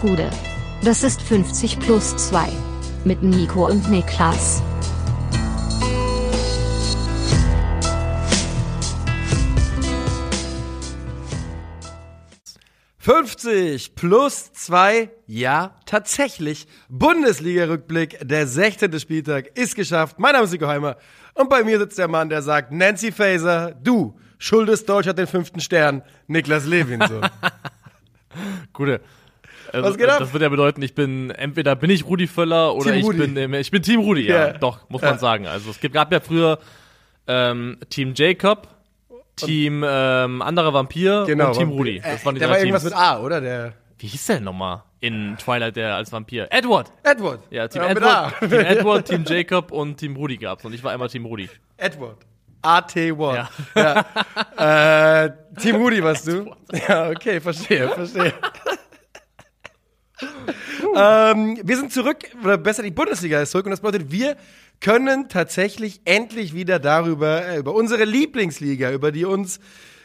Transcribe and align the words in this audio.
Gude. 0.00 0.30
Das 0.82 1.02
ist 1.02 1.20
50 1.20 1.78
plus 1.78 2.16
2. 2.16 2.48
Mit 3.04 3.22
Nico 3.22 3.66
und 3.66 3.90
Niklas. 3.90 4.62
»50 13.02 13.94
plus 13.94 14.52
2, 14.52 15.10
ja, 15.26 15.74
tatsächlich. 15.84 16.66
Bundesliga-Rückblick, 16.88 18.18
der 18.22 18.46
16. 18.46 18.98
Spieltag 19.00 19.58
ist 19.58 19.74
geschafft. 19.74 20.18
Mein 20.18 20.32
Name 20.32 20.44
ist 20.44 20.52
Nico 20.52 20.66
Heimer 20.66 20.96
und 21.34 21.50
bei 21.50 21.62
mir 21.64 21.78
sitzt 21.78 21.98
der 21.98 22.08
Mann, 22.08 22.28
der 22.28 22.42
sagt, 22.42 22.72
Nancy 22.72 23.10
Faser, 23.12 23.72
du 23.72 24.18
schuldest 24.38 24.88
Deutschland 24.88 25.18
den 25.18 25.26
fünften 25.26 25.60
Stern, 25.60 26.02
Niklas 26.26 26.66
Levinson. 26.66 27.28
Gute. 28.72 29.00
Also, 29.72 29.88
Was 29.90 29.96
geht 29.98 30.08
ab? 30.08 30.18
Das 30.18 30.32
wird 30.32 30.42
ja 30.42 30.48
bedeuten, 30.48 30.82
ich 30.82 30.94
bin, 30.94 31.30
entweder 31.30 31.76
bin 31.76 31.90
ich 31.90 32.04
Rudi 32.06 32.26
Völler 32.26 32.74
oder 32.74 32.86
Team 32.92 32.94
ich 33.00 33.04
Rudi. 33.04 33.26
bin, 33.26 33.54
ich 33.54 33.70
bin 33.70 33.82
Team 33.82 34.00
Rudi, 34.00 34.26
ja. 34.28 34.48
Ja. 34.48 34.52
Doch, 34.54 34.88
muss 34.88 35.02
Ja. 35.02 35.10
man 35.10 35.18
sagen. 35.18 35.46
Also 35.46 35.70
es 35.70 35.80
gab 35.92 36.12
ja 36.12 36.20
früher 36.20 36.58
ähm, 37.26 37.78
Team 37.88 38.12
Jacob, 38.16 38.68
Team 39.36 39.84
ähm, 39.86 40.42
anderer 40.42 40.72
Vampir 40.74 41.24
Genau. 41.26 41.48
und 41.48 41.56
Team 41.56 41.68
Rudi. 41.70 42.00
Das 42.04 42.24
waren 42.26 42.34
die 42.34 42.40
der 42.40 42.48
drei 42.48 42.54
war 42.54 42.60
irgendwas 42.60 42.82
Teams. 42.82 42.94
mit 42.94 43.00
A, 43.00 43.20
oder? 43.20 43.40
Der 43.40 43.72
Wie 43.98 44.06
hieß 44.06 44.26
der 44.26 44.40
nochmal 44.40 44.82
in 45.00 45.36
Twilight 45.38 45.76
der 45.76 45.94
als 45.94 46.12
Vampir? 46.12 46.48
Edward! 46.50 46.92
Edward. 47.04 47.40
Ja, 47.50 47.68
Team 47.68 47.82
mit 47.82 47.90
Edward. 47.92 48.38
Team 48.40 48.52
Edward, 48.60 49.04
Team 49.08 49.24
Jacob 49.26 49.72
und 49.72 49.96
Team 49.96 50.16
Rudi 50.16 50.36
gab's 50.36 50.64
und 50.64 50.74
ich 50.74 50.82
war 50.84 50.92
immer 50.92 51.08
Team 51.08 51.24
Rudi. 51.24 51.48
Edward. 51.76 52.18
A-T-Ward. 52.62 53.48
Ja. 53.74 55.24
äh, 55.24 55.30
Team 55.58 55.76
Rudi 55.76 56.02
warst 56.04 56.26
du? 56.26 56.54
Ja, 56.88 57.08
okay, 57.08 57.40
verstehe, 57.40 57.88
verstehe. 57.88 58.34
ähm, 60.96 61.58
wir 61.62 61.76
sind 61.76 61.92
zurück, 61.92 62.18
oder 62.42 62.58
besser 62.58 62.82
die 62.82 62.90
Bundesliga 62.90 63.40
ist 63.40 63.50
zurück 63.50 63.66
und 63.66 63.70
das 63.70 63.80
bedeutet, 63.80 64.10
wir 64.10 64.36
können 64.80 65.28
tatsächlich 65.28 66.00
endlich 66.04 66.54
wieder 66.54 66.78
darüber, 66.78 67.46
äh, 67.46 67.58
über 67.58 67.74
unsere 67.74 68.04
Lieblingsliga, 68.04 68.90
über 68.92 69.12
die 69.12 69.24
uns 69.24 69.60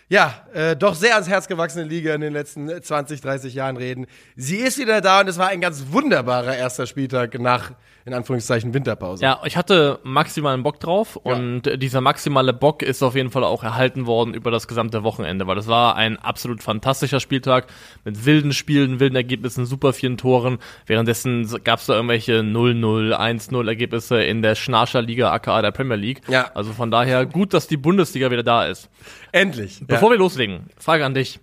ja, 0.08 0.46
äh, 0.54 0.76
doch 0.76 0.94
sehr 0.94 1.16
ans 1.16 1.28
Herz 1.28 1.48
gewachsene 1.48 1.84
Liga 1.84 2.14
in 2.14 2.22
den 2.22 2.34
letzten 2.34 2.70
20, 2.82 3.22
30 3.22 3.56
Jahren 3.56 3.76
reden. 3.76 4.06
Sie 4.36 4.58
ist 4.58 4.78
wieder 4.78 5.02
da 5.02 5.22
und 5.22 5.28
es 5.28 5.40
war 5.40 5.48
ein 5.48 5.62
ganz 5.62 5.86
wunderbarer 5.90 6.56
erster 6.56 6.86
Spieltag 6.86 7.40
nach, 7.40 7.72
in 8.06 8.14
Anführungszeichen, 8.14 8.72
Winterpause. 8.76 9.24
Ja, 9.24 9.42
ich 9.46 9.58
hatte 9.58 10.00
maximalen 10.04 10.62
Bock 10.62 10.80
drauf 10.80 11.16
und 11.16 11.66
äh, 11.66 11.78
dieser 11.80 12.02
maximale 12.02 12.54
Bock 12.54 12.84
ist 12.84 13.02
auf 13.02 13.16
jeden 13.16 13.32
Fall 13.32 13.44
auch 13.44 13.64
erhalten 13.64 14.06
worden 14.06 14.36
über 14.36 14.52
das 14.52 14.68
gesamte 14.68 15.02
Wochenende, 15.04 15.48
weil 15.48 15.56
das 15.56 15.68
war 15.68 15.96
ein 15.96 16.18
absolut 16.18 16.62
fantastischer 16.62 17.20
Spieltag 17.20 17.66
mit 18.04 18.26
wilden 18.26 18.54
Spielen, 18.54 19.00
wilden 19.00 19.16
Ergebnissen, 19.16 19.66
super 19.66 19.92
vielen 19.92 20.18
Toren. 20.18 20.60
Währenddessen 20.86 21.50
gab 21.64 21.80
es 21.80 21.88
da 21.88 21.96
irgendwelche 21.96 22.42
0-0, 22.42 23.12
1-0 23.16 23.68
Ergebnisse 23.68 24.22
in 24.22 24.44
der 24.44 24.54
Schnarscher 24.54 25.02
Liga 25.02 25.32
aka 25.32 25.64
der 25.64 25.72
Premier 25.72 25.98
League. 25.98 26.22
Ja. 26.28 26.52
Also 26.54 26.74
von 26.74 26.92
daher 26.92 27.26
gut, 27.26 27.56
dass 27.56 27.68
die 27.68 27.78
Bundesliga 27.78 28.30
wieder 28.30 28.44
da 28.44 28.66
ist. 28.66 28.88
Endlich. 29.32 29.82
Bevor 29.82 30.12
wir 30.12 30.18
loslegen, 30.20 30.68
Frage 30.78 31.06
an 31.06 31.16
dich. 31.16 31.40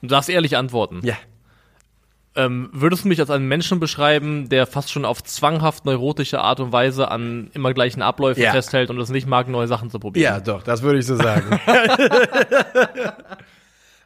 Du 0.00 0.08
darfst 0.08 0.30
ehrlich 0.30 0.56
antworten. 0.56 1.00
ja. 1.02 1.16
Ähm, 2.36 2.70
würdest 2.72 3.04
du 3.04 3.08
mich 3.08 3.18
als 3.18 3.28
einen 3.30 3.48
Menschen 3.48 3.80
beschreiben, 3.80 4.48
der 4.48 4.66
fast 4.66 4.92
schon 4.92 5.04
auf 5.04 5.22
zwanghaft 5.24 5.84
neurotische 5.84 6.40
Art 6.40 6.60
und 6.60 6.72
Weise 6.72 7.10
an 7.10 7.50
immer 7.54 7.74
gleichen 7.74 8.02
Abläufen 8.02 8.40
Ja. 8.42 8.52
festhält 8.52 8.88
und 8.90 8.98
es 9.00 9.10
nicht 9.10 9.26
mag, 9.26 9.48
neue 9.48 9.66
Sachen 9.66 9.90
zu 9.90 9.98
probieren? 9.98 10.34
Ja, 10.34 10.40
doch, 10.40 10.62
das 10.62 10.82
würde 10.82 11.00
ich 11.00 11.06
so 11.06 11.16
sagen. 11.16 11.58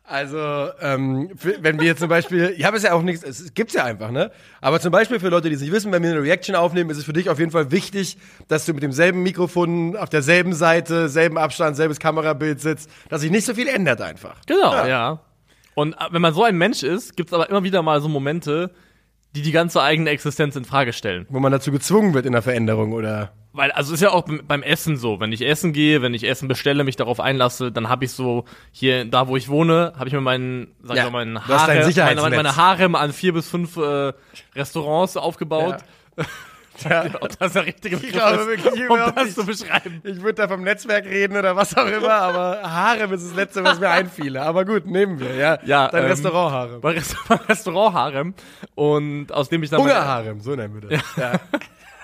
also, 0.06 0.38
ähm, 0.80 1.30
wenn 1.60 1.78
wir 1.80 1.86
jetzt 1.86 2.00
zum 2.00 2.08
Beispiel, 2.08 2.54
ich 2.56 2.64
habe 2.64 2.76
es 2.76 2.82
ja 2.82 2.92
auch 2.92 3.02
nichts, 3.02 3.24
es 3.24 3.54
gibt's 3.54 3.74
ja 3.74 3.84
einfach, 3.84 4.10
ne? 4.10 4.30
Aber 4.60 4.78
zum 4.80 4.90
Beispiel 4.92 5.18
für 5.18 5.28
Leute, 5.28 5.48
die 5.48 5.54
es 5.56 5.60
nicht 5.62 5.72
wissen, 5.72 5.92
wenn 5.92 6.02
wir 6.02 6.10
eine 6.10 6.22
Reaction 6.22 6.54
aufnehmen, 6.56 6.90
ist 6.90 6.98
es 6.98 7.04
für 7.04 7.12
dich 7.14 7.28
auf 7.30 7.38
jeden 7.38 7.50
Fall 7.50 7.70
wichtig, 7.70 8.18
dass 8.48 8.66
du 8.66 8.74
mit 8.74 8.82
demselben 8.82 9.22
Mikrofon 9.22 9.96
auf 9.96 10.08
derselben 10.10 10.52
Seite, 10.52 11.08
selben 11.08 11.38
Abstand, 11.38 11.76
selbes 11.76 11.98
Kamerabild 12.00 12.60
sitzt, 12.60 12.90
dass 13.08 13.22
sich 13.22 13.30
nicht 13.30 13.46
so 13.46 13.54
viel 13.54 13.68
ändert 13.68 14.00
einfach. 14.00 14.36
Genau, 14.46 14.72
Ja. 14.74 14.86
ja. 14.86 15.18
Und 15.74 15.94
äh, 15.94 16.06
wenn 16.10 16.22
man 16.22 16.34
so 16.34 16.44
ein 16.44 16.56
Mensch 16.56 16.82
ist, 16.82 17.16
gibt's 17.16 17.32
aber 17.32 17.48
immer 17.50 17.64
wieder 17.64 17.82
mal 17.82 18.00
so 18.00 18.08
Momente, 18.08 18.70
die 19.34 19.42
die 19.42 19.52
ganze 19.52 19.82
eigene 19.82 20.10
Existenz 20.10 20.54
in 20.56 20.64
Frage 20.64 20.92
stellen. 20.92 21.26
Wo 21.28 21.40
man 21.40 21.50
dazu 21.50 21.72
gezwungen 21.72 22.14
wird 22.14 22.26
in 22.26 22.32
der 22.32 22.42
Veränderung 22.42 22.92
oder. 22.92 23.32
Weil, 23.52 23.70
also 23.72 23.94
ist 23.94 24.00
ja 24.00 24.10
auch 24.10 24.24
beim 24.46 24.62
Essen 24.62 24.96
so, 24.96 25.20
wenn 25.20 25.30
ich 25.30 25.46
essen 25.46 25.72
gehe, 25.72 26.02
wenn 26.02 26.12
ich 26.12 26.24
Essen 26.24 26.48
bestelle, 26.48 26.82
mich 26.82 26.96
darauf 26.96 27.20
einlasse, 27.20 27.70
dann 27.70 27.88
habe 27.88 28.04
ich 28.04 28.12
so, 28.12 28.44
hier, 28.72 29.04
da 29.04 29.28
wo 29.28 29.36
ich 29.36 29.48
wohne, 29.48 29.92
habe 29.96 30.08
ich 30.08 30.12
mir 30.12 30.20
meinen, 30.20 30.74
sag 30.82 30.96
Ja, 30.96 31.06
ich 31.06 31.12
mal, 31.12 31.24
meinen 31.24 31.48
Harem, 31.48 32.16
meine, 32.16 32.36
meine 32.36 32.56
Harem 32.56 32.94
an 32.96 33.12
vier 33.12 33.32
bis 33.32 33.48
fünf 33.48 33.76
äh, 33.76 34.12
Restaurants 34.56 35.16
aufgebaut. 35.16 35.78
Ja. 36.16 36.24
Ob 37.20 37.38
das 37.38 37.52
der 37.52 37.66
richtige 37.66 37.96
Begriff 37.96 38.12
glaube 38.12 38.38
ist, 38.40 38.46
wirklich 38.48 38.88
um 38.88 38.96
überhaupt 38.96 39.16
das 39.16 39.24
nicht. 39.24 39.34
zu 39.36 39.46
beschreiben. 39.46 40.00
Ich 40.04 40.20
würde 40.22 40.34
da 40.34 40.48
vom 40.48 40.62
Netzwerk 40.62 41.04
reden 41.04 41.36
oder 41.36 41.54
was 41.56 41.76
auch 41.76 41.86
immer, 41.86 42.10
aber 42.10 42.62
Harem 42.62 43.12
ist 43.12 43.26
das 43.26 43.34
Letzte, 43.34 43.64
was 43.64 43.78
mir 43.78 43.90
einfiele. 43.90 44.42
Aber 44.42 44.64
gut, 44.64 44.86
nehmen 44.86 45.20
wir, 45.20 45.34
ja. 45.34 45.58
Ja, 45.64 45.88
Dein 45.88 46.04
ähm, 46.04 46.10
Restaurant 46.10 46.52
Harem. 46.52 46.80
Bei 46.80 46.92
Rest 46.92 47.16
beim 47.28 47.38
Restaurant 47.48 47.94
Harem 47.94 48.34
und 48.74 49.32
aus 49.32 49.48
dem 49.48 49.62
ich 49.62 49.70
dann 49.70 49.80
mein, 49.80 49.90
Hungerharem, 49.90 50.40
so 50.40 50.54
nennen 50.54 50.82
wir 50.82 50.88
das. 50.88 51.02
Ja. 51.16 51.32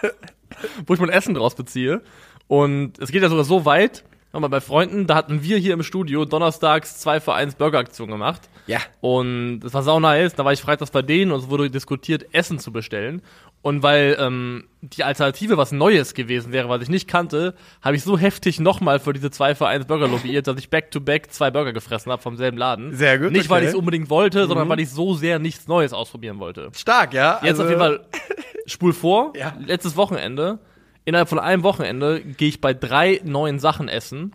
wo 0.87 0.95
ich 0.95 1.01
mein 1.01 1.11
Essen 1.11 1.35
draus 1.35 1.55
beziehe. 1.55 2.03
Und 2.47 2.99
es 2.99 3.11
geht 3.13 3.23
ja 3.23 3.29
sogar 3.29 3.45
so 3.45 3.65
weit, 3.65 4.05
mal 4.39 4.49
bei 4.49 4.61
Freunden, 4.61 5.07
da 5.09 5.17
hatten 5.17 5.43
wir 5.43 5.57
hier 5.59 5.75
im 5.75 5.83
Studio 5.83 6.25
donnerstags 6.25 6.99
zwei 7.01 7.19
für 7.21 7.35
eins 7.35 7.57
Burgeraktion 7.57 8.09
gemacht. 8.11 8.43
Ja. 8.69 8.79
Und 9.01 9.61
das 9.61 9.75
war 9.75 9.83
sau 9.83 9.99
nice. 9.99 10.35
Da 10.35 10.45
war 10.45 10.53
ich 10.53 10.61
freitags 10.61 10.93
bei 10.93 11.03
denen 11.03 11.33
und 11.33 11.41
es 11.41 11.51
wurde 11.51 11.69
diskutiert, 11.71 12.27
Essen 12.33 12.59
zu 12.61 12.71
bestellen. 12.71 13.23
Und 13.63 13.83
weil 13.83 14.17
ähm, 14.19 14.69
die 14.81 15.05
Alternative 15.05 15.57
was 15.59 15.73
Neues 15.73 16.15
gewesen 16.15 16.53
wäre, 16.53 16.69
was 16.69 16.81
ich 16.81 16.89
nicht 16.89 17.09
kannte, 17.09 17.55
habe 17.83 17.97
ich 17.97 18.03
so 18.05 18.17
heftig 18.17 18.59
nochmal 18.61 19.01
für 19.01 19.13
diese 19.13 19.31
zwei 19.31 19.55
für 19.55 19.67
eins 19.67 19.85
Burger 19.87 20.09
lobbyiert, 20.09 20.47
dass 20.47 20.57
ich 20.59 20.71
back-to-back 20.71 21.31
zwei 21.33 21.51
Burger 21.51 21.73
gefressen 21.75 22.11
habe 22.13 22.23
vom 22.23 22.37
selben 22.37 22.57
Laden. 22.57 22.95
Sehr 22.95 23.19
gut, 23.19 23.33
Nicht, 23.33 23.51
weil 23.51 23.57
okay. 23.59 23.65
Mhm. 23.65 23.69
ich 23.69 23.75
es 23.75 23.79
unbedingt 23.79 24.09
wollte, 24.11 24.47
sondern 24.47 24.69
weil 24.69 24.81
ich 24.81 24.89
so 24.91 25.13
sehr 25.15 25.39
nichts 25.41 25.67
Neues 25.69 25.93
ausprobieren 25.93 26.39
wollte. 26.39 26.71
Stark, 26.75 27.13
ja. 27.13 27.41
Jetzt 27.43 27.61
Also- 27.61 27.65
auf 27.65 27.69
jeden 27.69 27.81
Fall 27.81 28.01
spul 28.67 28.93
vor. 28.95 29.33
Ja. 29.37 29.55
Letztes 29.67 29.97
Wochenende. 29.97 30.59
Innerhalb 31.05 31.29
von 31.29 31.39
einem 31.39 31.63
Wochenende 31.63 32.21
gehe 32.21 32.49
ich 32.49 32.61
bei 32.61 32.75
drei 32.75 33.21
neuen 33.25 33.59
Sachen 33.59 33.89
essen 33.89 34.33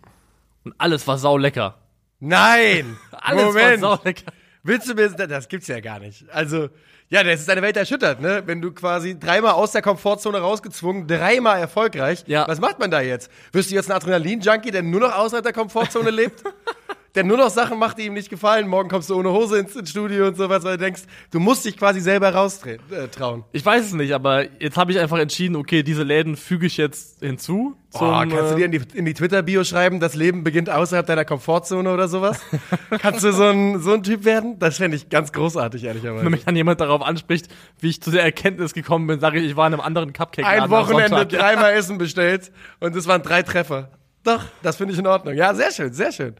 und 0.64 0.74
alles 0.78 1.06
war 1.06 1.18
sau 1.18 1.38
lecker. 1.38 1.78
Nein! 2.18 2.96
Alles 3.12 3.44
Moment! 3.44 3.82
war 3.82 3.96
sau 3.96 4.04
lecker. 4.04 4.32
Willst 4.62 4.88
du 4.88 4.94
mir, 4.94 5.08
das 5.10 5.48
gibt's 5.48 5.68
ja 5.68 5.78
gar 5.80 6.00
nicht. 6.00 6.28
Also, 6.30 6.70
ja, 7.08 7.22
das 7.22 7.40
ist 7.40 7.48
deine 7.48 7.62
Welt 7.62 7.76
erschüttert, 7.76 8.20
ne? 8.20 8.42
Wenn 8.46 8.60
du 8.60 8.72
quasi 8.72 9.16
dreimal 9.16 9.52
aus 9.52 9.70
der 9.70 9.82
Komfortzone 9.82 10.38
rausgezwungen, 10.38 11.06
dreimal 11.06 11.60
erfolgreich. 11.60 12.24
Ja. 12.26 12.48
Was 12.48 12.60
macht 12.60 12.80
man 12.80 12.90
da 12.90 13.00
jetzt? 13.00 13.30
Wirst 13.52 13.70
du 13.70 13.76
jetzt 13.76 13.88
ein 13.90 13.96
Adrenalin-Junkie, 13.96 14.72
der 14.72 14.82
nur 14.82 15.00
noch 15.00 15.14
außerhalb 15.14 15.44
der 15.44 15.52
Komfortzone 15.52 16.10
lebt? 16.10 16.42
Der 17.16 17.24
nur 17.24 17.38
noch 17.38 17.48
Sachen 17.48 17.78
macht, 17.78 17.96
die 17.96 18.02
ihm 18.02 18.12
nicht 18.12 18.28
gefallen. 18.28 18.68
Morgen 18.68 18.90
kommst 18.90 19.08
du 19.08 19.18
ohne 19.18 19.30
Hose 19.30 19.58
ins, 19.58 19.74
ins 19.74 19.88
Studio 19.88 20.26
und 20.26 20.36
sowas, 20.36 20.64
weil 20.64 20.76
du 20.76 20.84
denkst, 20.84 21.04
du 21.30 21.40
musst 21.40 21.64
dich 21.64 21.78
quasi 21.78 22.00
selber 22.00 22.34
raustrauen. 22.34 23.40
Äh. 23.40 23.42
Ich 23.52 23.64
weiß 23.64 23.86
es 23.86 23.92
nicht, 23.94 24.12
aber 24.12 24.44
jetzt 24.60 24.76
habe 24.76 24.92
ich 24.92 24.98
einfach 24.98 25.18
entschieden, 25.18 25.56
okay, 25.56 25.82
diese 25.82 26.02
Läden 26.02 26.36
füge 26.36 26.66
ich 26.66 26.76
jetzt 26.76 27.20
hinzu. 27.20 27.74
Oh, 27.94 27.98
zum, 27.98 28.08
kannst 28.28 28.50
du 28.50 28.54
äh, 28.54 28.56
dir 28.56 28.64
in 28.66 28.72
die, 28.72 28.80
in 28.92 29.04
die 29.06 29.14
Twitter-Bio 29.14 29.64
schreiben, 29.64 29.98
das 29.98 30.14
Leben 30.14 30.44
beginnt 30.44 30.68
außerhalb 30.68 31.06
deiner 31.06 31.24
Komfortzone 31.24 31.90
oder 31.90 32.06
sowas? 32.08 32.38
kannst 33.00 33.24
du 33.24 33.32
so 33.32 33.44
ein, 33.44 33.80
so 33.80 33.94
ein 33.94 34.02
Typ 34.02 34.26
werden? 34.26 34.58
Das 34.58 34.76
fände 34.76 34.98
ich 34.98 35.08
ganz 35.08 35.32
großartig, 35.32 35.84
ehrlicherweise. 35.84 36.22
wenn 36.22 36.32
mich 36.32 36.44
dann 36.44 36.54
jemand 36.54 36.82
darauf 36.82 37.00
anspricht, 37.00 37.48
wie 37.80 37.88
ich 37.88 38.02
zu 38.02 38.10
der 38.10 38.24
Erkenntnis 38.24 38.74
gekommen 38.74 39.06
bin, 39.06 39.20
sage 39.20 39.40
ich, 39.40 39.46
ich 39.46 39.56
war 39.56 39.66
in 39.66 39.72
einem 39.72 39.80
anderen 39.80 40.12
cupcake 40.12 40.46
ein 40.46 40.68
Wochenende 40.68 41.24
dreimal 41.34 41.72
Essen 41.72 41.96
bestellt 41.96 42.52
und 42.80 42.94
es 42.94 43.06
waren 43.06 43.22
drei 43.22 43.42
Treffer. 43.42 43.88
Doch, 44.22 44.44
das 44.62 44.76
finde 44.76 44.92
ich 44.92 44.98
in 44.98 45.06
Ordnung. 45.06 45.34
Ja, 45.34 45.54
sehr 45.54 45.70
schön, 45.70 45.92
sehr 45.94 46.12
schön. 46.12 46.34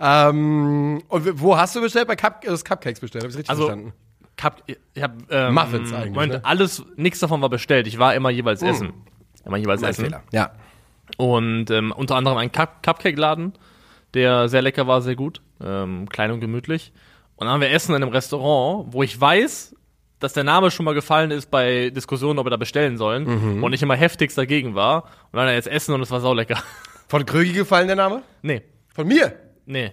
Ähm, 0.00 1.02
und 1.08 1.40
wo 1.40 1.56
hast 1.56 1.74
du 1.76 1.80
bestellt? 1.80 2.06
Bei 2.08 2.16
Cup, 2.16 2.42
du 2.42 2.50
hast 2.50 2.64
Cupcakes 2.64 3.00
bestellt, 3.00 3.24
habe 3.24 3.30
ich 3.32 3.36
richtig 3.38 3.50
Also, 3.50 3.66
verstanden? 3.66 3.92
Cup, 4.36 4.62
ich 4.66 5.02
hab, 5.02 5.12
ähm, 5.30 5.54
Muffins 5.54 5.92
eigentlich, 5.92 6.14
Moment, 6.14 6.32
ne? 6.34 6.40
alles, 6.44 6.84
nichts 6.96 7.18
davon 7.18 7.40
war 7.42 7.48
bestellt. 7.48 7.88
Ich 7.88 7.98
war 7.98 8.14
immer 8.14 8.30
jeweils 8.30 8.62
essen. 8.62 8.92
Immer 9.44 9.56
jeweils 9.56 9.80
Mein 9.80 9.90
essen. 9.90 10.04
Fehler. 10.04 10.22
Ja. 10.32 10.52
Und 11.16 11.70
ähm, 11.70 11.90
unter 11.90 12.14
anderem 12.14 12.38
ein 12.38 12.52
Cup 12.52 12.82
Cupcake-Laden, 12.84 13.54
der 14.14 14.48
sehr 14.48 14.62
lecker 14.62 14.86
war, 14.86 15.02
sehr 15.02 15.16
gut, 15.16 15.40
ähm, 15.60 16.08
klein 16.08 16.30
und 16.30 16.38
gemütlich. 16.40 16.92
Und 17.34 17.46
dann 17.46 17.54
haben 17.54 17.60
wir 17.60 17.70
Essen 17.70 17.94
in 17.96 18.02
einem 18.02 18.12
Restaurant, 18.12 18.92
wo 18.92 19.02
ich 19.02 19.20
weiß, 19.20 19.74
dass 20.20 20.32
der 20.32 20.44
Name 20.44 20.70
schon 20.70 20.84
mal 20.84 20.94
gefallen 20.94 21.30
ist 21.30 21.50
bei 21.50 21.90
Diskussionen, 21.90 22.38
ob 22.38 22.46
wir 22.46 22.50
da 22.50 22.56
bestellen 22.56 22.96
sollen. 22.96 23.62
Und 23.62 23.72
ich 23.72 23.82
immer 23.82 23.94
heftigst 23.94 24.36
dagegen 24.36 24.74
war. 24.74 25.04
Und 25.30 25.36
dann 25.38 25.48
jetzt 25.48 25.68
Essen 25.68 25.94
und 25.94 26.00
es 26.02 26.10
war 26.10 26.20
saulecker. 26.20 26.58
Von 27.08 27.24
Krögi 27.24 27.52
gefallen 27.52 27.86
der 27.86 27.94
Name? 27.96 28.22
nee, 28.42 28.62
Von 28.94 29.06
mir? 29.06 29.32
Nee. 29.68 29.92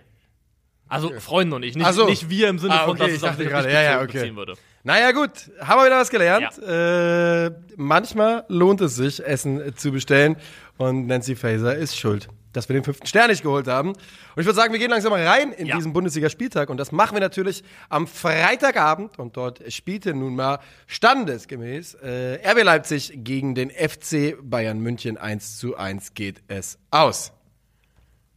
Also 0.87 1.11
Freunde 1.19 1.55
und 1.55 1.63
ich, 1.63 1.75
nicht, 1.75 1.85
Ach 1.85 1.93
so. 1.93 2.05
nicht 2.05 2.29
wir 2.29 2.47
im 2.47 2.59
Sinne 2.59 2.75
Ah, 2.75 2.85
von, 2.85 2.91
okay, 2.91 2.99
dass 2.99 3.09
ich 3.09 3.15
es 3.15 3.23
auf 3.23 3.29
dachte 3.31 3.45
gerade, 3.45 3.71
ja, 3.73 3.81
ja, 3.81 4.01
okay. 4.01 4.19
beziehen 4.19 4.35
würde. 4.35 4.53
Naja, 4.83 5.11
gut, 5.13 5.31
haben 5.59 5.79
wir 5.81 5.85
wieder 5.87 5.99
was 5.99 6.11
gelernt. 6.11 6.59
Äh, 6.59 7.51
manchmal 7.75 8.45
lohnt 8.49 8.81
es 8.81 8.95
sich, 8.95 9.25
Essen 9.25 9.75
zu 9.75 9.91
bestellen 9.91 10.35
und 10.77 11.07
Nancy 11.07 11.35
Faser 11.35 11.75
ist 11.75 11.97
schuld. 11.97 12.27
dass 12.53 12.69
wir 12.69 12.73
den 12.75 12.83
fünften 12.85 13.05
Stern 13.07 13.29
nicht 13.31 13.41
geholt 13.43 13.67
haben. 13.67 13.89
Und 13.89 13.97
ich 14.37 14.45
würde 14.45 14.53
sagen, 14.55 14.71
wir 14.71 14.79
gehen 14.79 14.89
langsam 14.91 15.11
mal 15.11 15.27
rein 15.27 15.51
in 15.51 15.65
Ja. 15.65 15.75
diesen 15.75 15.91
Bundesligaspieltag. 15.91 16.69
Und 16.69 16.77
das 16.77 16.93
machen 16.93 17.13
wir 17.15 17.19
natürlich 17.19 17.63
am 17.89 18.07
Freitagabend. 18.07 19.19
Und 19.19 19.35
dort 19.35 19.61
spielte 19.73 20.13
nun 20.13 20.35
mal 20.37 20.59
standesgemäß 20.87 21.95
äh, 21.95 22.39
RB 22.49 22.63
Leipzig 22.63 23.11
gegen 23.25 23.55
den 23.55 23.71
FC 23.71 24.37
Bayern 24.41 24.79
München. 24.79 25.17
1 25.17 25.57
zu 25.57 25.75
1 25.75 26.13
geht 26.13 26.43
es 26.47 26.77
aus. 26.91 27.33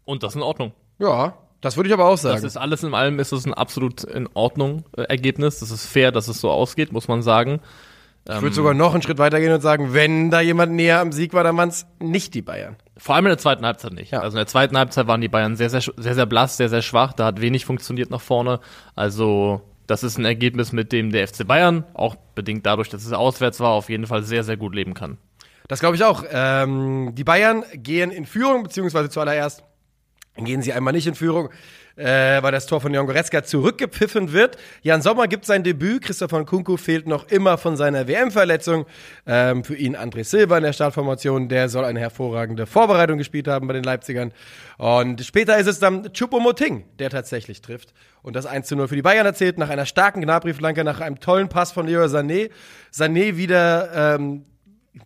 Und 0.05 0.25
das 0.25 0.35
in 0.35 0.43
Ordnung. 0.43 0.73
Ja, 0.99 1.35
das 1.61 1.77
würde 1.77 1.89
ich 1.89 1.93
aber 1.95 2.07
auch 2.07 2.13
Das 2.13 2.23
sagen. 2.23 2.45
ist 2.47 2.57
alles 2.57 2.83
in 2.83 2.95
allem 2.95 3.19
ist 3.19 3.33
es 3.33 3.45
ein 3.47 3.55
absolut 3.55 4.05
in 4.05 4.29
Ordnung 4.35 4.85
äh, 4.97 5.03
Ergebnis. 5.03 5.61
Das 5.61 5.71
ist 5.71 5.87
fair, 5.87 6.13
dass 6.13 6.29
es 6.29 6.41
so 6.41 6.51
ausgeht, 6.51 6.93
muss 6.93 7.09
man 7.09 7.23
sagen. 7.23 7.61
ich 8.29 8.41
würde 8.43 8.55
sogar 8.55 8.75
noch 8.75 8.93
einen 8.95 9.03
Schritt 9.03 9.19
weiter 9.19 9.41
gehen 9.41 9.53
und 9.53 9.61
sagen, 9.61 9.93
wenn 9.95 10.31
da 10.31 10.41
jemand 10.41 10.73
näher 10.73 11.01
am 11.01 11.13
Sieg 11.13 11.33
war, 11.33 11.43
dann 11.45 11.57
waren 11.57 11.71
es 11.71 11.87
nicht 11.99 12.35
die 12.35 12.43
Bayern. 12.43 12.77
Vor 12.97 13.15
allem 13.15 13.27
in 13.27 13.31
der 13.31 13.39
zweiten 13.39 13.65
Halbzeit 13.65 13.93
nicht. 13.93 14.11
Ja. 14.13 14.21
Also 14.21 14.37
in 14.37 14.41
der 14.41 14.47
zweiten 14.47 14.77
Halbzeit 14.77 15.07
waren 15.07 15.21
die 15.21 15.29
Bayern 15.29 15.57
sehr, 15.57 15.71
sehr, 15.71 15.81
sehr, 15.81 16.15
sehr 16.15 16.27
blass, 16.27 16.57
sehr, 16.57 16.69
sehr 16.69 16.83
schwach. 16.83 17.13
Da 17.13 17.25
hat 17.27 17.41
wenig 17.41 17.65
funktioniert 17.65 18.11
nach 18.11 18.21
vorne. 18.21 18.61
Also 18.95 19.63
das 19.87 20.03
ist 20.03 20.19
ein 20.19 20.25
Ergebnis, 20.27 20.73
mit 20.73 20.93
dem 20.93 21.11
der 21.11 21.27
FC 21.27 21.47
Bayern, 21.47 21.85
auch 21.95 22.15
bedingt 22.35 22.67
dadurch, 22.67 22.89
dass 22.91 23.05
es 23.07 23.13
auswärts 23.13 23.59
war, 23.61 23.71
auf 23.71 23.89
jeden 23.89 24.07
Fall 24.07 24.23
sehr, 24.23 24.45
sehr 24.45 24.57
gut 24.59 24.75
leben 24.75 24.95
kann. 24.95 25.17
Das 25.67 25.81
glaube 25.81 25.97
ich 25.97 26.05
auch. 26.05 26.25
Ähm, 26.31 27.15
die 27.15 27.25
Bayern 27.25 27.65
gehen 27.75 28.11
in 28.11 28.27
Führung, 28.27 28.63
beziehungsweise 28.65 29.09
zuallererst 29.11 29.65
gehen 30.45 30.63
sie 30.63 30.73
einmal 30.73 30.93
nicht 30.93 31.07
in 31.07 31.15
Führung, 31.15 31.51
äh, 31.97 32.43
weil 32.43 32.53
das 32.53 32.67
Tor 32.67 32.81
von 32.81 32.95
Jan 32.95 33.07
Goretzka 33.07 33.43
zurückgepfiffen 33.43 34.33
wird. 34.33 34.57
Jan 34.83 35.03
Sommer 35.03 35.27
gibt 35.27 35.45
sein 35.45 35.65
Debüt. 35.65 36.03
Christopher 36.03 36.41
Nkunku 36.41 36.77
fehlt 36.77 37.07
noch 37.07 37.29
immer 37.29 37.59
von 37.59 37.77
seiner 37.77 38.07
WM-Verletzung. 38.07 38.87
Ähm, 39.27 39.65
für 39.65 39.75
ihn 39.75 39.97
André 39.97 40.25
Silva 40.25 40.59
in 40.59 40.65
der 40.65 40.73
Startformation. 40.73 41.49
Der 41.49 41.69
soll 41.69 41.85
eine 41.85 42.01
hervorragende 42.01 42.67
Vorbereitung 42.67 43.19
gespielt 43.19 43.49
haben 43.49 43.67
bei 43.67 43.75
den 43.75 43.85
Leipzigern. 43.85 44.33
Und 44.77 45.25
später 45.25 45.59
ist 45.59 45.67
es 45.67 45.81
dann 45.81 46.13
Choupo-Moting, 46.13 46.85
der 46.99 47.11
tatsächlich 47.11 47.61
trifft. 47.61 47.93
Und 48.23 48.37
das 48.37 48.47
1 48.47 48.69
zu 48.69 48.77
0 48.77 48.89
für 48.89 48.97
die 48.97 49.03
Bayern 49.03 49.27
erzählt, 49.27 49.59
nach 49.59 49.71
einer 49.71 49.87
starken 49.87 50.21
Gnabry-Flanke, 50.21 50.85
nach 50.85 51.01
einem 51.01 51.19
tollen 51.21 51.49
Pass 51.49 51.73
von 51.73 51.87
Leo 51.87 52.05
Sané. 52.05 52.51
Sané 52.93 53.37
wieder 53.37 54.17
ähm, 54.17 54.45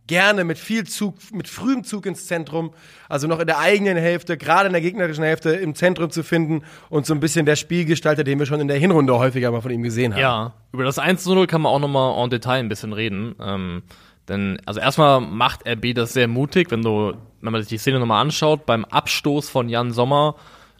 gerne 0.07 0.45
mit 0.45 0.59
viel 0.59 0.85
Zug, 0.85 1.17
mit 1.33 1.49
frühem 1.49 1.85
Zug 1.85 2.07
ins 2.07 2.27
Zentrum, 2.27 2.73
also 3.09 3.27
noch 3.27 3.41
in 3.41 3.47
der 3.47 3.59
eigenen 3.59 3.97
Hälfte, 3.97 4.37
gerade 4.37 4.67
in 4.67 4.73
der 4.73 4.83
gegnerischen 4.83 5.25
Hälfte 5.25 5.51
im 5.51 5.75
Zentrum 5.75 6.11
zu 6.11 6.23
finden 6.23 6.63
und 6.91 7.07
so 7.07 7.15
ein 7.15 7.21
bisschen 7.21 7.47
der 7.47 7.57
Spielgestalter, 7.57 8.25
den 8.25 8.39
wir 8.39 8.47
schon 8.47 8.61
in 8.61 8.69
der 8.69 8.79
Hinrunde 8.79 9.19
häufiger 9.19 9.51
mal 9.51 9.61
von 9.61 9.71
ihm 9.71 9.83
gesehen 9.83 10.15
haben. 10.15 10.21
Ja, 10.21 10.55
über 10.73 10.85
das 10.85 10.99
1 10.99 11.23
zu 11.23 11.35
0 11.35 11.47
kann 11.47 11.63
man 11.63 11.73
auch 11.73 11.81
nochmal 11.81 12.23
en 12.23 12.31
Detail 12.31 12.59
ein 12.59 12.69
bisschen 12.69 12.93
reden. 12.93 13.35
Ähm, 13.41 13.83
denn, 14.29 14.61
also 14.67 14.81
erstmal 14.81 15.21
macht 15.21 15.67
RB 15.69 15.95
das 15.95 16.13
sehr 16.13 16.29
mutig, 16.29 16.71
wenn 16.71 16.83
du, 16.83 17.15
wenn 17.41 17.53
man 17.53 17.61
sich 17.61 17.69
die 17.69 17.79
Szene 17.79 17.99
nochmal 17.99 18.23
anschaut, 18.23 18.67
beim 18.67 18.85
Abstoß 18.85 19.49
von 19.49 19.69
Jan 19.69 19.93
Sommer 19.93 20.37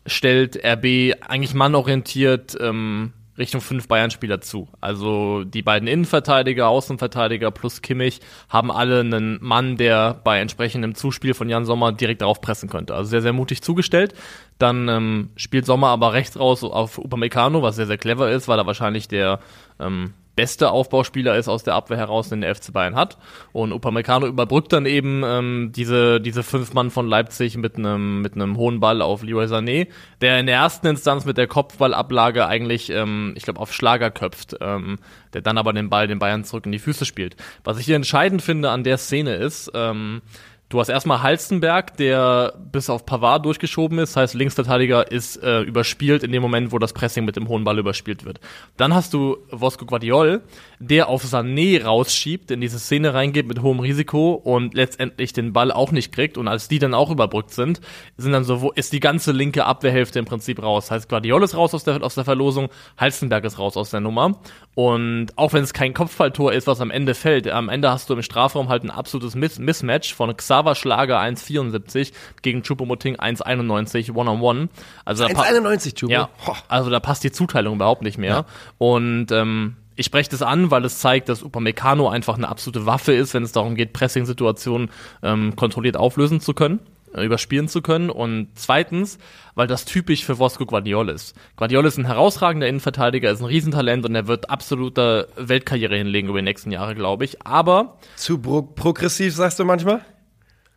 stellt 0.07 0.57
RB 0.65 1.15
eigentlich 1.29 1.55
mannorientiert 1.55 2.57
ähm, 2.61 3.13
Richtung 3.43 3.61
fünf 3.61 3.89
Bayern-Spieler 3.89 4.41
zu. 4.41 4.69
Also 4.81 5.45
die 5.45 5.63
beiden 5.63 5.89
Innenverteidiger, 5.89 6.69
Außenverteidiger 6.69 7.51
plus 7.51 7.83
Kimmich 7.83 8.21
haben 8.49 8.71
alle 8.71 9.01
einen 9.01 9.39
Mann, 9.43 9.77
der 9.77 10.15
bei 10.25 10.41
entsprechendem 10.41 10.95
Zuspiel 10.95 11.35
von 11.35 11.49
Jan 11.49 11.65
Sommer 11.65 11.93
direkt 11.93 12.23
darauf 12.23 12.41
pressen 12.41 12.69
könnte. 12.69 12.95
Also 12.95 13.11
sehr, 13.11 13.23
sehr 13.23 13.33
mutig 13.33 13.63
zugestellt. 13.63 14.15
Dann 14.59 14.89
ähm, 14.89 15.31
spielt 15.37 15.67
Sommer 15.67 15.89
aber 15.89 16.13
rechts 16.13 16.39
raus 16.39 16.65
auf 16.65 16.99
Upamecano, 16.99 17.63
was 17.63 17.77
sehr, 17.77 17.87
sehr 17.87 17.99
clever 17.99 18.31
ist, 18.31 18.49
weil 18.49 18.59
er 18.59 18.67
wahrscheinlich 18.67 19.09
der 19.09 19.41
ähm, 19.81 20.15
beste 20.35 20.71
Aufbauspieler 20.71 21.37
ist 21.37 21.49
aus 21.49 21.63
der 21.63 21.75
Abwehr 21.75 21.99
heraus, 21.99 22.29
den 22.29 22.41
der 22.41 22.55
FC 22.55 22.73
Bayern 22.73 22.95
hat. 22.95 23.19
Und 23.53 23.73
Upamecano 23.73 24.27
überbrückt 24.27 24.73
dann 24.73 24.87
eben 24.87 25.23
ähm, 25.25 25.73
diese, 25.75 26.21
diese 26.21 26.43
fünf 26.43 26.73
Mann 26.73 26.91
von 26.91 27.07
Leipzig 27.07 27.57
mit 27.57 27.77
einem 27.77 28.23
mit 28.23 28.35
einem 28.35 28.57
hohen 28.57 28.81
Ball 28.81 29.03
auf 29.03 29.23
Leroy 29.23 29.45
Sané, 29.47 29.89
der 30.21 30.41
in 30.41 30.47
der 30.47 30.57
ersten 30.57 30.87
Instanz 30.87 31.25
mit 31.25 31.37
der 31.37 31.47
Kopfballablage 31.47 32.47
eigentlich, 32.47 32.91
ähm, 32.91 33.35
ich 33.37 33.45
glaube, 33.45 33.61
auf 33.61 33.73
Schlager 33.73 34.11
köpft, 34.11 34.57
ähm, 34.61 34.99
der 35.35 35.43
dann 35.43 35.59
aber 35.59 35.73
den 35.73 35.91
Ball 35.91 36.09
den 36.09 36.19
Bayern 36.19 36.45
zurück 36.45 36.67
in 36.67 36.73
die 36.73 36.79
Füße 36.79 37.05
spielt. 37.05 37.37
Was 37.65 37.79
ich 37.79 37.87
hier 37.87 37.97
entscheidend 37.97 38.43
finde 38.43 38.71
an 38.71 38.85
der 38.85 38.99
Szene 38.99 39.35
ist, 39.35 39.71
ähm, 39.75 40.23
Du 40.73 40.81
hast 40.81 40.89
erstmal 40.89 41.21
Halstenberg, 41.21 41.99
der 41.99 42.55
bis 42.73 42.89
auf 42.89 43.05
Pavard 43.05 43.45
durchgeschoben 43.45 43.99
ist, 43.99 44.17
heißt 44.17 44.33
Linksverteidiger 44.33 45.13
ist 45.13 45.37
äh, 45.43 45.61
überspielt 45.61 46.23
in 46.23 46.33
dem 46.33 46.41
Moment, 46.41 46.73
wo 46.73 46.79
das 46.79 46.95
Pressing 46.95 47.27
mit 47.27 47.37
dem 47.37 47.49
hohen 47.49 47.63
Ball 47.63 47.79
überspielt 47.79 48.25
wird. 48.25 48.41
Dann 48.79 48.95
hast 48.95 49.13
du 49.13 49.37
Vosco 49.51 49.85
Guardiol, 49.85 50.41
der 50.79 51.11
auf 51.11 51.25
Sané 51.25 51.85
rausschiebt, 51.85 52.51
in 52.51 52.63
diese 52.63 52.79
Szene 52.79 53.13
reingeht 53.13 53.47
mit 53.47 53.61
hohem 53.61 53.81
Risiko 53.81 54.33
und 54.33 54.73
letztendlich 54.73 55.35
den 55.35 55.53
Ball 55.53 55.73
auch 55.73 55.93
nicht 55.93 56.11
kriegt 56.11 56.39
und 56.39 56.49
als 56.49 56.69
die 56.69 56.79
dann 56.79 56.95
auch 56.95 57.11
überbrückt 57.11 57.51
sind, 57.51 57.83
sind 58.17 58.33
dann 58.33 58.45
so, 58.45 58.63
wo 58.63 58.71
ist 58.71 58.95
die 58.95 59.01
ganze 59.01 59.33
linke 59.33 59.67
Abwehrhälfte 59.67 60.21
im 60.21 60.25
Prinzip 60.25 60.63
raus. 60.63 60.91
Heißt 60.91 61.07
Guardiol 61.07 61.43
ist 61.43 61.55
raus 61.55 61.75
aus 61.75 61.85
der, 61.85 62.03
aus 62.03 62.15
der 62.15 62.25
Verlosung, 62.25 62.71
Halstenberg 62.97 63.45
ist 63.45 63.59
raus 63.59 63.77
aus 63.77 63.91
der 63.91 64.01
Nummer 64.01 64.41
und 64.75 65.37
auch 65.37 65.53
wenn 65.53 65.65
es 65.65 65.75
kein 65.75 65.93
Kopfballtor 65.93 66.55
ist, 66.55 66.67
was 66.67 66.81
am 66.81 66.91
Ende 66.91 67.15
fällt, 67.15 67.47
am 67.47 67.69
Ende 67.69 67.91
hast 67.91 68.09
du 68.09 68.15
im 68.15 68.23
Strafraum 68.23 68.71
halt 68.71 68.85
ein 68.85 68.91
absolutes 68.91 69.35
Miss 69.35 69.59
Mismatch 69.59 70.15
von 70.15 70.35
Xaver 70.35 70.62
Schlager 70.75 71.21
1,74 71.21 72.13
gegen 72.43 72.63
Choupo-Moting 72.63 73.17
1,91 73.17 74.15
One-on-One. 74.15 74.69
Also 75.05 75.27
da 75.27 75.35
pa- 75.35 75.43
1,91 75.43 75.95
Chubo. 75.95 76.13
ja, 76.13 76.29
also 76.69 76.91
da 76.91 77.01
passt 77.01 77.25
die 77.25 77.33
Zuteilung 77.33 77.77
überhaupt 77.77 78.03
nicht 78.03 78.19
mehr. 78.19 78.45
Und 78.79 79.31
ähm, 79.33 79.77
ich 79.97 80.07
spreche 80.07 80.31
das 80.31 80.43
an, 80.43 80.71
weil 80.71 80.85
es 80.85 80.99
zeigt, 81.01 81.29
dass 81.29 81.43
Upamecano 81.43 82.09
einfach 82.09 82.37
eine 82.37 82.49
absolute 82.49 82.87
Waffe 82.87 83.13
ist, 83.13 83.35
wenn 83.35 83.43
es 83.43 83.53
darum 83.53 83.75
geht, 83.75 83.93
Pressing-Situationen 83.93 84.91
ähm, 85.23 85.55
kontrolliert 85.55 85.99
auflösen 85.99 86.41
zu 86.41 86.55
können, 86.55 86.81
äh, 87.15 87.25
überspielen 87.27 87.69
zu 87.69 87.83
können. 87.83 88.09
Und 88.09 88.49
zweitens, 88.55 89.19
weil 89.55 89.67
das 89.67 89.85
typisch 89.85 90.25
für 90.25 90.39
Vosco 90.39 90.65
Guardiol 90.65 91.11
ist. 91.11 91.37
Guardiol 91.57 91.85
ist 91.85 91.99
ein 91.99 92.07
herausragender 92.07 92.67
Innenverteidiger, 92.69 93.31
ist 93.31 93.41
ein 93.41 93.45
Riesentalent 93.47 94.07
und 94.07 94.15
er 94.15 94.27
wird 94.27 94.49
absoluter 94.49 95.27
Weltkarriere 95.37 95.95
hinlegen 95.99 96.31
über 96.31 96.39
die 96.39 96.45
nächsten 96.45 96.73
Jahre, 96.73 96.95
glaube 96.95 97.27
ich. 97.27 97.47
Aber 97.47 97.99
Zu 98.17 98.39
pro 98.39 98.63
progressiv, 98.63 99.35
sagst 99.35 99.59
du 99.59 99.65
manchmal? 99.67 100.01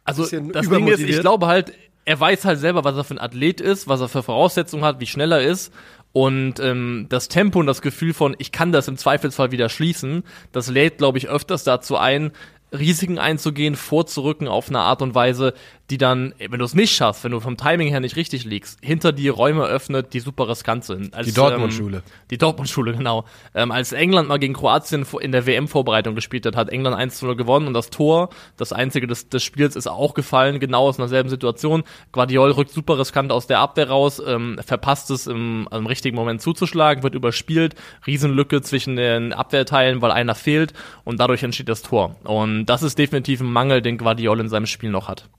Also 0.06 0.24
das 0.24 0.70
Ding 0.70 0.88
ist, 0.88 1.02
ich 1.02 1.20
glaube 1.20 1.48
halt, 1.48 1.74
er 2.06 2.20
weiß 2.20 2.46
halt 2.46 2.60
selber, 2.60 2.84
was 2.84 2.96
er 2.96 3.04
für 3.04 3.16
ein 3.16 3.20
Athlet 3.20 3.60
ist, 3.60 3.88
was 3.88 4.00
er 4.00 4.08
für 4.08 4.24
Voraussetzungen 4.24 4.86
hat, 4.86 5.00
wie 5.00 5.08
schnell 5.08 5.32
er 5.32 5.42
ist. 5.42 5.74
Und 6.14 6.62
ähm, 6.62 7.08
das 7.10 7.28
Tempo 7.28 7.60
und 7.60 7.66
das 7.66 7.82
Gefühl 7.82 8.14
von, 8.14 8.36
ich 8.38 8.54
kann 8.54 8.72
das 8.72 8.88
im 8.88 8.96
Zweifelsfall 8.96 9.52
wieder 9.52 9.68
schließen, 9.68 10.24
das 10.54 10.70
lädt, 10.70 11.00
glaube 11.00 11.18
ich, 11.18 11.28
öfters 11.28 11.66
dazu 11.66 11.98
ein, 11.98 12.32
Risiken 12.72 13.20
einzugehen, 13.20 13.76
vorzurücken 13.76 14.48
auf 14.48 14.70
eine 14.70 14.80
Art 14.80 15.02
und 15.02 15.16
Weise, 15.16 15.54
die 15.90 15.98
dann, 15.98 16.34
wenn 16.40 16.60
du 16.60 16.66
es 16.66 16.74
nicht 16.74 16.96
schaffst, 16.96 17.24
wenn 17.24 17.32
du 17.32 17.40
vom 17.40 17.58
Timing 17.58 17.90
her 17.90 18.00
nicht 18.00 18.16
richtig 18.16 18.44
liegst, 18.44 18.80
hinter 18.82 19.12
dir 19.12 19.34
Räume 19.34 19.66
öffnet, 19.66 20.14
die 20.14 20.20
super 20.20 20.50
riskant 20.50 20.84
sind. 20.84 21.14
Als, 21.14 21.28
Die 21.28 21.34
Dortmund-Schule. 21.34 21.98
Ähm, 21.98 22.04
die 22.32 22.38
Dortmund-Schule, 22.38 22.94
genau. 22.94 23.26
Ähm, 23.54 23.72
als 23.72 23.92
England 23.92 24.28
mal 24.28 24.40
gegen 24.40 24.54
Kroatien 24.54 25.06
in 25.20 25.32
der 25.32 25.46
WM-Vorbereitung 25.46 26.16
gespielt 26.16 26.46
hat, 26.48 26.56
hat 26.56 26.70
England 26.70 26.96
1 26.96 27.22
0 27.22 27.36
gewonnen 27.36 27.68
und 27.68 27.74
das 27.74 27.92
Tor, 27.92 28.30
das 28.58 28.74
einzige 28.74 29.06
des, 29.06 29.30
des 29.30 29.44
Spiels, 29.44 29.76
ist 29.76 29.88
auch 29.88 30.16
gefallen, 30.16 30.60
genau 30.60 30.88
aus 30.88 30.98
einer 30.98 31.08
selben 31.08 31.30
Situation. 31.30 31.84
Guardiol 32.12 32.52
rückt 32.52 32.72
super 32.72 32.98
riskant 32.98 33.32
aus 33.32 33.46
der 33.46 33.60
Abwehr 33.60 33.90
raus, 33.90 34.22
ähm, 34.26 34.60
verpasst 34.66 35.12
es 35.12 35.28
im, 35.28 35.68
im 35.72 35.86
richtigen 35.86 36.16
Moment 36.16 36.42
zuzuschlagen, 36.42 37.04
wird 37.04 37.14
überspielt, 37.14 37.76
Riesenlücke 38.08 38.64
zwischen 38.64 38.96
den 38.96 39.34
Abwehrteilen, 39.34 40.02
weil 40.02 40.12
einer 40.12 40.34
fehlt 40.34 40.74
und 41.04 41.20
dadurch 41.20 41.44
entsteht 41.44 41.70
das 41.70 41.84
Tor. 41.84 42.16
Und 42.24 42.66
das 42.66 42.82
ist 42.82 42.98
definitiv 42.98 43.42
ein 43.42 43.52
Mangel, 43.52 43.84
den 43.84 44.00
Guardiol 44.00 44.40
in 44.40 44.50
seinem 44.50 44.66
Spiel 44.66 44.90
noch 44.90 45.08
hat. 45.08 45.30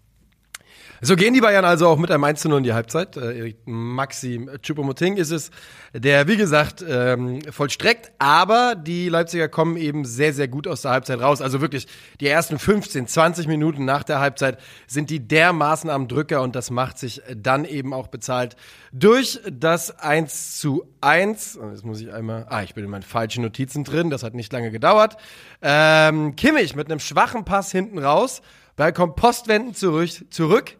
So 1.03 1.15
gehen 1.15 1.35
die 1.35 1.43
Bayern 1.43 1.65
also 1.67 1.89
auch 1.89 1.99
mit 1.99 2.11
einem 2.11 2.25
1 2.25 2.41
zu 2.41 2.49
0 2.49 2.59
in 2.59 2.65
die 2.65 2.73
Halbzeit. 2.73 3.19
Äh, 3.19 3.55
Maxim 3.67 4.49
Choupo-Moting 4.63 5.17
ist 5.17 5.31
es, 5.31 5.51
der, 5.93 6.27
wie 6.27 6.39
gesagt, 6.39 6.83
ähm, 6.89 7.41
vollstreckt. 7.51 8.13
Aber 8.19 8.75
die 8.75 9.11
Leipziger 9.11 9.49
kommen 9.49 9.77
eben 9.77 10.07
sehr, 10.07 10.33
sehr 10.33 10.49
gut 10.49 10.67
aus 10.67 10.83
der 10.83 10.93
Halbzeit 10.93 11.21
raus. 11.21 11.43
Also 11.43 11.61
wirklich, 11.61 11.87
die 12.21 12.29
ersten 12.29 12.59
15, 12.59 13.09
20 13.09 13.47
Minuten 13.47 13.85
nach 13.85 14.05
der 14.05 14.21
Halbzeit 14.21 14.59
sind 14.87 15.11
die 15.11 15.21
dermaßen 15.21 15.91
am 15.91 16.09
Drücker 16.09 16.41
und 16.41 16.57
das 16.57 16.71
macht 16.71 16.99
sich 16.99 17.21
dann 17.35 17.67
eben 17.67 17.93
auch 17.93 18.07
bezahlt 18.07 18.57
durch 18.93 19.41
das 19.53 19.99
1 19.99 20.59
zu 20.59 20.87
1. 21.03 21.57
Und 21.57 21.73
Jetzt 21.73 21.85
muss 21.85 22.01
ich 22.01 22.11
einmal, 22.11 22.47
ah, 22.49 22.63
ich 22.63 22.75
bin 22.75 22.85
in 22.85 22.91
meinen 22.91 23.03
falschen 23.03 23.43
Notizen 23.43 23.85
drin, 23.85 24.09
das 24.09 24.23
hat 24.23 24.35
nicht 24.35 24.51
lange 24.51 24.71
gedauert. 24.71 25.19
Ähm, 25.61 26.37
Kimmich 26.37 26.75
mit 26.75 26.91
einem 26.91 27.01
schwachen 27.01 27.45
Pass 27.45 27.71
hinten 27.71 27.99
raus. 27.99 28.41
Ball 28.77 28.95
kommt 28.95 29.17
postwendend 29.17 29.77
zurück, 29.77 30.11
zurück 30.31 30.77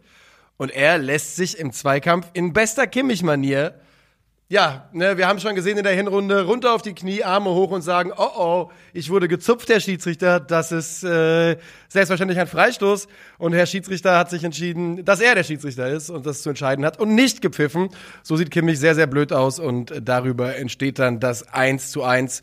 und 0.57 0.71
er 0.71 0.99
lässt 0.99 1.37
sich 1.37 1.59
im 1.59 1.73
Zweikampf 1.73 2.29
in 2.33 2.53
bester 2.53 2.87
Kimmich-Manier, 2.87 3.75
ja, 4.49 4.89
ne, 4.93 5.19
wir 5.19 5.27
haben 5.27 5.41
schon 5.41 5.57
gesehen 5.57 5.77
in 5.77 5.83
der 5.83 5.93
Hinrunde, 5.93 6.45
runter 6.45 6.73
auf 6.73 6.81
die 6.81 6.95
Knie, 6.95 7.25
Arme 7.25 7.51
hoch 7.51 7.73
und 7.73 7.83
sagen, 7.83 8.13
oh 8.17 8.31
oh, 8.37 8.71
ich 8.93 9.11
wurde 9.11 9.27
gezupft, 9.27 9.69
Herr 9.69 9.81
Schiedsrichter, 9.81 10.39
das 10.39 10.71
ist 10.71 11.03
äh, 11.03 11.57
selbstverständlich 11.89 12.39
ein 12.39 12.47
Freistoß. 12.47 13.09
Und 13.39 13.55
Herr 13.55 13.67
Schiedsrichter 13.67 14.17
hat 14.17 14.31
sich 14.31 14.45
entschieden, 14.45 15.05
dass 15.05 15.21
er 15.21 15.35
der 15.35 15.43
Schiedsrichter 15.43 15.89
ist 15.89 16.11
und 16.11 16.27
das 16.27 16.43
zu 16.43 16.51
entscheiden 16.51 16.85
hat 16.85 17.01
und 17.01 17.17
nicht 17.17 17.43
gepfiffen. 17.43 17.89
So 18.23 18.37
sieht 18.37 18.53
Kimmich 18.53 18.79
sehr, 18.79 18.95
sehr 18.95 19.09
blöd 19.09 19.33
aus 19.33 19.59
und 19.59 19.93
darüber 20.01 20.55
entsteht 20.55 21.01
dann 21.01 21.19
das 21.19 21.53
1 21.53 21.91
zu 21.91 22.05
1. 22.05 22.43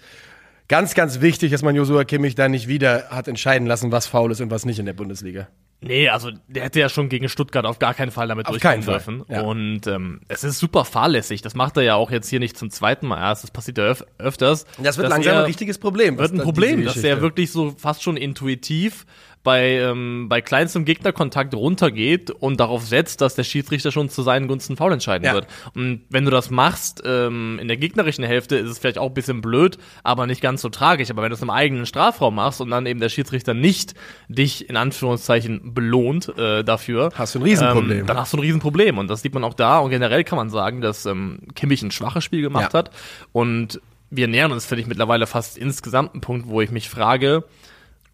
Ganz, 0.67 0.95
ganz 0.95 1.21
wichtig, 1.21 1.53
dass 1.53 1.61
man 1.61 1.73
Josua 1.73 2.03
Kimmich 2.03 2.35
da 2.35 2.49
nicht 2.49 2.67
wieder 2.67 3.11
hat 3.11 3.29
entscheiden 3.29 3.65
lassen, 3.65 3.93
was 3.93 4.07
faul 4.07 4.29
ist 4.33 4.41
und 4.41 4.51
was 4.51 4.65
nicht 4.65 4.79
in 4.79 4.85
der 4.85 4.93
Bundesliga. 4.93 5.47
Nee, 5.83 6.09
also 6.09 6.31
der 6.47 6.63
hätte 6.63 6.79
ja 6.79 6.89
schon 6.89 7.09
gegen 7.09 7.29
Stuttgart 7.29 7.65
auf 7.65 7.79
gar 7.79 7.93
keinen 7.93 8.11
Fall 8.11 8.27
damit 8.27 8.45
Auf 8.47 8.51
durchkommen 8.53 8.75
keinen 8.75 8.83
Fall, 8.83 8.93
dürfen. 8.95 9.23
ja. 9.29 9.41
Und 9.41 9.85
ähm, 9.87 10.21
es 10.27 10.43
ist 10.43 10.59
super 10.59 10.85
fahrlässig. 10.85 11.41
Das 11.41 11.55
macht 11.55 11.77
er 11.77 11.83
ja 11.83 11.95
auch 11.95 12.11
jetzt 12.11 12.29
hier 12.29 12.39
nicht 12.39 12.57
zum 12.57 12.69
zweiten 12.69 13.07
Mal 13.07 13.19
erst. 13.19 13.43
Das 13.43 13.51
passiert 13.51 13.77
ja 13.77 13.85
öf 13.85 14.03
öfters. 14.17 14.65
Das 14.81 14.97
wird 14.97 15.09
langsam 15.09 15.33
er- 15.33 15.39
ein 15.41 15.45
richtiges 15.45 15.77
Problem. 15.77 16.17
wird 16.17 16.31
ein 16.33 16.39
Problem, 16.41 16.83
dass 16.85 16.97
er 16.97 17.21
wirklich 17.21 17.51
so 17.51 17.75
fast 17.77 18.03
schon 18.03 18.17
intuitiv 18.17 19.05
bei, 19.43 19.71
ähm, 19.79 20.27
bei 20.29 20.41
kleinstem 20.41 20.85
Gegnerkontakt 20.85 21.53
runtergeht 21.53 22.31
und 22.31 22.59
darauf 22.59 22.85
setzt, 22.85 23.19
dass 23.21 23.35
der 23.35 23.43
Schiedsrichter 23.43 23.91
schon 23.91 24.07
zu 24.09 24.21
seinen 24.21 24.47
Gunsten 24.47 24.77
faul 24.77 24.93
entscheiden 24.93 25.25
Ja. 25.25 25.33
wird. 25.33 25.47
Und 25.75 26.03
wenn 26.09 26.23
du 26.25 26.31
das 26.31 26.49
machst 26.49 27.03
ähm, 27.05 27.59
in 27.61 27.67
der 27.67 27.75
gegnerischen 27.77 28.23
Hälfte, 28.23 28.55
ist 28.55 28.69
es 28.69 28.79
vielleicht 28.79 28.97
auch 28.97 29.07
ein 29.09 29.13
bisschen 29.13 29.41
blöd, 29.41 29.77
aber 30.03 30.27
nicht 30.27 30.39
ganz 30.41 30.61
so 30.61 30.69
tragisch. 30.69 31.09
Aber 31.09 31.21
wenn 31.23 31.29
du 31.29 31.35
es 31.35 31.41
im 31.41 31.49
eigenen 31.49 31.85
Strafraum 31.85 32.35
machst 32.35 32.61
und 32.61 32.69
dann 32.69 32.85
eben 32.85 32.99
der 33.01 33.09
Schiedsrichter 33.09 33.53
nicht 33.53 33.93
dich 34.29 34.69
in 34.69 34.77
Anführungszeichen 34.77 35.73
belohnt 35.73 36.29
äh, 36.37 36.63
dafür, 36.63 37.09
Hast 37.15 37.35
du 37.35 37.39
ein 37.39 37.43
Riesenproblem. 37.43 37.99
Ähm, 37.99 38.05
dann 38.07 38.17
hast 38.17 38.31
du 38.33 38.37
ein 38.37 38.41
Riesenproblem. 38.41 38.97
Und 38.97 39.09
das 39.09 39.21
sieht 39.21 39.33
man 39.33 39.43
auch 39.43 39.53
da. 39.55 39.79
Und 39.79 39.89
generell 39.89 40.23
kann 40.23 40.37
man 40.37 40.49
sagen, 40.49 40.79
dass 40.81 41.05
ähm, 41.05 41.39
Kimmich 41.55 41.81
ein 41.83 41.91
schwaches 41.91 42.23
Spiel 42.23 42.41
gemacht 42.41 42.71
Ja. 42.73 42.79
hat. 42.79 42.91
Und 43.33 43.81
wir 44.09 44.27
nähern 44.27 44.51
uns, 44.51 44.65
finde 44.65 44.81
ich, 44.83 44.87
mittlerweile 44.87 45.27
fast 45.27 45.57
insgesamt 45.57 46.13
einen 46.13 46.21
Punkt, 46.21 46.47
wo 46.47 46.61
ich 46.61 46.71
mich 46.71 46.87
frage, 46.89 47.43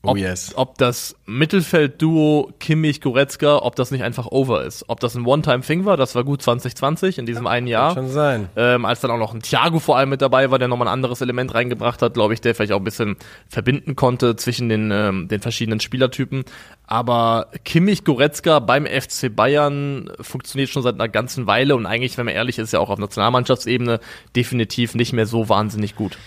Oh 0.02 0.12
ob, 0.12 0.18
yes. 0.18 0.54
ob 0.56 0.78
das 0.78 1.18
Mittelfeld-Duo 1.26 2.54
Kimmich-Goretzka, 2.62 3.58
ob 3.58 3.76
das 3.76 3.92
nicht 3.92 4.02
einfach 4.02 4.28
over 4.28 4.64
ist. 4.64 4.86
Ob 4.88 5.02
das 5.02 5.16
ein 5.16 5.26
One-Time-Thing 5.26 5.84
war, 5.84 5.98
das 5.98 6.16
war 6.16 6.24
gut 6.24 6.42
2020 6.42 7.18
in 7.18 7.26
diesem 7.26 7.48
einen 7.48 7.68
Jahr. 7.68 7.96
Schon 7.96 8.08
sein. 8.08 8.48
Ähm, 8.56 8.86
als 8.86 9.02
dann 9.02 9.12
auch 9.12 9.18
noch 9.18 9.34
ein 9.34 9.42
Thiago 9.42 9.80
vor 9.80 9.98
allem 9.98 10.08
mit 10.08 10.22
dabei 10.22 10.52
war, 10.52 10.60
der 10.60 10.70
nochmal 10.70 10.88
ein 10.88 10.94
anderes 10.94 11.20
Element 11.20 11.54
reingebracht 11.54 12.02
hat, 12.02 12.14
glaube 12.14 12.34
ich, 12.34 12.40
der 12.40 12.56
vielleicht 12.56 12.72
auch 12.72 12.78
ein 12.78 12.86
bisschen 12.86 13.18
verbinden 13.50 13.98
konnte 13.98 14.38
zwischen 14.38 14.70
den, 14.70 14.90
ähm, 14.92 15.28
den 15.28 15.42
verschiedenen 15.42 15.82
Spielertypen. 15.82 16.46
Aber 16.88 17.48
Kimmich 17.66 18.06
Goretzka 18.06 18.60
beim 18.60 18.86
FC 18.86 19.36
Bayern 19.36 20.10
funktioniert 20.22 20.70
schon 20.70 20.82
seit 20.82 20.96
einer 20.96 21.10
ganzen 21.10 21.46
Weile 21.46 21.76
und 21.76 21.86
eigentlich, 21.86 22.18
wenn 22.18 22.26
man 22.26 22.36
ehrlich 22.36 22.58
ist, 22.58 22.72
ja 22.72 22.80
auch 22.80 22.90
auf 22.90 23.00
Nationalmannschaftsebene 23.00 24.00
definitiv 24.34 24.96
nicht 24.96 25.12
mehr 25.12 25.26
so 25.26 25.50
wahnsinnig 25.50 25.98
gut. 25.98 26.18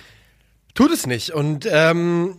Tut 0.75 0.91
es 0.91 1.07
nicht. 1.07 1.31
Und 1.31 1.67
ähm, 1.71 2.37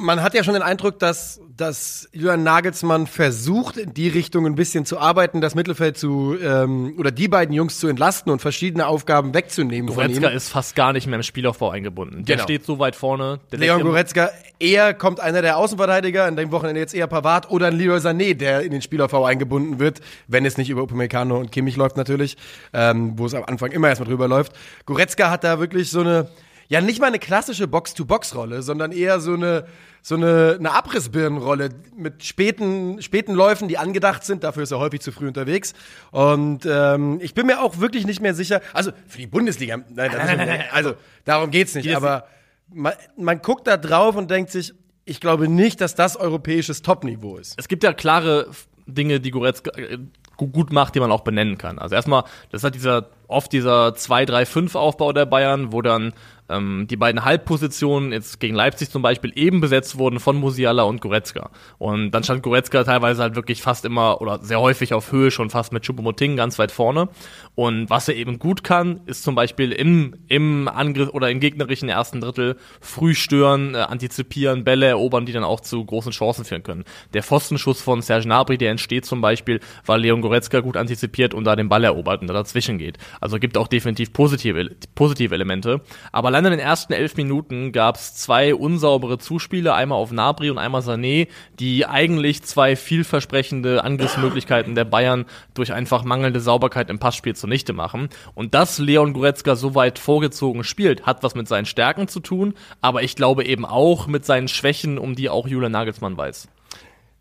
man 0.00 0.22
hat 0.22 0.34
ja 0.34 0.42
schon 0.42 0.54
den 0.54 0.62
Eindruck, 0.62 0.98
dass, 0.98 1.40
dass 1.56 2.08
Julian 2.12 2.42
Nagelsmann 2.42 3.06
versucht, 3.06 3.76
in 3.76 3.94
die 3.94 4.08
Richtung 4.08 4.46
ein 4.46 4.54
bisschen 4.54 4.84
zu 4.84 4.98
arbeiten, 4.98 5.40
das 5.40 5.54
Mittelfeld 5.54 5.98
zu 5.98 6.36
ähm, 6.42 6.94
oder 6.98 7.10
die 7.10 7.28
beiden 7.28 7.54
Jungs 7.54 7.78
zu 7.78 7.86
entlasten 7.88 8.32
und 8.32 8.40
verschiedene 8.40 8.86
Aufgaben 8.86 9.34
wegzunehmen 9.34 9.86
Goretzka 9.94 10.20
von 10.22 10.30
ihm. 10.30 10.36
ist 10.36 10.48
fast 10.48 10.74
gar 10.74 10.92
nicht 10.92 11.06
mehr 11.06 11.16
im 11.16 11.22
Spielaufbau 11.22 11.70
eingebunden. 11.70 12.24
Der 12.24 12.36
Genau. 12.36 12.44
steht 12.44 12.64
so 12.64 12.78
weit 12.78 12.96
vorne. 12.96 13.40
Der 13.52 13.58
Leon 13.58 13.82
Goretzka, 13.82 14.30
eher 14.58 14.94
kommt 14.94 15.20
einer 15.20 15.42
der 15.42 15.56
Außenverteidiger, 15.58 16.26
in 16.28 16.36
dem 16.36 16.50
Wochenende 16.50 16.80
jetzt 16.80 16.94
eher 16.94 17.06
Pavard 17.06 17.50
oder 17.50 17.66
ein 17.68 17.76
Leroy 17.76 17.98
Sané, 17.98 18.34
der 18.34 18.62
in 18.62 18.72
den 18.72 18.82
Spielaufbau 18.82 19.24
eingebunden 19.24 19.78
wird, 19.78 20.00
wenn 20.28 20.44
es 20.46 20.56
nicht 20.56 20.70
über 20.70 20.82
Upamecano 20.82 21.38
und 21.38 21.52
Kimmich 21.52 21.76
läuft 21.76 21.96
natürlich, 21.96 22.36
ähm, 22.72 23.12
wo 23.16 23.26
es 23.26 23.34
am 23.34 23.44
Anfang 23.44 23.70
immer 23.72 23.88
erstmal 23.88 24.08
drüber 24.08 24.28
läuft. 24.28 24.52
Goretzka 24.86 25.30
hat 25.30 25.44
da 25.44 25.60
wirklich 25.60 25.90
so 25.90 26.00
eine, 26.00 26.28
ja 26.68 26.80
nicht 26.80 27.00
mal 27.00 27.08
eine 27.08 27.18
klassische 27.18 27.66
Box-to-Box-Rolle, 27.66 28.62
sondern 28.62 28.92
eher 28.92 29.20
so 29.20 29.34
eine 29.34 29.64
so 30.02 30.14
eine, 30.14 30.56
eine 30.58 30.72
Abrissbirnenrolle 30.72 31.70
mit 31.96 32.24
späten, 32.24 33.00
späten 33.02 33.34
Läufen, 33.34 33.68
die 33.68 33.78
angedacht 33.78 34.24
sind. 34.24 34.44
Dafür 34.44 34.62
ist 34.62 34.70
er 34.70 34.78
häufig 34.78 35.00
zu 35.00 35.12
früh 35.12 35.28
unterwegs. 35.28 35.74
Und 36.10 36.66
ähm, 36.66 37.18
ich 37.20 37.34
bin 37.34 37.46
mir 37.46 37.60
auch 37.62 37.78
wirklich 37.80 38.06
nicht 38.06 38.20
mehr 38.20 38.34
sicher. 38.34 38.60
Also 38.72 38.92
für 39.06 39.18
die 39.18 39.26
Bundesliga, 39.26 39.78
nein, 39.88 40.10
ist, 40.12 40.64
also 40.72 40.94
darum 41.24 41.50
geht's 41.50 41.74
nicht. 41.74 41.94
Aber 41.94 42.26
man, 42.72 42.92
man 43.16 43.42
guckt 43.42 43.66
da 43.66 43.76
drauf 43.76 44.16
und 44.16 44.30
denkt 44.30 44.50
sich, 44.50 44.72
ich 45.04 45.20
glaube 45.20 45.48
nicht, 45.48 45.80
dass 45.80 45.94
das 45.94 46.16
europäisches 46.16 46.82
Topniveau 46.82 47.36
ist. 47.36 47.54
es 47.58 47.68
gibt 47.68 47.82
ja 47.82 47.92
klare 47.92 48.48
Dinge, 48.86 49.20
die 49.20 49.30
Goretzka 49.30 49.70
äh, 49.78 49.98
gu- 50.36 50.48
gut 50.48 50.72
macht, 50.72 50.94
die 50.94 51.00
man 51.00 51.10
auch 51.12 51.22
benennen 51.22 51.58
kann. 51.58 51.78
Also 51.78 51.94
erstmal, 51.94 52.24
das 52.50 52.64
hat 52.64 52.74
dieser 52.74 53.08
oft 53.30 53.52
dieser 53.52 53.88
2-3-5-Aufbau 53.90 55.12
der 55.12 55.26
Bayern, 55.26 55.72
wo 55.72 55.82
dann 55.82 56.12
ähm, 56.50 56.86
die 56.88 56.96
beiden 56.96 57.24
Halbpositionen 57.24 58.12
jetzt 58.12 58.40
gegen 58.40 58.54
Leipzig 58.54 58.90
zum 58.90 59.02
Beispiel 59.02 59.32
eben 59.34 59.60
besetzt 59.60 59.98
wurden 59.98 60.20
von 60.20 60.36
Musiala 60.36 60.82
und 60.82 61.00
Goretzka. 61.00 61.50
Und 61.78 62.10
dann 62.10 62.24
stand 62.24 62.42
Goretzka 62.42 62.84
teilweise 62.84 63.22
halt 63.22 63.36
wirklich 63.36 63.62
fast 63.62 63.84
immer 63.84 64.20
oder 64.20 64.40
sehr 64.42 64.60
häufig 64.60 64.92
auf 64.92 65.12
Höhe 65.12 65.30
schon 65.30 65.50
fast 65.50 65.72
mit 65.72 65.84
Choupo-Moting 65.84 66.36
ganz 66.36 66.58
weit 66.58 66.72
vorne. 66.72 67.08
Und 67.54 67.88
was 67.88 68.08
er 68.08 68.16
eben 68.16 68.38
gut 68.38 68.64
kann, 68.64 69.00
ist 69.06 69.22
zum 69.22 69.34
Beispiel 69.34 69.72
im, 69.72 70.14
im 70.28 70.68
Angriff 70.68 71.10
oder 71.10 71.30
im 71.30 71.40
gegnerischen 71.40 71.88
ersten 71.88 72.20
Drittel 72.20 72.56
früh 72.80 73.14
stören, 73.14 73.74
äh, 73.74 73.78
antizipieren, 73.78 74.64
Bälle 74.64 74.86
erobern, 74.86 75.26
die 75.26 75.32
dann 75.32 75.44
auch 75.44 75.60
zu 75.60 75.84
großen 75.84 76.12
Chancen 76.12 76.44
führen 76.44 76.62
können. 76.62 76.84
Der 77.14 77.22
Pfostenschuss 77.22 77.80
von 77.80 78.02
Serge 78.02 78.24
Gnabry, 78.24 78.58
der 78.58 78.72
entsteht 78.72 79.04
zum 79.04 79.20
Beispiel, 79.20 79.60
weil 79.86 80.00
Leon 80.00 80.20
Goretzka 80.20 80.60
gut 80.60 80.76
antizipiert 80.76 81.34
und 81.34 81.44
da 81.44 81.56
den 81.56 81.68
Ball 81.68 81.84
erobert 81.84 82.20
und 82.20 82.26
da 82.26 82.34
dazwischen 82.34 82.78
geht. 82.78 82.98
Also 83.20 83.38
gibt 83.38 83.56
auch 83.58 83.68
definitiv 83.68 84.12
positive, 84.12 84.70
positive 84.94 85.34
Elemente. 85.34 85.82
Aber 86.10 86.28
allein 86.28 86.46
in 86.46 86.52
den 86.52 86.60
ersten 86.60 86.92
elf 86.92 87.16
Minuten 87.16 87.72
gab 87.72 87.96
es 87.96 88.14
zwei 88.14 88.54
unsaubere 88.54 89.18
Zuspiele, 89.18 89.74
einmal 89.74 89.98
auf 89.98 90.10
Gnabry 90.10 90.50
und 90.50 90.58
einmal 90.58 90.80
Sané, 90.80 91.28
die 91.58 91.86
eigentlich 91.86 92.42
zwei 92.42 92.76
vielversprechende 92.76 93.84
Angriffsmöglichkeiten 93.84 94.74
der 94.74 94.84
Bayern 94.84 95.26
durch 95.54 95.72
einfach 95.72 96.02
mangelnde 96.04 96.40
Sauberkeit 96.40 96.90
im 96.90 96.98
Passspiel 96.98 97.36
zunichte 97.36 97.72
machen. 97.72 98.08
Und 98.34 98.54
dass 98.54 98.78
Leon 98.78 99.12
Goretzka 99.12 99.54
so 99.54 99.74
weit 99.74 99.98
vorgezogen 99.98 100.64
spielt, 100.64 101.06
hat 101.06 101.22
was 101.22 101.34
mit 101.34 101.46
seinen 101.48 101.66
Stärken 101.66 102.08
zu 102.08 102.20
tun, 102.20 102.54
aber 102.80 103.02
ich 103.02 103.16
glaube 103.16 103.44
eben 103.44 103.66
auch 103.66 104.06
mit 104.06 104.24
seinen 104.24 104.48
Schwächen, 104.48 104.98
um 104.98 105.14
die 105.14 105.28
auch 105.28 105.46
Julian 105.46 105.72
Nagelsmann 105.72 106.16
weiß. 106.16 106.48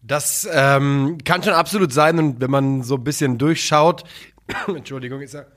Das 0.02 0.48
ähm, 0.52 1.18
kann 1.26 1.44
schon 1.44 1.54
absolut 1.54 1.92
sein, 1.92 2.18
und 2.20 2.40
wenn 2.40 2.52
man 2.52 2.84
so 2.84 2.96
ein 2.96 3.04
bisschen 3.04 3.38
durchschaut. 3.38 4.06
Entschuldigung, 4.68 5.22
ist 5.22 5.34
er. 5.34 5.48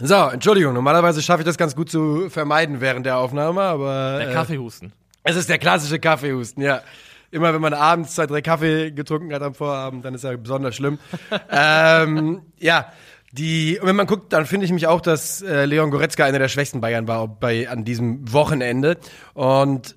So, 0.00 0.14
Entschuldigung, 0.14 0.74
normalerweise 0.74 1.22
schaffe 1.22 1.42
ich 1.42 1.46
das 1.46 1.58
ganz 1.58 1.74
gut 1.74 1.90
zu 1.90 2.30
vermeiden 2.30 2.80
während 2.80 3.04
der 3.04 3.18
Aufnahme, 3.18 3.62
aber. 3.62 4.18
Der 4.18 4.30
äh, 4.30 4.32
Kaffeehusten. 4.32 4.92
Es 5.24 5.34
ist 5.34 5.48
der 5.48 5.58
klassische 5.58 5.98
Kaffeehusten, 5.98 6.62
ja. 6.62 6.82
Immer 7.30 7.52
wenn 7.52 7.60
man 7.60 7.74
abends 7.74 8.14
zwei, 8.14 8.26
drei 8.26 8.40
Kaffee 8.40 8.92
getrunken 8.92 9.34
hat 9.34 9.42
am 9.42 9.54
Vorabend, 9.54 10.04
dann 10.04 10.14
ist 10.14 10.24
er 10.24 10.36
besonders 10.36 10.76
schlimm. 10.76 10.98
ähm, 11.50 12.42
ja, 12.58 12.92
die, 13.32 13.78
und 13.80 13.86
wenn 13.86 13.96
man 13.96 14.06
guckt, 14.06 14.32
dann 14.32 14.46
finde 14.46 14.64
ich 14.64 14.72
mich 14.72 14.86
auch, 14.86 15.00
dass 15.02 15.42
äh, 15.42 15.66
Leon 15.66 15.90
Goretzka 15.90 16.24
einer 16.24 16.38
der 16.38 16.48
schwächsten 16.48 16.80
Bayern 16.80 17.06
war 17.06 17.28
bei, 17.28 17.68
an 17.68 17.84
diesem 17.84 18.32
Wochenende. 18.32 18.96
Und 19.34 19.96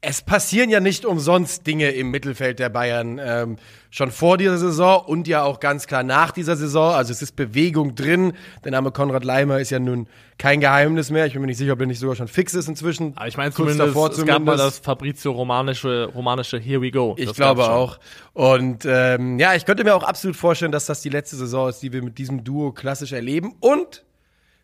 es 0.00 0.22
passieren 0.22 0.70
ja 0.70 0.80
nicht 0.80 1.04
umsonst 1.04 1.66
Dinge 1.66 1.90
im 1.90 2.10
Mittelfeld 2.10 2.58
der 2.58 2.68
Bayern 2.68 3.18
ähm, 3.20 3.56
schon 3.90 4.10
vor 4.10 4.36
dieser 4.36 4.58
Saison 4.58 5.02
und 5.04 5.26
ja 5.26 5.42
auch 5.42 5.58
ganz 5.58 5.86
klar 5.86 6.02
nach 6.02 6.30
dieser 6.32 6.54
Saison. 6.54 6.92
Also 6.94 7.12
es 7.12 7.22
ist 7.22 7.32
Bewegung 7.34 7.94
drin. 7.94 8.34
Der 8.64 8.72
Name 8.72 8.92
Konrad 8.92 9.24
Leimer 9.24 9.58
ist 9.58 9.70
ja 9.70 9.78
nun 9.78 10.06
kein 10.38 10.60
Geheimnis 10.60 11.10
mehr. 11.10 11.26
Ich 11.26 11.32
bin 11.32 11.40
mir 11.40 11.46
nicht 11.46 11.56
sicher, 11.56 11.72
ob 11.72 11.80
er 11.80 11.86
nicht 11.86 11.98
sogar 11.98 12.14
schon 12.14 12.28
fix 12.28 12.54
ist 12.54 12.68
inzwischen. 12.68 13.16
Aber 13.16 13.26
ich 13.26 13.36
meine 13.36 13.52
zumindest, 13.52 13.80
davor 13.80 14.10
es 14.10 14.18
gab 14.18 14.42
mal 14.42 14.52
zumindest. 14.52 14.78
das 14.78 14.78
Fabrizio 14.78 15.32
romanische, 15.32 16.10
romanische 16.14 16.58
Here 16.58 16.80
we 16.80 16.90
go. 16.90 17.14
Ich 17.18 17.26
Das 17.26 17.36
glaube 17.36 17.68
auch. 17.68 17.98
Und 18.32 18.84
ähm, 18.86 19.38
ja, 19.38 19.54
ich 19.54 19.64
könnte 19.64 19.82
mir 19.82 19.96
auch 19.96 20.04
absolut 20.04 20.36
vorstellen, 20.36 20.72
dass 20.72 20.86
das 20.86 21.00
die 21.00 21.08
letzte 21.08 21.36
Saison 21.36 21.68
ist, 21.68 21.80
die 21.80 21.92
wir 21.92 22.02
mit 22.02 22.18
diesem 22.18 22.44
Duo 22.44 22.70
klassisch 22.70 23.12
erleben. 23.12 23.54
Und 23.60 24.04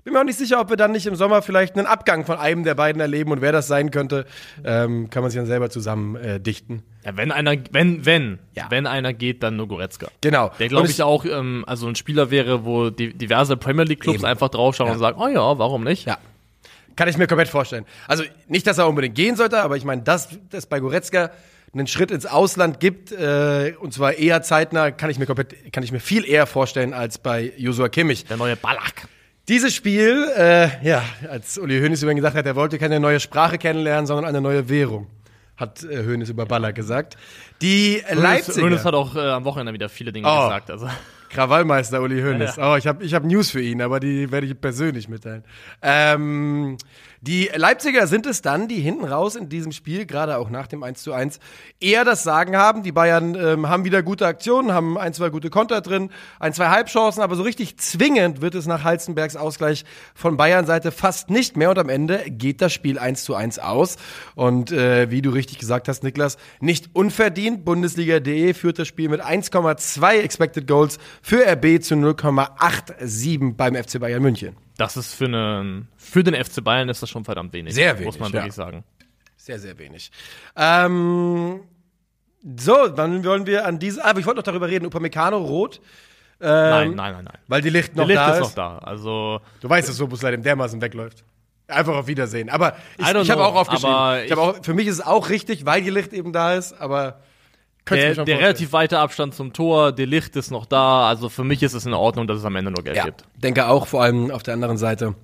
bin 0.04 0.12
mir 0.14 0.20
auch 0.20 0.24
nicht 0.24 0.38
sicher, 0.38 0.60
ob 0.60 0.68
wir 0.70 0.76
dann 0.76 0.92
nicht 0.92 1.06
im 1.06 1.14
Sommer 1.14 1.42
vielleicht 1.42 1.76
einen 1.76 1.86
Abgang 1.86 2.24
von 2.24 2.38
einem 2.38 2.64
der 2.64 2.74
beiden 2.74 3.00
erleben 3.00 3.30
und 3.30 3.40
wer 3.40 3.52
das 3.52 3.68
sein 3.68 3.90
könnte, 3.90 4.26
ähm, 4.64 5.10
kann 5.10 5.22
man 5.22 5.30
sich 5.30 5.38
dann 5.38 5.46
selber 5.46 5.70
zusammen 5.70 6.16
äh, 6.16 6.40
dichten. 6.40 6.82
Ja, 7.04 7.16
wenn 7.16 7.30
einer, 7.32 7.54
wenn, 7.70 8.04
wenn, 8.04 8.38
Ja. 8.54 8.66
wenn 8.70 8.86
einer 8.86 9.12
geht, 9.12 9.42
dann 9.42 9.56
nur 9.56 9.68
Goretzka. 9.68 10.08
Genau. 10.20 10.50
Der 10.58 10.68
glaube 10.68 10.84
Und 10.84 10.90
ich 10.90 11.02
auch, 11.02 11.24
ähm, 11.24 11.64
also 11.66 11.86
ein 11.86 11.94
Spieler 11.96 12.30
wäre, 12.30 12.64
wo 12.64 12.90
die, 12.90 13.12
diverse 13.14 13.56
Premier 13.56 13.84
League 13.84 14.00
Clubs 14.00 14.18
Eben. 14.18 14.26
einfach 14.26 14.48
draufschauen 14.48 14.88
Ja. 14.88 14.94
und 14.94 14.98
sagen, 15.00 15.20
oh 15.20 15.28
ja, 15.28 15.58
warum 15.58 15.84
nicht? 15.84 16.06
Ja. 16.06 16.18
Kann 16.96 17.08
ich 17.08 17.16
mir 17.16 17.26
komplett 17.26 17.48
vorstellen. 17.48 17.86
Also 18.06 18.22
nicht, 18.48 18.66
dass 18.66 18.78
er 18.78 18.88
unbedingt 18.88 19.14
gehen 19.14 19.36
sollte, 19.36 19.60
aber 19.62 19.76
ich 19.76 19.84
meine, 19.84 20.02
dass 20.02 20.28
das 20.50 20.66
bei 20.66 20.78
Goretzka 20.80 21.30
einen 21.74 21.86
Schritt 21.86 22.10
ins 22.10 22.26
Ausland 22.26 22.80
gibt, 22.80 23.12
äh, 23.12 23.72
und 23.80 23.94
zwar 23.94 24.12
eher 24.14 24.42
zeitnah, 24.42 24.90
kann 24.90 25.08
ich 25.08 25.18
mir 25.18 25.24
komplett, 25.24 25.72
kann 25.72 25.82
ich 25.82 25.90
mir 25.90 26.00
viel 26.00 26.28
eher 26.28 26.46
vorstellen 26.46 26.92
als 26.92 27.16
bei 27.18 27.52
Joshua 27.56 27.88
Kimmich. 27.88 28.26
Der 28.26 28.36
neue 28.36 28.56
Ballack. 28.56 29.08
Dieses 29.48 29.74
Spiel, 29.74 30.28
äh, 30.36 30.68
ja, 30.86 31.02
als 31.28 31.58
Uli 31.58 31.80
Hoeneß 31.80 32.02
über 32.02 32.12
ihn 32.12 32.16
gesagt 32.16 32.36
hat, 32.36 32.46
er 32.46 32.54
wollte 32.56 32.78
keine 32.78 33.00
neue 33.00 33.18
Sprache 33.18 33.58
kennenlernen, 33.58 34.06
sondern 34.06 34.24
eine 34.26 34.40
neue 34.40 34.68
Währung, 34.68 35.08
hat 35.56 35.82
äh, 35.82 36.04
Hoeneß 36.06 36.30
über 36.30 36.46
Baller 36.46 36.72
gesagt. 36.72 37.16
Die 37.60 37.94
Leipzig. 38.08 38.18
Leipziger, 38.22 38.66
Hönes 38.66 38.84
hat 38.84 38.94
auch 38.94 39.16
äh, 39.16 39.20
am 39.20 39.44
Wochenende 39.44 39.72
wieder 39.72 39.88
viele 39.88 40.12
Dinge 40.12 40.28
Oh. 40.28 40.42
gesagt. 40.44 40.70
Also 40.70 40.88
Krawallmeister 41.30 42.00
Uli 42.02 42.20
Hoeneß. 42.22 42.56
Ja, 42.56 42.72
Oh, 42.72 42.76
ich 42.76 42.86
habe 42.86 43.02
ich 43.04 43.14
hab 43.14 43.24
News 43.24 43.50
für 43.50 43.60
ihn, 43.62 43.82
aber 43.82 43.98
die 44.00 44.30
werde 44.30 44.46
ich 44.46 44.60
persönlich 44.60 45.08
mitteilen. 45.08 45.42
Ähm, 45.82 46.76
die 47.24 47.48
Leipziger 47.54 48.08
sind 48.08 48.26
es 48.26 48.42
dann, 48.42 48.66
die 48.66 48.80
hinten 48.80 49.04
raus 49.04 49.36
in 49.36 49.48
diesem 49.48 49.70
Spiel, 49.70 50.06
gerade 50.06 50.38
auch 50.38 50.50
nach 50.50 50.66
dem 50.66 50.82
1 50.82 51.04
zu 51.04 51.12
1, 51.12 51.38
eher 51.78 52.04
das 52.04 52.24
Sagen 52.24 52.56
haben. 52.56 52.82
Die 52.82 52.90
Bayern 52.90 53.36
ähm, 53.36 53.68
haben 53.68 53.84
wieder 53.84 54.02
gute 54.02 54.26
Aktionen, 54.26 54.72
haben 54.72 54.98
ein, 54.98 55.14
zwei 55.14 55.30
gute 55.30 55.48
Konter 55.48 55.82
drin, 55.82 56.10
ein, 56.40 56.52
zwei 56.52 56.66
Halbchancen, 56.66 57.22
aber 57.22 57.36
so 57.36 57.44
richtig 57.44 57.76
zwingend 57.76 58.42
wird 58.42 58.56
es 58.56 58.66
nach 58.66 58.82
Halzenbergs 58.82 59.36
Ausgleich 59.36 59.84
von 60.16 60.36
Bayern 60.36 60.66
Seite 60.66 60.90
fast 60.90 61.30
nicht 61.30 61.56
mehr 61.56 61.70
und 61.70 61.78
am 61.78 61.88
Ende 61.88 62.24
geht 62.28 62.60
das 62.60 62.72
Spiel 62.72 62.98
1 62.98 63.22
zu 63.22 63.36
1 63.36 63.60
aus. 63.60 63.98
Und 64.34 64.72
äh, 64.72 65.08
wie 65.12 65.22
du 65.22 65.30
richtig 65.30 65.60
gesagt 65.60 65.86
hast, 65.86 66.02
Niklas, 66.02 66.38
nicht 66.58 66.90
unverdient. 66.92 67.64
Bundesliga.de 67.64 68.52
führt 68.52 68.80
das 68.80 68.88
Spiel 68.88 69.08
mit 69.08 69.22
1,2 69.22 70.14
Expected 70.14 70.66
Goals 70.66 70.98
für 71.22 71.46
RB 71.46 71.80
zu 71.80 71.94
0,87 71.94 73.54
beim 73.54 73.76
FC 73.76 74.00
Bayern 74.00 74.22
München. 74.22 74.56
Das 74.76 74.96
ist 74.96 75.14
für, 75.14 75.26
einen, 75.26 75.88
für 75.96 76.24
den 76.24 76.34
FC 76.42 76.62
Bayern 76.64 76.88
ist 76.88 77.02
das 77.02 77.10
schon 77.10 77.24
verdammt 77.24 77.52
wenig. 77.52 77.74
Sehr 77.74 77.94
wenig, 77.94 78.06
Muss 78.06 78.18
man 78.18 78.28
ja. 78.32 78.34
wirklich 78.40 78.54
sagen. 78.54 78.84
Sehr, 79.36 79.58
sehr 79.58 79.78
wenig. 79.78 80.10
Ähm, 80.56 81.60
so, 82.58 82.88
dann 82.88 83.24
wollen 83.24 83.46
wir 83.46 83.66
an 83.66 83.78
diese. 83.78 84.04
Aber 84.04 84.20
ich 84.20 84.26
wollte 84.26 84.38
noch 84.38 84.44
darüber 84.44 84.68
reden. 84.68 84.86
Upamecano 84.86 85.38
rot. 85.38 85.80
Ähm, 86.40 86.48
Nein, 86.48 86.94
nein, 86.94 87.12
nein, 87.14 87.24
nein. 87.24 87.38
Weil 87.46 87.62
die 87.62 87.70
Licht 87.70 87.94
noch 87.94 88.06
Der 88.06 88.16
Licht 88.16 88.18
da 88.18 88.32
ist 88.32 88.38
ist. 88.38 88.42
noch 88.48 88.54
da. 88.54 88.78
Also, 88.78 89.40
Du 89.60 89.68
weißt, 89.68 89.88
dass 89.88 89.96
Soboslai 89.96 90.32
dem 90.32 90.42
dermaßen 90.42 90.80
wegläuft. 90.80 91.24
Einfach 91.68 91.94
auf 91.94 92.06
Wiedersehen. 92.08 92.50
Aber 92.50 92.76
ich, 92.98 93.08
ich 93.08 93.30
habe 93.30 93.44
auch 93.44 93.54
aufgeschrieben. 93.54 94.24
Ich 94.24 94.32
hab 94.32 94.38
auch, 94.38 94.56
für 94.64 94.74
mich 94.74 94.88
ist 94.88 94.94
es 94.96 95.00
auch 95.06 95.28
richtig, 95.28 95.64
weil 95.66 95.82
die 95.82 95.90
Licht 95.90 96.12
eben 96.12 96.32
da 96.32 96.54
ist. 96.54 96.72
Aber 96.80 97.20
könnte 97.84 98.14
der, 98.14 98.24
der 98.24 98.38
relativ 98.38 98.72
weite 98.72 98.98
Abstand 98.98 99.34
zum 99.34 99.52
Tor, 99.52 99.92
der 99.92 100.06
Licht 100.06 100.36
ist 100.36 100.50
noch 100.50 100.66
da. 100.66 101.08
Also 101.08 101.28
für 101.28 101.44
mich 101.44 101.62
ist 101.62 101.74
es 101.74 101.84
in 101.86 101.94
Ordnung, 101.94 102.26
dass 102.26 102.38
es 102.38 102.44
am 102.44 102.54
Ende 102.56 102.70
nur 102.70 102.84
Geld 102.84 102.96
Ja, 102.96 103.04
gibt. 103.06 103.24
denke 103.36 103.66
auch, 103.68 103.86
vor 103.86 104.02
allem 104.02 104.30
auf 104.30 104.42
der 104.42 104.54
anderen 104.54 104.78
Seite 104.78 105.14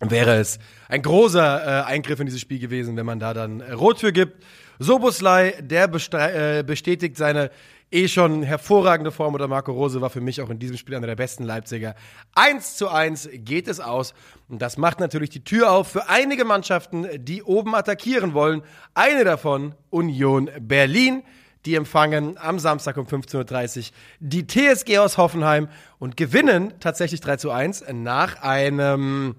wäre 0.00 0.36
es 0.36 0.58
ein 0.88 1.02
großer 1.02 1.82
äh, 1.82 1.84
Eingriff 1.86 2.20
in 2.20 2.26
dieses 2.26 2.40
Spiel 2.40 2.60
gewesen, 2.60 2.96
wenn 2.96 3.06
man 3.06 3.18
da 3.18 3.34
dann 3.34 3.60
äh, 3.60 3.72
Rot 3.72 3.98
für 3.98 4.12
gibt. 4.12 4.44
Soboslai, 4.78 5.54
der 5.60 5.88
bestre- 5.92 6.58
äh, 6.58 6.62
bestätigt 6.62 7.16
seine 7.16 7.50
eh 7.90 8.06
schon 8.06 8.42
hervorragende 8.44 9.10
Form 9.10 9.34
oder 9.34 9.48
Marco 9.48 9.72
Rose 9.72 10.00
war 10.00 10.10
für 10.10 10.20
mich 10.20 10.40
auch 10.42 10.50
in 10.50 10.58
diesem 10.60 10.76
Spiel 10.76 10.94
einer 10.94 11.06
der 11.06 11.16
besten 11.16 11.42
Leipziger. 11.42 11.94
1 12.34 12.76
zu 12.76 12.88
1 12.90 13.30
geht 13.32 13.66
es 13.66 13.80
aus 13.80 14.14
und 14.48 14.60
das 14.62 14.76
macht 14.76 15.00
natürlich 15.00 15.30
die 15.30 15.42
Tür 15.42 15.72
auf 15.72 15.88
für 15.88 16.08
einige 16.08 16.44
Mannschaften, 16.44 17.06
die 17.18 17.42
oben 17.42 17.74
attackieren 17.74 18.34
wollen. 18.34 18.62
Eine 18.94 19.24
davon 19.24 19.74
Union 19.90 20.48
Berlin. 20.60 21.22
Die 21.66 21.74
empfangen 21.74 22.38
am 22.38 22.58
Samstag 22.58 22.96
um 22.96 23.06
15.30 23.06 23.78
Uhr 23.78 23.84
die 24.20 24.46
TSG 24.46 24.98
aus 24.98 25.18
Hoffenheim 25.18 25.68
und 25.98 26.16
gewinnen 26.16 26.72
tatsächlich 26.80 27.20
3 27.20 27.36
zu 27.36 27.50
1 27.50 27.84
nach 27.92 28.42
einem 28.42 29.34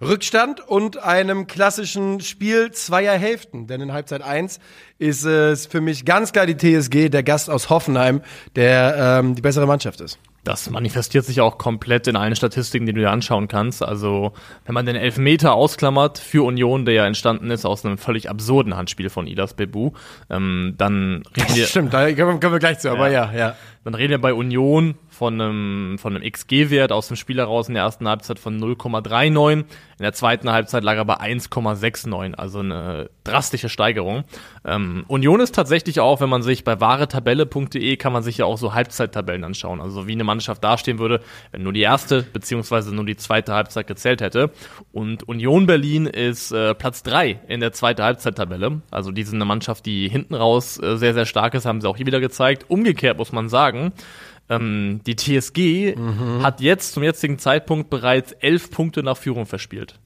Rückstand 0.00 0.60
und 0.60 1.02
einem 1.02 1.46
klassischen 1.46 2.20
Spiel 2.20 2.72
zweier 2.72 3.16
Hälften. 3.16 3.66
Denn 3.66 3.80
in 3.80 3.92
Halbzeit 3.92 4.22
1 4.22 4.58
ist 4.98 5.24
es 5.24 5.66
für 5.66 5.80
mich 5.80 6.04
ganz 6.04 6.32
klar 6.32 6.46
die 6.46 6.56
TSG, 6.56 7.08
der 7.08 7.22
Gast 7.22 7.48
aus 7.48 7.70
Hoffenheim, 7.70 8.20
der 8.56 9.20
ähm, 9.20 9.34
die 9.34 9.42
bessere 9.42 9.66
Mannschaft 9.66 10.00
ist. 10.00 10.18
Das 10.44 10.68
manifestiert 10.68 11.24
sich 11.24 11.40
auch 11.40 11.56
komplett 11.58 12.06
in 12.06 12.16
allen 12.16 12.36
Statistiken, 12.36 12.86
die 12.86 12.92
du 12.92 13.00
dir 13.00 13.10
anschauen 13.10 13.48
kannst. 13.48 13.82
Also, 13.82 14.32
wenn 14.66 14.74
man 14.74 14.84
den 14.84 14.94
Elfmeter 14.94 15.54
ausklammert 15.54 16.18
für 16.18 16.44
Union, 16.44 16.84
der 16.84 16.94
ja 16.94 17.06
entstanden 17.06 17.50
ist 17.50 17.64
aus 17.64 17.84
einem 17.84 17.96
völlig 17.96 18.28
absurden 18.28 18.76
Handspiel 18.76 19.08
von 19.08 19.26
Idas 19.26 19.54
Bebu, 19.54 19.92
ähm, 20.28 20.74
dann 20.76 21.22
reden 21.36 21.48
wir, 21.54 21.66
Stimmt, 21.66 21.94
da 21.94 22.12
kommen 22.12 22.40
wir 22.40 22.58
gleich 22.58 22.78
zu, 22.78 22.90
aber 22.90 23.10
ja, 23.10 23.32
ja. 23.32 23.56
Dann 23.84 23.94
reden 23.94 24.10
wir 24.10 24.20
bei 24.20 24.32
Union 24.32 24.94
von 25.08 25.40
einem, 25.40 25.98
von 25.98 26.16
einem 26.16 26.30
XG-Wert 26.30 26.90
aus 26.90 27.08
dem 27.08 27.16
Spiel 27.16 27.36
heraus 27.36 27.68
in 27.68 27.74
der 27.74 27.84
ersten 27.84 28.08
Halbzeit 28.08 28.38
von 28.38 28.58
0,39. 28.58 29.52
In 29.52 29.66
der 30.00 30.12
zweiten 30.12 30.50
Halbzeit 30.50 30.82
lag 30.82 30.96
er 30.96 31.04
bei 31.04 31.20
1,69, 31.20 32.34
also 32.34 32.60
eine 32.60 33.10
drastische 33.22 33.68
Steigerung. 33.68 34.24
Ähm, 34.64 35.04
Union 35.06 35.38
ist 35.40 35.54
tatsächlich 35.54 36.00
auch, 36.00 36.20
wenn 36.20 36.28
man 36.28 36.42
sich 36.42 36.64
bei 36.64 36.80
wahretabelle.de 36.80 37.96
kann 37.96 38.12
man 38.12 38.22
sich 38.22 38.38
ja 38.38 38.44
auch 38.44 38.58
so 38.58 38.74
Halbzeittabellen 38.74 39.44
anschauen, 39.44 39.80
also 39.80 40.06
wie 40.06 40.12
eine 40.12 40.24
Mannschaft 40.24 40.64
dastehen 40.64 40.98
würde, 40.98 41.20
wenn 41.52 41.62
nur 41.62 41.72
die 41.72 41.82
erste 41.82 42.22
beziehungsweise 42.22 42.94
nur 42.94 43.04
die 43.04 43.16
zweite 43.16 43.54
Halbzeit 43.54 43.86
gezählt 43.86 44.20
hätte. 44.20 44.50
Und 44.92 45.28
Union 45.28 45.66
Berlin 45.66 46.06
ist 46.06 46.52
äh, 46.52 46.74
Platz 46.74 47.02
drei 47.02 47.40
in 47.48 47.60
der 47.60 47.72
zweiten 47.72 48.02
Halbzeittabelle. 48.02 48.82
Also 48.90 49.12
die 49.12 49.22
sind 49.22 49.36
eine 49.36 49.44
Mannschaft, 49.44 49.86
die 49.86 50.08
hinten 50.08 50.34
raus 50.34 50.80
äh, 50.82 50.96
sehr, 50.96 51.14
sehr 51.14 51.26
stark 51.26 51.54
ist, 51.54 51.66
haben 51.66 51.80
sie 51.80 51.88
auch 51.88 51.96
hier 51.96 52.06
wieder 52.06 52.20
gezeigt. 52.20 52.66
Umgekehrt 52.68 53.18
muss 53.18 53.32
man 53.32 53.48
sagen, 53.48 53.73
ähm, 54.48 55.00
die 55.06 55.16
TSG 55.16 55.96
hat 56.42 56.60
jetzt 56.60 56.92
zum 56.92 57.02
jetzigen 57.02 57.38
Zeitpunkt 57.38 57.90
bereits 57.90 58.32
elf 58.32 58.70
Punkte 58.70 59.02
nach 59.02 59.16
Führung 59.16 59.46
verspielt. 59.46 59.98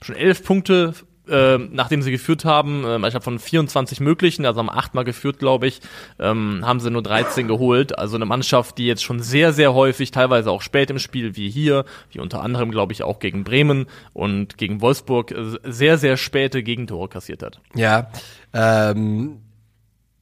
Schon 0.00 0.16
elf 0.16 0.44
Punkte, 0.44 0.94
äh, 1.28 1.56
nachdem 1.56 2.02
sie 2.02 2.10
geführt 2.10 2.44
haben, 2.44 2.84
äh, 2.84 3.08
ich 3.08 3.14
habe 3.14 3.22
von 3.22 3.38
24 3.38 4.00
möglichen, 4.00 4.44
also 4.44 4.58
haben 4.58 4.70
achtmal 4.70 5.04
geführt, 5.04 5.38
glaube 5.38 5.66
ich, 5.66 5.80
ähm, 6.18 6.60
haben 6.64 6.80
sie 6.80 6.90
nur 6.90 7.02
13 7.02 7.48
geholt. 7.48 7.98
Also 7.98 8.16
eine 8.16 8.26
Mannschaft, 8.26 8.78
die 8.78 8.86
jetzt 8.86 9.02
schon 9.02 9.20
sehr, 9.20 9.52
sehr 9.52 9.72
häufig, 9.74 10.10
teilweise 10.10 10.50
auch 10.50 10.60
spät 10.60 10.90
im 10.90 10.98
Spiel, 10.98 11.36
wie 11.36 11.48
hier, 11.48 11.84
wie 12.10 12.20
unter 12.20 12.42
anderem, 12.42 12.70
glaube 12.70 12.92
ich, 12.92 13.02
auch 13.02 13.20
gegen 13.20 13.44
Bremen 13.44 13.86
und 14.12 14.58
gegen 14.58 14.80
Wolfsburg, 14.80 15.30
äh, 15.30 15.58
sehr, 15.62 15.96
sehr 15.98 16.16
späte 16.16 16.62
Gegentore 16.62 17.08
kassiert 17.08 17.42
hat. 17.42 17.60
Ja, 17.74 18.10
ähm, 18.52 19.40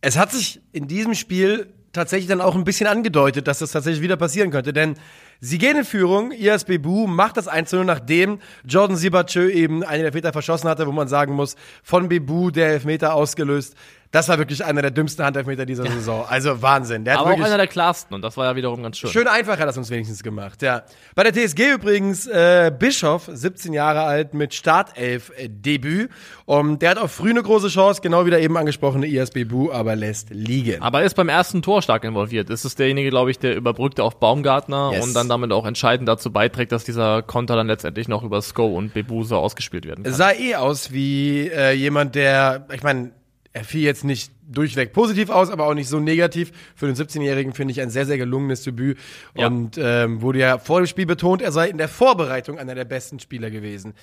es 0.00 0.16
hat 0.18 0.30
sich 0.32 0.60
in 0.72 0.86
diesem 0.86 1.14
Spiel 1.14 1.72
tatsächlich 1.92 2.28
dann 2.28 2.40
auch 2.40 2.54
ein 2.54 2.64
bisschen 2.64 2.86
angedeutet, 2.86 3.46
dass 3.46 3.58
das 3.58 3.72
tatsächlich 3.72 4.02
wieder 4.02 4.16
passieren 4.16 4.50
könnte, 4.50 4.72
denn 4.72 4.94
sie 5.40 5.58
gehen 5.58 5.76
in 5.76 5.84
Führung, 5.84 6.32
ISB 6.32 6.78
Bu 6.78 7.06
macht 7.06 7.36
das 7.36 7.48
1-0, 7.48 7.84
nachdem 7.84 8.38
Jordan 8.64 8.96
Sibachö 8.96 9.50
eben 9.50 9.82
einen 9.84 10.04
Elfmeter 10.04 10.32
verschossen 10.32 10.68
hatte, 10.68 10.86
wo 10.86 10.92
man 10.92 11.08
sagen 11.08 11.34
muss, 11.34 11.56
von 11.82 12.08
Bebu 12.08 12.50
der 12.50 12.68
Elfmeter 12.68 13.14
ausgelöst. 13.14 13.74
Das 14.12 14.28
war 14.28 14.38
wirklich 14.38 14.64
einer 14.64 14.82
der 14.82 14.90
dümmsten 14.92 15.24
Handelfmeter 15.24 15.66
dieser 15.66 15.86
Saison. 15.90 16.24
Also 16.28 16.62
Wahnsinn. 16.62 17.04
Der 17.04 17.14
hat 17.14 17.20
Aber 17.20 17.32
auch 17.32 17.40
einer 17.40 17.56
der 17.56 17.66
klarsten 17.66 18.14
und 18.14 18.22
das 18.22 18.36
war 18.36 18.44
ja 18.44 18.54
wiederum 18.54 18.82
ganz 18.82 18.98
schön. 18.98 19.10
Schön 19.10 19.26
einfach 19.26 19.58
hat 19.58 19.68
es 19.68 19.76
uns 19.76 19.90
wenigstens 19.90 20.22
gemacht, 20.22 20.62
ja. 20.62 20.82
Bei 21.14 21.24
der 21.24 21.32
TSG 21.32 21.72
übrigens 21.74 22.26
äh, 22.26 22.70
Bischof, 22.78 23.28
17 23.32 23.72
Jahre 23.72 24.02
alt, 24.02 24.34
mit 24.34 24.52
Startelf-Debüt. 24.54 26.10
Und 26.44 26.82
der 26.82 26.90
hat 26.90 26.98
auch 26.98 27.08
früh 27.10 27.30
eine 27.30 27.42
große 27.42 27.68
Chance, 27.68 28.00
genau 28.02 28.26
wie 28.26 28.30
der 28.30 28.40
eben 28.40 28.56
angesprochene 28.56 29.06
ISB 29.06 29.44
Bu, 29.44 29.72
aber 29.72 29.96
lässt 29.96 30.30
liegen. 30.30 30.82
Aber 30.82 31.00
er 31.00 31.06
ist 31.06 31.14
beim 31.14 31.28
ersten 31.28 31.62
Tor 31.62 31.82
stark 31.82 32.04
involviert. 32.04 32.50
Es 32.50 32.64
ist 32.64 32.78
derjenige, 32.78 33.10
glaube 33.10 33.30
ich, 33.30 33.38
der 33.38 33.56
überbrückte 33.56 34.04
auf 34.04 34.18
Baumgartner 34.20 34.90
Yes. 34.92 35.04
und 35.04 35.14
dann 35.14 35.28
damit 35.28 35.52
auch 35.52 35.64
entscheidend 35.64 36.08
dazu 36.08 36.30
beiträgt, 36.30 36.72
dass 36.72 36.84
dieser 36.84 37.22
Konter 37.22 37.56
dann 37.56 37.66
letztendlich 37.66 38.08
noch 38.08 38.22
über 38.22 38.42
Sko 38.42 38.66
und 38.76 38.92
Bebuso 38.92 39.36
ausgespielt 39.38 39.86
werden 39.86 40.04
kann. 40.04 40.12
Es 40.12 40.18
sah 40.18 40.32
eh 40.32 40.56
aus 40.56 40.92
wie 40.92 41.48
äh, 41.48 41.72
jemand, 41.72 42.14
der, 42.14 42.66
ich 42.74 42.82
meine, 42.82 43.12
er 43.52 43.64
fiel 43.64 43.82
jetzt 43.82 44.04
nicht 44.04 44.32
durchweg 44.50 44.92
positiv 44.92 45.28
aus, 45.30 45.50
aber 45.50 45.66
auch 45.66 45.74
nicht 45.74 45.88
so 45.88 46.00
negativ. 46.00 46.52
Für 46.74 46.86
den 46.86 46.96
17-Jährigen 46.96 47.52
finde 47.52 47.72
ich 47.72 47.80
ein 47.80 47.90
sehr, 47.90 48.06
sehr 48.06 48.18
gelungenes 48.18 48.62
Debüt. 48.62 48.98
Ja. 49.34 49.46
Und 49.46 49.78
ähm, 49.78 50.22
wurde 50.22 50.38
ja 50.38 50.58
vor 50.58 50.80
dem 50.80 50.86
Spiel 50.86 51.06
betont, 51.06 51.42
er 51.42 51.52
sei 51.52 51.68
in 51.68 51.78
der 51.78 51.88
Vorbereitung 51.88 52.58
einer 52.58 52.74
der 52.74 52.84
besten 52.84 53.18
Spieler 53.20 53.50
gewesen. 53.50 53.94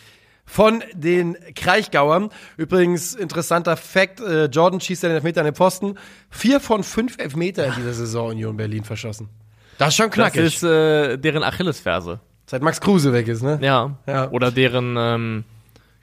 Von 0.46 0.84
den 0.94 1.38
Kraichgauern. 1.56 2.30
Übrigens, 2.58 3.14
interessanter 3.14 3.78
Fakt, 3.78 4.20
äh, 4.20 4.46
Jordan 4.46 4.82
schießt 4.82 5.04
den 5.04 5.12
Elfmeter 5.12 5.42
an 5.42 5.46
den 5.46 5.54
Pfosten. 5.56 5.96
Vier 6.32 6.60
von 6.60 6.84
fünf 6.84 7.20
Elfmeter 7.20 7.68
in 7.68 7.74
dieser 7.76 7.94
Saison 7.94 8.30
Union 8.30 8.58
Berlin 8.58 8.84
verschossen. 8.84 9.30
Das 9.78 9.90
ist 9.90 9.96
schon 9.98 10.08
Das 10.08 10.16
knackig. 10.16 10.42
ist 10.46 10.64
äh, 10.64 11.18
deren 11.18 11.44
Achillesferse. 11.44 12.20
Seit 12.48 12.64
Max 12.64 12.82
Kruse 12.82 13.14
weg 13.14 13.28
ist, 13.28 13.44
ne? 13.44 13.60
Ja. 13.62 13.96
Ja. 14.08 14.30
Oder 14.32 14.50
deren, 14.52 14.96
ähm, 14.98 15.44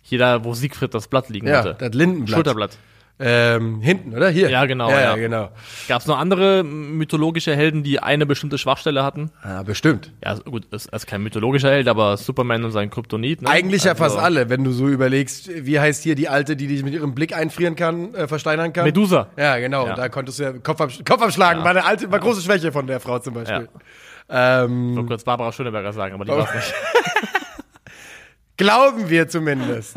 hier 0.03 0.19
da, 0.21 0.45
wo 0.45 0.55
Siegfried 0.55 0.95
das 0.95 1.09
Blatt 1.09 1.29
liegen 1.29 1.49
Ja, 1.49 1.59
hatte. 1.59 1.77
das 1.79 1.93
Lindenblatt. 1.95 2.37
Schulterblatt. 2.37 2.79
Ähm, 3.19 3.81
hinten, 3.81 4.15
oder? 4.15 4.29
Hier. 4.29 4.51
Ja, 4.51 4.67
genau, 4.67 4.91
Ja, 4.91 4.97
ja. 5.01 5.03
ja. 5.11 5.17
genau. 5.17 5.49
Gab 5.89 6.03
es 6.03 6.07
noch 6.07 6.19
andere 6.19 6.63
mythologische 6.65 7.57
Helden, 7.57 7.83
die 7.83 7.99
eine 8.01 8.27
bestimmte 8.27 8.59
Schwachstelle 8.59 9.03
hatten? 9.03 9.31
Ah, 9.43 9.63
bestimmt. 9.63 10.13
Ja, 10.23 10.35
gut, 10.35 10.67
ist, 10.71 10.93
ist 10.93 11.07
kein 11.07 11.23
mythologischer 11.23 11.71
Held, 11.71 11.89
aber 11.89 12.19
Superman 12.19 12.63
und 12.65 12.73
sein 12.73 12.91
Kryptonit. 12.91 13.41
Ne? 13.41 13.49
Eigentlich 13.49 13.85
ja 13.85 13.93
Also, 13.93 14.05
fast 14.05 14.19
alle, 14.19 14.51
wenn 14.51 14.65
du 14.65 14.71
so 14.73 14.89
überlegst, 14.89 15.49
wie 15.65 15.81
heißt 15.81 16.03
hier 16.03 16.15
die 16.15 16.29
Alte, 16.29 16.57
die 16.57 16.67
dich 16.67 16.83
mit 16.85 16.93
ihrem 16.93 17.15
Blick 17.15 17.35
einfrieren 17.35 17.75
kann, 17.75 18.15
äh, 18.15 18.29
versteinern 18.29 18.75
kann? 18.75 18.85
Medusa. 18.85 19.29
Ja, 19.39 19.57
genau. 19.59 19.87
Ja. 19.87 19.95
Da 19.95 20.11
konntest 20.11 20.39
du 20.39 20.43
ja 20.43 20.53
Kopf, 20.53 20.81
absch 20.83 20.99
Kopf 21.09 21.23
abschlagen. 21.23 21.61
Ja. 21.61 21.65
War 21.65 21.71
eine 21.71 21.85
alte, 21.87 22.13
war 22.13 22.19
große 22.19 22.43
Schwäche 22.43 22.71
von 22.71 22.87
der 22.87 23.01
Frau 23.01 23.19
zum 23.19 23.33
Beispiel. 23.33 23.69
Ähm, 24.29 24.91
Ich 24.91 24.97
wollte 24.97 25.09
kurz 25.09 25.25
Barbara 25.25 25.53
Schöneberger 25.53 25.93
sagen, 25.95 26.15
aber 26.15 26.25
die 26.27 26.33
Oh. 26.33 26.37
war's 26.39 26.55
nicht. 26.55 26.75
glauben 28.57 29.09
wir 29.09 29.29
zumindest. 29.29 29.95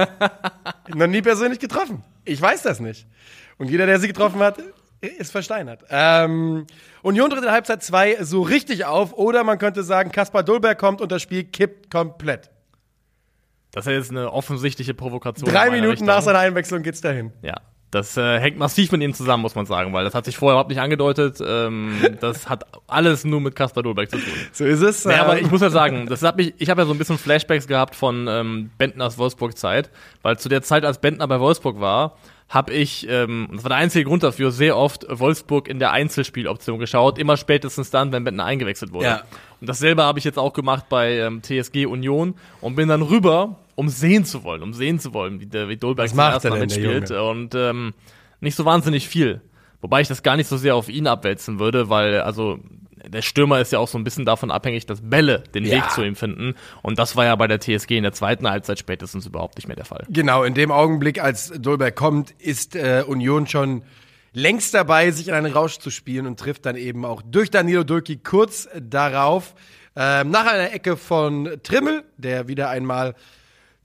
Noch 0.87 1.07
nie 1.07 1.21
persönlich 1.21 1.59
getroffen. 1.59 2.03
Ich 2.25 2.41
weiß 2.41 2.63
das 2.63 2.79
nicht. 2.79 3.07
Und 3.57 3.69
jeder, 3.69 3.85
der 3.85 3.99
sie 3.99 4.07
getroffen 4.07 4.39
hat, 4.39 4.57
ist 5.01 5.31
versteinert. 5.31 5.83
Ähm, 5.89 6.67
Union 7.01 7.29
tritt 7.29 7.43
in 7.43 7.51
Halbzeit 7.51 7.83
2 7.83 8.23
so 8.23 8.41
richtig 8.41 8.85
auf. 8.85 9.13
Oder 9.13 9.43
man 9.43 9.57
könnte 9.57 9.83
sagen, 9.83 10.11
Kaspar 10.11 10.43
Dulberg 10.43 10.77
kommt 10.77 11.01
und 11.01 11.11
das 11.11 11.21
Spiel 11.21 11.43
kippt 11.43 11.89
komplett. 11.89 12.49
Das 13.71 13.85
ist 13.85 13.93
jetzt 13.93 14.11
eine 14.11 14.31
offensichtliche 14.33 14.93
Provokation. 14.93 15.49
Drei 15.49 15.69
Minuten 15.69 15.91
Richtung. 15.91 16.07
nach 16.07 16.21
seiner 16.21 16.39
Einwechslung 16.39 16.81
geht's 16.81 17.01
dahin. 17.01 17.31
Ja. 17.41 17.55
Das 17.91 18.17
äh, 18.17 18.39
hängt 18.39 18.57
massiv 18.59 18.91
mit 18.91 19.01
ihm 19.01 19.13
zusammen, 19.13 19.41
muss 19.41 19.55
man 19.55 19.65
sagen, 19.65 19.93
weil 19.93 20.03
das 20.03 20.13
hat 20.13 20.25
sich 20.25 20.37
vorher 20.37 20.55
überhaupt 20.55 20.69
nicht 20.69 20.79
angedeutet. 20.79 21.39
Ähm, 21.45 21.97
das 22.21 22.47
hat 22.47 22.65
alles 22.87 23.25
nur 23.25 23.41
mit 23.41 23.55
Kaspar 23.55 23.81
Dolberg 23.81 24.11
zu 24.11 24.17
tun. 24.17 24.33
So 24.51 24.65
ist 24.65 24.81
es. 24.81 25.05
Ja, 25.05 25.23
aber 25.23 25.37
ähm, 25.37 25.45
ich 25.45 25.51
muss 25.51 25.61
ja 25.61 25.71
sagen, 25.71 26.05
das 26.07 26.21
hat 26.21 26.37
mich, 26.37 26.53
ich 26.59 26.69
habe 26.69 26.81
ja 26.81 26.85
so 26.85 26.93
ein 26.93 26.99
bisschen 26.99 27.17
Flashbacks 27.17 27.67
gehabt 27.67 27.95
von 27.95 28.27
ähm, 28.29 28.69
Bentners 28.77 29.17
Wolfsburg-Zeit, 29.17 29.89
weil 30.21 30.37
zu 30.37 30.49
der 30.49 30.61
Zeit, 30.61 30.85
als 30.85 30.99
Bentner 30.99 31.27
bei 31.27 31.39
Wolfsburg 31.39 31.79
war, 31.79 32.15
habe 32.49 32.73
ich, 32.73 33.07
ähm, 33.07 33.47
das 33.51 33.63
war 33.63 33.69
der 33.69 33.77
einzige 33.77 34.05
Grund 34.05 34.23
dafür, 34.23 34.51
sehr 34.51 34.75
oft 34.75 35.05
Wolfsburg 35.07 35.67
in 35.67 35.77
der 35.77 35.91
Einzelspieloption 35.91 36.79
geschaut, 36.79 37.19
immer 37.19 37.37
spätestens 37.37 37.91
dann, 37.91 38.11
wenn 38.11 38.23
Bentner 38.23 38.45
eingewechselt 38.45 38.91
wurde. 38.91 39.05
Ja. 39.05 39.23
Und 39.61 39.69
dasselbe 39.69 40.03
habe 40.03 40.17
ich 40.17 40.25
jetzt 40.25 40.39
auch 40.39 40.53
gemacht 40.53 40.85
bei 40.89 41.19
ähm, 41.19 41.41
TSG 41.43 41.85
Union 41.85 42.33
und 42.59 42.75
bin 42.75 42.87
dann 42.87 43.03
rüber, 43.03 43.57
um 43.79 43.87
sehen 43.87 44.25
zu 44.25 44.43
wollen, 44.43 44.61
um 44.61 44.73
sehen 44.73 44.99
zu 44.99 45.13
wollen, 45.13 45.39
wie, 45.39 45.45
der, 45.45 45.69
wie 45.69 45.77
Dolberg 45.77 46.09
zum 46.09 46.19
ersten 46.19 46.47
er 46.47 46.51
Mal 46.51 46.59
mitspielt. 46.59 47.11
Und 47.11 47.55
ähm, 47.55 47.93
nicht 48.41 48.55
so 48.55 48.65
wahnsinnig 48.65 49.07
viel. 49.07 49.39
Wobei 49.79 50.01
ich 50.01 50.09
das 50.09 50.21
gar 50.21 50.35
nicht 50.35 50.47
so 50.47 50.57
sehr 50.57 50.75
auf 50.75 50.89
ihn 50.89 51.07
abwälzen 51.07 51.59
würde, 51.59 51.89
weil, 51.89 52.19
also, 52.19 52.59
der 53.07 53.21
Stürmer 53.21 53.61
ist 53.61 53.71
ja 53.71 53.79
auch 53.79 53.87
so 53.87 53.97
ein 53.97 54.03
bisschen 54.03 54.25
davon 54.25 54.51
abhängig, 54.51 54.85
dass 54.85 54.99
Bälle 55.01 55.45
den 55.53 55.63
Ja. 55.63 55.77
Weg 55.77 55.91
zu 55.91 56.03
ihm 56.03 56.17
finden. 56.17 56.55
Und 56.81 56.99
das 56.99 57.15
war 57.15 57.23
ja 57.23 57.35
bei 57.37 57.47
der 57.47 57.61
TSG 57.61 57.91
in 57.91 58.03
der 58.03 58.11
zweiten 58.11 58.49
Halbzeit 58.49 58.79
spätestens 58.79 59.25
überhaupt 59.25 59.55
nicht 59.55 59.69
mehr 59.69 59.77
der 59.77 59.85
Fall. 59.85 60.05
Genau, 60.09 60.43
in 60.43 60.55
dem 60.55 60.73
Augenblick, 60.73 61.23
als 61.23 61.53
Dolberg 61.57 61.95
kommt, 61.95 62.31
ist 62.31 62.75
äh, 62.75 63.05
Union 63.07 63.47
schon 63.47 63.83
längst 64.33 64.73
dabei, 64.73 65.11
sich 65.11 65.29
in 65.29 65.33
einen 65.33 65.53
Rausch 65.53 65.77
zu 65.77 65.89
spielen 65.89 66.27
und 66.27 66.37
trifft 66.37 66.65
dann 66.65 66.75
eben 66.75 67.05
auch 67.05 67.21
durch 67.21 67.49
Danilo 67.49 67.85
Dulki 67.85 68.17
kurz 68.17 68.67
darauf 68.77 69.55
ähm, 69.95 70.31
nach 70.31 70.45
einer 70.45 70.73
Ecke 70.73 70.97
von 70.97 71.49
Trimmel, 71.63 72.03
der 72.17 72.49
wieder 72.49 72.69
einmal 72.69 73.15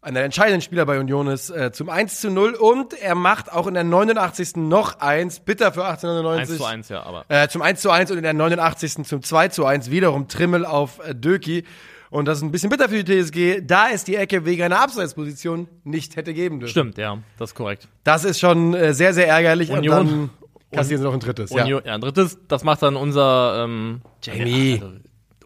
einer 0.04 0.14
der 0.14 0.24
entscheidenden 0.24 0.60
Spieler 0.60 0.86
bei 0.86 0.98
Union 0.98 1.26
ist, 1.26 1.50
äh, 1.50 1.72
zum 1.72 1.88
1 1.88 2.20
zu 2.20 2.30
0 2.30 2.54
und 2.54 2.92
er 2.94 3.14
macht 3.14 3.50
auch 3.52 3.66
in 3.66 3.74
der 3.74 3.84
89. 3.84 4.56
noch 4.56 5.00
eins, 5.00 5.40
bitter 5.40 5.72
für 5.72 5.84
1890. 5.84 6.50
1 6.50 6.58
zu 6.58 6.64
1, 6.64 6.88
ja, 6.90 7.02
aber. 7.02 7.24
Äh, 7.28 7.48
zum 7.48 7.62
1 7.62 7.80
zu 7.80 7.90
1 7.90 8.10
und 8.10 8.18
in 8.18 8.22
der 8.22 8.34
89. 8.34 9.04
zum 9.04 9.22
2 9.22 9.48
zu 9.48 9.64
1 9.64 9.90
wiederum 9.90 10.28
Trimmel 10.28 10.66
auf 10.66 11.00
äh, 11.06 11.14
Döki. 11.14 11.64
Und 12.10 12.26
das 12.26 12.38
ist 12.38 12.44
ein 12.44 12.52
bisschen 12.52 12.70
bitter 12.70 12.88
für 12.88 13.02
die 13.02 13.22
TSG, 13.22 13.62
da 13.66 13.88
es 13.90 14.04
die 14.04 14.14
Ecke 14.14 14.44
wegen 14.44 14.62
einer 14.62 14.80
Abseitsposition 14.80 15.66
nicht 15.82 16.14
hätte 16.16 16.32
geben 16.32 16.60
dürfen. 16.60 16.70
Stimmt, 16.70 16.98
ja, 16.98 17.18
das 17.38 17.50
ist 17.50 17.54
korrekt. 17.56 17.88
Das 18.04 18.24
ist 18.24 18.38
schon 18.38 18.72
äh, 18.74 18.94
sehr, 18.94 19.14
sehr 19.14 19.26
ärgerlich. 19.26 19.70
Union- 19.70 19.98
Und 19.98 20.08
dann 20.08 20.30
kassieren 20.70 21.00
sie 21.00 21.06
noch 21.06 21.14
ein 21.14 21.20
drittes. 21.20 21.50
Ja. 21.50 21.64
Union, 21.64 21.82
ja. 21.84 21.94
ein 21.94 22.00
drittes, 22.00 22.38
das 22.46 22.62
macht 22.62 22.82
dann 22.82 22.94
unser 22.94 23.64
ähm, 23.64 24.02
Jamie. 24.22 24.76
Ja, 24.76 24.82
also, 24.82 24.96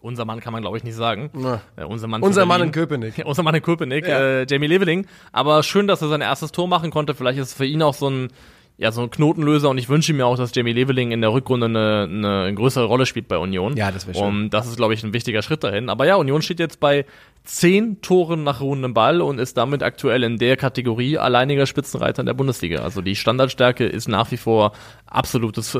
unser 0.01 0.25
Mann 0.25 0.39
kann 0.39 0.53
man, 0.53 0.61
glaube 0.61 0.77
ich, 0.77 0.83
nicht 0.83 0.95
sagen. 0.95 1.29
Äh, 1.75 1.83
unser 1.83 2.07
Mann, 2.07 2.21
Unser 2.21 2.45
Mann 2.45 2.61
in. 2.61 2.71
Köpenick. 2.71 3.21
Unser 3.25 3.43
Mann 3.43 3.55
in 3.55 3.61
Köpenick, 3.61 4.07
Ja. 4.07 4.19
äh, 4.19 4.45
Jamie 4.49 4.67
Leveling. 4.67 5.05
Aber 5.31 5.63
schön, 5.63 5.87
dass 5.87 6.01
er 6.01 6.07
sein 6.09 6.21
erstes 6.21 6.51
Tor 6.51 6.67
machen 6.67 6.91
konnte. 6.91 7.13
Vielleicht 7.13 7.39
ist 7.39 7.47
es 7.49 7.53
für 7.53 7.65
ihn 7.65 7.81
auch 7.81 7.93
so 7.93 8.09
ein, 8.09 8.29
ja, 8.77 8.93
so 8.93 9.01
ein 9.01 9.09
Knotenlöser 9.11 9.69
und 9.69 9.77
ich 9.77 9.89
wünsche 9.89 10.13
mir 10.13 10.25
auch, 10.25 10.37
dass 10.37 10.55
Jamie 10.55 10.71
Leveling 10.71 11.11
in 11.11 11.19
der 11.19 11.33
Rückrunde 11.33 11.65
eine, 11.65 12.07
eine 12.09 12.53
größere 12.55 12.85
Rolle 12.85 13.05
spielt 13.05 13.27
bei 13.27 13.37
Union. 13.37 13.75
Ja, 13.75 13.91
das 13.91 14.07
wär 14.07 14.13
schön. 14.13 14.23
Und 14.23 14.49
das 14.51 14.67
ist, 14.67 14.77
glaube 14.77 14.93
ich, 14.93 15.03
ein 15.03 15.11
wichtiger 15.13 15.41
Schritt 15.41 15.63
dahin. 15.65 15.89
Aber 15.89 16.05
ja, 16.05 16.15
Union 16.15 16.41
steht 16.41 16.59
jetzt 16.61 16.79
bei 16.79 17.05
zehn 17.43 17.99
Toren 18.01 18.43
nach 18.43 18.61
ruhendem 18.61 18.93
Ball 18.93 19.21
und 19.21 19.37
ist 19.39 19.57
damit 19.57 19.83
aktuell 19.83 20.23
in 20.23 20.37
der 20.37 20.55
Kategorie 20.55 21.17
alleiniger 21.17 21.65
Spitzenreiter 21.65 22.21
in 22.21 22.25
der 22.27 22.33
Bundesliga. 22.35 22.83
Also 22.83 23.01
die 23.01 23.15
Standardstärke 23.17 23.85
ist 23.85 24.07
nach 24.07 24.31
wie 24.31 24.37
vor 24.37 24.71
absolutes 25.07 25.75
äh, 25.75 25.79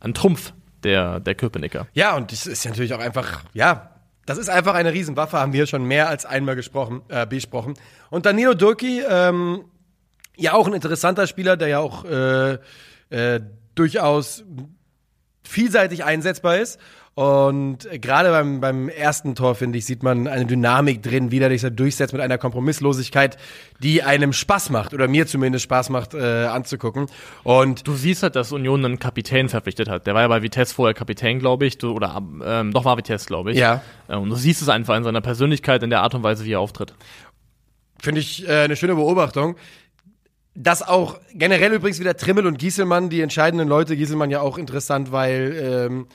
ein 0.00 0.14
Trumpf 0.14 0.54
der, 0.86 1.20
der 1.20 1.34
Köpenicker. 1.34 1.86
Ja, 1.92 2.16
und 2.16 2.32
das 2.32 2.46
ist 2.46 2.64
natürlich 2.64 2.94
auch 2.94 3.00
einfach, 3.00 3.42
ja, 3.52 3.90
das 4.24 4.38
ist 4.38 4.48
einfach 4.48 4.74
eine 4.74 4.92
Riesenwaffe, 4.92 5.38
haben 5.38 5.52
wir 5.52 5.66
schon 5.66 5.84
mehr 5.84 6.08
als 6.08 6.24
einmal 6.24 6.56
gesprochen, 6.56 7.02
äh, 7.08 7.26
besprochen. 7.26 7.74
Und 8.10 8.26
Danilo 8.26 8.54
Dulki, 8.54 9.02
ähm, 9.08 9.64
ja 10.36 10.52
auch 10.54 10.66
ein 10.66 10.72
interessanter 10.72 11.26
Spieler, 11.26 11.56
der 11.56 11.68
ja 11.68 11.78
auch 11.80 12.04
äh, 12.04 12.58
äh, 13.10 13.40
durchaus 13.74 14.44
vielseitig 15.44 16.04
einsetzbar 16.04 16.58
ist. 16.58 16.80
Und 17.16 17.88
gerade 18.02 18.28
beim, 18.28 18.60
beim 18.60 18.90
ersten 18.90 19.34
Tor, 19.34 19.54
finde 19.54 19.78
ich, 19.78 19.86
sieht 19.86 20.02
man 20.02 20.28
eine 20.28 20.44
Dynamik 20.44 21.02
drin, 21.02 21.30
wie 21.30 21.38
der 21.38 21.48
sich 21.48 21.62
da 21.62 21.70
durchsetzt 21.70 22.12
mit 22.12 22.20
einer 22.20 22.36
Kompromisslosigkeit, 22.36 23.38
die 23.82 24.02
einem 24.02 24.34
Spaß 24.34 24.68
macht, 24.68 24.92
oder 24.92 25.08
mir 25.08 25.26
zumindest 25.26 25.64
Spaß 25.64 25.88
macht, 25.88 26.12
äh, 26.12 26.44
anzugucken. 26.44 27.06
Und 27.42 27.88
Du 27.88 27.94
siehst 27.94 28.22
halt, 28.22 28.36
dass 28.36 28.52
Union 28.52 28.84
einen 28.84 28.98
Kapitän 28.98 29.48
verpflichtet 29.48 29.88
hat. 29.88 30.06
Der 30.06 30.12
war 30.12 30.20
ja 30.20 30.28
bei 30.28 30.42
Vitesse 30.42 30.74
vorher 30.74 30.92
Kapitän, 30.92 31.38
glaube 31.38 31.64
ich, 31.64 31.78
du, 31.78 31.92
oder 31.92 32.22
ähm, 32.44 32.72
doch 32.72 32.84
war 32.84 32.98
Vitesse, 32.98 33.26
glaube 33.26 33.52
ich. 33.52 33.56
Ja. 33.56 33.80
Äh, 34.08 34.16
Und 34.16 34.28
du 34.28 34.36
siehst 34.36 34.60
es 34.60 34.68
einfach 34.68 34.94
in 34.94 35.04
seiner 35.04 35.22
Persönlichkeit, 35.22 35.82
in 35.82 35.88
der 35.88 36.02
Art 36.02 36.14
und 36.14 36.22
Weise, 36.22 36.44
wie 36.44 36.52
er 36.52 36.60
auftritt. 36.60 36.92
Finde 37.98 38.20
ich 38.20 38.46
äh, 38.46 38.64
eine 38.64 38.76
schöne 38.76 38.94
Beobachtung. 38.94 39.56
Das 40.54 40.86
auch 40.86 41.18
generell 41.32 41.72
übrigens 41.72 41.98
wieder 41.98 42.14
Trimmel 42.14 42.46
und 42.46 42.58
Gieselmann, 42.58 43.08
die 43.08 43.22
entscheidenden 43.22 43.68
Leute. 43.68 43.96
Gieselmann 43.96 44.30
ja 44.30 44.42
auch 44.42 44.58
interessant, 44.58 45.12
weil 45.12 45.88
ähm, 45.88 46.06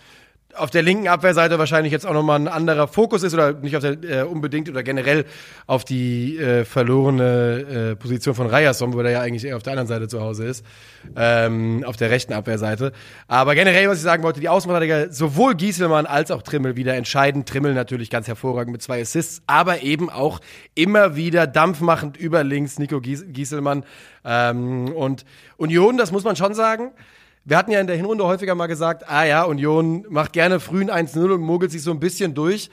auf 0.56 0.70
der 0.70 0.82
linken 0.84 1.08
Abwehrseite 1.08 1.60
wahrscheinlich 1.60 1.92
jetzt 1.92 2.06
auch 2.06 2.14
nochmal 2.14 2.40
ein 2.40 2.48
anderer 2.48 2.88
Fokus 2.88 3.24
ist 3.24 3.34
oder 3.34 3.54
nicht 3.54 3.76
auf 3.76 3.82
der 3.82 4.04
äh, 4.04 4.24
unbedingt 4.24 4.70
oder 4.70 4.84
generell 4.84 5.26
auf 5.68 5.86
die 5.86 6.38
äh, 6.38 6.66
verlorene 6.66 7.92
äh, 7.92 7.96
Position 7.96 8.36
von 8.36 8.48
Ryerson, 8.48 8.94
wo 8.94 9.02
der 9.02 9.12
ja 9.12 9.22
eigentlich 9.22 9.46
eher 9.46 9.58
auf 9.58 9.64
der 9.64 9.74
anderen 9.74 9.88
Seite 9.88 10.08
zu 10.08 10.22
Hause 10.22 10.46
ist, 10.46 10.66
ähm, 11.16 11.84
auf 11.86 11.98
der 11.98 12.10
rechten 12.10 12.34
Abwehrseite. 12.34 12.92
Aber 13.28 13.56
generell, 13.56 13.88
was 13.90 13.98
ich 13.98 14.04
sagen 14.04 14.24
wollte, 14.24 14.40
die 14.40 14.50
Außenverteidiger, 14.50 15.12
sowohl 15.12 15.56
Gieselmann 15.56 16.06
als 16.06 16.32
auch 16.32 16.42
Trimmel 16.42 16.76
wieder 16.76 16.96
entscheidend. 16.96 17.48
Trimmel 17.48 17.74
natürlich 17.74 18.10
ganz 18.10 18.28
hervorragend 18.28 18.72
mit 18.72 18.82
zwei 18.82 19.02
Assists, 19.02 19.42
aber 19.48 19.82
eben 19.84 20.10
auch 20.10 20.40
immer 20.76 21.16
wieder 21.16 21.48
dampfmachend 21.48 22.18
über 22.18 22.44
links 22.44 22.80
Nico 22.80 23.02
Gies 23.02 23.26
Gieselmann. 23.28 23.84
Ähm, 24.24 24.92
und 24.94 25.26
Union, 25.58 25.98
das 25.98 26.12
muss 26.12 26.24
man 26.24 26.36
schon 26.36 26.54
sagen, 26.54 26.92
wir 27.44 27.58
hatten 27.58 27.72
ja 27.72 27.80
in 27.80 27.88
der 27.88 27.96
Hinrunde 27.96 28.26
häufiger 28.26 28.54
mal 28.56 28.68
gesagt, 28.68 29.10
ah 29.10 29.24
ja, 29.24 29.44
Union 29.44 30.06
macht 30.10 30.34
gerne 30.34 30.60
früh 30.60 30.82
ein 30.82 31.08
1-0 31.08 31.34
und 31.34 31.42
mogelt 31.42 31.72
sich 31.72 31.82
so 31.82 31.92
ein 31.92 32.00
bisschen 32.00 32.34
durch. 32.34 32.70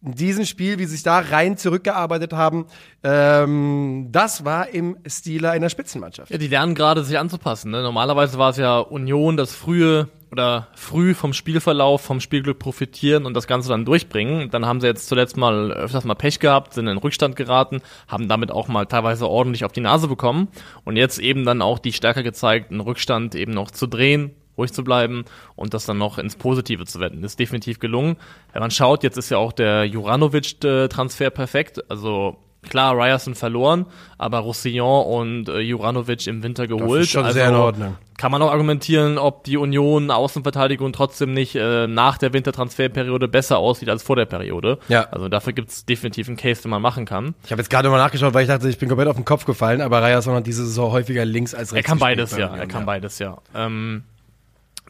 In 0.00 0.14
diesem 0.14 0.44
Spiel, 0.44 0.78
wie 0.78 0.84
sie 0.84 0.92
sich 0.92 1.02
da 1.02 1.18
rein 1.18 1.56
zurückgearbeitet 1.56 2.32
haben, 2.32 2.66
ähm, 3.02 4.08
das 4.12 4.44
war 4.44 4.68
im 4.68 4.96
Stile 5.06 5.50
einer 5.50 5.68
Spitzenmannschaft. 5.68 6.30
Ja, 6.30 6.38
die 6.38 6.46
lernen 6.46 6.76
gerade, 6.76 7.02
sich 7.02 7.18
anzupassen. 7.18 7.72
Ne? 7.72 7.82
Normalerweise 7.82 8.38
war 8.38 8.50
es 8.50 8.58
ja 8.58 8.78
Union, 8.78 9.36
das 9.36 9.52
frühe 9.52 10.08
oder 10.30 10.68
früh 10.74 11.14
vom 11.14 11.32
Spielverlauf, 11.32 12.00
vom 12.00 12.20
Spielglück 12.20 12.58
profitieren 12.58 13.26
und 13.26 13.34
das 13.34 13.46
Ganze 13.46 13.70
dann 13.70 13.84
durchbringen. 13.84 14.50
Dann 14.50 14.66
haben 14.66 14.80
sie 14.80 14.86
jetzt 14.86 15.08
zuletzt 15.08 15.36
mal 15.36 15.72
öfters 15.72 16.04
mal 16.04 16.14
Pech 16.14 16.38
gehabt, 16.38 16.74
sind 16.74 16.86
in 16.86 16.98
Rückstand 16.98 17.34
geraten, 17.34 17.80
haben 18.06 18.28
damit 18.28 18.50
auch 18.52 18.68
mal 18.68 18.86
teilweise 18.86 19.28
ordentlich 19.28 19.64
auf 19.64 19.72
die 19.72 19.80
Nase 19.80 20.06
bekommen 20.06 20.48
und 20.84 20.96
jetzt 20.96 21.18
eben 21.18 21.44
dann 21.44 21.62
auch 21.62 21.78
die 21.78 21.92
Stärke 21.92 22.22
gezeigt, 22.22 22.70
einen 22.70 22.80
Rückstand 22.80 23.34
eben 23.34 23.52
noch 23.52 23.70
zu 23.70 23.86
drehen, 23.86 24.34
ruhig 24.58 24.72
zu 24.72 24.84
bleiben 24.84 25.24
und 25.56 25.74
das 25.74 25.86
dann 25.86 25.98
noch 25.98 26.18
ins 26.18 26.36
Positive 26.36 26.84
zu 26.84 27.00
wenden. 27.00 27.22
Das 27.22 27.32
ist 27.32 27.40
definitiv 27.40 27.78
gelungen. 27.78 28.16
Wenn 28.52 28.60
man 28.60 28.70
schaut, 28.70 29.02
jetzt 29.02 29.16
ist 29.16 29.30
ja 29.30 29.38
auch 29.38 29.52
der 29.52 29.84
Juranovic-Transfer 29.84 31.30
perfekt. 31.30 31.90
Also 31.90 32.36
klar, 32.62 32.96
Ryerson 32.96 33.34
verloren, 33.34 33.86
aber 34.16 34.38
Roussillon 34.38 35.06
und 35.06 35.48
äh, 35.48 35.60
Juranovic 35.60 36.26
im 36.26 36.42
Winter 36.42 36.66
geholt. 36.66 37.02
ist 37.02 37.10
schon 37.10 37.24
also 37.24 37.34
sehr 37.34 37.48
in 37.48 37.54
Ordnung. 37.54 37.96
Kann 38.16 38.32
man 38.32 38.42
auch 38.42 38.50
argumentieren, 38.50 39.16
ob 39.16 39.44
die 39.44 39.56
Union 39.56 40.10
Außenverteidigung 40.10 40.92
trotzdem 40.92 41.34
nicht 41.34 41.54
äh, 41.54 41.86
nach 41.86 42.18
der 42.18 42.32
Wintertransferperiode 42.32 43.28
besser 43.28 43.58
aussieht 43.58 43.88
als 43.88 44.02
vor 44.02 44.16
der 44.16 44.26
Periode. 44.26 44.78
Ja. 44.88 45.08
Also 45.10 45.28
dafür 45.28 45.52
gibt's 45.52 45.84
definitiv 45.84 46.26
einen 46.26 46.36
Case, 46.36 46.62
den 46.62 46.70
man 46.70 46.82
machen 46.82 47.04
kann. 47.04 47.34
Ich 47.44 47.52
habe 47.52 47.60
jetzt 47.62 47.70
gerade 47.70 47.88
mal 47.90 47.98
nachgeschaut, 47.98 48.34
weil 48.34 48.42
ich 48.42 48.48
dachte, 48.48 48.68
ich 48.68 48.78
bin 48.78 48.88
komplett 48.88 49.08
auf 49.08 49.16
den 49.16 49.24
Kopf 49.24 49.44
gefallen, 49.44 49.80
aber 49.80 50.02
Ryerson 50.02 50.34
hat 50.34 50.46
diese 50.46 50.64
Saison 50.64 50.90
häufiger 50.90 51.24
links 51.24 51.54
als 51.54 51.70
Er 51.70 51.76
rechts 51.76 51.88
kann 51.88 51.98
gespielt 51.98 52.18
beides, 52.18 52.30
bei 52.32 52.40
ja. 52.40 52.56
Er 52.56 52.66
kann 52.66 52.86
beides, 52.86 53.18
ja. 53.20 53.38
Ähm, 53.54 54.02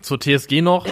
zur 0.02 0.18
TSG 0.20 0.60
noch. 0.62 0.86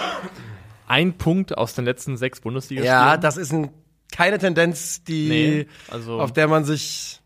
Ein 0.88 1.18
Punkt 1.18 1.56
aus 1.56 1.74
den 1.74 1.84
letzten 1.84 2.16
sechs 2.16 2.40
Bundesligaspielen. 2.40 2.94
Ja, 2.96 3.16
das 3.16 3.36
ist 3.36 3.52
ein, 3.52 3.70
keine 4.12 4.38
Tendenz, 4.38 5.02
die, 5.04 5.28
Nee, 5.28 5.66
also- 5.90 6.20
auf 6.20 6.32
der 6.32 6.46
man 6.48 6.64
sich, 6.64 7.20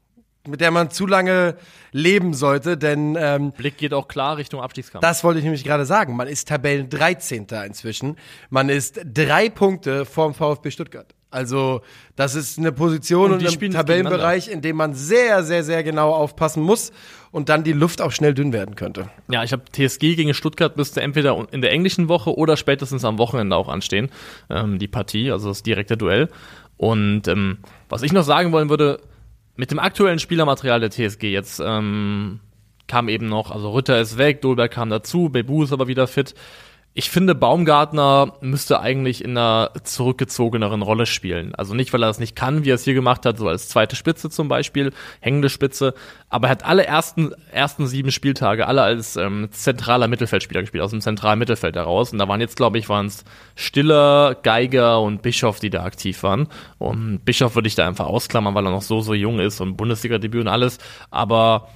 mit 0.48 0.60
der 0.62 0.70
man 0.70 0.90
zu 0.90 1.06
lange 1.06 1.56
leben 1.92 2.32
sollte, 2.32 2.78
denn 2.78 3.16
ähm, 3.20 3.52
Blick 3.52 3.76
geht 3.76 3.92
auch 3.92 4.08
klar 4.08 4.38
Richtung 4.38 4.62
Abstiegskampf. 4.62 5.02
das 5.02 5.22
wollte 5.24 5.38
ich 5.40 5.44
nämlich 5.44 5.64
gerade 5.64 5.84
sagen. 5.84 6.16
Man 6.16 6.28
ist 6.28 6.48
Tabellen 6.48 6.88
13. 6.88 7.46
inzwischen. 7.66 8.16
Man 8.48 8.68
ist 8.70 9.00
drei 9.04 9.50
Punkte 9.50 10.06
vorm 10.06 10.32
VfB 10.34 10.70
Stuttgart. 10.70 11.14
Also, 11.30 11.82
das 12.16 12.34
ist 12.34 12.58
eine 12.58 12.72
Position 12.72 13.32
Und 13.32 13.46
und, 13.46 13.62
ein 13.62 13.70
Tabellenbereich, 13.70 14.48
in 14.48 14.62
dem 14.62 14.76
man 14.76 14.94
sehr, 14.94 15.44
sehr, 15.44 15.62
sehr 15.62 15.84
genau 15.84 16.12
aufpassen 16.12 16.62
muss 16.62 16.92
und 17.30 17.48
dann 17.48 17.62
die 17.62 17.72
Luft 17.72 18.02
auch 18.02 18.10
schnell 18.10 18.34
dünn 18.34 18.52
werden 18.52 18.74
könnte. 18.74 19.10
Ja, 19.30 19.44
ich 19.44 19.52
habe 19.52 19.62
TSG 19.70 20.16
gegen 20.16 20.34
Stuttgart 20.34 20.76
müsste 20.76 21.00
entweder 21.02 21.46
in 21.52 21.60
der 21.60 21.70
englischen 21.70 22.08
Woche 22.08 22.36
oder 22.36 22.56
spätestens 22.56 23.04
am 23.04 23.18
Wochenende 23.18 23.54
auch 23.54 23.68
anstehen, 23.68 24.10
ähm, 24.48 24.78
die 24.80 24.88
Partie, 24.88 25.30
also 25.30 25.48
das 25.48 25.62
direkte 25.62 25.96
Duell. 25.96 26.28
Und 26.76 27.28
ähm, 27.28 27.58
was 27.88 28.02
ich 28.02 28.12
noch 28.12 28.24
sagen 28.24 28.50
wollen 28.50 28.68
würde, 28.68 29.00
mit 29.54 29.70
dem 29.70 29.78
aktuellen 29.78 30.18
Spielermaterial 30.18 30.80
der 30.80 30.90
TSG 30.90 31.24
jetzt 31.24 31.60
ähm, 31.64 32.40
kam 32.88 33.08
eben 33.08 33.28
noch, 33.28 33.52
also 33.52 33.70
Rütter 33.70 34.00
ist 34.00 34.18
weg, 34.18 34.40
Dolberg 34.40 34.72
kam 34.72 34.90
dazu, 34.90 35.28
Bebu 35.28 35.62
ist 35.62 35.72
aber 35.72 35.86
wieder 35.86 36.08
fit. 36.08 36.34
Ich 36.92 37.08
finde, 37.08 37.36
Baumgartner 37.36 38.34
müsste 38.40 38.80
eigentlich 38.80 39.22
in 39.22 39.38
einer 39.38 39.70
zurückgezogeneren 39.84 40.82
Rolle 40.82 41.06
spielen. 41.06 41.54
Also 41.54 41.72
nicht, 41.72 41.92
weil 41.92 42.02
er 42.02 42.08
das 42.08 42.18
nicht 42.18 42.34
kann, 42.34 42.64
wie 42.64 42.70
er 42.70 42.74
es 42.74 42.82
hier 42.82 42.94
gemacht 42.94 43.24
hat, 43.24 43.38
so 43.38 43.46
als 43.46 43.68
zweite 43.68 43.94
Spitze 43.94 44.28
zum 44.28 44.48
Beispiel, 44.48 44.92
hängende 45.20 45.50
Spitze. 45.50 45.94
Aber 46.28 46.48
er 46.48 46.50
hat 46.50 46.64
alle 46.64 46.84
ersten, 46.84 47.32
ersten 47.52 47.86
sieben 47.86 48.10
Spieltage 48.10 48.66
alle 48.66 48.82
als 48.82 49.14
ähm, 49.14 49.50
zentraler 49.52 50.08
Mittelfeldspieler 50.08 50.62
gespielt, 50.62 50.82
aus 50.82 50.90
dem 50.90 51.00
zentralen 51.00 51.38
Mittelfeld 51.38 51.76
heraus. 51.76 52.12
Und 52.12 52.18
da 52.18 52.26
waren 52.26 52.40
jetzt, 52.40 52.56
glaube 52.56 52.78
ich, 52.78 52.88
waren 52.88 53.06
es 53.06 53.24
Stiller, 53.54 54.34
Geiger 54.42 55.00
und 55.00 55.22
Bischof, 55.22 55.60
die 55.60 55.70
da 55.70 55.84
aktiv 55.84 56.20
waren. 56.24 56.48
Und 56.78 57.24
Bischof 57.24 57.54
würde 57.54 57.68
ich 57.68 57.76
da 57.76 57.86
einfach 57.86 58.06
ausklammern, 58.06 58.56
weil 58.56 58.66
er 58.66 58.72
noch 58.72 58.82
so, 58.82 59.00
so 59.00 59.14
jung 59.14 59.38
ist 59.38 59.60
und 59.60 59.76
Bundesliga-Debüt 59.76 60.40
und 60.40 60.48
alles. 60.48 60.78
Aber 61.12 61.68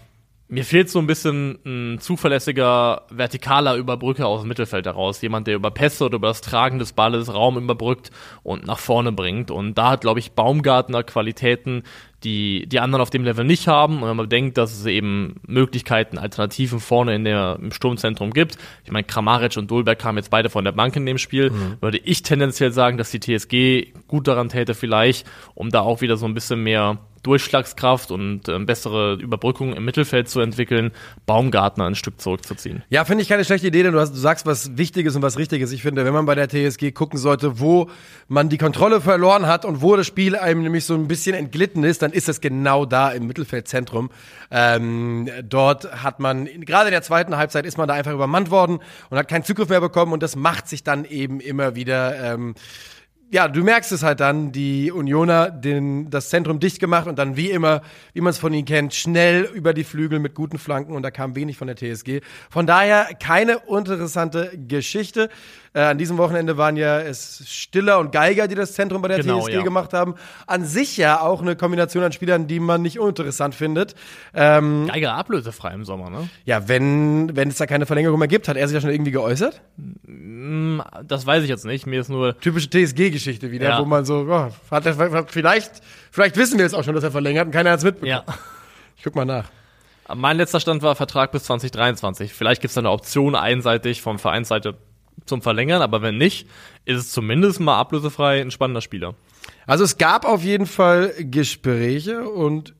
mir 0.54 0.64
fehlt 0.64 0.88
so 0.88 1.00
ein 1.00 1.08
bisschen 1.08 1.58
ein 1.66 1.98
zuverlässiger 1.98 3.02
vertikaler 3.08 3.74
Überbrücker 3.74 4.28
aus 4.28 4.42
dem 4.42 4.48
Mittelfeld 4.48 4.86
heraus. 4.86 5.20
Jemand, 5.20 5.48
der 5.48 5.56
über 5.56 5.72
Pässe 5.72 6.04
oder 6.04 6.16
über 6.16 6.28
das 6.28 6.42
Tragen 6.42 6.78
des 6.78 6.92
Balles 6.92 7.34
Raum 7.34 7.58
überbrückt 7.58 8.12
und 8.44 8.64
nach 8.64 8.78
vorne 8.78 9.10
bringt. 9.10 9.50
Und 9.50 9.74
da 9.74 9.90
hat, 9.90 10.02
glaube 10.02 10.20
ich, 10.20 10.32
Baumgartner 10.32 11.02
Qualitäten, 11.02 11.82
die 12.24 12.66
die 12.66 12.80
anderen 12.80 13.02
auf 13.02 13.10
dem 13.10 13.24
Level 13.24 13.44
nicht 13.44 13.68
haben. 13.68 14.02
Und 14.02 14.08
wenn 14.08 14.16
man 14.16 14.28
denkt, 14.28 14.58
dass 14.58 14.72
es 14.72 14.86
eben 14.86 15.36
Möglichkeiten, 15.46 16.18
Alternativen 16.18 16.80
vorne 16.80 17.14
in 17.14 17.24
der, 17.24 17.58
im 17.60 17.72
Sturmzentrum 17.72 18.32
gibt. 18.32 18.58
Ich 18.84 18.90
meine, 18.90 19.04
Kramaric 19.04 19.56
und 19.56 19.70
Dolberg 19.70 19.98
kamen 19.98 20.18
jetzt 20.18 20.30
beide 20.30 20.50
von 20.50 20.64
der 20.64 20.72
Bank 20.72 20.96
in 20.96 21.06
dem 21.06 21.18
Spiel. 21.18 21.50
Mhm. 21.50 21.76
Würde 21.80 21.98
ich 21.98 22.22
tendenziell 22.22 22.72
sagen, 22.72 22.98
dass 22.98 23.10
die 23.10 23.20
TSG 23.20 23.92
gut 24.08 24.26
daran 24.26 24.48
täte 24.48 24.74
vielleicht, 24.74 25.26
um 25.54 25.70
da 25.70 25.80
auch 25.80 26.00
wieder 26.00 26.16
so 26.16 26.26
ein 26.26 26.34
bisschen 26.34 26.62
mehr 26.62 26.98
Durchschlagskraft 27.24 28.10
und 28.10 28.48
äh, 28.48 28.58
bessere 28.60 29.14
Überbrückung 29.14 29.74
im 29.74 29.84
Mittelfeld 29.84 30.28
zu 30.28 30.40
entwickeln, 30.40 30.92
Baumgartner 31.26 31.86
ein 31.86 31.94
Stück 31.94 32.20
zurückzuziehen. 32.20 32.84
Ja, 32.90 33.04
finde 33.04 33.22
ich 33.22 33.28
keine 33.28 33.44
schlechte 33.44 33.66
Idee, 33.66 33.82
denn 33.82 33.92
du, 33.92 34.00
hast, 34.00 34.12
du 34.12 34.18
sagst 34.18 34.46
was 34.46 34.76
Wichtiges 34.76 35.16
und 35.16 35.22
was 35.22 35.38
Richtiges. 35.38 35.72
Ich 35.72 35.82
finde, 35.82 36.04
wenn 36.04 36.12
man 36.12 36.26
bei 36.26 36.34
der 36.34 36.48
TSG 36.48 36.92
gucken 36.92 37.18
sollte, 37.18 37.58
wo 37.58 37.88
man 38.28 38.50
die 38.50 38.58
Kontrolle 38.58 39.00
verloren 39.00 39.46
hat 39.46 39.64
und 39.64 39.80
wo 39.82 39.96
das 39.96 40.06
Spiel 40.06 40.36
einem 40.36 40.62
nämlich 40.62 40.84
so 40.84 40.94
ein 40.94 41.08
bisschen 41.08 41.34
entglitten 41.34 41.82
ist, 41.82 42.02
dann 42.02 42.12
ist 42.14 42.28
es 42.28 42.40
genau 42.40 42.86
da 42.86 43.10
im 43.10 43.26
Mittelfeldzentrum. 43.26 44.10
Ähm, 44.50 45.28
dort 45.42 46.02
hat 46.02 46.20
man, 46.20 46.46
gerade 46.46 46.88
in 46.88 46.92
der 46.92 47.02
zweiten 47.02 47.36
Halbzeit 47.36 47.66
ist 47.66 47.76
man 47.76 47.88
da 47.88 47.94
einfach 47.94 48.12
übermannt 48.12 48.50
worden 48.50 48.78
und 49.10 49.18
hat 49.18 49.28
keinen 49.28 49.44
Zugriff 49.44 49.68
mehr 49.68 49.80
bekommen 49.80 50.12
und 50.12 50.22
das 50.22 50.36
macht 50.36 50.68
sich 50.68 50.82
dann 50.82 51.04
eben 51.04 51.40
immer 51.40 51.74
wieder 51.74 52.32
ähm, 52.32 52.54
ja, 53.34 53.48
du 53.48 53.64
merkst 53.64 53.90
es 53.90 54.04
halt 54.04 54.20
dann, 54.20 54.52
die 54.52 54.92
Unioner 54.92 55.50
den, 55.50 56.08
das 56.08 56.28
Zentrum 56.28 56.60
dicht 56.60 56.78
gemacht 56.78 57.08
und 57.08 57.18
dann 57.18 57.36
wie 57.36 57.50
immer, 57.50 57.82
wie 58.12 58.20
man 58.20 58.30
es 58.30 58.38
von 58.38 58.52
ihnen 58.52 58.64
kennt, 58.64 58.94
schnell 58.94 59.42
über 59.52 59.74
die 59.74 59.82
Flügel 59.82 60.20
mit 60.20 60.36
guten 60.36 60.56
Flanken 60.56 60.94
und 60.94 61.02
da 61.02 61.10
kam 61.10 61.34
wenig 61.34 61.56
von 61.56 61.66
der 61.66 61.74
TSG. 61.74 62.20
Von 62.48 62.68
daher 62.68 63.08
keine 63.20 63.62
interessante 63.68 64.52
Geschichte. 64.68 65.30
Äh, 65.76 65.80
an 65.80 65.98
diesem 65.98 66.18
Wochenende 66.18 66.56
waren 66.56 66.76
ja 66.76 67.00
es 67.00 67.42
Stiller 67.46 67.98
und 67.98 68.12
Geiger, 68.12 68.46
die 68.46 68.54
das 68.54 68.74
Zentrum 68.74 69.02
bei 69.02 69.08
der 69.08 69.18
genau, 69.18 69.40
TSG 69.40 69.54
ja. 69.54 69.62
gemacht 69.62 69.92
haben. 69.92 70.14
An 70.46 70.64
sich 70.64 70.96
ja 70.96 71.20
auch 71.20 71.42
eine 71.42 71.56
Kombination 71.56 72.04
an 72.04 72.12
Spielern, 72.12 72.46
die 72.46 72.60
man 72.60 72.80
nicht 72.80 73.00
uninteressant 73.00 73.56
findet. 73.56 73.96
Ähm, 74.34 74.86
Geiger 74.86 75.14
ablösefrei 75.14 75.74
im 75.74 75.84
Sommer, 75.84 76.10
ne? 76.10 76.28
Ja, 76.44 76.68
wenn, 76.68 77.34
wenn 77.34 77.48
es 77.48 77.56
da 77.56 77.66
keine 77.66 77.86
Verlängerung 77.86 78.20
mehr 78.20 78.28
gibt, 78.28 78.46
hat 78.46 78.56
er 78.56 78.68
sich 78.68 78.74
ja 78.76 78.80
schon 78.80 78.90
irgendwie 78.90 79.10
geäußert? 79.10 79.62
Mm, 80.06 80.78
das 81.02 81.26
weiß 81.26 81.42
ich 81.42 81.48
jetzt 81.48 81.64
nicht. 81.64 81.86
Mir 81.86 82.00
ist 82.00 82.08
nur. 82.08 82.38
Typische 82.38 82.70
TSG-Geschichte 82.70 83.50
wieder, 83.50 83.70
ja. 83.70 83.80
wo 83.80 83.84
man 83.84 84.04
so, 84.04 84.28
oh, 84.30 84.50
hat 84.70 84.86
er, 84.86 85.26
vielleicht, 85.26 85.82
vielleicht 86.12 86.36
wissen 86.36 86.56
wir 86.56 86.66
es 86.66 86.74
auch 86.74 86.84
schon, 86.84 86.94
dass 86.94 87.02
er 87.02 87.10
verlängert 87.10 87.46
und 87.46 87.52
keiner 87.52 87.72
hat 87.72 87.78
es 87.78 87.84
mitbekommen. 87.84 88.10
Ja. 88.10 88.34
Ich 88.96 89.02
guck 89.02 89.16
mal 89.16 89.24
nach. 89.24 89.46
Mein 90.14 90.36
letzter 90.36 90.60
Stand 90.60 90.82
war 90.82 90.94
Vertrag 90.94 91.32
bis 91.32 91.44
2023. 91.44 92.32
Vielleicht 92.32 92.60
gibt 92.60 92.70
es 92.70 92.74
da 92.74 92.80
eine 92.80 92.90
Option 92.90 93.34
einseitig 93.34 94.02
vom 94.02 94.20
Vereinsseite 94.20 94.76
zum 95.26 95.42
Verlängern, 95.42 95.82
aber 95.82 96.02
wenn 96.02 96.18
nicht, 96.18 96.48
ist 96.84 96.98
es 96.98 97.12
zumindest 97.12 97.60
mal 97.60 97.78
ablösefrei 97.78 98.40
ein 98.40 98.50
spannender 98.50 98.80
Spieler. 98.80 99.14
Also 99.66 99.84
es 99.84 99.98
gab 99.98 100.24
auf 100.24 100.42
jeden 100.42 100.66
Fall 100.66 101.12
Gespräche 101.18 102.28
und 102.28 102.74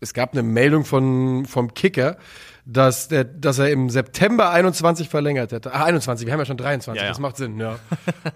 es 0.00 0.14
gab 0.14 0.32
eine 0.32 0.42
Meldung 0.42 0.84
von, 0.84 1.46
vom 1.46 1.74
Kicker, 1.74 2.18
dass, 2.64 3.06
der, 3.08 3.24
dass 3.24 3.58
er 3.58 3.70
im 3.70 3.90
September 3.90 4.50
21 4.50 5.08
verlängert 5.08 5.52
hätte. 5.52 5.72
Ach, 5.72 5.84
21, 5.84 6.26
wir 6.26 6.32
haben 6.32 6.40
ja 6.40 6.46
schon 6.46 6.56
23, 6.56 7.00
ja, 7.00 7.04
ja. 7.04 7.10
das 7.10 7.20
macht 7.20 7.36
Sinn, 7.36 7.58
ja. 7.60 7.78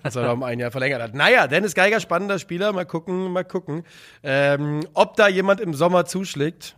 dass 0.03 0.15
er 0.15 0.23
da 0.23 0.33
um 0.33 0.45
ein 0.45 0.61
Jahr 0.61 0.71
verlängert 0.71 1.03
hat. 1.03 1.15
Naja, 1.15 1.49
Dennis 1.49 1.75
Geiger, 1.75 1.99
spannender 1.99 2.39
Spieler, 2.39 2.73
mal 2.73 2.87
gucken, 2.87 3.33
mal 3.33 3.45
gucken. 3.45 3.85
Ähm, 4.23 4.81
ob 4.95 5.17
da 5.17 5.27
jemand 5.29 5.61
im 5.61 5.75
Sommer 5.75 6.07
zuschlägt. 6.07 6.77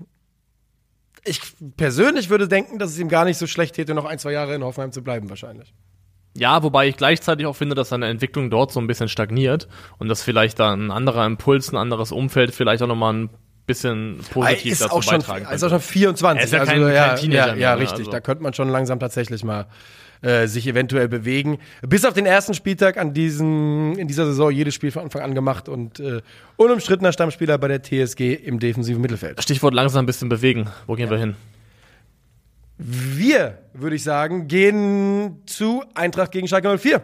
Ich 1.25 1.41
persönlich 1.77 2.31
würde 2.31 2.49
denken, 2.49 2.79
dass 2.79 2.91
es 2.91 2.99
ihm 2.99 3.09
gar 3.09 3.25
nicht 3.25 3.39
so 3.39 3.47
schlecht 3.47 3.79
hätte, 3.79 3.95
noch 3.95 4.07
ein, 4.07 4.19
zwei 4.19 4.33
Jahre 4.33 4.55
in 4.55 4.65
Hoffenheim 4.65 4.91
zu 4.91 5.05
bleiben, 5.05 5.29
wahrscheinlich. 5.29 5.73
Ja, 6.35 6.63
wobei 6.63 6.89
ich 6.89 6.97
gleichzeitig 6.97 7.47
auch 7.47 7.57
finde, 7.57 7.75
dass 7.75 7.91
seine 7.91 8.07
Entwicklung 8.07 8.51
dort 8.51 8.73
so 8.73 8.81
ein 8.81 8.87
bisschen 8.87 9.09
stagniert 9.09 9.69
und 9.99 10.09
dass 10.09 10.23
vielleicht 10.23 10.59
da 10.59 10.73
ein 10.73 10.91
anderer 10.91 11.27
Impuls, 11.27 11.71
ein 11.71 11.77
anderes 11.77 12.11
Umfeld 12.11 12.55
vielleicht 12.55 12.83
auch 12.83 12.87
nochmal 12.87 13.15
ein 13.15 13.31
bisschen 13.67 14.19
positiv 14.33 14.73
ist 14.73 14.83
dazu 14.83 14.95
auch 14.95 15.03
schon, 15.03 15.19
beitragen 15.19 15.45
könnte. 15.45 15.55
Ist 15.55 15.65
auch 15.65 15.71
schon 15.71 15.81
24. 15.81 16.41
Er 16.41 16.45
ist 16.45 16.53
ja 16.53 16.61
also, 16.61 16.73
kein, 16.73 16.95
ja, 16.95 17.09
kein 17.09 17.17
Teenager 17.17 17.55
ja, 17.55 17.55
ja, 17.55 17.75
ne? 17.75 17.83
richtig. 17.83 18.01
Also. 18.01 18.11
Da 18.11 18.21
könnte 18.21 18.43
man 18.43 18.55
schon 18.55 18.69
langsam 18.69 18.99
tatsächlich 18.99 19.45
mal 19.45 19.67
äh, 20.23 20.47
sich 20.47 20.67
eventuell 20.67 21.09
bewegen. 21.09 21.59
Bis 21.83 22.05
auf 22.05 22.15
den 22.15 22.27
ersten 22.27 22.55
Spieltag 22.55 22.97
an 22.97 23.13
diesen, 23.13 23.99
in 23.99 24.09
dieser 24.09 24.25
Saison 24.27 24.51
jedes 24.51 24.75
Spiel 24.75 24.91
von 24.91 25.03
Anfang 25.03 25.23
an 25.23 25.35
gemacht 25.35 25.69
und 25.69 26.01
äh, 26.01 26.23
unumstrittener 26.57 27.13
Stammspieler 27.13 27.59
bei 27.59 27.69
der 27.69 27.83
TSG 27.83 28.35
im 28.35 28.59
defensiven 28.59 29.03
Mittelfeld. 29.03 29.43
Stichwort 29.43 29.75
langsam 29.75 30.05
ein 30.05 30.07
bisschen 30.07 30.29
bewegen. 30.29 30.71
Wo 30.87 30.95
gehen 30.95 31.07
ja. 31.07 31.11
wir 31.11 31.19
hin? 31.19 31.37
Wir, 32.85 33.59
würde 33.75 33.95
ich 33.95 34.03
sagen, 34.03 34.49
gehen 34.49 35.41
zu 35.47 35.85
Eintracht 35.95 36.33
gegen 36.33 36.49
Schalke 36.49 36.77
04. 36.77 37.01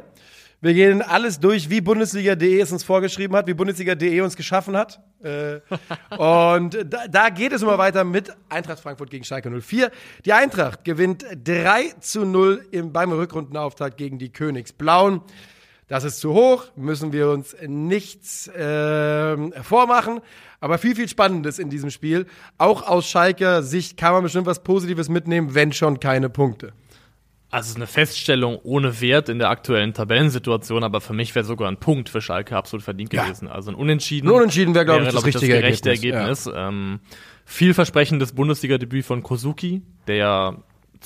Wir 0.60 0.74
gehen 0.74 1.02
alles 1.02 1.38
durch, 1.38 1.70
wie 1.70 1.80
Bundesliga.de 1.80 2.60
es 2.60 2.72
uns 2.72 2.82
vorgeschrieben 2.82 3.36
hat, 3.36 3.46
wie 3.46 3.54
Bundesliga.de 3.54 4.20
uns 4.22 4.34
geschaffen 4.34 4.76
hat. 4.76 5.00
Äh, 5.22 5.60
und 6.18 6.84
da, 6.84 7.06
da, 7.06 7.28
geht 7.28 7.52
es 7.52 7.62
immer 7.62 7.78
weiter 7.78 8.02
mit 8.02 8.32
Eintracht 8.48 8.80
Frankfurt 8.80 9.10
gegen 9.10 9.22
Schalke 9.22 9.50
04. 9.50 9.92
Die 10.24 10.32
Eintracht 10.32 10.84
gewinnt 10.84 11.24
3 11.44 11.94
zu 12.00 12.24
0 12.24 12.66
im, 12.72 12.92
beim 12.92 13.12
Rückrundenauftakt 13.12 13.96
gegen 13.96 14.18
die 14.18 14.32
Königsblauen. 14.32 15.20
Das 15.86 16.02
ist 16.02 16.18
zu 16.18 16.34
hoch, 16.34 16.64
müssen 16.74 17.12
wir 17.12 17.30
uns 17.30 17.56
nichts 17.64 18.48
äh, 18.48 19.62
vormachen. 19.62 20.20
Aber 20.60 20.78
viel, 20.78 20.96
viel 20.96 21.08
Spannendes 21.08 21.58
in 21.58 21.70
diesem 21.70 21.90
Spiel. 21.90 22.26
Auch 22.56 22.86
aus 22.86 23.08
Schalker 23.08 23.62
Sicht 23.62 23.96
kann 23.96 24.12
man 24.12 24.22
bestimmt 24.22 24.46
was 24.46 24.62
Positives 24.62 25.08
mitnehmen, 25.08 25.54
wenn 25.54 25.72
schon 25.72 26.00
keine 26.00 26.28
Punkte. 26.28 26.72
Also 27.50 27.66
es 27.66 27.70
ist 27.70 27.76
eine 27.76 27.86
Feststellung 27.86 28.58
ohne 28.62 29.00
Wert 29.00 29.30
in 29.30 29.38
der 29.38 29.48
aktuellen 29.48 29.94
Tabellensituation, 29.94 30.84
aber 30.84 31.00
für 31.00 31.14
mich 31.14 31.34
wäre 31.34 31.46
sogar 31.46 31.68
ein 31.68 31.78
Punkt 31.78 32.10
für 32.10 32.20
Schalke 32.20 32.56
absolut 32.56 32.84
verdient 32.84 33.12
ja. 33.12 33.24
gewesen. 33.24 33.48
Also 33.48 33.70
ein 33.70 33.74
Unentschieden. 33.74 34.28
Ein 34.28 34.34
Unentschieden 34.34 34.74
wäre, 34.74 34.84
glaube 34.84 35.04
ich, 35.04 35.12
das 35.12 35.24
richtige 35.24 35.52
das 35.52 35.60
gerechte 35.62 35.88
Ergebnis. 35.88 36.46
Ergebnis. 36.46 36.54
Ja. 36.54 36.68
Ähm, 36.68 37.00
vielversprechendes 37.46 38.32
Bundesliga-Debüt 38.32 39.04
von 39.04 39.22
Kosuki, 39.22 39.82
der 40.06 40.16
ja 40.16 40.56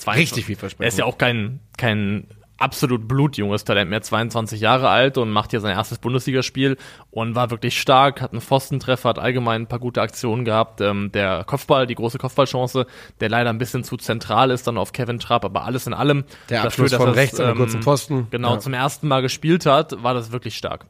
Richtig 0.07 0.45
vielversprechend. 0.45 0.83
Er 0.83 0.87
ist 0.87 0.97
ja 0.97 1.05
auch 1.05 1.17
kein, 1.17 1.59
kein 1.77 2.27
absolut 2.57 3.07
blutjunges 3.07 3.63
Talent, 3.63 3.89
mehr 3.89 4.01
22 4.01 4.61
Jahre 4.61 4.89
alt 4.89 5.17
und 5.17 5.31
macht 5.31 5.51
hier 5.51 5.59
sein 5.59 5.75
erstes 5.75 5.97
Bundesligaspiel 5.97 6.77
und 7.11 7.35
war 7.35 7.51
wirklich 7.51 7.79
stark, 7.79 8.21
hat 8.21 8.31
einen 8.31 8.41
Pfostentreffer, 8.41 9.09
hat 9.09 9.19
allgemein 9.19 9.63
ein 9.63 9.67
paar 9.67 9.79
gute 9.79 10.01
Aktionen 10.01 10.45
gehabt. 10.45 10.81
Ähm, 10.81 11.11
der 11.13 11.43
Kopfball, 11.45 11.87
die 11.87 11.95
große 11.95 12.17
Kopfballchance, 12.17 12.85
der 13.19 13.29
leider 13.29 13.49
ein 13.49 13.57
bisschen 13.57 13.83
zu 13.83 13.97
zentral 13.97 14.51
ist 14.51 14.67
dann 14.67 14.77
auf 14.77 14.93
Kevin 14.93 15.19
Trapp, 15.19 15.45
aber 15.45 15.65
alles 15.65 15.87
in 15.87 15.93
allem. 15.93 16.23
Der 16.49 16.63
Abschluss 16.63 16.91
dafür, 16.91 17.07
von 17.07 17.15
rechts 17.15 17.39
an 17.39 17.51
ähm, 17.51 17.57
kurzen 17.57 17.81
Pfosten. 17.81 18.27
Genau, 18.29 18.53
ja. 18.53 18.59
zum 18.59 18.73
ersten 18.73 19.07
Mal 19.07 19.21
gespielt 19.21 19.65
hat, 19.65 20.01
war 20.03 20.13
das 20.13 20.31
wirklich 20.31 20.55
stark. 20.55 20.85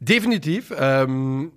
Definitiv. 0.00 0.72
Ähm 0.76 1.52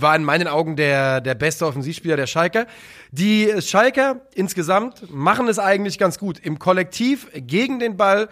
war 0.00 0.16
in 0.16 0.24
meinen 0.24 0.48
Augen 0.48 0.76
der, 0.76 1.20
der 1.20 1.34
beste 1.34 1.66
Offensivspieler 1.66 2.16
der 2.16 2.26
Schalker. 2.26 2.66
Die 3.10 3.50
Schalker 3.60 4.22
insgesamt 4.34 5.10
machen 5.10 5.48
es 5.48 5.58
eigentlich 5.58 5.98
ganz 5.98 6.18
gut. 6.18 6.38
Im 6.38 6.58
Kollektiv 6.58 7.28
gegen 7.34 7.78
den 7.78 7.96
Ball, 7.96 8.28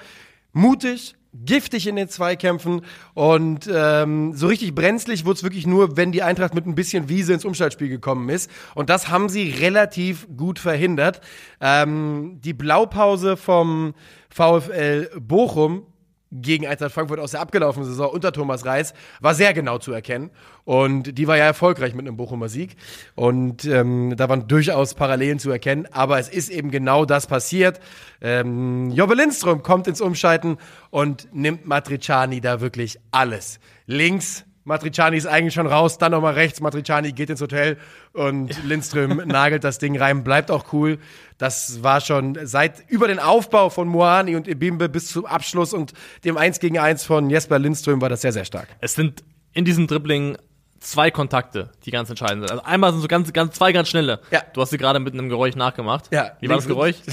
mutig, 0.53 1.14
giftig 1.35 1.87
in 1.87 1.96
den 1.96 2.09
Zweikämpfen 2.09 2.83
und 3.14 3.68
ähm, 3.72 4.35
so 4.35 4.48
richtig 4.48 4.75
brenzlig 4.75 5.25
wurde 5.25 5.38
es 5.38 5.42
wirklich 5.42 5.66
nur, 5.66 5.96
wenn 5.96 6.12
die 6.12 6.22
Eintracht 6.22 6.55
mit 6.55 6.66
ein 6.66 6.75
bisschen 6.75 7.09
Wiese 7.09 7.33
ins 7.33 7.44
Umschaltspiel 7.44 7.88
gekommen 7.88 8.29
ist. 8.29 8.51
Und 8.75 8.90
das 8.90 9.09
haben 9.09 9.29
sie 9.29 9.51
relativ 9.51 10.27
gut 10.37 10.59
verhindert. 10.59 11.22
Ähm, 11.61 12.38
die 12.44 12.53
Blaupause 12.53 13.37
vom 13.38 13.94
VfL 14.29 15.09
Bochum 15.20 15.87
gegen 16.32 16.66
Eintracht 16.66 16.92
Frankfurt 16.92 17.20
aus 17.20 17.32
der 17.32 17.40
abgelaufenen 17.40 17.86
Saison 17.86 18.10
unter 18.10 18.32
Thomas 18.32 18.64
Reis 18.64 18.94
war 19.20 19.34
sehr 19.34 19.52
genau 19.52 19.78
zu 19.78 19.92
erkennen. 19.92 20.30
Und 20.64 21.18
die 21.18 21.26
war 21.26 21.36
ja 21.36 21.44
erfolgreich 21.44 21.94
mit 21.94 22.06
einem 22.06 22.16
Bochumer 22.16 22.48
Sieg. 22.48 22.76
Und 23.14 23.64
ähm, 23.64 24.14
da 24.16 24.28
waren 24.28 24.48
durchaus 24.48 24.94
Parallelen 24.94 25.38
zu 25.38 25.50
erkennen. 25.50 25.86
Aber 25.92 26.18
es 26.18 26.28
ist 26.28 26.50
eben 26.50 26.70
genau 26.70 27.04
das 27.04 27.26
passiert. 27.26 27.80
Ähm, 28.20 28.90
Jobbe 28.90 29.14
Lindström 29.14 29.62
kommt 29.62 29.86
ins 29.86 30.00
Umschalten 30.00 30.56
und 30.90 31.28
nimmt 31.32 31.66
Matriciani 31.66 32.40
da 32.40 32.60
wirklich 32.60 32.98
alles. 33.10 33.60
Links 33.86 34.44
Matriciani 34.64 35.16
ist 35.16 35.27
eigentlich 35.27 35.55
schon 35.55 35.66
raus, 35.66 35.98
dann 35.98 36.12
nochmal 36.12 36.35
rechts, 36.35 36.61
Matriciani 36.61 37.12
geht 37.12 37.31
ins 37.31 37.40
Hotel 37.40 37.77
und 38.12 38.62
Lindström 38.64 39.22
nagelt 39.27 39.64
das 39.64 39.79
Ding 39.79 39.98
rein, 39.98 40.22
bleibt 40.22 40.51
auch 40.51 40.72
cool. 40.72 40.98
Das 41.38 41.83
war 41.83 42.01
schon 42.01 42.38
seit 42.44 42.88
über 42.88 43.09
den 43.09 43.18
Aufbau 43.18 43.70
von 43.70 43.88
Moani 43.88 44.37
und 44.37 44.46
Ebimbe 44.46 44.88
bis 44.88 45.09
zum 45.09 45.27
Abschluss 45.27 45.72
und 45.72 45.92
dem 46.25 46.37
1 46.37 46.61
gegen 46.61 46.79
1 46.79 47.05
von 47.05 47.29
Jesper 47.31 47.59
Lindström 47.59 48.01
war 48.01 48.09
das 48.09 48.20
sehr, 48.20 48.33
sehr 48.33 48.44
stark. 48.44 48.68
Es 48.81 48.94
sind 48.94 49.25
in 49.53 49.64
diesem 49.64 49.87
Dribbling 49.87 50.37
zwei 50.83 51.11
Kontakte, 51.11 51.70
die 51.85 51.90
ganz 51.90 52.11
entscheidend 52.11 52.42
sind. 52.42 52.51
Also 52.51 52.64
einmal 52.64 52.92
sind 52.92 53.01
so 53.01 53.09
ganz, 53.09 53.33
ganz, 53.33 53.55
zwei 53.55 53.72
ganz 53.72 53.88
schnelle. 53.88 54.20
Ja. 54.31 54.42
Du 54.53 54.61
hast 54.61 54.70
sie 54.70 54.79
gerade 54.79 55.01
mit 55.01 55.14
einem 55.14 55.29
Geräusch 55.29 55.57
nachgemacht. 55.57 56.12
Ja. 56.12 56.33
Wie 56.40 56.48
war 56.48 56.57
das 56.57 56.66
Geräusch? 56.66 56.96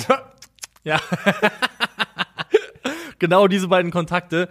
Ja. 0.86 1.02
genau 3.20 3.48
diese 3.48 3.68
beiden 3.68 3.92
Kontakte, 3.92 4.48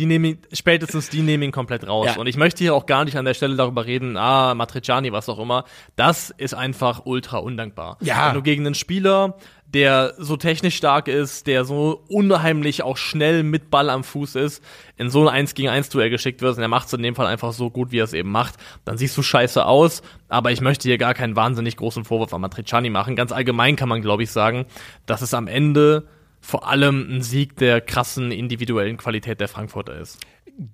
die 0.00 0.06
nehmen 0.06 0.24
ihn, 0.24 0.38
spätestens 0.50 1.10
die 1.10 1.20
nehmen 1.20 1.42
ihn 1.42 1.52
komplett 1.52 1.86
raus. 1.86 2.06
Ja. 2.14 2.16
Und 2.18 2.26
ich 2.26 2.38
möchte 2.38 2.64
hier 2.64 2.74
auch 2.74 2.86
gar 2.86 3.04
nicht 3.04 3.18
an 3.18 3.26
der 3.26 3.34
Stelle 3.34 3.54
darüber 3.54 3.84
reden, 3.84 4.16
ah, 4.16 4.54
Matriciani, 4.54 5.12
was 5.12 5.28
auch 5.28 5.38
immer. 5.38 5.66
Das 5.94 6.30
ist 6.30 6.54
einfach 6.54 7.02
ultra 7.04 7.36
undankbar. 7.36 7.98
Ja. 8.00 8.28
Wenn 8.28 8.34
du 8.34 8.42
gegen 8.42 8.64
einen 8.64 8.74
Spieler, 8.74 9.36
der 9.66 10.14
so 10.16 10.38
technisch 10.38 10.76
stark 10.76 11.06
ist, 11.06 11.46
der 11.46 11.66
so 11.66 12.02
unheimlich 12.08 12.82
auch 12.82 12.96
schnell 12.96 13.42
mit 13.42 13.70
Ball 13.70 13.90
am 13.90 14.02
Fuß 14.02 14.36
ist, 14.36 14.64
in 14.96 15.10
so 15.10 15.20
ein 15.20 15.28
1 15.28 15.52
gegen 15.52 15.68
1 15.68 15.90
Duell 15.90 16.08
geschickt 16.08 16.40
wirst 16.40 16.56
und 16.56 16.62
er 16.62 16.68
macht 16.68 16.86
es 16.86 16.94
in 16.94 17.02
dem 17.02 17.14
Fall 17.14 17.26
einfach 17.26 17.52
so 17.52 17.68
gut, 17.68 17.92
wie 17.92 17.98
er 17.98 18.04
es 18.04 18.14
eben 18.14 18.30
macht, 18.30 18.54
dann 18.86 18.96
siehst 18.96 19.18
du 19.18 19.22
scheiße 19.22 19.66
aus, 19.66 20.00
aber 20.30 20.50
ich 20.50 20.62
möchte 20.62 20.88
hier 20.88 20.96
gar 20.96 21.12
keinen 21.12 21.36
wahnsinnig 21.36 21.76
großen 21.76 22.06
Vorwurf 22.06 22.32
an 22.32 22.40
Matriciani 22.40 22.88
machen. 22.88 23.16
Ganz 23.16 23.32
allgemein 23.32 23.76
kann 23.76 23.90
man, 23.90 24.00
glaube 24.00 24.22
ich, 24.22 24.30
sagen, 24.30 24.64
dass 25.04 25.20
es 25.20 25.34
am 25.34 25.46
Ende 25.46 26.08
vor 26.40 26.68
allem 26.68 27.06
ein 27.10 27.22
Sieg 27.22 27.56
der 27.56 27.80
krassen 27.80 28.32
individuellen 28.32 28.96
Qualität 28.96 29.40
der 29.40 29.48
Frankfurter 29.48 29.98
ist. 29.98 30.18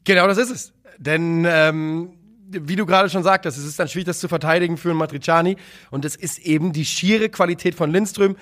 Genau 0.05 0.26
das 0.26 0.38
ist 0.38 0.50
es. 0.50 0.72
Denn 0.98 1.46
ähm, 1.48 2.11
wie 2.48 2.76
du 2.76 2.87
gerade 2.87 3.11
schon 3.11 3.22
sagtest, 3.22 3.59
es 3.59 3.64
ist 3.64 3.79
dann 3.79 3.88
schwierig, 3.88 4.07
das 4.07 4.20
zu 4.20 4.29
verteidigen 4.29 4.76
für 4.76 4.90
einen 4.90 4.98
Matriciani. 4.98 5.57
Und 5.90 6.05
es 6.05 6.16
ist 6.16 6.38
eben 6.38 6.72
die 6.72 6.85
schiere 6.85 7.29
Qualität 7.29 7.74
von 7.74 7.90
Lindström 7.90 8.37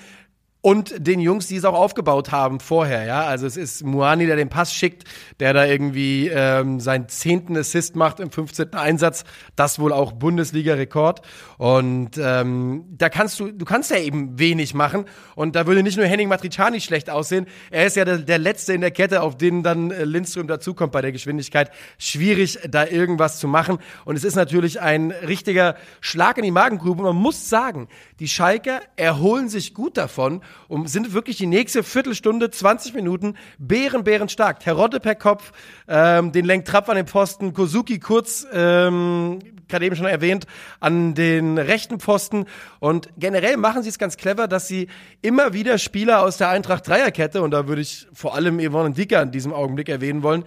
und 0.64 0.94
den 0.96 1.20
Jungs, 1.20 1.46
die 1.46 1.56
es 1.56 1.66
auch 1.66 1.74
aufgebaut 1.74 2.32
haben 2.32 2.58
vorher. 2.58 3.04
Ja, 3.04 3.24
also 3.24 3.46
es 3.46 3.58
ist 3.58 3.84
Muani, 3.84 4.24
der 4.24 4.36
den 4.36 4.48
Pass 4.48 4.72
schickt, 4.72 5.04
der 5.38 5.52
da 5.52 5.66
irgendwie 5.66 6.28
ähm, 6.28 6.80
seinen 6.80 7.06
zehnten 7.10 7.54
Assist 7.54 7.96
macht 7.96 8.18
im 8.18 8.30
15. 8.30 8.72
Einsatz. 8.72 9.24
Das 9.56 9.78
wohl 9.78 9.92
auch 9.92 10.12
Bundesliga-Rekord. 10.12 11.20
Und 11.58 12.12
ähm, 12.16 12.86
da 12.96 13.10
kannst 13.10 13.38
du, 13.40 13.52
du 13.52 13.66
kannst 13.66 13.90
ja 13.90 13.98
eben 13.98 14.38
wenig 14.38 14.72
machen. 14.72 15.04
Und 15.34 15.54
da 15.54 15.66
würde 15.66 15.82
nicht 15.82 15.98
nur 15.98 16.06
Henning 16.06 16.28
Matriciani 16.28 16.80
schlecht 16.80 17.10
aussehen. 17.10 17.44
Er 17.70 17.84
ist 17.84 17.96
ja 17.96 18.06
der, 18.06 18.16
der 18.16 18.38
Letzte 18.38 18.72
in 18.72 18.80
der 18.80 18.90
Kette, 18.90 19.20
auf 19.20 19.36
den 19.36 19.62
dann 19.62 19.90
äh, 19.90 20.04
Lindström 20.04 20.46
dazukommt 20.46 20.92
bei 20.92 21.02
der 21.02 21.12
Geschwindigkeit. 21.12 21.72
Schwierig, 21.98 22.58
da 22.70 22.86
irgendwas 22.86 23.38
zu 23.38 23.48
machen. 23.48 23.80
Und 24.06 24.16
es 24.16 24.24
ist 24.24 24.34
natürlich 24.34 24.80
ein 24.80 25.10
richtiger 25.10 25.76
Schlag 26.00 26.38
in 26.38 26.44
die 26.44 26.50
Magengrube. 26.50 27.02
Und 27.02 27.14
man 27.14 27.22
muss 27.22 27.50
sagen, 27.50 27.88
die 28.18 28.28
Schalker 28.28 28.80
erholen 28.96 29.50
sich 29.50 29.74
gut 29.74 29.98
davon 29.98 30.40
und 30.68 30.88
sind 30.88 31.12
wirklich 31.12 31.36
die 31.36 31.46
nächste 31.46 31.82
Viertelstunde, 31.82 32.50
20 32.50 32.94
Minuten 32.94 33.36
bären, 33.58 34.04
bären 34.04 34.28
stark. 34.28 34.60
Terodde 34.60 35.00
per 35.00 35.14
Kopf, 35.14 35.52
ähm, 35.88 36.32
den 36.32 36.44
lenkt 36.44 36.68
Trapp 36.68 36.88
an 36.88 36.96
den 36.96 37.06
Pfosten, 37.06 37.52
Kozuki 37.52 37.98
kurz, 37.98 38.46
ähm, 38.52 39.38
gerade 39.68 39.84
eben 39.84 39.96
schon 39.96 40.06
erwähnt, 40.06 40.46
an 40.80 41.14
den 41.14 41.58
rechten 41.58 42.00
Pfosten. 42.00 42.46
Und 42.80 43.08
generell 43.16 43.56
machen 43.56 43.82
sie 43.82 43.88
es 43.88 43.98
ganz 43.98 44.16
clever, 44.16 44.48
dass 44.48 44.68
sie 44.68 44.88
immer 45.22 45.52
wieder 45.52 45.78
Spieler 45.78 46.22
aus 46.22 46.36
der 46.36 46.48
Eintracht 46.48 46.86
Dreierkette, 46.86 47.42
und 47.42 47.50
da 47.50 47.66
würde 47.66 47.82
ich 47.82 48.06
vor 48.12 48.34
allem 48.34 48.60
Yvonne 48.60 48.92
Dicker 48.92 49.22
in 49.22 49.30
diesem 49.30 49.52
Augenblick 49.52 49.88
erwähnen 49.88 50.22
wollen, 50.22 50.44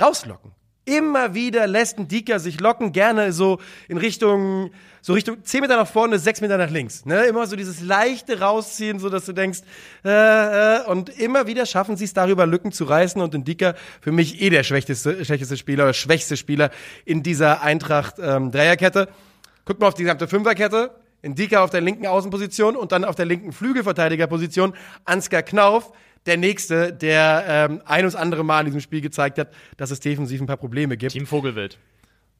rauslocken. 0.00 0.52
Immer 0.84 1.32
wieder 1.34 1.68
lässt 1.68 1.98
ein 1.98 2.08
Dicker 2.08 2.40
sich 2.40 2.58
locken, 2.58 2.92
gerne 2.92 3.32
so 3.32 3.60
in 3.88 3.98
Richtung, 3.98 4.72
so 5.00 5.12
Richtung 5.12 5.44
10 5.44 5.60
Meter 5.60 5.76
nach 5.76 5.86
vorne, 5.86 6.18
6 6.18 6.40
Meter 6.40 6.58
nach 6.58 6.70
links. 6.70 7.04
Ne? 7.04 7.22
Immer 7.26 7.46
so 7.46 7.54
dieses 7.54 7.80
leichte 7.80 8.40
Rausziehen, 8.40 8.98
so 8.98 9.08
dass 9.08 9.24
du 9.24 9.32
denkst, 9.32 9.60
äh, 10.04 10.10
äh, 10.10 10.84
und 10.86 11.08
immer 11.08 11.46
wieder 11.46 11.66
schaffen 11.66 11.96
sie 11.96 12.04
es 12.04 12.14
darüber, 12.14 12.46
Lücken 12.46 12.72
zu 12.72 12.82
reißen 12.82 13.22
und 13.22 13.32
den 13.32 13.44
Dicker 13.44 13.76
für 14.00 14.10
mich 14.10 14.42
eh 14.42 14.50
der 14.50 14.64
schwächste, 14.64 14.96
schwächste 15.24 15.56
Spieler 15.56 15.84
oder 15.84 15.94
schwächste 15.94 16.36
Spieler 16.36 16.70
in 17.04 17.22
dieser 17.22 17.62
Eintracht 17.62 18.16
ähm, 18.18 18.50
Dreierkette. 18.50 19.08
Guck 19.64 19.78
mal 19.78 19.86
auf 19.86 19.94
die 19.94 20.02
gesamte 20.02 20.26
Fünferkette. 20.26 20.90
Indika 21.22 21.62
auf 21.62 21.70
der 21.70 21.80
linken 21.80 22.08
Außenposition 22.08 22.74
und 22.74 22.90
dann 22.90 23.04
auf 23.04 23.14
der 23.14 23.26
linken 23.26 23.52
Flügelverteidigerposition 23.52 24.74
Ansgar 25.04 25.42
Knauf, 25.42 25.92
der 26.26 26.36
Nächste, 26.36 26.92
der 26.92 27.44
ähm, 27.48 27.82
ein 27.84 28.00
ums 28.00 28.14
andere 28.14 28.44
Mal 28.44 28.60
in 28.60 28.66
diesem 28.66 28.80
Spiel 28.80 29.00
gezeigt 29.00 29.38
hat, 29.38 29.48
dass 29.76 29.90
es 29.90 30.00
defensiv 30.00 30.40
ein 30.40 30.46
paar 30.46 30.56
Probleme 30.56 30.96
gibt. 30.96 31.12
Team 31.12 31.26
Vogelwild. 31.26 31.78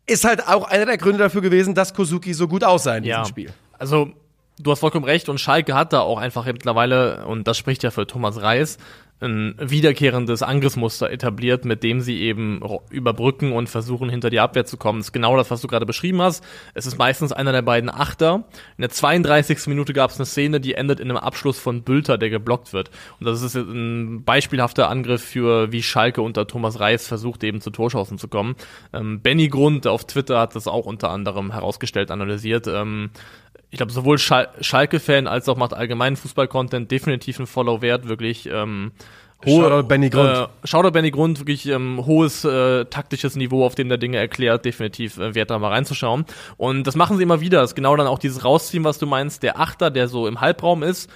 Ist 0.07 0.25
halt 0.25 0.47
auch 0.49 0.65
einer 0.65 0.87
der 0.87 0.99
Gründe 0.99 1.19
dafür 1.19 1.41
gewesen, 1.41 1.75
dass 1.75 1.95
Kozuki 1.95 2.35
so 2.35 2.49
gut 2.49 2.65
aussah 2.65 2.97
in 2.97 3.05
diesem 3.05 3.25
Spiel. 3.25 3.51
Also, 3.79 4.13
du 4.59 4.71
hast 4.71 4.81
vollkommen 4.81 5.05
recht 5.05 5.29
und 5.29 5.39
Schalke 5.39 5.75
hat 5.75 5.93
da 5.93 6.01
auch 6.01 6.19
einfach 6.19 6.45
mittlerweile, 6.47 7.27
und 7.27 7.47
das 7.47 7.59
spricht 7.59 7.83
ja 7.83 7.91
für 7.91 8.07
Thomas 8.07 8.41
Reis, 8.41 8.79
ein 9.23 9.55
wiederkehrendes 9.59 10.43
Angriffsmuster 10.43 11.11
etabliert, 11.11 11.65
mit 11.65 11.83
dem 11.83 12.01
sie 12.01 12.21
eben 12.21 12.61
überbrücken 12.91 13.53
und 13.53 13.69
versuchen, 13.69 14.09
hinter 14.09 14.31
die 14.31 14.41
Abwehr 14.41 14.65
zu 14.65 14.77
kommen. 14.77 14.99
Das 14.99 15.09
ist 15.09 15.13
genau 15.13 15.37
das, 15.37 15.51
was 15.51 15.61
du 15.61 15.69
gerade 15.69 15.87
beschrieben 15.87 16.21
hast. 16.21 16.45
Es 16.75 16.87
ist 16.87 16.99
meistens 16.99 17.33
einer 17.33 17.53
der 17.53 17.63
beiden 17.63 17.89
Achter. 17.89 18.45
In 18.77 18.83
der 18.83 18.91
32. 18.91 19.67
Minute 19.69 19.93
gab 19.93 20.11
es 20.11 20.17
eine 20.17 20.27
Szene, 20.27 20.61
die 20.61 20.75
endet 20.75 21.01
in 21.01 21.11
einem 21.11 21.19
Abschluss 21.19 21.59
von 21.59 21.83
Bülter, 21.83 22.19
der 22.19 22.31
geblockt 22.31 22.73
wird. 22.73 22.91
Und 23.21 23.27
das 23.27 23.43
ist 23.43 23.55
ein 23.55 24.25
beispielhafter 24.25 24.89
Angriff 24.89 25.23
für, 25.23 25.73
wie 25.73 25.83
Schalke 25.83 26.23
unter 26.23 26.47
Thomas 26.47 26.81
Reis 26.81 27.07
versucht, 27.07 27.45
eben 27.45 27.61
zu 27.61 27.71
Torschancen 27.71 28.19
zu 28.19 28.29
kommen. 28.29 28.57
Ähm, 28.93 29.21
Benny 29.21 29.49
Grund 29.49 29.87
auf 29.87 30.05
Twitter 30.07 30.41
hat 30.41 30.57
das 30.57 30.67
auch 30.67 30.87
unter 30.87 31.11
anderem 31.11 31.53
herausgestellt, 31.53 32.11
analysiert. 32.11 32.67
Ähm, 32.67 33.11
ich 33.73 33.79
glaube, 33.79 33.91
sowohl 33.91 34.19
Schal 34.19 34.49
Schalke-Fan 34.61 35.27
als 35.27 35.49
auch 35.49 35.57
macht 35.57 35.73
allgemeinen 35.73 36.17
Fußball-Content 36.17 36.91
definitiv 36.91 37.41
ein 37.41 37.47
Follow 37.47 37.81
wert, 37.81 38.07
wirklich 38.07 38.47
ähm, 38.47 38.93
hohe, 39.47 39.63
Shoutout 39.63 39.89
Benny 39.89 40.11
Grund. 40.11 40.29
Äh, 40.29 40.47
Shoutout 40.67 40.91
Benny 40.91 41.11
Grund, 41.11 41.39
wirklich 41.41 41.67
ähm, 41.67 42.05
hohes 42.05 42.45
äh, 42.45 42.85
taktisches 42.85 43.35
Niveau, 43.35 43.65
auf 43.65 43.75
dem 43.75 43.89
der 43.89 43.97
Dinge 43.97 44.19
erklärt, 44.19 44.67
definitiv 44.67 45.17
äh, 45.17 45.35
wert 45.35 45.49
da 45.49 45.59
mal 45.59 45.69
reinzuschauen. 45.69 46.27
Und 46.59 46.87
das 46.87 46.97
machen 46.97 47.17
sie 47.17 47.23
immer 47.23 47.41
wieder, 47.41 47.63
das 47.63 47.71
ist 47.71 47.75
genau 47.75 47.97
dann 47.97 48.07
auch 48.07 48.19
dieses 48.19 48.45
Rausziehen, 48.45 48.85
was 48.85 48.99
du 48.99 49.07
meinst, 49.07 49.43
der 49.43 49.59
Achter, 49.59 49.91
der 49.91 50.07
so 50.07 50.29
im 50.29 50.43
Halbraum 50.43 50.83
ist, 50.83 51.11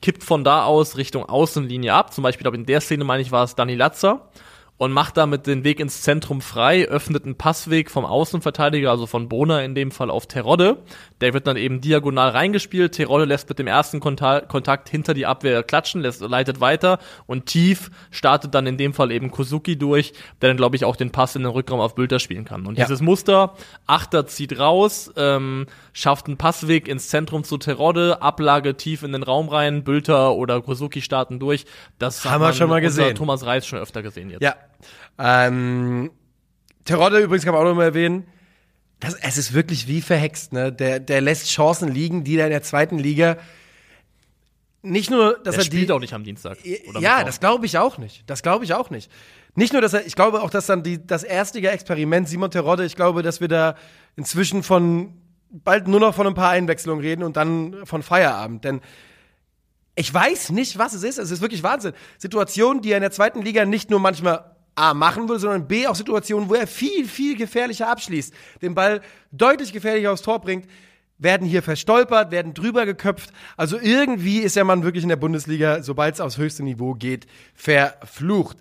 kippt 0.00 0.24
von 0.24 0.44
da 0.44 0.64
aus 0.64 0.96
Richtung 0.96 1.26
Außenlinie 1.26 1.92
ab, 1.92 2.14
zum 2.14 2.22
Beispiel, 2.22 2.44
glaube 2.44 2.56
in 2.56 2.64
der 2.64 2.80
Szene 2.80 3.04
meine 3.04 3.20
ich, 3.20 3.32
war 3.32 3.44
es 3.44 3.54
Dani 3.54 3.74
Latzer, 3.74 4.30
und 4.78 4.92
macht 4.92 5.16
damit 5.16 5.46
den 5.48 5.64
Weg 5.64 5.80
ins 5.80 6.02
Zentrum 6.02 6.40
frei, 6.40 6.86
öffnet 6.86 7.24
einen 7.24 7.34
Passweg 7.36 7.90
vom 7.90 8.04
Außenverteidiger, 8.04 8.90
also 8.90 9.06
von 9.06 9.28
Bona 9.28 9.60
in 9.62 9.74
dem 9.74 9.90
Fall 9.90 10.08
auf 10.08 10.26
Terodde. 10.26 10.78
Der 11.20 11.34
wird 11.34 11.48
dann 11.48 11.56
eben 11.56 11.80
diagonal 11.80 12.30
reingespielt. 12.30 12.92
Terodde 12.92 13.24
lässt 13.24 13.48
mit 13.48 13.58
dem 13.58 13.66
ersten 13.66 13.98
Kontakt, 13.98 14.88
hinter 14.88 15.14
die 15.14 15.26
Abwehr 15.26 15.64
klatschen, 15.64 16.00
lässt, 16.00 16.20
leitet 16.20 16.60
weiter 16.60 17.00
und 17.26 17.46
tief 17.46 17.90
startet 18.12 18.54
dann 18.54 18.68
in 18.68 18.76
dem 18.78 18.94
Fall 18.94 19.10
eben 19.10 19.32
Kozuki 19.32 19.76
durch, 19.76 20.12
der 20.40 20.50
dann, 20.50 20.56
glaube 20.56 20.76
ich, 20.76 20.84
auch 20.84 20.94
den 20.94 21.10
Pass 21.10 21.34
in 21.34 21.42
den 21.42 21.50
Rückraum 21.50 21.80
auf 21.80 21.96
Bülter 21.96 22.20
spielen 22.20 22.44
kann. 22.44 22.64
Und 22.64 22.78
Ja. 22.78 22.84
dieses 22.84 23.00
Muster, 23.00 23.54
Achter 23.86 24.28
zieht 24.28 24.60
raus, 24.60 25.12
ähm, 25.16 25.66
schafft 25.92 26.26
einen 26.28 26.36
Passweg 26.36 26.86
ins 26.86 27.08
Zentrum 27.08 27.42
zu 27.42 27.58
Terodde, 27.58 28.22
Ablage 28.22 28.76
tief 28.76 29.02
in 29.02 29.10
den 29.10 29.24
Raum 29.24 29.48
rein, 29.48 29.82
Bülter 29.82 30.34
oder 30.34 30.62
Kozuki 30.62 31.02
starten 31.02 31.40
durch. 31.40 31.66
Das 31.98 32.24
Haben 32.24 32.42
wir 32.42 32.52
schon 32.52 32.68
mal 32.68 32.80
gesehen. 32.80 33.16
Thomas 33.16 33.44
Reis 33.44 33.66
schon 33.66 33.80
öfter 33.80 34.02
gesehen 34.02 34.30
jetzt. 34.30 34.42
Ja. 34.42 34.54
Ähm, 35.18 36.10
Terodde 36.84 37.18
übrigens 37.18 37.44
kann 37.44 37.54
man 37.54 37.62
auch 37.62 37.68
noch 37.68 37.76
mal 37.76 37.84
erwähnen. 37.84 38.26
Das, 39.00 39.14
es 39.14 39.38
ist 39.38 39.52
wirklich 39.52 39.86
wie 39.86 40.00
verhext, 40.00 40.52
ne? 40.52 40.72
Der, 40.72 41.00
der 41.00 41.20
lässt 41.20 41.48
Chancen 41.48 41.88
liegen, 41.88 42.24
die 42.24 42.36
da 42.36 42.44
in 42.44 42.50
der 42.50 42.62
zweiten 42.62 42.98
Liga 42.98 43.36
nicht 44.82 45.10
nur, 45.10 45.34
dass 45.44 45.54
Der 45.54 45.62
er 45.62 45.64
spielt 45.64 45.88
die, 45.88 45.92
auch 45.92 46.00
nicht 46.00 46.14
am 46.14 46.22
Dienstag. 46.22 46.58
Oder 46.88 47.00
ja, 47.00 47.24
das 47.24 47.40
glaube 47.40 47.66
ich 47.66 47.78
auch 47.78 47.98
nicht. 47.98 48.22
Das 48.28 48.42
glaube 48.42 48.64
ich 48.64 48.74
auch 48.74 48.90
nicht. 48.90 49.10
Nicht 49.54 49.72
nur, 49.72 49.82
dass 49.82 49.92
er, 49.92 50.06
ich 50.06 50.14
glaube 50.14 50.40
auch, 50.40 50.50
dass 50.50 50.66
dann 50.66 50.84
die, 50.84 51.04
das 51.04 51.24
Erstliga-Experiment 51.24 52.28
Simon 52.28 52.50
Terodde, 52.50 52.84
ich 52.84 52.94
glaube, 52.94 53.22
dass 53.22 53.40
wir 53.40 53.48
da 53.48 53.74
inzwischen 54.16 54.62
von 54.62 55.20
bald 55.50 55.88
nur 55.88 55.98
noch 55.98 56.14
von 56.14 56.26
ein 56.26 56.34
paar 56.34 56.50
Einwechslungen 56.50 57.02
reden 57.02 57.22
und 57.24 57.36
dann 57.36 57.74
von 57.84 58.02
Feierabend. 58.02 58.64
Denn 58.64 58.80
ich 59.96 60.12
weiß 60.14 60.50
nicht, 60.50 60.78
was 60.78 60.92
es 60.92 61.02
ist. 61.02 61.18
Es 61.18 61.32
ist 61.32 61.40
wirklich 61.40 61.64
Wahnsinn. 61.64 61.92
Situationen, 62.18 62.80
die 62.80 62.92
er 62.92 62.98
in 62.98 63.02
der 63.02 63.10
zweiten 63.10 63.42
Liga 63.42 63.64
nicht 63.64 63.90
nur 63.90 63.98
manchmal 63.98 64.56
A 64.78 64.94
machen 64.94 65.28
würde, 65.28 65.40
sondern 65.40 65.66
B 65.66 65.86
auch 65.86 65.96
Situationen, 65.96 66.48
wo 66.48 66.54
er 66.54 66.66
viel, 66.66 67.06
viel 67.06 67.36
gefährlicher 67.36 67.88
abschließt, 67.88 68.32
den 68.62 68.74
Ball 68.74 69.00
deutlich 69.32 69.72
gefährlicher 69.72 70.12
aufs 70.12 70.22
Tor 70.22 70.40
bringt, 70.40 70.66
werden 71.18 71.46
hier 71.46 71.62
verstolpert, 71.62 72.30
werden 72.30 72.54
drüber 72.54 72.86
geköpft. 72.86 73.32
Also 73.56 73.78
irgendwie 73.78 74.38
ist 74.38 74.56
der 74.56 74.64
Mann 74.64 74.84
wirklich 74.84 75.02
in 75.02 75.08
der 75.08 75.16
Bundesliga, 75.16 75.82
sobald 75.82 76.14
es 76.14 76.20
aufs 76.20 76.38
höchste 76.38 76.62
Niveau 76.62 76.94
geht, 76.94 77.26
verflucht. 77.54 78.56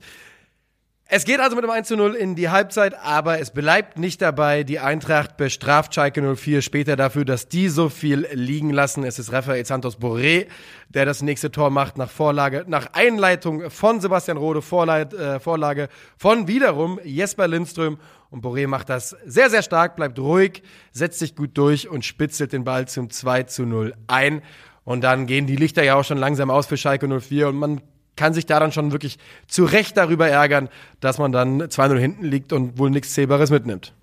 Es 1.10 1.24
geht 1.24 1.40
also 1.40 1.56
mit 1.56 1.64
dem 1.64 1.72
1 1.72 1.88
zu 1.88 1.96
0 1.96 2.16
in 2.16 2.36
die 2.36 2.50
Halbzeit, 2.50 2.94
aber 3.02 3.40
es 3.40 3.52
bleibt 3.52 3.98
nicht 3.98 4.22
dabei. 4.22 4.66
Die 4.66 4.80
Eintracht 4.80 5.38
bestraft 5.38 5.96
Schalke 5.96 6.36
04 6.36 6.62
später 6.62 6.98
dafür, 6.98 7.24
dass 7.24 7.48
die 7.48 7.70
so 7.70 7.88
viel 7.88 8.28
liegen 8.34 8.72
lassen. 8.72 9.06
Es 9.06 9.18
ist 9.18 9.32
Rafael 9.32 9.66
Santos 9.66 9.98
Borré, 9.98 10.48
der 10.90 11.06
das 11.06 11.22
nächste 11.22 11.50
Tor 11.50 11.70
macht 11.70 11.98
nach 11.98 12.10
Vorlage, 12.10 12.66
nach 12.68 12.88
Einleitung 12.92 13.70
von 13.70 14.02
Sebastian 14.02 14.36
Rode, 14.36 14.62
Vorleit, 14.62 15.14
äh, 15.14 15.40
Vorlage 15.40 15.88
von 16.18 16.50
wiederum 16.50 17.00
Jesper 17.06 17.48
Lindström. 17.48 18.00
Und 18.30 18.44
Borré 18.44 18.68
macht 18.68 18.90
das 18.90 19.16
sehr, 19.26 19.50
sehr 19.50 19.62
stark, 19.62 19.96
bleibt 19.96 20.20
ruhig, 20.20 20.62
setzt 20.92 21.20
sich 21.20 21.38
gut 21.38 21.58
durch 21.58 21.88
und 21.88 22.04
spitzelt 22.04 22.52
den 22.52 22.66
Ball 22.66 22.86
zum 22.86 23.10
2 23.10 23.44
zu 23.44 23.66
0 23.66 23.94
ein. 24.08 24.42
Und 24.84 25.06
dann 25.06 25.26
gehen 25.26 25.48
die 25.48 25.56
Lichter 25.56 25.84
ja 25.84 25.96
auch 25.96 26.04
schon 26.04 26.18
langsam 26.18 26.52
aus 26.52 26.66
für 26.66 26.76
Schalke 26.76 27.08
04 27.08 27.48
und 27.48 27.56
man 27.56 27.82
kann 28.18 28.34
sich 28.34 28.46
da 28.46 28.60
dann 28.60 28.72
schon 28.72 28.92
wirklich 28.92 29.18
zu 29.48 29.64
Recht 29.64 29.96
darüber 29.96 30.28
ärgern, 30.28 30.70
dass 31.00 31.18
man 31.18 31.32
dann 31.32 31.62
2-0 31.62 31.98
hinten 31.98 32.26
liegt 32.26 32.52
und 32.52 32.78
wohl 32.78 32.90
nichts 32.90 33.14
Zählbares 33.14 33.50
mitnimmt. 33.50 33.94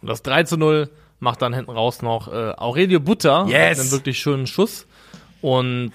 Und 0.00 0.08
das 0.08 0.22
3 0.22 0.44
zu 0.44 0.56
0 0.56 0.90
macht 1.18 1.42
dann 1.42 1.54
hinten 1.54 1.70
raus 1.70 2.02
noch 2.02 2.32
äh, 2.32 2.52
Aurelio 2.56 3.00
Butter. 3.00 3.46
Yes. 3.48 3.80
Einen 3.80 3.90
wirklich 3.90 4.18
schönen 4.18 4.46
Schuss. 4.46 4.86
Und 5.40 5.92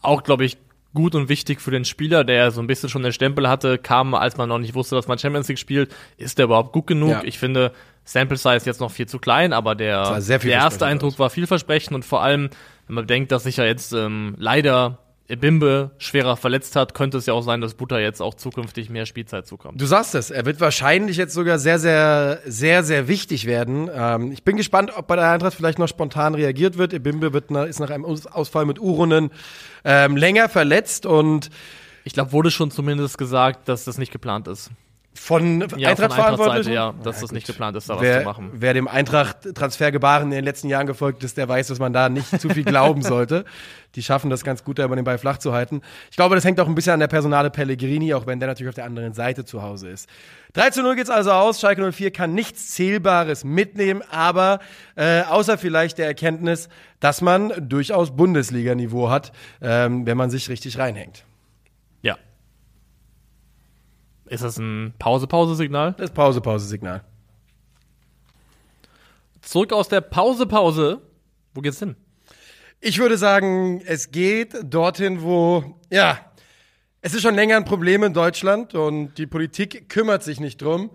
auch, 0.00 0.22
glaube 0.22 0.44
ich, 0.44 0.56
gut 0.94 1.14
und 1.16 1.28
wichtig 1.28 1.60
für 1.60 1.72
den 1.72 1.84
Spieler, 1.84 2.24
der 2.24 2.52
so 2.52 2.60
ein 2.60 2.66
bisschen 2.66 2.88
schon 2.88 3.02
den 3.02 3.12
Stempel 3.12 3.48
hatte, 3.48 3.78
kam, 3.78 4.14
als 4.14 4.36
man 4.36 4.48
noch 4.48 4.58
nicht 4.58 4.74
wusste, 4.74 4.94
dass 4.94 5.08
man 5.08 5.18
Champions 5.18 5.48
League 5.48 5.58
spielt. 5.58 5.94
Ist 6.16 6.38
der 6.38 6.44
überhaupt 6.46 6.72
gut 6.72 6.86
genug? 6.86 7.10
Ja. 7.10 7.22
Ich 7.24 7.38
finde, 7.38 7.72
Sample 8.04 8.36
Size 8.36 8.62
jetzt 8.64 8.80
noch 8.80 8.92
viel 8.92 9.06
zu 9.06 9.18
klein, 9.18 9.52
aber 9.52 9.74
der, 9.74 10.20
der 10.20 10.44
erste 10.44 10.86
Eindruck 10.86 11.14
aus. 11.14 11.18
war 11.18 11.30
vielversprechend 11.30 11.94
und 11.94 12.04
vor 12.04 12.22
allem, 12.22 12.50
wenn 12.86 12.94
man 12.94 13.04
bedenkt, 13.04 13.32
dass 13.32 13.42
sich 13.44 13.56
ja 13.56 13.64
jetzt 13.64 13.92
ähm, 13.92 14.34
leider 14.38 14.98
Ebimbe 15.26 15.92
schwerer 15.98 16.36
verletzt 16.36 16.76
hat, 16.76 16.92
könnte 16.92 17.16
es 17.16 17.24
ja 17.26 17.32
auch 17.32 17.42
sein, 17.42 17.60
dass 17.62 17.74
Butter 17.74 17.98
jetzt 17.98 18.20
auch 18.20 18.34
zukünftig 18.34 18.90
mehr 18.90 19.06
Spielzeit 19.06 19.46
zukommt. 19.46 19.80
Du 19.80 19.86
sagst 19.86 20.14
es, 20.14 20.30
er 20.30 20.44
wird 20.44 20.60
wahrscheinlich 20.60 21.16
jetzt 21.16 21.32
sogar 21.32 21.58
sehr, 21.58 21.78
sehr, 21.78 22.40
sehr, 22.44 22.84
sehr 22.84 23.08
wichtig 23.08 23.46
werden. 23.46 23.88
Ähm, 23.94 24.32
ich 24.32 24.42
bin 24.42 24.56
gespannt, 24.56 24.92
ob 24.96 25.06
bei 25.06 25.16
der 25.16 25.30
Eintracht 25.30 25.54
vielleicht 25.54 25.78
noch 25.78 25.88
spontan 25.88 26.34
reagiert 26.34 26.76
wird. 26.76 26.92
Ebimbe 26.92 27.32
wird 27.32 27.50
nach, 27.50 27.64
ist 27.64 27.80
nach 27.80 27.90
einem 27.90 28.04
Aus- 28.04 28.26
Ausfall 28.26 28.66
mit 28.66 28.78
Urunen 28.78 29.30
ähm, 29.84 30.16
länger 30.16 30.48
verletzt 30.50 31.06
und 31.06 31.50
Ich 32.06 32.12
glaube, 32.12 32.32
wurde 32.32 32.50
schon 32.50 32.70
zumindest 32.70 33.16
gesagt, 33.16 33.66
dass 33.68 33.84
das 33.84 33.96
nicht 33.96 34.12
geplant 34.12 34.46
ist. 34.46 34.70
Von 35.14 35.60
Ja, 35.60 35.68
von 35.68 35.84
Eintracht-Verantwortlichen. 35.84 36.70
Eintracht-Seite, 36.72 36.72
ja, 36.72 36.94
dass 37.04 37.20
das 37.20 37.32
nicht 37.32 37.46
geplant 37.46 37.76
ist, 37.76 37.88
da 37.88 37.94
was 37.94 38.02
Wer, 38.02 38.18
zu 38.20 38.24
machen. 38.24 38.50
wer 38.52 38.74
dem 38.74 38.88
Eintracht-Transfergebaren 38.88 40.24
in 40.24 40.30
den 40.32 40.44
letzten 40.44 40.68
Jahren 40.68 40.86
gefolgt 40.86 41.22
ist, 41.24 41.36
der 41.36 41.48
weiß, 41.48 41.68
dass 41.68 41.78
man 41.78 41.92
da 41.92 42.08
nicht 42.08 42.40
zu 42.40 42.48
viel 42.48 42.64
glauben 42.64 43.02
sollte. 43.02 43.44
Die 43.94 44.02
schaffen 44.02 44.28
das 44.28 44.42
ganz 44.42 44.64
gut, 44.64 44.78
da 44.80 44.84
über 44.84 44.96
den 44.96 45.04
Ball 45.04 45.18
flach 45.18 45.38
zu 45.38 45.52
halten. 45.52 45.80
Ich 46.10 46.16
glaube, 46.16 46.34
das 46.34 46.44
hängt 46.44 46.58
auch 46.60 46.66
ein 46.66 46.74
bisschen 46.74 46.94
an 46.94 47.00
der 47.00 47.06
Personale 47.06 47.50
Pellegrini, 47.50 48.12
auch 48.14 48.26
wenn 48.26 48.40
der 48.40 48.48
natürlich 48.48 48.68
auf 48.70 48.74
der 48.74 48.86
anderen 48.86 49.14
Seite 49.14 49.44
zu 49.44 49.62
Hause 49.62 49.88
ist. 49.88 50.08
3 50.54 50.70
zu 50.70 50.82
0 50.82 50.96
geht's 50.96 51.10
also 51.10 51.30
aus. 51.30 51.60
Schalke 51.60 51.92
04 51.92 52.10
kann 52.10 52.34
nichts 52.34 52.72
Zählbares 52.72 53.44
mitnehmen, 53.44 54.02
aber 54.10 54.58
äh, 54.96 55.22
außer 55.22 55.58
vielleicht 55.58 55.98
der 55.98 56.06
Erkenntnis, 56.06 56.68
dass 56.98 57.20
man 57.20 57.52
durchaus 57.68 58.16
Bundesliga-Niveau 58.16 59.10
hat, 59.10 59.32
ähm, 59.62 60.06
wenn 60.06 60.16
man 60.16 60.30
sich 60.30 60.48
richtig 60.48 60.78
reinhängt. 60.78 61.24
Ist 64.26 64.42
das 64.42 64.58
ein 64.58 64.94
Pause-Pause-Signal? 64.98 65.94
Das 65.98 66.10
Pause-Pause-Signal. 66.10 67.04
Zurück 69.42 69.72
aus 69.72 69.88
der 69.88 70.00
Pause-Pause. 70.00 71.02
Wo 71.52 71.60
geht's 71.60 71.78
hin? 71.78 71.96
Ich 72.80 72.98
würde 72.98 73.16
sagen, 73.16 73.82
es 73.86 74.10
geht 74.10 74.56
dorthin, 74.64 75.22
wo, 75.22 75.78
ja, 75.90 76.18
es 77.00 77.14
ist 77.14 77.22
schon 77.22 77.34
länger 77.34 77.56
ein 77.56 77.64
Problem 77.64 78.02
in 78.02 78.14
Deutschland 78.14 78.74
und 78.74 79.18
die 79.18 79.26
Politik 79.26 79.88
kümmert 79.88 80.22
sich 80.22 80.40
nicht 80.40 80.60
drum. 80.60 80.90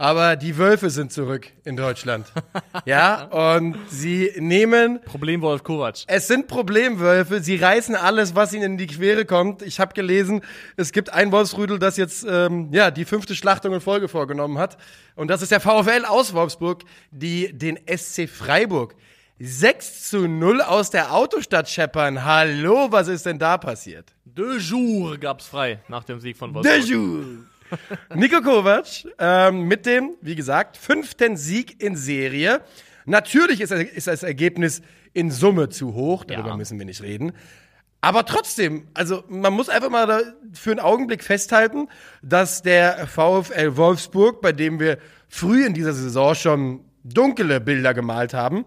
Aber 0.00 0.36
die 0.36 0.56
Wölfe 0.56 0.90
sind 0.90 1.12
zurück 1.12 1.48
in 1.64 1.76
Deutschland. 1.76 2.32
ja, 2.84 3.24
und 3.24 3.76
sie 3.88 4.30
nehmen 4.36 5.00
Problem 5.02 5.42
Wolf 5.42 5.64
Kovac. 5.64 6.04
es 6.06 6.28
sind 6.28 6.46
Problemwölfe, 6.46 7.40
sie 7.40 7.56
reißen 7.56 7.96
alles, 7.96 8.36
was 8.36 8.52
ihnen 8.52 8.62
in 8.72 8.78
die 8.78 8.86
Quere 8.86 9.24
kommt. 9.24 9.60
Ich 9.62 9.80
habe 9.80 9.94
gelesen, 9.94 10.42
es 10.76 10.92
gibt 10.92 11.12
ein 11.12 11.32
Wolfsrudel, 11.32 11.80
das 11.80 11.96
jetzt 11.96 12.24
ähm, 12.30 12.68
ja 12.72 12.92
die 12.92 13.04
fünfte 13.04 13.34
Schlachtung 13.34 13.74
in 13.74 13.80
Folge 13.80 14.06
vorgenommen 14.06 14.56
hat. 14.58 14.78
Und 15.16 15.28
das 15.28 15.42
ist 15.42 15.50
der 15.50 15.58
VfL 15.58 16.04
aus 16.06 16.32
Wolfsburg, 16.32 16.84
die 17.10 17.52
den 17.52 17.76
SC 17.92 18.28
Freiburg 18.28 18.94
6 19.40 20.10
zu 20.10 20.28
0 20.28 20.62
aus 20.62 20.90
der 20.90 21.12
Autostadt 21.12 21.68
scheppern. 21.68 22.24
Hallo, 22.24 22.86
was 22.90 23.08
ist 23.08 23.26
denn 23.26 23.40
da 23.40 23.58
passiert? 23.58 24.12
De 24.24 24.58
jour 24.58 25.18
gab's 25.18 25.46
frei 25.48 25.80
nach 25.88 26.04
dem 26.04 26.20
Sieg 26.20 26.36
von 26.36 26.52
De 26.52 26.62
Wolfsburg. 26.62 26.88
jour. 26.88 27.24
Nico 28.14 28.40
Kovac 28.40 28.86
ähm, 29.18 29.62
mit 29.64 29.86
dem, 29.86 30.12
wie 30.20 30.34
gesagt, 30.34 30.76
fünften 30.76 31.36
Sieg 31.36 31.82
in 31.82 31.96
Serie. 31.96 32.60
Natürlich 33.04 33.60
ist, 33.60 33.72
ist 33.72 34.06
das 34.06 34.22
Ergebnis 34.22 34.82
in 35.14 35.30
Summe 35.30 35.68
zu 35.68 35.94
hoch, 35.94 36.24
darüber 36.24 36.50
Ja. 36.50 36.56
müssen 36.56 36.78
wir 36.78 36.86
nicht 36.86 37.02
reden. 37.02 37.32
Aber 38.00 38.24
trotzdem, 38.24 38.86
also 38.94 39.24
man 39.28 39.52
muss 39.52 39.68
einfach 39.68 39.90
mal 39.90 40.34
für 40.52 40.70
einen 40.70 40.80
Augenblick 40.80 41.24
festhalten, 41.24 41.88
dass 42.22 42.62
der 42.62 43.06
VfL 43.08 43.76
Wolfsburg, 43.76 44.40
bei 44.40 44.52
dem 44.52 44.78
wir 44.78 44.98
früh 45.28 45.66
in 45.66 45.74
dieser 45.74 45.92
Saison 45.92 46.34
schon 46.34 46.80
dunkle 47.02 47.60
Bilder 47.60 47.94
gemalt 47.94 48.34
haben, 48.34 48.64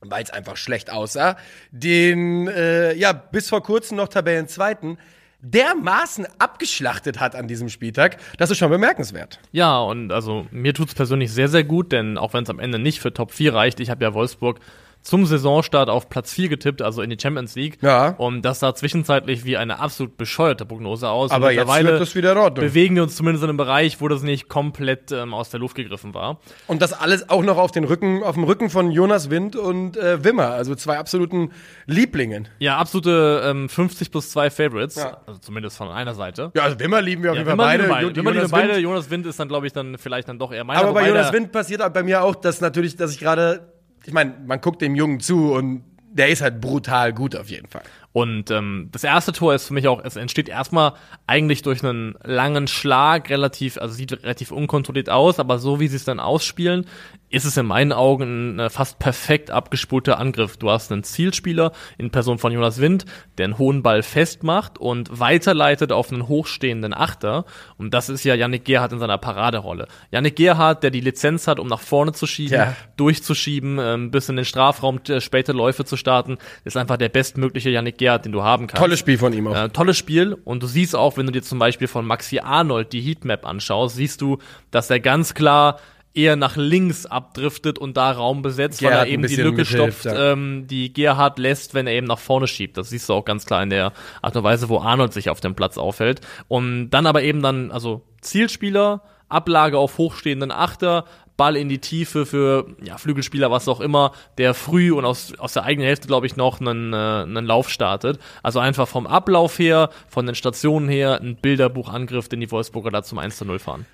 weil 0.00 0.24
es 0.24 0.30
einfach 0.30 0.56
schlecht 0.56 0.90
aussah, 0.90 1.36
den 1.70 2.48
äh, 2.48 2.94
ja 2.94 3.12
bis 3.12 3.48
vor 3.48 3.62
kurzem 3.62 3.96
noch 3.96 4.08
Tabellenzweiten 4.08 4.98
dermaßen 5.40 6.26
abgeschlachtet 6.38 7.20
hat 7.20 7.36
an 7.36 7.46
diesem 7.48 7.68
Spieltag, 7.68 8.18
das 8.38 8.50
ist 8.50 8.58
schon 8.58 8.70
bemerkenswert. 8.70 9.38
Ja, 9.52 9.78
und 9.78 10.12
also 10.12 10.46
mir 10.50 10.74
tut's 10.74 10.94
persönlich 10.94 11.32
sehr, 11.32 11.48
sehr 11.48 11.64
gut, 11.64 11.92
denn 11.92 12.18
auch 12.18 12.34
wenn 12.34 12.44
es 12.44 12.50
am 12.50 12.58
Ende 12.58 12.78
nicht 12.78 13.00
für 13.00 13.12
Top 13.12 13.32
4 13.32 13.54
reicht, 13.54 13.80
ich 13.80 13.90
habe 13.90 14.04
ja 14.04 14.14
Wolfsburg 14.14 14.60
zum 15.02 15.24
Saisonstart 15.26 15.88
auf 15.88 16.08
Platz 16.08 16.32
4 16.34 16.48
getippt, 16.48 16.82
also 16.82 17.00
in 17.02 17.10
die 17.10 17.16
Champions 17.20 17.54
League. 17.54 17.78
Ja. 17.82 18.10
Und 18.18 18.42
das 18.42 18.60
sah 18.60 18.74
zwischenzeitlich 18.74 19.44
wie 19.44 19.56
eine 19.56 19.78
absolut 19.78 20.16
bescheuerte 20.16 20.66
Prognose 20.66 21.08
aus. 21.08 21.30
Aber 21.30 21.50
jetzt 21.50 21.66
wird 21.68 22.00
das 22.00 22.14
wieder 22.14 22.36
Ordnung. 22.36 22.64
bewegen 22.66 22.94
wir 22.96 23.02
uns 23.04 23.16
zumindest 23.16 23.42
in 23.44 23.48
einem 23.50 23.56
Bereich, 23.56 24.00
wo 24.00 24.08
das 24.08 24.22
nicht 24.22 24.48
komplett 24.48 25.10
ähm, 25.12 25.32
aus 25.34 25.50
der 25.50 25.60
Luft 25.60 25.76
gegriffen 25.76 26.12
war. 26.14 26.40
Und 26.66 26.82
das 26.82 26.92
alles 26.92 27.30
auch 27.30 27.42
noch 27.42 27.56
auf 27.56 27.70
den 27.70 27.84
Rücken, 27.84 28.22
auf 28.22 28.34
dem 28.34 28.44
Rücken 28.44 28.70
von 28.70 28.90
Jonas 28.90 29.30
Wind 29.30 29.56
und 29.56 29.96
äh, 29.96 30.22
Wimmer, 30.24 30.50
also 30.50 30.74
zwei 30.74 30.98
absoluten 30.98 31.52
Lieblingen. 31.86 32.48
Ja, 32.58 32.76
absolute 32.76 33.42
ähm, 33.44 33.68
50 33.68 34.10
plus 34.10 34.30
2 34.30 34.50
Favorites, 34.50 34.96
Ja. 34.96 35.22
also 35.26 35.40
zumindest 35.40 35.76
von 35.76 35.88
einer 35.88 36.14
Seite. 36.14 36.50
Ja, 36.54 36.64
also 36.64 36.78
Wimmer 36.78 37.00
lieben 37.00 37.22
wir 37.22 37.30
auf 37.32 37.36
jeden 37.36 37.46
Fall 37.46 37.54
Wimmer 37.56 37.64
beide. 37.64 37.82
lieben 37.84 37.88
wir 37.88 37.94
beide. 37.94 38.16
Wimmer 38.16 38.30
lieben 38.32 38.36
Jonas 38.40 38.50
beide. 38.50 38.72
Wind. 38.74 38.82
Jonas 38.82 39.10
Wind 39.10 39.26
ist 39.26 39.40
dann, 39.40 39.48
glaube 39.48 39.66
ich, 39.66 39.72
dann 39.72 39.96
vielleicht 39.98 40.28
dann 40.28 40.38
doch 40.38 40.52
eher 40.52 40.64
meiner. 40.64 40.80
Aber 40.80 40.92
bei 40.92 41.08
Jonas 41.08 41.32
Wind 41.32 41.52
passiert 41.52 41.78
bei 41.94 42.02
mir 42.02 42.22
auch, 42.22 42.34
dass 42.34 42.60
natürlich, 42.60 42.96
dass 42.96 43.12
ich 43.12 43.18
gerade, 43.20 43.72
ich 44.08 44.14
meine, 44.14 44.34
man 44.46 44.60
guckt 44.62 44.80
dem 44.80 44.94
Jungen 44.94 45.20
zu 45.20 45.52
und 45.52 45.84
der 46.10 46.30
ist 46.30 46.40
halt 46.40 46.62
brutal 46.62 47.12
gut 47.12 47.36
auf 47.36 47.50
jeden 47.50 47.68
Fall. 47.68 47.82
Und 48.12 48.50
ähm, 48.50 48.88
das 48.90 49.04
erste 49.04 49.32
Tor 49.32 49.54
ist 49.54 49.66
für 49.66 49.74
mich 49.74 49.86
auch, 49.86 50.02
es 50.02 50.16
entsteht 50.16 50.48
erstmal 50.48 50.94
eigentlich 51.26 51.60
durch 51.60 51.84
einen 51.84 52.16
langen 52.24 52.66
Schlag, 52.66 53.28
relativ, 53.28 53.76
also 53.76 53.94
sieht 53.94 54.12
relativ 54.22 54.50
unkontrolliert 54.50 55.10
aus, 55.10 55.38
aber 55.38 55.58
so 55.58 55.78
wie 55.78 55.88
sie 55.88 55.96
es 55.96 56.04
dann 56.04 56.18
ausspielen, 56.18 56.86
ist 57.30 57.44
es 57.44 57.56
in 57.56 57.66
meinen 57.66 57.92
Augen 57.92 58.56
ein 58.56 58.58
äh, 58.58 58.70
fast 58.70 58.98
perfekt 58.98 59.50
abgespulter 59.50 60.18
Angriff. 60.18 60.56
Du 60.56 60.70
hast 60.70 60.90
einen 60.90 61.04
Zielspieler 61.04 61.72
in 61.98 62.10
Person 62.10 62.38
von 62.38 62.52
Jonas 62.52 62.80
Wind, 62.80 63.04
der 63.36 63.44
einen 63.44 63.58
hohen 63.58 63.82
Ball 63.82 64.02
festmacht 64.02 64.78
und 64.78 65.20
weiterleitet 65.20 65.92
auf 65.92 66.10
einen 66.12 66.26
hochstehenden 66.28 66.94
Achter. 66.94 67.44
Und 67.76 67.92
das 67.92 68.08
ist 68.08 68.24
ja 68.24 68.34
Yannick 68.34 68.64
Gerhardt 68.64 68.92
in 68.92 68.98
seiner 68.98 69.18
Paraderolle. 69.18 69.88
Yannick 70.10 70.36
Gerhardt, 70.36 70.82
der 70.82 70.90
die 70.90 71.00
Lizenz 71.00 71.46
hat, 71.46 71.60
um 71.60 71.66
nach 71.66 71.80
vorne 71.80 72.12
zu 72.12 72.26
schieben, 72.26 72.54
Ja. 72.54 72.74
durchzuschieben, 72.96 73.78
ähm, 73.80 74.10
bis 74.10 74.28
in 74.28 74.36
den 74.36 74.44
Strafraum 74.44 75.00
äh, 75.08 75.20
späte 75.20 75.52
Läufe 75.52 75.84
zu 75.84 75.96
starten, 75.96 76.38
ist 76.64 76.76
einfach 76.76 76.96
der 76.96 77.08
bestmögliche 77.08 77.70
Yannick 77.70 77.98
Gerhardt, 77.98 78.24
den 78.24 78.32
du 78.32 78.42
haben 78.42 78.66
kannst. 78.66 78.80
Tolles 78.82 78.98
Spiel 78.98 79.18
von 79.18 79.32
ihm 79.32 79.46
auch. 79.48 79.54
Äh, 79.56 79.68
tolles 79.70 79.96
Spiel 79.96 80.34
und 80.44 80.62
du 80.62 80.66
siehst 80.66 80.94
auch, 80.96 81.16
wenn 81.16 81.26
du 81.26 81.32
dir 81.32 81.42
zum 81.42 81.58
Beispiel 81.58 81.88
von 81.88 82.06
Maxi 82.06 82.38
Arnold 82.38 82.92
die 82.92 83.00
Heatmap 83.00 83.46
anschaust, 83.46 83.96
siehst 83.96 84.20
du, 84.20 84.38
dass 84.70 84.90
er 84.90 85.00
ganz 85.00 85.34
klar 85.34 85.78
eher 86.18 86.36
nach 86.36 86.56
links 86.56 87.06
abdriftet 87.06 87.78
und 87.78 87.96
da 87.96 88.10
Raum 88.10 88.42
besetzt, 88.42 88.82
weil 88.82 88.90
Gerhard 88.90 89.06
er 89.06 89.12
ein 89.12 89.24
eben 89.24 89.26
die 89.28 89.36
Lücke 89.36 89.58
mithilft, 89.58 90.00
stopft, 90.00 90.04
ja. 90.04 90.32
ähm, 90.32 90.66
die 90.66 90.92
Gerhard 90.92 91.38
lässt, 91.38 91.74
wenn 91.74 91.86
er 91.86 91.94
eben 91.94 92.06
nach 92.06 92.18
vorne 92.18 92.48
schiebt. 92.48 92.76
Das 92.76 92.90
siehst 92.90 93.08
du 93.08 93.14
auch 93.14 93.24
ganz 93.24 93.46
klar 93.46 93.62
in 93.62 93.70
der 93.70 93.92
Art 94.20 94.36
und 94.36 94.42
Weise, 94.42 94.68
wo 94.68 94.80
Arnold 94.80 95.12
sich 95.12 95.30
auf 95.30 95.40
dem 95.40 95.54
Platz 95.54 95.78
aufhält. 95.78 96.20
Und 96.48 96.90
dann 96.90 97.06
aber 97.06 97.22
eben 97.22 97.40
dann, 97.40 97.70
also 97.70 98.02
Zielspieler, 98.20 99.02
Ablage 99.28 99.78
auf 99.78 99.98
hochstehenden 99.98 100.50
Achter, 100.50 101.04
Ball 101.36 101.56
in 101.56 101.68
die 101.68 101.78
Tiefe 101.78 102.26
für 102.26 102.66
ja, 102.82 102.98
Flügelspieler, 102.98 103.50
was 103.50 103.68
auch 103.68 103.80
immer, 103.80 104.12
der 104.38 104.54
früh 104.54 104.90
und 104.90 105.04
aus, 105.04 105.32
aus 105.38 105.52
der 105.52 105.62
eigenen 105.62 105.86
Hälfte, 105.86 106.08
glaube 106.08 106.26
ich, 106.26 106.36
noch 106.36 106.60
einen, 106.60 106.92
äh, 106.92 106.96
einen 106.96 107.46
Lauf 107.46 107.70
startet. 107.70 108.18
Also 108.42 108.58
einfach 108.58 108.88
vom 108.88 109.06
Ablauf 109.06 109.56
her, 109.60 109.90
von 110.08 110.26
den 110.26 110.34
Stationen 110.34 110.88
her, 110.88 111.20
ein 111.20 111.36
Bilderbuchangriff, 111.36 112.28
den 112.28 112.40
die 112.40 112.50
Wolfsburger 112.50 112.90
da 112.90 113.04
zum 113.04 113.18
1 113.18 113.36
zu 113.36 113.44
0 113.44 113.60
fahren. 113.60 113.86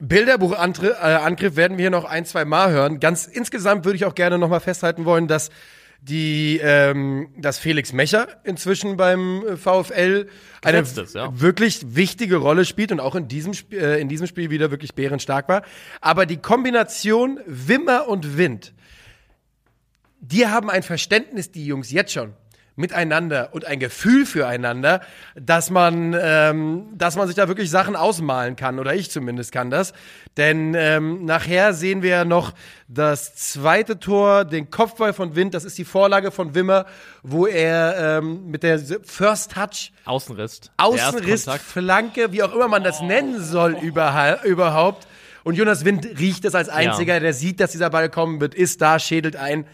Bilderbuchangriff 0.00 1.52
äh, 1.52 1.56
werden 1.56 1.76
wir 1.76 1.82
hier 1.84 1.90
noch 1.90 2.04
ein, 2.04 2.24
zwei 2.24 2.44
Mal 2.44 2.70
hören. 2.70 3.00
Ganz 3.00 3.26
insgesamt 3.26 3.84
würde 3.84 3.96
ich 3.96 4.04
auch 4.04 4.14
gerne 4.14 4.38
noch 4.38 4.48
mal 4.48 4.60
festhalten 4.60 5.04
wollen, 5.04 5.28
dass 5.28 5.50
die, 6.02 6.58
ähm, 6.62 7.28
dass 7.36 7.58
Felix 7.58 7.92
Mecher 7.92 8.28
inzwischen 8.44 8.96
beim 8.96 9.46
äh, 9.46 9.56
VfL 9.56 10.28
eine 10.62 10.78
ist, 10.78 11.14
ja. 11.14 11.38
wirklich 11.38 11.94
wichtige 11.94 12.36
Rolle 12.36 12.64
spielt 12.64 12.90
und 12.90 13.00
auch 13.00 13.14
in 13.14 13.28
diesem, 13.28 13.52
Sp 13.52 13.76
äh, 13.76 14.00
in 14.00 14.08
diesem 14.08 14.26
Spiel 14.26 14.48
wieder 14.48 14.70
wirklich 14.70 14.94
bärenstark 14.94 15.48
war. 15.48 15.62
Aber 16.00 16.24
die 16.24 16.38
Kombination 16.38 17.38
Wimmer 17.46 18.08
und 18.08 18.38
Wind, 18.38 18.72
die 20.20 20.46
haben 20.46 20.70
ein 20.70 20.82
Verständnis, 20.82 21.50
die 21.50 21.66
Jungs, 21.66 21.90
jetzt 21.90 22.12
schon 22.12 22.32
miteinander 22.80 23.50
und 23.52 23.64
ein 23.66 23.78
Gefühl 23.78 24.26
füreinander, 24.26 25.00
dass 25.36 25.70
man, 25.70 26.16
ähm, 26.20 26.88
dass 26.94 27.14
man 27.16 27.28
sich 27.28 27.36
da 27.36 27.46
wirklich 27.46 27.70
Sachen 27.70 27.94
ausmalen 27.94 28.56
kann 28.56 28.78
oder 28.78 28.94
ich 28.94 29.10
zumindest 29.10 29.52
kann 29.52 29.70
das. 29.70 29.92
Denn 30.36 30.74
ähm, 30.74 31.24
nachher 31.24 31.74
sehen 31.74 32.02
wir 32.02 32.10
ja 32.10 32.24
noch 32.24 32.52
das 32.88 33.36
zweite 33.36 34.00
Tor, 34.00 34.44
den 34.44 34.70
Kopfball 34.70 35.12
von 35.12 35.36
Wind. 35.36 35.54
Das 35.54 35.64
ist 35.64 35.78
die 35.78 35.84
Vorlage 35.84 36.30
von 36.32 36.54
Wimmer, 36.54 36.86
wo 37.22 37.46
er 37.46 38.18
ähm, 38.18 38.46
mit 38.50 38.62
der 38.62 38.80
First 39.04 39.52
Touch 39.52 39.92
Außenriss. 40.04 40.60
Außenriss. 40.76 41.46
Flanke, 41.62 42.32
wie 42.32 42.42
auch 42.42 42.54
immer 42.54 42.68
man 42.68 42.82
das 42.82 43.00
nennen 43.00 43.40
soll 43.40 43.74
überha- 43.74 44.42
überhaupt. 44.44 45.06
Und 45.44 45.54
Jonas 45.54 45.84
Wind 45.84 46.06
riecht 46.18 46.44
es 46.44 46.54
als 46.54 46.68
einziger, 46.68 47.18
der 47.18 47.32
sieht, 47.32 47.60
dass 47.60 47.72
dieser 47.72 47.90
Ball 47.90 48.10
kommen 48.10 48.40
wird, 48.40 48.54
ist 48.54 48.82
da, 48.82 48.98
schädelt 48.98 49.36
ein. 49.36 49.66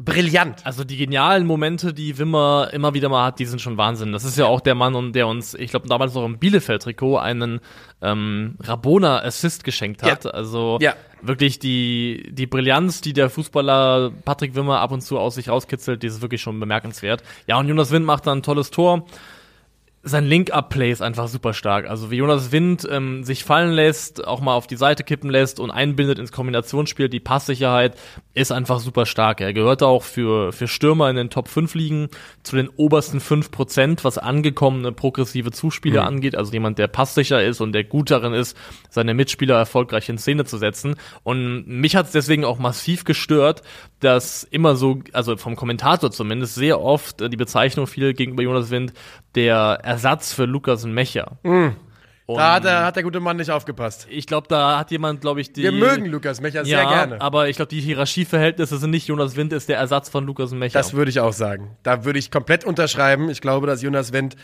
Brillant. 0.00 0.64
Also 0.64 0.84
die 0.84 0.96
genialen 0.96 1.46
Momente, 1.46 1.92
die 1.92 2.16
Wimmer 2.18 2.70
immer 2.72 2.94
wieder 2.94 3.08
mal 3.10 3.26
hat, 3.26 3.38
die 3.38 3.44
sind 3.44 3.60
schon 3.60 3.76
Wahnsinn. 3.76 4.12
Das 4.12 4.24
ist 4.24 4.38
ja 4.38 4.46
auch 4.46 4.60
der 4.60 4.74
Mann, 4.74 5.12
der 5.12 5.26
uns, 5.26 5.52
ich 5.54 5.70
glaube 5.70 5.86
damals 5.86 6.14
noch 6.14 6.24
im 6.24 6.38
Bielefeld-Trikot 6.38 7.18
einen 7.18 7.60
ähm, 8.00 8.56
Rabona-Assist 8.60 9.64
geschenkt 9.64 10.02
hat. 10.02 10.24
Ja. 10.24 10.30
Also 10.30 10.78
Ja. 10.80 10.94
wirklich 11.20 11.58
die, 11.58 12.26
die 12.32 12.46
Brillanz, 12.46 13.02
die 13.02 13.12
der 13.12 13.28
Fußballer 13.28 14.10
Patrick 14.24 14.54
Wimmer 14.54 14.80
ab 14.80 14.92
und 14.92 15.02
zu 15.02 15.18
aus 15.18 15.34
sich 15.34 15.50
rauskitzelt, 15.50 16.02
die 16.02 16.06
ist 16.06 16.22
wirklich 16.22 16.40
schon 16.40 16.58
bemerkenswert. 16.58 17.22
Ja, 17.46 17.58
und 17.58 17.68
Jonas 17.68 17.90
Wind 17.90 18.06
macht 18.06 18.26
dann 18.26 18.38
ein 18.38 18.42
tolles 18.42 18.70
Tor. 18.70 19.04
Sein 20.04 20.26
Link-Up-Play 20.26 20.90
ist 20.90 21.00
einfach 21.00 21.28
super 21.28 21.54
stark. 21.54 21.88
Also 21.88 22.10
wie 22.10 22.16
Jonas 22.16 22.50
Wind 22.50 22.86
ähm, 22.90 23.22
sich 23.22 23.44
fallen 23.44 23.72
lässt, 23.72 24.26
auch 24.26 24.40
mal 24.40 24.54
auf 24.54 24.66
die 24.66 24.76
Seite 24.76 25.04
kippen 25.04 25.30
lässt 25.30 25.60
und 25.60 25.70
einbindet 25.70 26.18
ins 26.18 26.32
Kombinationsspiel, 26.32 27.08
die 27.08 27.20
Passsicherheit 27.20 27.96
ist 28.34 28.50
einfach 28.50 28.80
super 28.80 29.06
stark. 29.06 29.40
Er 29.40 29.52
gehört 29.52 29.82
auch 29.82 30.02
für, 30.02 30.52
für 30.52 30.66
Stürmer 30.66 31.08
in 31.08 31.14
den 31.14 31.30
Top 31.30 31.46
5 31.46 31.74
Ligen 31.74 32.08
zu 32.42 32.56
den 32.56 32.68
obersten 32.68 33.20
5%, 33.20 34.02
was 34.02 34.18
angekommene 34.18 34.90
progressive 34.90 35.52
Zuspieler 35.52 36.04
angeht. 36.04 36.34
Also 36.34 36.52
jemand, 36.52 36.78
der 36.78 36.88
passsicher 36.88 37.42
ist 37.42 37.60
und 37.60 37.72
der 37.72 37.84
gut 37.84 38.10
darin 38.10 38.32
ist, 38.32 38.56
seine 38.90 39.14
Mitspieler 39.14 39.56
erfolgreich 39.56 40.08
in 40.08 40.18
Szene 40.18 40.44
zu 40.44 40.58
setzen. 40.58 40.96
Und 41.22 41.66
mich 41.68 41.94
hat 41.94 42.06
es 42.06 42.12
deswegen 42.12 42.44
auch 42.44 42.58
massiv 42.58 43.04
gestört, 43.04 43.62
dass 44.00 44.42
immer 44.42 44.74
so, 44.74 45.00
also 45.12 45.36
vom 45.36 45.54
Kommentator 45.54 46.10
zumindest, 46.10 46.56
sehr 46.56 46.80
oft 46.80 47.20
äh, 47.20 47.30
die 47.30 47.36
Bezeichnung 47.36 47.86
fiel 47.86 48.14
gegenüber 48.14 48.42
Jonas 48.42 48.70
Wind, 48.70 48.92
der 49.34 49.80
Ersatz 49.92 50.32
für 50.32 50.44
Lukas 50.44 50.84
Mecher. 50.84 51.38
Und 52.26 52.38
Da 52.38 52.54
hat, 52.54 52.64
der, 52.64 52.84
hat 52.84 52.96
der 52.96 53.02
gute 53.02 53.20
Mann 53.20 53.36
nicht 53.36 53.50
aufgepasst. 53.50 54.06
ich 54.08 54.26
glaube, 54.26 54.46
da 54.48 54.78
hat 54.78 54.90
jemand, 54.90 55.20
glaube 55.20 55.40
ich, 55.40 55.52
die. 55.52 55.62
Wir 55.62 55.72
mögen 55.72 56.06
Lukas 56.06 56.40
Mecher 56.40 56.64
sehr 56.64 56.82
ja, 56.82 56.88
gerne. 56.88 57.20
aber 57.20 57.48
ich 57.48 57.56
glaube, 57.56 57.68
die 57.68 57.80
Hierarchieverhältnisse 57.80 58.78
sind 58.78 58.90
nicht 58.90 59.08
Jonas 59.08 59.36
Wind 59.36 59.52
ist 59.52 59.68
der 59.68 59.78
Ersatz 59.78 60.08
von 60.08 60.24
Lukas 60.24 60.52
Mecher. 60.52 60.78
Das 60.78 60.94
würde 60.94 61.10
ich 61.10 61.20
auch 61.20 61.32
sagen. 61.32 61.76
Da 61.82 62.04
würde 62.04 62.18
ich 62.18 62.30
komplett 62.30 62.64
unterschreiben. 62.64 63.28
Ich 63.28 63.40
glaube, 63.40 63.66
dass 63.66 63.82
Jonas 63.82 64.12
Wendt 64.12 64.36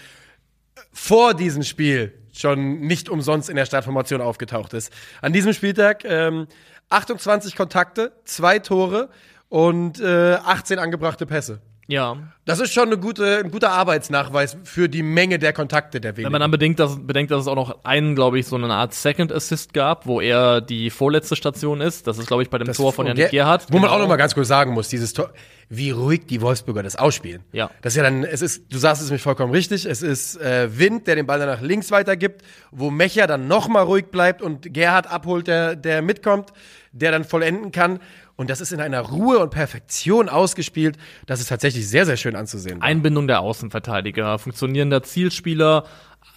vor 0.93 1.35
diesem 1.35 1.63
Spiel 1.63 2.13
schon 2.33 2.81
nicht 2.81 3.09
umsonst 3.09 3.49
in 3.49 3.57
der 3.57 3.65
Startformation 3.65 4.21
aufgetaucht 4.21 4.75
ist. 4.75 4.93
An 5.23 5.33
diesem 5.33 5.53
Spieltag 5.53 6.05
ähm, 6.05 6.47
28 6.91 7.57
Kontakte, 7.57 8.13
zwei 8.25 8.59
Tore 8.59 9.09
und 9.49 10.01
äh, 10.01 10.35
18 10.35 10.79
angebrachte 10.79 11.27
Pässe. 11.27 11.61
Ja. 11.89 12.17
Das 12.45 12.61
ist 12.61 12.73
schon 12.73 12.87
eine 12.87 12.97
gute, 12.97 13.41
ein 13.45 13.51
guter 13.51 13.73
Arbeitsnachweis 13.73 14.57
für 14.65 14.89
die 14.89 15.03
Menge 15.03 15.39
der 15.39 15.53
Kontakte 15.53 16.01
der 16.01 16.13
Wenn 16.13 16.17
wenigen. 16.19 16.33
man 16.33 16.41
dann 16.41 16.51
bedenkt, 16.51 16.81
dass, 16.81 16.97
bedenkt, 17.07 17.31
dass 17.31 17.43
es 17.43 17.47
auch 17.47 17.57
noch 17.57 17.85
einen, 17.85 18.15
glaube 18.15 18.39
ich, 18.39 18.47
so 18.47 18.57
eine 18.57 18.73
Art 18.73 18.95
Second 18.95 19.33
Assist 19.33 19.75
gab, 19.75 20.07
wo 20.07 20.21
er 20.23 20.63
die 20.63 20.89
vorletzte 20.89 21.37
Station 21.37 21.83
ist. 21.83 22.07
Das 22.07 22.17
ist, 22.19 22.27
glaube 22.27 22.43
ich, 22.43 22.49
bei 22.49 22.57
dem 22.57 22.73
Tor 22.73 22.95
von 22.95 23.07
Janik 23.07 23.27
Ger- 23.27 23.31
Gerhardt. 23.31 23.67
Wo 23.71 23.79
man 23.79 23.89
auch 23.91 23.95
Genau. 23.95 24.05
noch 24.05 24.09
mal 24.09 24.17
ganz 24.17 24.33
kurz 24.35 24.49
sagen 24.49 24.73
muss, 24.73 24.89
dieses 24.89 25.13
Tor, 25.13 25.31
wie 25.69 25.91
ruhig 25.91 26.27
die 26.27 26.41
Wolfsburger 26.41 26.83
das 26.83 26.97
ausspielen. 26.97 27.43
Ja. 27.53 27.71
Das 27.83 27.93
ist 27.93 27.97
ja 27.99 28.03
dann, 28.05 28.25
es 28.25 28.41
ist, 28.41 28.73
du 28.73 28.79
sagst 28.79 29.03
es 29.03 29.09
nämlich 29.09 29.23
vollkommen 29.23 29.53
richtig, 29.53 29.85
es 29.85 30.01
ist 30.01 30.41
äh, 30.41 30.79
Wind, 30.79 31.07
der 31.07 31.17
den 31.17 31.27
Ball 31.27 31.39
dann 31.39 31.49
nach 31.49 31.61
links 31.61 31.91
weitergibt, 31.91 32.41
wo 32.71 32.91
Mecher 32.91 33.27
dann 33.27 33.47
noch 33.47 33.69
mal 33.69 33.83
ruhig 33.83 34.07
bleibt 34.07 34.41
und 34.41 34.73
Gerhard 34.73 35.07
abholt, 35.11 35.47
der, 35.49 35.77
der 35.77 36.01
mitkommt, 36.01 36.51
der 36.93 37.13
dann 37.13 37.25
vollenden 37.25 37.73
kann. 37.73 37.99
Und 38.39 38.51
das 38.51 38.61
ist 38.61 38.73
in 38.73 38.81
einer 38.81 39.01
Ruhe 39.01 39.41
und 39.41 39.51
Perfektion 39.51 40.29
ausgespielt. 40.29 40.97
Das 41.27 41.41
ist 41.41 41.49
tatsächlich 41.49 41.89
sehr, 41.89 42.07
sehr 42.07 42.17
schön 42.17 42.37
anzusehen. 42.37 42.81
Einbindung 42.81 43.27
der 43.27 43.41
Außenverteidiger, 43.41 44.39
funktionierender 44.39 45.03
Zielspieler, 45.03 45.85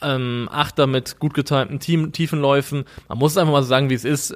ähm, 0.02 0.49
Achter 0.52 0.88
mit 0.88 1.20
gut 1.20 1.36
getimten 1.36 1.80
Tiefenläufen. 2.12 2.86
Man 3.08 3.20
muss 3.20 3.34
es 3.34 3.38
einfach 3.38 3.54
mal 3.54 3.62
sagen, 3.62 3.91
wie 3.91 3.93
es 3.93 4.04
ist. 4.04 4.36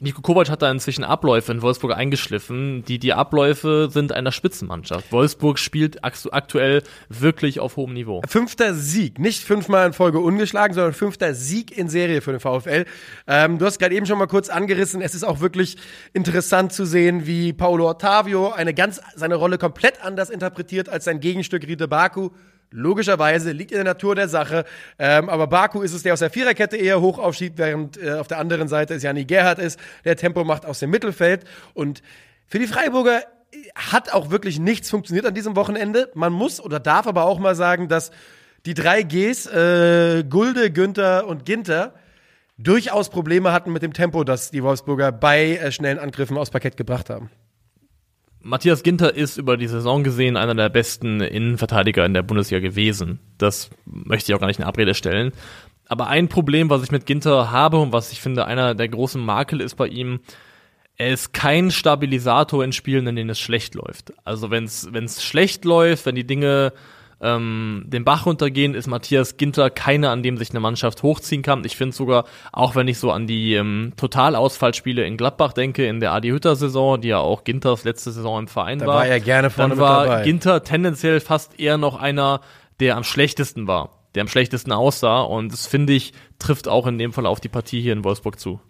Nico 0.00 0.22
Kovac 0.22 0.48
hat 0.48 0.62
da 0.62 0.70
inzwischen 0.70 1.02
Abläufe 1.02 1.50
in 1.50 1.60
Wolfsburg 1.60 1.92
eingeschliffen. 1.92 2.84
Die, 2.84 3.00
die 3.00 3.14
Abläufe 3.14 3.88
sind 3.90 4.12
einer 4.12 4.30
Spitzenmannschaft. 4.30 5.10
Wolfsburg 5.10 5.58
spielt 5.58 6.04
aktu- 6.04 6.30
aktuell 6.30 6.84
wirklich 7.08 7.58
auf 7.58 7.76
hohem 7.76 7.94
Niveau. 7.94 8.22
Fünfter 8.28 8.74
Sieg, 8.74 9.18
nicht 9.18 9.42
fünfmal 9.42 9.88
in 9.88 9.92
Folge 9.92 10.20
ungeschlagen, 10.20 10.72
sondern 10.72 10.92
fünfter 10.92 11.34
Sieg 11.34 11.76
in 11.76 11.88
Serie 11.88 12.20
für 12.20 12.30
den 12.30 12.38
VfL. 12.38 12.84
Ähm, 13.26 13.58
du 13.58 13.66
hast 13.66 13.80
gerade 13.80 13.96
eben 13.96 14.06
schon 14.06 14.18
mal 14.18 14.28
kurz 14.28 14.50
angerissen, 14.50 15.02
es 15.02 15.16
ist 15.16 15.24
auch 15.24 15.40
wirklich 15.40 15.76
interessant 16.12 16.72
zu 16.72 16.84
sehen, 16.84 17.26
wie 17.26 17.52
Paulo 17.52 17.90
Ottavio 17.90 18.52
eine 18.52 18.74
ganz, 18.74 19.00
seine 19.16 19.34
Rolle 19.34 19.58
komplett 19.58 20.04
anders 20.04 20.30
interpretiert 20.30 20.88
als 20.88 21.06
sein 21.06 21.18
Gegenstück 21.18 21.66
Rite 21.66 21.88
Baku. 21.88 22.30
Logischerweise 22.70 23.52
liegt 23.52 23.70
in 23.70 23.76
der 23.76 23.84
Natur 23.84 24.14
der 24.14 24.28
Sache. 24.28 24.64
Ähm, 24.98 25.28
aber 25.28 25.46
Baku 25.46 25.82
ist 25.82 25.94
es, 25.94 26.02
der 26.02 26.12
aus 26.12 26.18
der 26.18 26.30
Viererkette 26.30 26.76
eher 26.76 27.00
hoch 27.00 27.18
aufschiebt, 27.18 27.58
während 27.58 27.96
äh, 28.02 28.12
auf 28.12 28.28
der 28.28 28.38
anderen 28.38 28.68
Seite 28.68 28.94
es 28.94 29.02
Jani 29.02 29.24
Gerhardt 29.24 29.58
ist, 29.58 29.80
der 30.04 30.16
Tempo 30.16 30.44
macht 30.44 30.66
aus 30.66 30.78
dem 30.78 30.90
Mittelfeld. 30.90 31.44
Und 31.72 32.02
für 32.46 32.58
die 32.58 32.66
Freiburger 32.66 33.22
hat 33.74 34.12
auch 34.12 34.30
wirklich 34.30 34.58
nichts 34.58 34.90
funktioniert 34.90 35.24
an 35.24 35.34
diesem 35.34 35.56
Wochenende. 35.56 36.10
Man 36.14 36.32
muss 36.32 36.60
oder 36.60 36.80
darf 36.80 37.06
aber 37.06 37.24
auch 37.24 37.38
mal 37.38 37.54
sagen, 37.54 37.88
dass 37.88 38.10
die 38.66 38.74
drei 38.74 39.02
Gs, 39.02 39.46
äh, 39.46 40.24
Gulde, 40.28 40.70
Günther 40.70 41.26
und 41.26 41.46
Ginter, 41.46 41.94
durchaus 42.58 43.08
Probleme 43.08 43.52
hatten 43.52 43.72
mit 43.72 43.82
dem 43.82 43.92
Tempo, 43.92 44.24
das 44.24 44.50
die 44.50 44.62
Wolfsburger 44.62 45.12
bei 45.12 45.56
äh, 45.56 45.72
schnellen 45.72 45.98
Angriffen 45.98 46.36
aufs 46.36 46.50
Parkett 46.50 46.76
gebracht 46.76 47.08
haben. 47.08 47.30
Matthias 48.40 48.82
Ginter 48.82 49.14
ist 49.14 49.36
über 49.36 49.56
die 49.56 49.66
Saison 49.66 50.04
gesehen 50.04 50.36
einer 50.36 50.54
der 50.54 50.68
besten 50.68 51.20
Innenverteidiger 51.20 52.06
in 52.06 52.14
der 52.14 52.22
Bundesliga 52.22 52.60
gewesen. 52.60 53.18
Das 53.36 53.70
möchte 53.84 54.30
ich 54.30 54.36
auch 54.36 54.40
gar 54.40 54.46
nicht 54.46 54.60
in 54.60 54.64
Abrede 54.64 54.94
stellen. 54.94 55.32
Aber 55.86 56.08
ein 56.08 56.28
Problem, 56.28 56.70
was 56.70 56.82
ich 56.82 56.92
mit 56.92 57.06
Ginter 57.06 57.50
habe 57.50 57.78
und 57.78 57.92
was 57.92 58.12
ich 58.12 58.20
finde 58.20 58.46
einer 58.46 58.74
der 58.74 58.88
großen 58.88 59.24
Makel 59.24 59.60
ist 59.60 59.74
bei 59.74 59.88
ihm, 59.88 60.20
er 60.96 61.10
ist 61.10 61.32
kein 61.32 61.70
Stabilisator 61.70 62.62
in 62.64 62.72
Spielen, 62.72 63.06
in 63.06 63.16
denen 63.16 63.30
es 63.30 63.38
schlecht 63.38 63.74
läuft. 63.74 64.12
Also 64.24 64.50
wenn 64.50 64.64
es 64.64 65.24
schlecht 65.24 65.64
läuft, 65.64 66.06
wenn 66.06 66.14
die 66.14 66.26
Dinge 66.26 66.72
ähm, 67.20 67.84
den 67.86 68.04
Bach 68.04 68.26
runtergehen, 68.26 68.74
ist 68.74 68.86
Matthias 68.86 69.36
Ginter 69.36 69.70
keiner, 69.70 70.10
an 70.10 70.22
dem 70.22 70.36
sich 70.36 70.50
eine 70.50 70.60
Mannschaft 70.60 71.02
hochziehen 71.02 71.42
kann. 71.42 71.64
Ich 71.64 71.76
finde 71.76 71.94
sogar, 71.94 72.24
auch 72.52 72.76
wenn 72.76 72.86
ich 72.86 72.98
so 72.98 73.10
an 73.10 73.26
die 73.26 73.54
ähm, 73.54 73.92
Totalausfallspiele 73.96 75.04
in 75.04 75.16
Gladbach 75.16 75.52
denke, 75.52 75.86
in 75.86 76.00
der 76.00 76.12
Adi 76.12 76.28
Hütter 76.28 76.54
Saison, 76.54 77.00
die 77.00 77.08
ja 77.08 77.18
auch 77.18 77.44
Ginters 77.44 77.84
letzte 77.84 78.12
Saison 78.12 78.40
im 78.40 78.48
Verein 78.48 78.78
Da 78.78 78.86
war, 78.86 78.96
war 78.96 79.06
er 79.06 79.20
gerne 79.20 79.50
vorne 79.50 79.70
dann 79.70 79.78
war 79.80 80.04
dabei. 80.04 80.22
Ginter 80.22 80.62
tendenziell 80.62 81.20
fast 81.20 81.58
eher 81.58 81.76
noch 81.76 81.96
einer, 81.98 82.40
der 82.78 82.96
am 82.96 83.04
schlechtesten 83.04 83.66
war, 83.66 84.04
der 84.14 84.22
am 84.22 84.28
schlechtesten 84.28 84.70
aussah. 84.70 85.22
Und 85.22 85.52
das 85.52 85.66
finde 85.66 85.94
ich, 85.94 86.12
trifft 86.38 86.68
auch 86.68 86.86
in 86.86 86.98
dem 86.98 87.12
Fall 87.12 87.26
auf 87.26 87.40
die 87.40 87.48
Partie 87.48 87.80
hier 87.80 87.94
in 87.94 88.04
Wolfsburg 88.04 88.38
zu. 88.38 88.60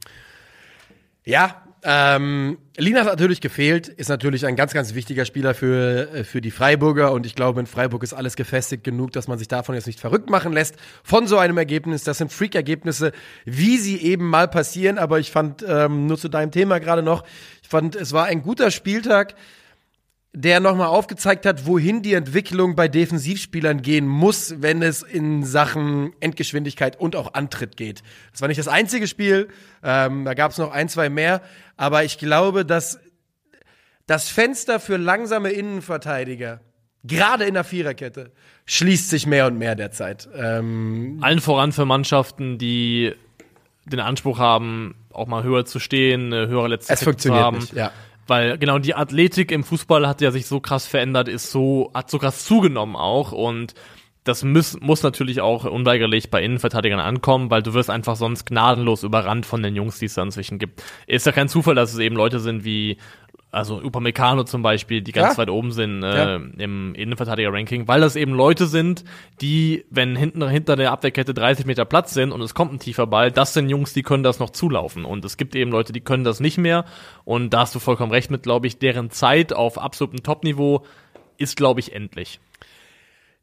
Ja, 1.25 1.63
ähm, 1.83 2.57
Lina 2.81 3.01
hat 3.01 3.07
natürlich 3.07 3.41
gefehlt, 3.41 3.89
ist 3.89 4.09
natürlich 4.09 4.47
ein 4.47 4.55
ganz, 4.55 4.73
ganz 4.73 4.95
wichtiger 4.95 5.25
Spieler 5.25 5.53
für, 5.53 6.13
äh, 6.15 6.23
für 6.23 6.41
die 6.41 6.53
Freiburger. 6.53 7.11
Und 7.11 7.27
ich 7.27 7.35
glaube, 7.35 7.59
in 7.59 7.67
Freiburg 7.67 8.05
ist 8.05 8.15
alles 8.15 8.37
gefestigt 8.37 8.85
genug, 8.85 9.11
dass 9.11 9.27
man 9.27 9.37
sich 9.37 9.49
davon 9.49 9.75
jetzt 9.75 9.89
nicht 9.89 9.99
verrückt 9.99 10.31
machen 10.31 10.53
lässt 10.53 10.77
von 11.03 11.27
so 11.27 11.39
einem 11.39 11.59
Ergebnis. 11.59 12.05
Das 12.05 12.19
sind 12.19 12.33
Freak-Ergebnisse, 12.33 13.11
wie 13.45 13.79
sie 13.79 14.01
eben 14.01 14.31
mal 14.31 14.47
passieren, 14.47 14.97
aber 14.97 15.19
ich 15.19 15.33
fand, 15.33 15.65
ähm, 15.67 16.07
nur 16.07 16.19
zu 16.19 16.29
deinem 16.29 16.53
Thema 16.53 16.79
gerade 16.79 17.03
noch, 17.03 17.25
ich 17.65 17.69
fand, 17.69 17.97
es 17.97 18.13
war 18.13 18.27
ein 18.27 18.43
guter 18.43 18.71
Spieltag, 18.71 19.35
der 20.33 20.61
nochmal 20.61 20.89
aufgezeigt 20.89 21.47
hat, 21.47 21.67
wohin 21.67 22.03
die 22.03 22.13
Entwicklung 22.13 22.77
bei 22.77 22.87
Defensivspielern 22.87 23.83
gehen 23.83 24.07
muss, 24.07 24.61
wenn 24.61 24.83
es 24.83 25.03
in 25.03 25.45
Sachen 25.45 26.13
Endgeschwindigkeit 26.21 27.01
und 27.01 27.17
auch 27.17 27.35
Antritt 27.35 27.77
geht. 27.77 28.03
Das 28.33 28.41
war 28.41 28.49
nicht 28.49 28.59
das 28.59 28.69
einzige 28.69 29.07
Spiel, 29.07 29.49
ähm, 29.83 30.25
da 30.25 30.35
gab 30.35 30.53
es 30.53 30.59
noch 30.59 30.71
ein, 30.71 30.89
zwei 30.89 31.09
mehr, 31.09 31.41
aber 31.77 32.05
ich 32.05 32.19
glaube, 32.19 32.65
dass 32.65 33.01
das 34.07 34.29
Fenster 34.29 34.81
für 34.81 34.97
langsame 34.97 35.51
Innenverteidiger, 35.51 36.61
gerade 37.05 37.45
in 37.45 37.55
der 37.55 37.65
Viererkette, 37.65 38.33
schließt 38.67 39.09
sich 39.09 39.27
mehr 39.27 39.47
und 39.47 39.59
mehr 39.59 39.75
derzeit. 39.75 40.29
Ähm, 40.35 41.19
Allen 41.21 41.41
voran 41.41 41.73
für 41.73 41.85
Mannschaften, 41.85 42.59
die 42.59 43.15
den 43.87 44.01
Anspruch 44.01 44.39
haben, 44.39 44.95
auch 45.11 45.27
mal 45.27 45.43
höher 45.43 45.65
zu 45.65 45.79
stehen, 45.81 46.33
eine 46.33 46.49
höhere 46.49 46.69
letzte 46.69 46.93
es 46.93 47.01
Kette 47.01 47.17
zu 47.17 47.29
funktioniert 47.29 47.45
haben. 47.45 47.59
nicht, 47.59 47.73
ja. 47.73 47.93
Weil 48.29 48.59
genau 48.59 48.79
die 48.79 48.95
Athletik 48.95 49.51
im 49.51 49.65
Fußball 49.65 50.07
hat 50.07 50.21
ja 50.21 50.31
sich 50.31 50.47
so 50.47 50.61
krass 50.61 50.87
verändert, 50.87 51.29
ist 51.29 51.51
so, 51.51 51.91
hat 51.95 52.11
so 52.11 52.19
krass 52.19 52.45
zugenommen 52.45 52.95
auch 52.95 53.33
und 53.33 53.75
das 54.25 54.45
muss, 54.45 54.79
muss 54.81 55.03
natürlich 55.03 55.41
auch 55.41 55.65
unweigerlich 55.65 56.31
bei 56.31 56.43
Innenverteidigern 56.43 57.01
ankommen, 57.01 57.51
weil 57.51 57.63
du 57.63 57.73
wirst 57.73 57.89
einfach 57.89 58.15
sonst 58.15 58.45
gnadenlos 58.45 59.03
überrannt 59.03 59.47
von 59.47 59.63
den 59.63 59.75
Jungs, 59.75 59.99
die 59.99 60.05
es 60.05 60.15
da 60.15 60.23
inzwischen 60.23 60.59
gibt. 60.59 60.83
Ist 61.07 61.25
ja 61.25 61.33
kein 61.33 61.49
Zufall, 61.49 61.75
dass 61.75 61.95
es 61.95 61.99
eben 61.99 62.15
Leute 62.15 62.39
sind 62.39 62.63
wie 62.63 62.99
also 63.51 63.81
Upamecano 63.81 64.45
zum 64.45 64.63
Beispiel, 64.63 65.01
die 65.01 65.13
ganz 65.13 65.35
ja. 65.35 65.39
weit 65.39 65.49
oben 65.51 65.73
sind 65.73 66.03
äh, 66.03 66.17
ja. 66.17 66.41
im 66.59 66.95
Innenverteidiger-Ranking, 66.95 67.89
weil 67.89 68.03
das 68.03 68.15
eben 68.15 68.35
Leute 68.35 68.67
sind, 68.67 69.05
die, 69.41 69.87
wenn 69.91 70.17
hinten 70.17 70.47
hinter 70.47 70.77
der 70.77 70.93
Abwehrkette 70.93 71.33
30 71.33 71.65
Meter 71.65 71.87
Platz 71.87 72.13
sind 72.13 72.33
und 72.33 72.43
es 72.43 72.55
kommt 72.55 72.75
ein 72.75 72.79
tiefer 72.79 73.07
Ball, 73.07 73.33
das 73.33 73.55
sind 73.55 73.71
Jungs, 73.71 73.95
die 73.95 74.03
können 74.03 74.23
das 74.23 74.39
noch 74.39 74.51
zulaufen. 74.51 75.07
Und 75.07 75.25
es 75.25 75.39
gibt 75.39 75.55
eben 75.55 75.71
Leute, 75.71 75.95
die 75.95 76.03
können 76.03 76.25
das 76.25 76.41
nicht 76.41 76.59
mehr. 76.59 76.85
Und 77.25 77.51
da 77.51 77.61
hast 77.61 77.75
du 77.75 77.79
vollkommen 77.79 78.13
recht 78.13 78.31
mit, 78.31 78.43
glaube 78.43 78.67
ich, 78.67 78.79
deren 78.79 79.11
Zeit 79.11 79.55
auf 79.55 79.79
absolutem 79.79 80.23
Topniveau 80.23 80.85
ist, 81.39 81.57
glaube 81.57 81.81
ich, 81.81 81.95
endlich. 81.95 82.41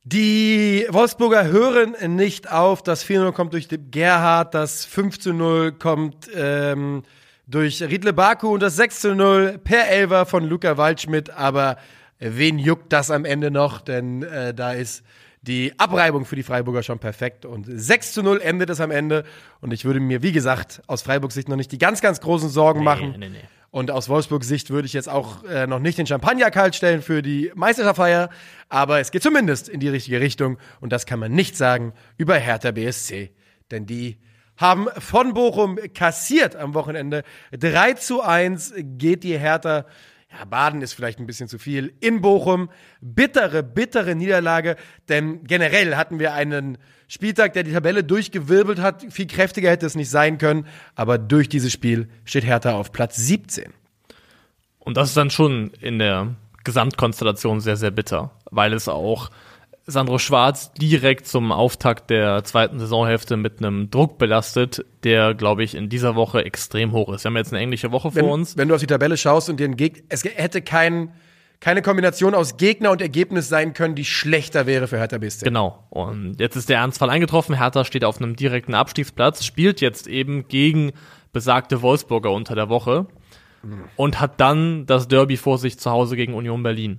Die 0.03 0.85
Wolfsburger 0.89 1.45
hören 1.45 1.95
nicht 2.15 2.51
auf. 2.51 2.83
Das 2.83 3.03
4-0 3.03 3.31
kommt 3.31 3.53
durch 3.53 3.69
Gerhard, 3.89 4.53
das 4.53 4.87
5-0 4.87 5.71
kommt 5.71 6.29
ähm, 6.35 7.01
durch 7.47 7.81
Riedle 7.81 8.13
Baku 8.13 8.53
und 8.53 8.61
das 8.61 8.75
6 8.75 9.03
0 9.03 9.59
per 9.63 9.87
Elver 9.87 10.25
von 10.25 10.43
Luca 10.43 10.77
Waldschmidt. 10.77 11.29
Aber 11.29 11.77
wen 12.19 12.59
juckt 12.59 12.91
das 12.91 13.11
am 13.11 13.25
Ende 13.25 13.51
noch? 13.51 13.81
Denn 13.81 14.23
äh, 14.23 14.53
da 14.53 14.73
ist 14.73 15.03
die 15.41 15.73
Abreibung 15.77 16.25
für 16.25 16.35
die 16.35 16.43
Freiburger 16.43 16.81
schon 16.81 16.99
perfekt. 16.99 17.45
Und 17.45 17.67
6 17.67 18.13
zu 18.13 18.23
0 18.23 18.41
endet 18.41 18.69
es 18.69 18.81
am 18.81 18.91
Ende. 18.91 19.23
Und 19.61 19.73
ich 19.73 19.85
würde 19.85 19.99
mir, 19.99 20.23
wie 20.23 20.31
gesagt, 20.31 20.81
aus 20.87 21.03
Freiburgs 21.03 21.35
Sicht 21.35 21.49
noch 21.49 21.55
nicht 21.55 21.71
die 21.71 21.77
ganz, 21.77 22.01
ganz 22.01 22.19
großen 22.19 22.49
Sorgen 22.49 22.79
nee, 22.79 22.85
machen. 22.85 23.15
Nee, 23.17 23.29
nee. 23.29 23.37
Und 23.69 23.91
aus 23.91 24.07
Wolfsburgs 24.07 24.47
Sicht 24.47 24.69
würde 24.69 24.85
ich 24.85 24.93
jetzt 24.93 25.09
auch 25.09 25.43
äh, 25.43 25.67
noch 25.67 25.79
nicht 25.79 25.97
den 25.97 26.07
Champagner 26.07 26.49
kalt 26.49 26.75
stellen 26.75 27.01
für 27.01 27.21
die 27.21 27.51
Meisterschaftsfeier. 27.55 28.29
Aber 28.69 29.01
es 29.01 29.11
geht 29.11 29.21
zumindest 29.21 29.67
in 29.67 29.81
die 29.81 29.89
richtige 29.89 30.21
Richtung. 30.21 30.57
Und 30.79 30.93
das 30.93 31.05
kann 31.05 31.19
man 31.19 31.33
nicht 31.33 31.57
sagen 31.57 31.93
über 32.17 32.35
Hertha 32.35 32.71
BSC. 32.71 33.31
Denn 33.71 33.85
die 33.85 34.17
haben 34.57 34.87
von 34.97 35.33
Bochum 35.33 35.77
kassiert 35.93 36.55
am 36.55 36.73
Wochenende. 36.73 37.23
3 37.51 37.93
zu 37.93 38.21
1 38.21 38.73
geht 38.77 39.23
die 39.23 39.37
Hertha. 39.37 39.85
Ja, 40.31 40.45
Baden 40.45 40.81
ist 40.81 40.93
vielleicht 40.93 41.19
ein 41.19 41.27
bisschen 41.27 41.47
zu 41.47 41.57
viel. 41.57 41.93
In 41.99 42.21
Bochum. 42.21 42.69
Bittere, 43.01 43.63
bittere 43.63 44.15
Niederlage. 44.15 44.75
Denn 45.07 45.43
generell 45.43 45.95
hatten 45.95 46.19
wir 46.19 46.33
einen 46.33 46.77
Spieltag, 47.07 47.53
der 47.53 47.63
die 47.63 47.73
Tabelle 47.73 48.03
durchgewirbelt 48.03 48.79
hat. 48.79 49.05
Viel 49.09 49.27
kräftiger 49.27 49.69
hätte 49.69 49.85
es 49.85 49.95
nicht 49.95 50.09
sein 50.09 50.37
können. 50.37 50.67
Aber 50.95 51.17
durch 51.17 51.49
dieses 51.49 51.71
Spiel 51.71 52.09
steht 52.25 52.45
Hertha 52.45 52.73
auf 52.73 52.91
Platz 52.91 53.17
17. 53.17 53.73
Und 54.79 54.97
das 54.97 55.09
ist 55.09 55.17
dann 55.17 55.29
schon 55.29 55.71
in 55.81 55.99
der 55.99 56.35
Gesamtkonstellation 56.63 57.59
sehr, 57.61 57.77
sehr 57.77 57.91
bitter. 57.91 58.31
Weil 58.51 58.73
es 58.73 58.87
auch 58.87 59.29
Sandro 59.87 60.17
Schwarz 60.17 60.73
direkt 60.73 61.27
zum 61.27 61.51
Auftakt 61.51 62.09
der 62.09 62.43
zweiten 62.43 62.79
Saisonhälfte 62.79 63.37
mit 63.37 63.59
einem 63.59 63.91
Druck 63.91 64.17
belastet, 64.17 64.83
der, 65.03 65.35
glaube 65.35 65.63
ich, 65.63 65.75
in 65.75 65.89
dieser 65.89 66.15
Woche 66.15 66.43
extrem 66.43 66.91
hoch 66.91 67.13
ist. 67.13 67.23
Wir 67.23 67.29
haben 67.29 67.37
jetzt 67.37 67.53
eine 67.53 67.61
englische 67.61 67.91
Woche 67.91 68.11
vor 68.11 68.21
wenn, 68.21 68.29
uns. 68.29 68.57
Wenn 68.57 68.67
du 68.67 68.73
auf 68.73 68.81
die 68.81 68.87
Tabelle 68.87 69.15
schaust 69.15 69.47
und 69.47 69.59
den 69.59 69.75
Gegner, 69.77 70.01
es 70.09 70.23
hätte 70.23 70.63
kein, 70.63 71.13
keine 71.59 71.83
Kombination 71.83 72.33
aus 72.33 72.57
Gegner 72.57 72.89
und 72.89 72.99
Ergebnis 72.99 73.47
sein 73.47 73.73
können, 73.73 73.93
die 73.93 74.05
schlechter 74.05 74.65
wäre 74.65 74.87
für 74.87 74.97
Hertha 74.97 75.19
BSC. 75.19 75.45
Genau. 75.45 75.85
Und 75.91 76.39
jetzt 76.39 76.55
ist 76.55 76.67
der 76.67 76.79
Ernstfall 76.79 77.11
eingetroffen. 77.11 77.55
Hertha 77.55 77.85
steht 77.85 78.05
auf 78.05 78.19
einem 78.19 78.35
direkten 78.35 78.73
Abstiegsplatz, 78.73 79.45
spielt 79.45 79.81
jetzt 79.81 80.07
eben 80.07 80.47
gegen 80.47 80.93
besagte 81.31 81.83
Wolfsburger 81.83 82.31
unter 82.31 82.55
der 82.55 82.69
Woche 82.69 83.05
mhm. 83.61 83.83
und 83.97 84.19
hat 84.19 84.39
dann 84.41 84.87
das 84.87 85.07
Derby 85.07 85.37
vor 85.37 85.59
sich 85.59 85.77
zu 85.77 85.91
Hause 85.91 86.15
gegen 86.15 86.33
Union 86.33 86.63
Berlin. 86.63 86.97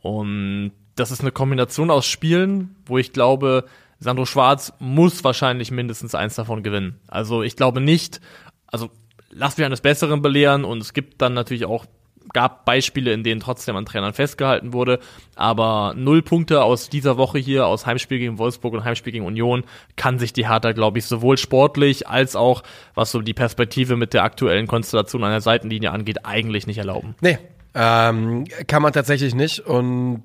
Und 0.00 0.72
das 0.94 1.10
ist 1.10 1.20
eine 1.20 1.32
Kombination 1.32 1.90
aus 1.90 2.06
Spielen, 2.06 2.76
wo 2.86 2.98
ich 2.98 3.12
glaube, 3.12 3.64
Sandro 3.98 4.26
Schwarz 4.26 4.72
muss 4.78 5.22
wahrscheinlich 5.24 5.70
mindestens 5.70 6.14
eins 6.14 6.34
davon 6.34 6.62
gewinnen. 6.62 6.98
Also 7.06 7.42
ich 7.42 7.56
glaube 7.56 7.80
nicht, 7.80 8.20
also 8.66 8.90
lass 9.30 9.56
mich 9.56 9.64
eines 9.64 9.80
Besseren 9.80 10.22
belehren 10.22 10.64
und 10.64 10.78
es 10.78 10.92
gibt 10.92 11.22
dann 11.22 11.34
natürlich 11.34 11.64
auch 11.64 11.86
gab 12.32 12.64
Beispiele, 12.64 13.12
in 13.12 13.22
denen 13.22 13.40
trotzdem 13.40 13.76
an 13.76 13.84
Trainern 13.84 14.12
festgehalten 14.12 14.72
wurde, 14.72 15.00
aber 15.34 15.94
null 15.96 16.22
Punkte 16.22 16.62
aus 16.62 16.88
dieser 16.88 17.16
Woche 17.16 17.38
hier, 17.38 17.66
aus 17.66 17.86
Heimspiel 17.86 18.18
gegen 18.18 18.38
Wolfsburg 18.38 18.74
und 18.74 18.84
Heimspiel 18.84 19.12
gegen 19.12 19.26
Union, 19.26 19.64
kann 19.96 20.18
sich 20.18 20.32
die 20.32 20.48
Hertha, 20.48 20.72
glaube 20.72 20.98
ich, 20.98 21.06
sowohl 21.06 21.36
sportlich 21.36 22.08
als 22.08 22.36
auch, 22.36 22.62
was 22.94 23.10
so 23.10 23.20
die 23.20 23.34
Perspektive 23.34 23.96
mit 23.96 24.14
der 24.14 24.24
aktuellen 24.24 24.66
Konstellation 24.66 25.24
an 25.24 25.30
der 25.30 25.40
Seitenlinie 25.40 25.90
angeht, 25.90 26.24
eigentlich 26.24 26.66
nicht 26.66 26.78
erlauben. 26.78 27.14
Nee, 27.20 27.38
ähm, 27.74 28.44
kann 28.66 28.82
man 28.82 28.92
tatsächlich 28.92 29.34
nicht 29.34 29.60
und 29.60 30.22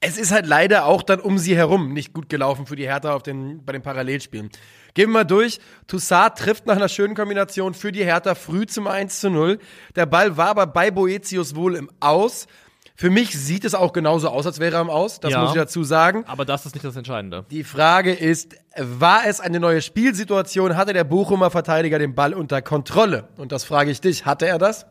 es 0.00 0.16
ist 0.16 0.30
halt 0.30 0.46
leider 0.46 0.86
auch 0.86 1.02
dann 1.02 1.20
um 1.20 1.38
sie 1.38 1.56
herum 1.56 1.92
nicht 1.92 2.12
gut 2.12 2.28
gelaufen 2.28 2.66
für 2.66 2.76
die 2.76 2.86
Hertha 2.86 3.14
auf 3.14 3.22
den, 3.22 3.64
bei 3.64 3.72
den 3.72 3.82
Parallelspielen. 3.82 4.50
Gehen 4.94 5.10
wir 5.10 5.14
mal 5.14 5.24
durch. 5.24 5.60
Toussaint 5.86 6.36
trifft 6.36 6.66
nach 6.66 6.76
einer 6.76 6.88
schönen 6.88 7.14
Kombination 7.14 7.74
für 7.74 7.92
die 7.92 8.04
Hertha 8.04 8.34
früh 8.34 8.66
zum 8.66 8.86
1 8.86 9.20
zu 9.20 9.30
0. 9.30 9.58
Der 9.96 10.06
Ball 10.06 10.36
war 10.36 10.48
aber 10.48 10.66
bei 10.66 10.90
Boetius 10.90 11.54
wohl 11.56 11.74
im 11.74 11.90
Aus. 12.00 12.46
Für 12.94 13.10
mich 13.10 13.30
sieht 13.38 13.64
es 13.64 13.74
auch 13.74 13.92
genauso 13.92 14.28
aus, 14.28 14.44
als 14.46 14.58
wäre 14.58 14.76
er 14.76 14.80
im 14.80 14.90
Aus. 14.90 15.20
Das 15.20 15.32
ja, 15.32 15.40
muss 15.40 15.50
ich 15.50 15.56
dazu 15.56 15.84
sagen. 15.84 16.24
Aber 16.26 16.44
das 16.44 16.66
ist 16.66 16.74
nicht 16.74 16.84
das 16.84 16.96
Entscheidende. 16.96 17.44
Die 17.50 17.62
Frage 17.62 18.12
ist, 18.12 18.56
war 18.76 19.24
es 19.26 19.40
eine 19.40 19.60
neue 19.60 19.82
Spielsituation? 19.82 20.76
Hatte 20.76 20.92
der 20.92 21.04
Bochumer 21.04 21.50
Verteidiger 21.50 22.00
den 22.00 22.16
Ball 22.16 22.34
unter 22.34 22.60
Kontrolle? 22.60 23.28
Und 23.36 23.52
das 23.52 23.62
frage 23.62 23.92
ich 23.92 24.00
dich. 24.00 24.26
Hatte 24.26 24.46
er 24.46 24.58
das? 24.58 24.86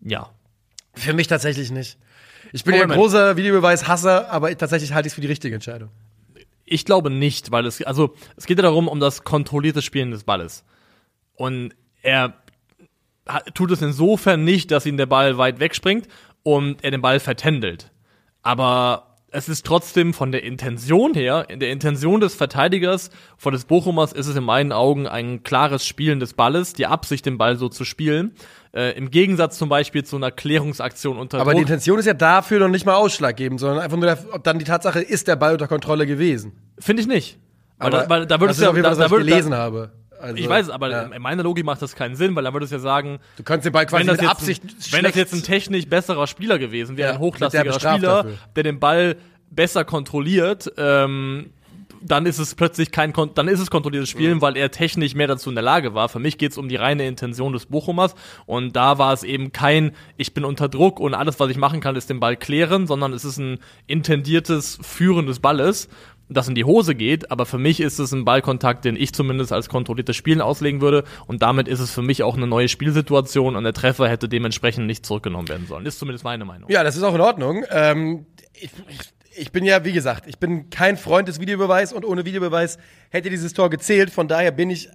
Ja. 0.00 0.30
Für 0.94 1.14
mich 1.14 1.26
tatsächlich 1.26 1.70
nicht. 1.70 1.98
Ich 2.52 2.64
bin 2.64 2.74
ja 2.74 2.82
ein 2.82 2.90
großer 2.90 3.36
Videobeweis-Hasser, 3.36 4.30
aber 4.30 4.56
tatsächlich 4.56 4.92
halte 4.92 5.06
ich 5.06 5.12
es 5.12 5.14
für 5.14 5.20
die 5.20 5.26
richtige 5.26 5.54
Entscheidung. 5.54 5.90
Ich 6.64 6.84
glaube 6.84 7.10
nicht, 7.10 7.50
weil 7.50 7.66
es, 7.66 7.82
also, 7.82 8.14
es 8.36 8.46
geht 8.46 8.58
ja 8.58 8.62
darum, 8.62 8.88
um 8.88 9.00
das 9.00 9.24
kontrollierte 9.24 9.82
Spielen 9.82 10.10
des 10.10 10.24
Balles. 10.24 10.64
Und 11.34 11.74
er 12.02 12.34
tut 13.54 13.70
es 13.70 13.82
insofern 13.82 14.44
nicht, 14.44 14.70
dass 14.70 14.86
ihm 14.86 14.96
der 14.96 15.06
Ball 15.06 15.38
weit 15.38 15.60
wegspringt 15.60 16.08
und 16.42 16.82
er 16.84 16.90
den 16.90 17.02
Ball 17.02 17.20
vertändelt. 17.20 17.90
Aber 18.42 19.16
es 19.30 19.48
ist 19.48 19.64
trotzdem 19.64 20.12
von 20.12 20.30
der 20.30 20.44
Intention 20.44 21.14
her, 21.14 21.46
in 21.48 21.58
der 21.58 21.70
Intention 21.70 22.20
des 22.20 22.34
Verteidigers, 22.34 23.10
von 23.38 23.52
des 23.52 23.64
Bochumers, 23.64 24.12
ist 24.12 24.26
es 24.26 24.36
in 24.36 24.44
meinen 24.44 24.72
Augen 24.72 25.06
ein 25.06 25.42
klares 25.42 25.86
Spielen 25.86 26.20
des 26.20 26.34
Balles, 26.34 26.74
die 26.74 26.86
Absicht, 26.86 27.24
den 27.24 27.38
Ball 27.38 27.56
so 27.56 27.68
zu 27.68 27.84
spielen. 27.84 28.34
Äh, 28.74 28.96
Im 28.96 29.10
Gegensatz 29.10 29.58
zum 29.58 29.68
Beispiel 29.68 30.02
zu 30.02 30.16
einer 30.16 30.30
Klärungsaktion 30.30 31.18
unter 31.18 31.38
Aber 31.38 31.52
Druck. 31.52 31.58
die 31.58 31.62
Intention 31.62 31.98
ist 31.98 32.06
ja 32.06 32.14
dafür 32.14 32.58
noch 32.58 32.68
nicht 32.68 32.86
mal 32.86 32.94
ausschlaggebend, 32.94 33.60
sondern 33.60 33.80
einfach 33.80 33.98
nur 33.98 34.06
der, 34.06 34.18
dann 34.42 34.58
die 34.58 34.64
Tatsache, 34.64 35.00
ist 35.00 35.28
der 35.28 35.36
Ball 35.36 35.52
unter 35.52 35.68
Kontrolle 35.68 36.06
gewesen. 36.06 36.52
Finde 36.78 37.02
ich 37.02 37.08
nicht. 37.08 37.38
Weil, 37.76 37.88
aber 37.88 38.02
da, 38.02 38.08
weil 38.08 38.26
da 38.26 38.40
würdest 38.40 38.58
das 38.58 38.58
ist 38.58 38.62
ja, 38.62 38.70
auf 38.70 38.76
jeden 38.76 38.86
Fall, 38.86 38.96
da, 38.96 39.04
was 39.04 39.10
da, 39.10 39.16
ich 39.18 39.24
gelesen 39.26 39.50
da, 39.50 39.56
habe. 39.58 39.92
Also, 40.18 40.36
ich 40.36 40.48
weiß, 40.48 40.70
aber 40.70 40.88
ja. 40.88 41.02
in 41.02 41.20
meiner 41.20 41.42
Logik 41.42 41.64
macht 41.64 41.82
das 41.82 41.96
keinen 41.96 42.14
Sinn, 42.14 42.34
weil 42.36 42.44
dann 42.44 42.54
würde 42.54 42.64
es 42.64 42.70
ja 42.70 42.78
sagen, 42.78 43.18
du 43.36 43.42
kannst 43.42 43.66
den 43.66 43.72
Ball 43.72 43.86
quasi 43.86 44.02
wenn 44.02 44.06
das 44.06 44.20
mit 44.20 44.30
Absicht 44.30 44.62
ein, 44.64 44.70
Wenn 44.92 45.04
das 45.04 45.16
jetzt 45.16 45.34
ein 45.34 45.42
technisch 45.42 45.86
besserer 45.88 46.28
Spieler 46.28 46.60
gewesen 46.60 46.96
wäre, 46.96 47.10
ja, 47.10 47.14
ein 47.16 47.20
hochklassiger 47.20 47.72
Spieler, 47.72 48.22
dafür. 48.22 48.38
der 48.54 48.62
den 48.62 48.78
Ball 48.78 49.16
besser 49.50 49.84
kontrolliert, 49.84 50.72
ähm, 50.78 51.50
dann 52.04 52.26
ist 52.26 52.38
es 52.38 52.54
plötzlich 52.54 52.90
kein, 52.90 53.12
dann 53.34 53.48
ist 53.48 53.60
es 53.60 53.70
kontrolliertes 53.70 54.10
Spielen, 54.10 54.36
mhm. 54.36 54.42
weil 54.42 54.56
er 54.56 54.70
technisch 54.70 55.14
mehr 55.14 55.26
dazu 55.26 55.48
in 55.48 55.54
der 55.54 55.64
Lage 55.64 55.94
war. 55.94 56.08
Für 56.08 56.18
mich 56.18 56.38
geht 56.38 56.52
es 56.52 56.58
um 56.58 56.68
die 56.68 56.76
reine 56.76 57.06
Intention 57.06 57.52
des 57.52 57.66
Bochumers 57.66 58.14
und 58.46 58.76
da 58.76 58.98
war 58.98 59.12
es 59.12 59.22
eben 59.22 59.52
kein, 59.52 59.92
ich 60.16 60.34
bin 60.34 60.44
unter 60.44 60.68
Druck 60.68 61.00
und 61.00 61.14
alles, 61.14 61.40
was 61.40 61.50
ich 61.50 61.56
machen 61.56 61.80
kann, 61.80 61.96
ist 61.96 62.10
den 62.10 62.20
Ball 62.20 62.36
klären, 62.36 62.86
sondern 62.86 63.12
es 63.12 63.24
ist 63.24 63.38
ein 63.38 63.58
intendiertes 63.86 64.78
Führen 64.82 65.26
des 65.26 65.40
Balles 65.40 65.88
das 66.34 66.48
in 66.48 66.54
die 66.54 66.64
Hose 66.64 66.94
geht, 66.94 67.30
aber 67.30 67.46
für 67.46 67.58
mich 67.58 67.80
ist 67.80 67.98
es 67.98 68.12
ein 68.12 68.24
Ballkontakt, 68.24 68.84
den 68.84 68.96
ich 68.96 69.12
zumindest 69.12 69.52
als 69.52 69.68
kontrolliertes 69.68 70.16
Spielen 70.16 70.40
auslegen 70.40 70.80
würde 70.80 71.04
und 71.26 71.42
damit 71.42 71.68
ist 71.68 71.80
es 71.80 71.90
für 71.90 72.02
mich 72.02 72.22
auch 72.22 72.36
eine 72.36 72.46
neue 72.46 72.68
Spielsituation 72.68 73.56
und 73.56 73.64
der 73.64 73.72
Treffer 73.72 74.08
hätte 74.08 74.28
dementsprechend 74.28 74.86
nicht 74.86 75.04
zurückgenommen 75.04 75.48
werden 75.48 75.66
sollen. 75.66 75.86
Ist 75.86 75.98
zumindest 75.98 76.24
meine 76.24 76.44
Meinung. 76.44 76.70
Ja, 76.70 76.84
das 76.84 76.96
ist 76.96 77.02
auch 77.02 77.14
in 77.14 77.20
Ordnung. 77.20 77.64
Ähm, 77.70 78.26
ich, 78.54 78.70
ich 79.36 79.52
bin 79.52 79.64
ja, 79.64 79.84
wie 79.84 79.92
gesagt, 79.92 80.26
ich 80.26 80.38
bin 80.38 80.70
kein 80.70 80.96
Freund 80.96 81.28
des 81.28 81.40
Videobeweis 81.40 81.92
und 81.92 82.04
ohne 82.04 82.24
Videobeweis 82.24 82.78
hätte 83.10 83.30
dieses 83.30 83.52
Tor 83.52 83.70
gezählt. 83.70 84.10
Von 84.10 84.28
daher 84.28 84.50
bin 84.50 84.70
ich 84.70 84.88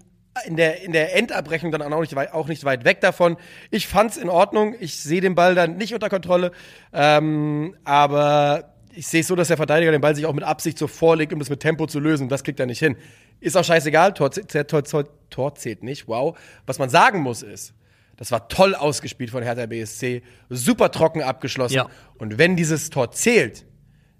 in 0.45 0.55
der, 0.55 0.83
in 0.83 0.91
der 0.91 1.15
Endabrechnung 1.15 1.71
dann 1.71 1.81
auch 1.81 2.01
nicht, 2.01 2.15
weit, 2.15 2.33
auch 2.33 2.47
nicht 2.47 2.63
weit 2.63 2.85
weg 2.85 3.01
davon. 3.01 3.37
Ich 3.71 3.87
fand's 3.87 4.17
in 4.17 4.29
Ordnung. 4.29 4.75
Ich 4.79 4.99
sehe 4.99 5.21
den 5.21 5.35
Ball 5.35 5.55
dann 5.55 5.77
nicht 5.77 5.93
unter 5.93 6.09
Kontrolle. 6.09 6.51
Ähm, 6.93 7.75
aber 7.83 8.75
ich 8.93 9.07
sehe 9.07 9.21
es 9.21 9.27
so, 9.27 9.35
dass 9.35 9.47
der 9.47 9.57
Verteidiger 9.57 9.91
den 9.91 10.01
Ball 10.01 10.15
sich 10.15 10.25
auch 10.25 10.33
mit 10.33 10.43
Absicht 10.43 10.77
so 10.77 10.87
vorlegt, 10.87 11.33
um 11.33 11.39
das 11.39 11.49
mit 11.49 11.59
Tempo 11.59 11.87
zu 11.87 11.99
lösen. 11.99 12.29
Das 12.29 12.43
kriegt 12.43 12.59
er 12.59 12.65
nicht 12.65 12.79
hin. 12.79 12.97
Ist 13.39 13.55
auch 13.57 13.63
scheißegal. 13.63 14.13
Tor, 14.13 14.31
Tor, 14.31 14.83
Tor, 14.83 15.03
Tor 15.29 15.55
zählt 15.55 15.83
nicht. 15.83 16.07
Wow. 16.07 16.37
Was 16.65 16.79
man 16.79 16.89
sagen 16.89 17.21
muss 17.21 17.43
ist, 17.43 17.73
das 18.15 18.31
war 18.31 18.47
toll 18.47 18.73
ausgespielt 18.73 19.29
von 19.29 19.43
Hertha 19.43 19.67
BSC. 19.67 20.23
Super 20.49 20.91
trocken 20.91 21.21
abgeschlossen. 21.21 21.75
Ja. 21.75 21.89
Und 22.17 22.39
wenn 22.39 22.55
dieses 22.55 22.89
Tor 22.89 23.11
zählt, 23.11 23.66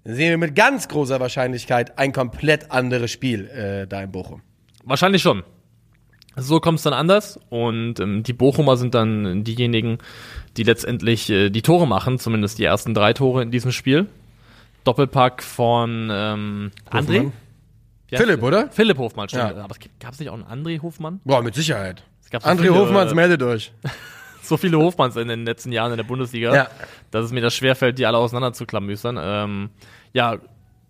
dann 0.08 0.16
sehen 0.16 0.30
wir 0.30 0.38
mit 0.38 0.54
ganz 0.56 0.88
großer 0.88 1.20
Wahrscheinlichkeit 1.20 1.98
ein 1.98 2.14
komplett 2.14 2.70
anderes 2.70 3.10
Spiel 3.10 3.46
äh, 3.48 3.86
da 3.86 4.00
in 4.00 4.10
Bochum. 4.10 4.40
Wahrscheinlich 4.82 5.20
schon. 5.20 5.42
So 6.34 6.60
kommt 6.60 6.78
es 6.78 6.84
dann 6.84 6.94
anders 6.94 7.38
und 7.50 8.00
ähm, 8.00 8.22
die 8.22 8.32
Bochumer 8.32 8.78
sind 8.78 8.94
dann 8.94 9.44
diejenigen, 9.44 9.98
die 10.56 10.62
letztendlich 10.62 11.28
äh, 11.28 11.50
die 11.50 11.60
Tore 11.60 11.86
machen, 11.86 12.18
zumindest 12.18 12.58
die 12.58 12.64
ersten 12.64 12.94
drei 12.94 13.12
Tore 13.12 13.42
in 13.42 13.50
diesem 13.50 13.70
Spiel. 13.70 14.06
Doppelpack 14.84 15.42
von 15.42 16.08
ähm, 16.10 16.70
André. 16.90 17.30
Philipp, 18.10 18.42
oder? 18.42 18.70
Philipp 18.70 18.96
Hofmann, 18.96 19.28
stimmt. 19.28 19.56
Ja. 19.56 19.62
Aber 19.62 19.74
gab 20.00 20.14
es 20.14 20.20
nicht 20.20 20.30
auch 20.30 20.40
einen 20.40 20.44
André 20.44 20.80
Hofmann? 20.80 21.20
Boah, 21.22 21.42
mit 21.42 21.54
Sicherheit. 21.54 22.02
So 22.32 22.38
André 22.38 22.62
viele, 22.62 22.76
Hofmanns, 22.76 23.12
äh, 23.12 23.14
meldet 23.14 23.42
euch. 23.42 23.72
so 24.42 24.56
viele 24.56 24.78
Hofmanns 24.78 25.16
in 25.16 25.28
den 25.28 25.44
letzten 25.44 25.70
Jahren 25.70 25.90
in 25.92 25.98
der 25.98 26.04
Bundesliga, 26.04 26.54
Ja. 26.54 26.68
dass 27.10 27.26
es 27.26 27.32
mir 27.32 27.42
das 27.42 27.54
schwerfällt, 27.54 27.98
die 27.98 28.06
alle 28.06 28.16
auseinander 28.16 28.54
zu 28.54 28.64
klamüsern. 28.64 29.18
Ähm, 29.20 29.70
ja, 30.12 30.38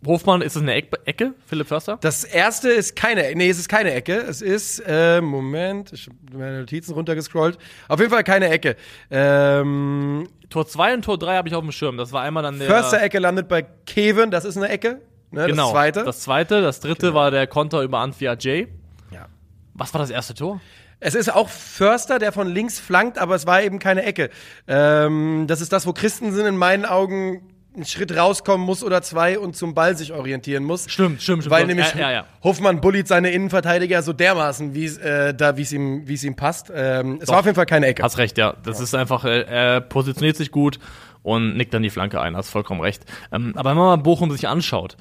Hofmann, 0.06 0.42
ist 0.42 0.54
es 0.54 0.62
eine 0.62 0.74
Eck 0.74 0.92
Ecke, 1.06 1.34
Philipp 1.46 1.66
Förster? 1.66 1.98
Das 2.00 2.22
erste 2.22 2.68
ist 2.70 2.94
keine 2.94 3.26
Ecke. 3.26 3.36
Nee, 3.36 3.50
es 3.50 3.58
ist 3.58 3.68
keine 3.68 3.92
Ecke. 3.92 4.16
Es 4.16 4.42
ist, 4.42 4.80
äh, 4.86 5.20
Moment, 5.20 5.92
ich 5.92 6.06
habe 6.06 6.38
meine 6.38 6.60
Notizen 6.60 6.94
runtergescrollt. 6.94 7.58
Auf 7.88 7.98
jeden 7.98 8.12
Fall 8.12 8.22
keine 8.22 8.48
Ecke. 8.48 8.76
Ähm, 9.10 10.28
Tor 10.50 10.66
2 10.68 10.94
und 10.94 11.04
Tor 11.04 11.18
3 11.18 11.36
habe 11.36 11.48
ich 11.48 11.54
auf 11.54 11.62
dem 11.62 11.72
Schirm. 11.72 11.96
Das 11.96 12.12
war 12.12 12.22
einmal 12.22 12.44
dann 12.44 12.58
der. 12.58 12.68
Förster 12.68 13.02
Ecke 13.02 13.18
landet 13.18 13.48
bei 13.48 13.62
Kevin, 13.86 14.30
das 14.30 14.44
ist 14.44 14.56
eine 14.56 14.68
Ecke. 14.68 15.00
Ne, 15.30 15.46
genau, 15.46 15.64
Das 15.64 15.72
zweite. 15.72 16.04
Das 16.04 16.20
zweite. 16.20 16.62
Das 16.62 16.80
dritte 16.80 17.12
war 17.12 17.30
der 17.30 17.46
Konter 17.46 17.82
über 17.82 17.98
Antwi 17.98 18.28
Ajay. 18.28 18.68
ja. 19.12 19.26
Was 19.74 19.92
war 19.94 20.00
das 20.00 20.10
erste 20.10 20.34
Tor? 20.34 20.60
Es 21.00 21.14
ist 21.14 21.32
auch 21.32 21.48
Förster, 21.48 22.18
der 22.18 22.32
von 22.32 22.48
links 22.48 22.80
flankt, 22.80 23.18
aber 23.18 23.34
es 23.34 23.46
war 23.46 23.62
eben 23.62 23.78
keine 23.78 24.02
Ecke. 24.04 24.30
Ähm, 24.66 25.44
das 25.46 25.60
ist 25.60 25.72
das, 25.72 25.86
wo 25.86 25.92
Christensen 25.92 26.46
in 26.46 26.56
meinen 26.56 26.84
Augen 26.84 27.42
einen 27.74 27.84
Schritt 27.84 28.16
rauskommen 28.16 28.66
muss 28.66 28.82
oder 28.82 29.02
zwei 29.02 29.38
und 29.38 29.54
zum 29.56 29.74
Ball 29.74 29.96
sich 29.96 30.12
orientieren 30.12 30.64
muss. 30.64 30.90
Stimmt, 30.90 31.22
stimmt, 31.22 31.42
stimmt. 31.42 31.50
Weil 31.50 31.66
nämlich 31.66 31.92
ja, 31.94 32.00
ja, 32.00 32.12
ja. 32.12 32.24
Hofmann 32.42 32.80
bullied 32.80 33.06
seine 33.06 33.30
Innenverteidiger 33.30 34.02
so 34.02 34.12
dermaßen, 34.12 34.74
wie 34.74 34.84
es 34.84 34.98
äh, 34.98 35.34
da, 35.34 35.50
es 35.50 35.72
ihm, 35.72 36.06
ihm 36.08 36.36
passt. 36.36 36.72
Ähm, 36.74 37.18
es 37.22 37.28
war 37.28 37.40
auf 37.40 37.44
jeden 37.44 37.54
Fall 37.54 37.66
keine 37.66 37.86
Ecke. 37.86 38.02
Hast 38.02 38.18
recht, 38.18 38.38
ja. 38.38 38.54
Das 38.64 38.80
ist 38.80 38.94
einfach, 38.94 39.24
äh, 39.24 39.42
er 39.42 39.80
positioniert 39.80 40.36
sich 40.36 40.50
gut 40.50 40.78
und 41.22 41.56
nickt 41.56 41.74
dann 41.74 41.82
die 41.82 41.90
Flanke 41.90 42.20
ein. 42.20 42.36
Hast 42.36 42.50
vollkommen 42.50 42.80
recht. 42.80 43.04
Ähm, 43.32 43.52
aber 43.56 43.70
wenn 43.70 43.76
man 43.76 44.02
Bochum 44.02 44.30
sich 44.30 44.48
anschaut, 44.48 44.96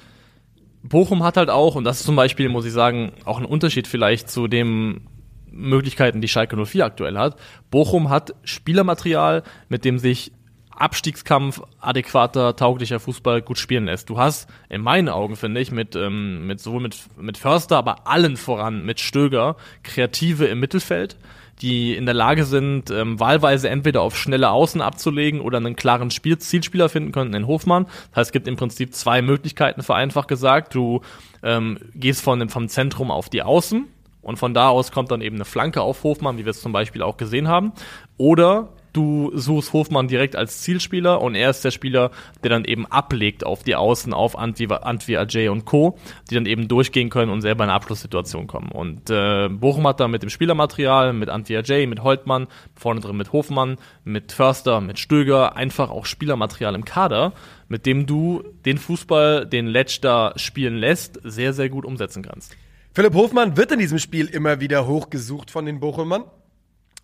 Bochum 0.82 1.24
hat 1.24 1.36
halt 1.36 1.50
auch, 1.50 1.74
und 1.74 1.84
das 1.84 2.00
ist 2.00 2.06
zum 2.06 2.16
Beispiel, 2.16 2.48
muss 2.48 2.64
ich 2.64 2.72
sagen, 2.72 3.12
auch 3.24 3.38
ein 3.38 3.44
Unterschied 3.44 3.86
vielleicht 3.86 4.30
zu 4.30 4.46
den 4.46 5.06
Möglichkeiten, 5.50 6.20
die 6.20 6.28
Schalke 6.28 6.56
04 6.56 6.84
aktuell 6.84 7.18
hat. 7.18 7.36
Bochum 7.70 8.10
hat 8.10 8.34
Spielermaterial, 8.44 9.42
mit 9.68 9.84
dem 9.84 9.98
sich 9.98 10.32
Abstiegskampf, 10.78 11.60
adäquater, 11.80 12.56
tauglicher 12.56 13.00
Fußball 13.00 13.42
gut 13.42 13.58
spielen 13.58 13.86
lässt. 13.86 14.08
Du 14.08 14.18
hast 14.18 14.48
in 14.68 14.80
meinen 14.80 15.08
Augen, 15.08 15.36
finde 15.36 15.60
ich, 15.60 15.72
mit, 15.72 15.96
ähm, 15.96 16.46
mit 16.46 16.60
sowohl 16.60 16.80
mit, 16.80 16.96
mit 17.18 17.36
Förster, 17.36 17.76
aber 17.76 18.06
allen 18.06 18.36
voran 18.36 18.84
mit 18.84 19.00
Stöger, 19.00 19.56
Kreative 19.82 20.46
im 20.46 20.60
Mittelfeld, 20.60 21.16
die 21.60 21.96
in 21.96 22.06
der 22.06 22.14
Lage 22.14 22.44
sind, 22.44 22.90
ähm, 22.90 23.18
wahlweise 23.18 23.68
entweder 23.68 24.02
auf 24.02 24.16
schnelle 24.16 24.50
Außen 24.50 24.80
abzulegen 24.80 25.40
oder 25.40 25.58
einen 25.58 25.76
klaren 25.76 26.10
Spiel 26.10 26.38
Zielspieler 26.38 26.88
finden 26.88 27.12
könnten 27.12 27.34
in 27.34 27.46
Hofmann. 27.46 27.86
Das 28.10 28.16
heißt, 28.16 28.28
es 28.28 28.32
gibt 28.32 28.46
im 28.46 28.56
Prinzip 28.56 28.94
zwei 28.94 29.22
Möglichkeiten, 29.22 29.82
vereinfacht 29.82 30.28
gesagt. 30.28 30.74
Du 30.74 31.00
ähm, 31.42 31.78
gehst 31.94 32.22
von 32.22 32.38
dem, 32.38 32.48
vom 32.48 32.68
Zentrum 32.68 33.10
auf 33.10 33.28
die 33.28 33.42
Außen 33.42 33.86
und 34.22 34.36
von 34.36 34.54
da 34.54 34.68
aus 34.68 34.92
kommt 34.92 35.10
dann 35.10 35.22
eben 35.22 35.36
eine 35.36 35.44
Flanke 35.44 35.80
auf 35.80 36.04
Hofmann, 36.04 36.38
wie 36.38 36.44
wir 36.44 36.50
es 36.50 36.60
zum 36.60 36.72
Beispiel 36.72 37.02
auch 37.02 37.16
gesehen 37.16 37.48
haben. 37.48 37.72
Oder 38.16 38.68
du 38.92 39.30
suchst 39.34 39.72
Hofmann 39.72 40.08
direkt 40.08 40.36
als 40.36 40.62
Zielspieler 40.62 41.20
und 41.20 41.34
er 41.34 41.50
ist 41.50 41.64
der 41.64 41.70
Spieler, 41.70 42.10
der 42.42 42.50
dann 42.50 42.64
eben 42.64 42.86
ablegt 42.86 43.44
auf 43.44 43.62
die 43.62 43.76
Außen, 43.76 44.12
auf 44.12 44.38
Antwi, 44.38 44.68
Antwi 44.72 45.16
Ajay 45.16 45.48
und 45.48 45.64
Co., 45.64 45.98
die 46.30 46.34
dann 46.34 46.46
eben 46.46 46.68
durchgehen 46.68 47.10
können 47.10 47.30
und 47.30 47.40
selber 47.40 47.64
in 47.64 47.70
eine 47.70 47.76
Abschlusssituation 47.76 48.46
kommen. 48.46 48.70
Und 48.70 49.10
äh, 49.10 49.48
Bochum 49.48 49.86
hat 49.86 50.00
da 50.00 50.08
mit 50.08 50.22
dem 50.22 50.30
Spielermaterial, 50.30 51.12
mit 51.12 51.28
Antwi 51.28 51.56
Ajay, 51.56 51.86
mit 51.86 52.02
Holtmann, 52.02 52.46
vorne 52.74 53.00
drin 53.00 53.16
mit 53.16 53.32
Hofmann, 53.32 53.76
mit 54.04 54.32
Förster, 54.32 54.80
mit 54.80 54.98
Stöger, 54.98 55.56
einfach 55.56 55.90
auch 55.90 56.06
Spielermaterial 56.06 56.74
im 56.74 56.84
Kader, 56.84 57.32
mit 57.68 57.86
dem 57.86 58.06
du 58.06 58.42
den 58.64 58.78
Fußball, 58.78 59.46
den 59.46 59.66
Letsch 59.66 60.00
da 60.00 60.32
spielen 60.36 60.76
lässt, 60.76 61.20
sehr, 61.22 61.52
sehr 61.52 61.68
gut 61.68 61.84
umsetzen 61.84 62.22
kannst. 62.22 62.56
Philipp 62.92 63.14
Hofmann 63.14 63.56
wird 63.56 63.70
in 63.70 63.78
diesem 63.78 63.98
Spiel 63.98 64.26
immer 64.26 64.60
wieder 64.60 64.86
hochgesucht 64.86 65.50
von 65.50 65.66
den 65.66 65.78
Bochumern. 65.78 66.24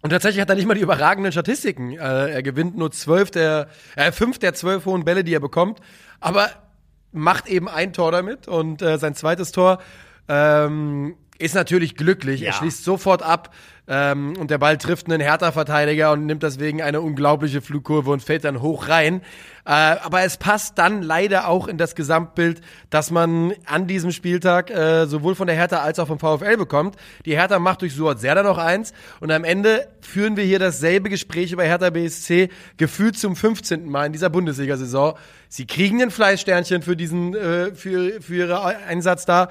Und 0.05 0.11
tatsächlich 0.11 0.42
hat 0.42 0.50
er 0.50 0.57
nicht 0.57 0.66
mal 0.66 0.74
die 0.74 0.82
überragenden 0.82 1.32
Statistiken. 1.32 1.92
Äh, 1.92 1.96
er 2.28 2.42
gewinnt 2.42 2.76
nur 2.76 2.90
zwölf 2.90 3.30
der, 3.30 3.68
äh, 3.96 4.12
fünf 4.12 4.38
der 4.38 4.52
zwölf 4.52 4.84
hohen 4.84 5.07
Bälle, 5.07 5.24
die 5.24 5.32
er 5.32 5.40
bekommt, 5.40 5.80
aber 6.20 6.50
macht 7.11 7.48
eben 7.48 7.70
ein 7.70 7.94
Tor 7.94 8.12
damit 8.12 8.46
und 8.46 8.82
äh, 8.82 8.98
sein 8.98 9.14
zweites 9.14 9.50
Tor 9.50 9.78
ähm, 10.28 11.16
ist 11.38 11.55
natürlich 11.55 11.96
glücklich. 11.96 12.42
Ja. 12.42 12.48
Er 12.48 12.52
schließt 12.52 12.84
sofort 12.84 13.22
ab 13.22 13.55
ähm, 13.87 14.35
und 14.39 14.51
der 14.51 14.59
Ball 14.59 14.78
trifft 14.78 15.11
einen 15.11 15.20
Hertha-Verteidiger 15.20 16.12
und 16.12 16.24
nimmt 16.24 16.43
deswegen 16.43 16.80
eine 16.80 17.03
unglaubliche 17.03 17.61
Flugkurve 17.61 18.11
und 18.11 18.22
fällt 18.22 18.45
dann 18.45 18.62
hoch 18.62 18.89
rein. 18.89 19.20
Äh, 19.66 19.70
aber 19.72 20.22
es 20.22 20.39
passt 20.39 20.78
dann 20.78 21.03
leider 21.03 21.49
auch 21.49 21.68
in 21.68 21.76
das 21.76 21.95
Gesamtbild, 21.95 22.62
dass 22.89 23.11
man 23.11 23.53
an 23.66 23.87
diesem 23.87 24.11
Spieltag 24.11 24.70
äh, 24.70 25.07
sowohl 25.07 25.35
von 25.35 25.47
der 25.47 25.57
Hertha 25.57 25.78
als 25.78 25.99
auch 25.99 26.07
vom 26.07 26.18
VfL 26.18 26.57
bekommt. 26.57 26.97
Die 27.26 27.37
Hertha 27.37 27.59
macht 27.59 27.82
durch 27.82 27.95
Suat 27.95 28.20
Serda 28.20 28.43
noch 28.43 28.59
eins 28.59 28.95
und 29.20 29.30
am 29.30 29.45
Ende 29.45 29.89
führen 30.01 30.37
wir 30.37 30.45
hier 30.45 30.59
dasselbe 30.59 31.11
Gespräch 31.11 31.53
über 31.53 31.64
Hertha 31.64 31.91
BSC 31.91 32.49
gefühlt 32.78 33.18
zum 33.18 33.37
15. 33.37 33.87
Mal 33.89 34.07
in 34.07 34.12
dieser 34.12 34.30
Bundesliga-Saison. 34.30 35.14
Sie 35.49 35.66
kriegen 35.66 36.03
ein 36.03 36.11
Fleißsternchen 36.11 36.82
für 36.82 36.97
diesen 36.97 37.35
äh, 37.35 37.74
für, 37.74 38.20
für 38.20 38.35
ihren 38.35 38.53
Einsatz 38.89 39.26
da. 39.26 39.51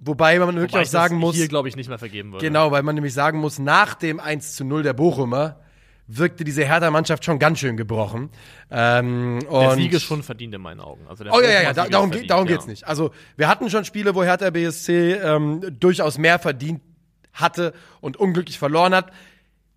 Wobei 0.00 0.38
man 0.38 0.54
wirklich 0.54 0.72
Wobei 0.72 0.82
auch 0.82 0.86
sagen 0.86 1.16
muss, 1.16 1.36
hier, 1.36 1.48
glaube 1.48 1.68
ich, 1.68 1.76
nicht 1.76 1.88
mehr 1.88 1.98
vergeben 1.98 2.32
würde. 2.32 2.44
Genau, 2.44 2.70
weil 2.70 2.82
man 2.82 2.94
nämlich 2.94 3.12
sagen 3.12 3.38
muss, 3.38 3.58
nach 3.58 3.94
dem 3.94 4.18
1 4.18 4.56
zu 4.56 4.64
0 4.64 4.82
der 4.82 4.94
Bochumer 4.94 5.60
wirkte 6.06 6.42
diese 6.42 6.64
Hertha-Mannschaft 6.64 7.24
schon 7.24 7.38
ganz 7.38 7.60
schön 7.60 7.76
gebrochen. 7.76 8.30
Ähm, 8.70 9.40
Der 9.50 9.72
Sieg 9.72 9.92
ist 9.92 10.02
schon 10.02 10.22
verdient 10.22 10.54
in 10.54 10.60
meinen 10.60 10.80
Augen. 10.80 11.06
Also 11.06 11.22
der 11.24 11.32
Oh 11.32 11.40
ja, 11.40 11.50
ja, 11.50 11.62
ja, 11.62 11.72
da, 11.72 11.86
darum, 11.86 12.08
verdient, 12.08 12.22
geht, 12.22 12.30
darum 12.30 12.46
ja. 12.46 12.52
geht's 12.54 12.66
nicht. 12.66 12.86
Also 12.86 13.12
wir 13.36 13.46
hatten 13.46 13.70
schon 13.70 13.84
Spiele, 13.84 14.14
wo 14.14 14.24
Hertha 14.24 14.50
BSC 14.50 15.12
ähm, 15.12 15.60
durchaus 15.78 16.18
mehr 16.18 16.38
verdient 16.38 16.80
hatte 17.32 17.72
und 18.00 18.16
unglücklich 18.16 18.58
verloren 18.58 18.94
hat. 18.94 19.12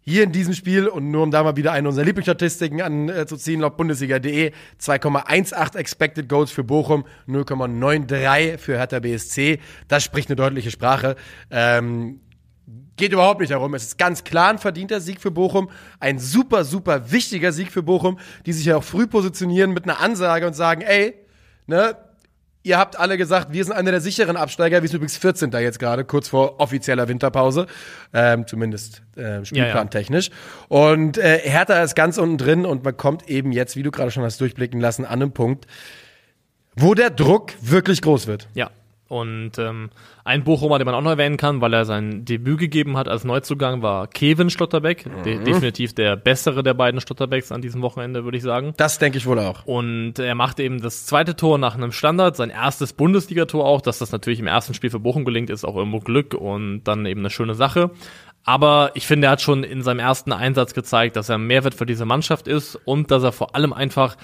Hier 0.05 0.23
in 0.23 0.33
diesem 0.33 0.53
Spiel, 0.53 0.87
und 0.87 1.11
nur 1.11 1.23
um 1.23 1.31
da 1.31 1.43
mal 1.43 1.55
wieder 1.55 1.71
eine 1.71 1.87
unserer 1.87 2.03
Lieblingsstatistiken 2.03 2.81
anzuziehen, 2.81 3.61
laut 3.61 3.77
Bundesliga.de, 3.77 4.51
2,18 4.81 5.77
Expected 5.77 6.27
Goals 6.27 6.51
für 6.51 6.65
Bochum, 6.65 7.05
0,93 7.27 8.57
für 8.57 8.77
Hertha 8.77 8.99
BSC. 8.99 9.59
Das 9.87 10.03
spricht 10.03 10.27
eine 10.27 10.35
deutliche 10.35 10.71
Sprache. 10.71 11.15
Ähm, 11.49 12.19
geht 12.97 13.13
überhaupt 13.13 13.39
nicht 13.39 13.51
darum. 13.51 13.73
Es 13.75 13.83
ist 13.83 13.97
ganz 13.97 14.25
klar 14.25 14.49
ein 14.49 14.59
verdienter 14.59 14.99
Sieg 14.99 15.21
für 15.21 15.31
Bochum. 15.31 15.69
Ein 16.01 16.19
super, 16.19 16.65
super 16.65 17.11
wichtiger 17.11 17.53
Sieg 17.53 17.71
für 17.71 17.83
Bochum, 17.83 18.19
die 18.45 18.51
sich 18.51 18.65
ja 18.65 18.75
auch 18.75 18.83
früh 18.83 19.07
positionieren 19.07 19.71
mit 19.71 19.85
einer 19.85 20.01
Ansage 20.01 20.45
und 20.45 20.53
sagen, 20.53 20.81
ey, 20.81 21.15
ne, 21.65 21.95
ihr 22.63 22.77
habt 22.77 22.97
alle 22.97 23.17
gesagt, 23.17 23.51
wir 23.51 23.63
sind 23.63 23.73
einer 23.73 23.91
der 23.91 24.01
sicheren 24.01 24.37
Absteiger. 24.37 24.81
Wir 24.81 24.89
sind 24.89 24.97
übrigens 24.97 25.17
14. 25.17 25.51
jetzt 25.51 25.79
gerade, 25.79 26.05
kurz 26.05 26.29
vor 26.29 26.59
offizieller 26.59 27.07
Winterpause. 27.07 27.67
Ähm, 28.13 28.47
zumindest 28.47 29.03
äh, 29.15 29.45
spielplantechnisch. 29.45 30.31
Und 30.69 31.17
äh, 31.17 31.39
Hertha 31.43 31.83
ist 31.83 31.95
ganz 31.95 32.17
unten 32.17 32.37
drin 32.37 32.65
und 32.65 32.83
man 32.83 32.97
kommt 32.97 33.29
eben 33.29 33.51
jetzt, 33.51 33.75
wie 33.75 33.83
du 33.83 33.91
gerade 33.91 34.11
schon 34.11 34.23
hast 34.23 34.41
durchblicken 34.41 34.79
lassen, 34.79 35.05
an 35.05 35.21
einem 35.21 35.31
Punkt, 35.31 35.67
wo 36.75 36.93
der 36.93 37.09
Druck 37.09 37.53
wirklich 37.61 38.01
groß 38.01 38.27
wird. 38.27 38.47
Ja. 38.53 38.71
Und 39.13 39.59
ähm, 39.59 39.91
ein 40.23 40.43
Bochumer, 40.43 40.79
den 40.79 40.85
man 40.85 40.95
auch 40.95 41.01
noch 41.01 41.11
erwähnen 41.11 41.37
kann, 41.37 41.61
weil 41.61 41.71
er 41.71 41.85
sein 41.85 42.25
Debüt 42.25 42.57
gegeben 42.57 42.97
hat 42.97 43.07
als 43.07 43.23
Neuzugang, 43.23 43.83
war 43.83 44.07
Kevin 44.07 44.49
Schlotterbeck. 44.49 45.05
De 45.23 45.37
definitiv 45.37 45.93
der 45.93 46.15
bessere 46.15 46.63
der 46.63 46.73
beiden 46.73 46.99
Schlotterbecks 46.99 47.51
an 47.51 47.61
diesem 47.61 47.83
Wochenende, 47.83 48.23
würde 48.23 48.37
ich 48.37 48.43
sagen. 48.43 48.73
Das 48.77 48.97
denke 48.97 49.19
ich 49.19 49.27
wohl 49.27 49.37
auch. 49.37 49.67
Und 49.67 50.17
er 50.17 50.33
macht 50.33 50.59
eben 50.59 50.81
das 50.81 51.05
zweite 51.05 51.35
Tor 51.35 51.59
nach 51.59 51.75
einem 51.75 51.91
Standard, 51.91 52.35
sein 52.35 52.49
erstes 52.49 52.93
Bundesligator 52.93 53.63
auch. 53.63 53.81
Dass 53.81 53.99
das 53.99 54.11
natürlich 54.11 54.39
im 54.39 54.47
ersten 54.47 54.73
Spiel 54.73 54.89
für 54.89 54.99
Bochum 54.99 55.25
gelingt, 55.25 55.51
ist 55.51 55.63
auch 55.63 55.75
irgendwo 55.75 55.99
Glück 55.99 56.33
und 56.33 56.83
dann 56.85 57.05
eben 57.05 57.19
eine 57.19 57.29
schöne 57.29 57.53
Sache. 57.53 57.91
Aber 58.45 58.91
ich 58.95 59.05
finde, 59.05 59.27
er 59.27 59.31
hat 59.33 59.41
schon 59.41 59.63
in 59.63 59.83
seinem 59.83 59.99
ersten 59.99 60.31
Einsatz 60.31 60.73
gezeigt, 60.73 61.17
dass 61.17 61.29
er 61.29 61.35
ein 61.35 61.45
Mehrwert 61.45 61.75
für 61.75 61.85
diese 61.85 62.05
Mannschaft 62.05 62.47
ist 62.47 62.79
und 62.83 63.11
dass 63.11 63.21
er 63.21 63.31
vor 63.31 63.55
allem 63.55 63.73
einfach 63.73 64.17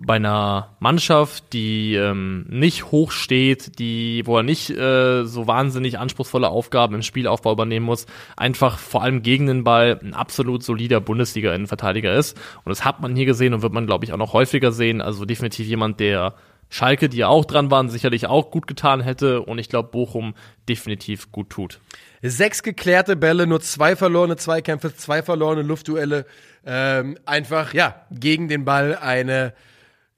bei 0.00 0.14
einer 0.14 0.76
Mannschaft, 0.78 1.52
die 1.52 1.94
ähm, 1.94 2.46
nicht 2.48 2.92
hoch 2.92 3.10
steht, 3.10 3.78
die, 3.78 4.22
wo 4.24 4.36
er 4.36 4.42
nicht 4.42 4.70
äh, 4.70 5.24
so 5.24 5.46
wahnsinnig 5.46 5.98
anspruchsvolle 5.98 6.48
Aufgaben 6.48 6.94
im 6.94 7.02
Spielaufbau 7.02 7.52
übernehmen 7.52 7.86
muss, 7.86 8.06
einfach 8.36 8.78
vor 8.78 9.02
allem 9.02 9.22
gegen 9.22 9.46
den 9.46 9.64
Ball 9.64 9.98
ein 10.02 10.14
absolut 10.14 10.62
solider 10.62 11.00
Bundesliga-Innenverteidiger 11.00 12.14
ist. 12.14 12.36
Und 12.64 12.70
das 12.70 12.84
hat 12.84 13.00
man 13.00 13.16
hier 13.16 13.26
gesehen 13.26 13.54
und 13.54 13.62
wird 13.62 13.72
man, 13.72 13.86
glaube 13.86 14.04
ich, 14.04 14.12
auch 14.12 14.18
noch 14.18 14.32
häufiger 14.32 14.70
sehen. 14.70 15.00
Also 15.00 15.24
definitiv 15.24 15.66
jemand, 15.66 15.98
der 15.98 16.34
Schalke, 16.70 17.08
die 17.08 17.18
ja 17.18 17.28
auch 17.28 17.44
dran 17.44 17.70
waren, 17.70 17.88
sicherlich 17.88 18.26
auch 18.26 18.50
gut 18.50 18.66
getan 18.66 19.00
hätte 19.00 19.42
und 19.42 19.58
ich 19.58 19.68
glaube, 19.68 19.88
Bochum 19.90 20.34
definitiv 20.68 21.32
gut 21.32 21.50
tut. 21.50 21.80
Sechs 22.20 22.62
geklärte 22.62 23.16
Bälle, 23.16 23.46
nur 23.46 23.60
zwei 23.60 23.96
verlorene 23.96 24.36
Zweikämpfe, 24.36 24.94
zwei 24.94 25.22
verlorene 25.22 25.62
Luftduelle. 25.62 26.26
Ähm, 26.66 27.16
einfach, 27.24 27.72
ja, 27.74 28.02
gegen 28.10 28.48
den 28.48 28.64
Ball 28.64 28.96
eine 28.96 29.54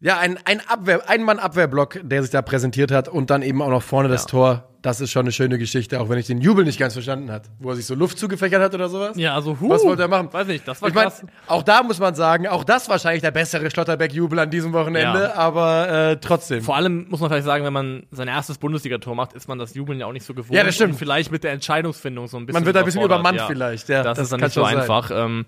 Ja, 0.03 0.19
ein, 0.19 0.39
ein 0.47 0.61
Abwehr, 0.67 1.03
ein 1.11 1.23
Mann-Abwehrblock, 1.25 2.01
der 2.03 2.23
sich 2.23 2.31
da 2.31 2.41
präsentiert 2.41 2.91
hat 2.91 3.09
und 3.09 3.29
dann 3.29 3.43
eben 3.43 3.61
auch 3.61 3.69
noch 3.69 3.83
vorne 3.83 4.09
das 4.09 4.25
Tor. 4.27 4.67
Das 4.81 4.99
ist 5.03 5.11
schon 5.11 5.25
eine 5.25 5.33
schöne 5.33 5.59
Geschichte, 5.59 6.01
auch 6.01 6.09
wenn 6.09 6.17
ich 6.19 6.27
den 6.27 6.41
Jubel 6.41 6.65
nicht 6.65 6.79
ganz 6.79 6.95
verstanden 6.95 7.31
hat. 7.31 7.51
Wo 7.59 7.69
er 7.69 7.77
sich 7.77 7.85
so 7.85 7.95
Luft 7.95 8.19
zugefächert 8.19 8.63
hat 8.63 8.73
oder 8.75 8.89
sowas. 8.89 9.15
Ja, 9.19 9.35
also, 9.35 9.59
huh, 9.61 9.69
Was 9.69 9.85
wollte 9.85 10.01
er 10.01 10.09
machen? 10.09 10.33
Weiß 10.33 10.47
nicht, 10.47 10.67
das 10.67 10.81
war 10.81 10.89
ich 10.89 10.95
mein, 10.95 11.05
krass. 11.05 11.23
auch 11.49 11.63
da 11.63 11.83
muss 11.83 11.99
man 11.99 12.15
sagen, 12.15 12.47
auch 12.49 12.65
das 12.65 12.89
wahrscheinlich 12.89 13.21
der 13.21 13.31
bessere 13.31 13.71
Schlotterbeck-Jubel 13.71 14.39
an 14.39 14.49
diesem 14.49 14.73
Wochenende, 14.73 15.25
Ja. 15.25 15.35
aber 15.35 15.89
äh, 16.13 16.17
trotzdem. 16.17 16.63
Vor 16.63 16.77
allem 16.77 17.07
muss 17.11 17.21
man 17.21 17.29
vielleicht 17.29 17.45
sagen, 17.45 17.63
wenn 17.67 17.75
man 17.75 18.05
sein 18.11 18.29
erstes 18.29 18.57
Bundesligator 18.57 19.15
macht, 19.15 19.35
ist 19.35 19.49
man 19.49 19.59
das 19.59 19.75
Jubeln 19.75 20.01
ja 20.01 20.07
auch 20.07 20.13
nicht 20.15 20.25
so 20.25 20.33
gewohnt. 20.33 20.55
Ja, 20.57 20.65
das 20.65 20.77
stimmt. 20.77 20.93
Und 20.95 20.99
vielleicht 20.99 21.31
mit 21.31 21.45
der 21.45 21.53
Entscheidungsfindung 21.53 22.27
so 22.27 22.39
ein 22.39 22.47
bisschen. 22.47 22.61
Man 22.63 22.65
wird 22.65 22.79
ein 22.79 22.87
bisschen 22.87 23.03
übermannt 23.03 23.43
vielleicht, 23.49 23.91
ja, 23.91 24.03
Das, 24.03 24.17
das 24.17 24.25
ist 24.29 24.33
dann 24.33 24.41
nicht 24.41 24.55
so 24.55 24.65
sein. 24.65 24.79
einfach. 24.79 25.11
Ähm, 25.13 25.45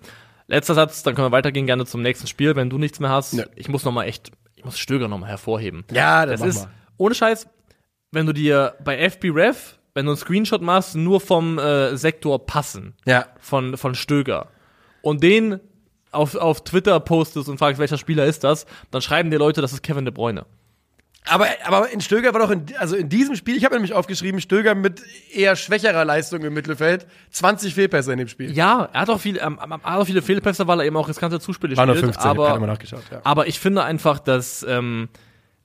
letzter 0.47 0.75
Satz, 0.75 1.01
dann 1.01 1.15
können 1.15 1.29
wir 1.29 1.31
weitergehen 1.31 1.65
gerne 1.65 1.87
zum 1.87 2.03
nächsten 2.03 2.27
Spiel, 2.27 2.55
wenn 2.55 2.69
du 2.69 2.77
nichts 2.77 2.99
mehr 2.99 3.09
hast. 3.09 3.33
Ja. 3.33 3.45
Ich 3.55 3.67
muss 3.67 3.83
noch 3.83 3.91
mal 3.91 4.03
echt, 4.03 4.29
ich 4.63 4.65
muss 4.65 4.79
Stöger 4.79 5.07
noch 5.07 5.17
mal 5.19 5.27
hervorheben. 5.27 5.83
Ja, 5.91 6.25
das 6.25 6.39
Das 6.39 6.49
ist 6.55 6.63
mal. 6.63 6.71
ohne 6.97 7.15
Scheiß, 7.15 7.47
wenn 8.11 8.25
du 8.25 8.33
dir 8.33 8.75
bei 8.83 9.09
FBref, 9.09 9.77
wenn 9.93 10.05
du 10.05 10.11
einen 10.11 10.17
Screenshot 10.17 10.61
machst, 10.61 10.95
nur 10.95 11.19
vom 11.21 11.59
äh, 11.59 11.95
Sektor 11.97 12.45
passen 12.45 12.93
Ja. 13.05 13.25
von, 13.39 13.75
von 13.77 13.93
Stöger 13.95 14.47
und 15.01 15.21
den 15.23 15.59
auf, 16.11 16.35
auf 16.35 16.63
Twitter 16.63 16.99
postest 16.99 17.49
und 17.49 17.57
fragst, 17.57 17.79
welcher 17.79 17.97
Spieler 17.97 18.25
ist 18.25 18.43
das, 18.43 18.65
dann 18.91 19.01
schreiben 19.01 19.31
dir 19.31 19.39
Leute, 19.39 19.61
das 19.61 19.73
ist 19.73 19.81
Kevin 19.83 20.05
De 20.05 20.13
Bruyne. 20.13 20.45
Aber, 21.29 21.47
aber 21.63 21.89
in 21.89 22.01
Stöger 22.01 22.33
war 22.33 22.41
doch 22.41 22.51
in, 22.51 22.65
also 22.77 22.95
in 22.95 23.07
diesem 23.09 23.35
Spiel, 23.35 23.55
ich 23.55 23.63
habe 23.65 23.75
nämlich 23.75 23.93
aufgeschrieben, 23.93 24.41
Stöger 24.41 24.75
mit 24.75 25.01
eher 25.33 25.55
schwächerer 25.55 26.03
Leistung 26.05 26.41
im 26.43 26.53
Mittelfeld, 26.53 27.07
20 27.31 27.73
Fehlpässe 27.73 28.11
in 28.11 28.19
dem 28.19 28.27
Spiel. 28.27 28.51
Ja, 28.51 28.89
er 28.91 29.01
hat 29.01 29.09
auch 29.09 29.19
viel, 29.19 29.37
ähm, 29.37 29.57
er 29.61 29.69
hat 29.69 29.81
auch 29.85 30.05
viele 30.05 30.21
Fehlpässe, 30.21 30.67
weil 30.67 30.81
er 30.81 30.85
eben 30.85 30.97
auch 30.97 31.07
riskante 31.07 31.39
Zuspiele 31.39 31.77
War 31.77 31.85
nur 31.85 31.95
spielt. 31.95 32.15
15, 32.15 32.21
ich 32.31 32.37
hab 32.37 32.47
aber, 32.49 32.59
mal 32.59 32.67
nachgeschaut, 32.67 33.03
ja. 33.11 33.21
aber 33.23 33.47
ich 33.47 33.59
finde 33.59 33.83
einfach, 33.83 34.19
dass 34.19 34.65
ähm, 34.67 35.07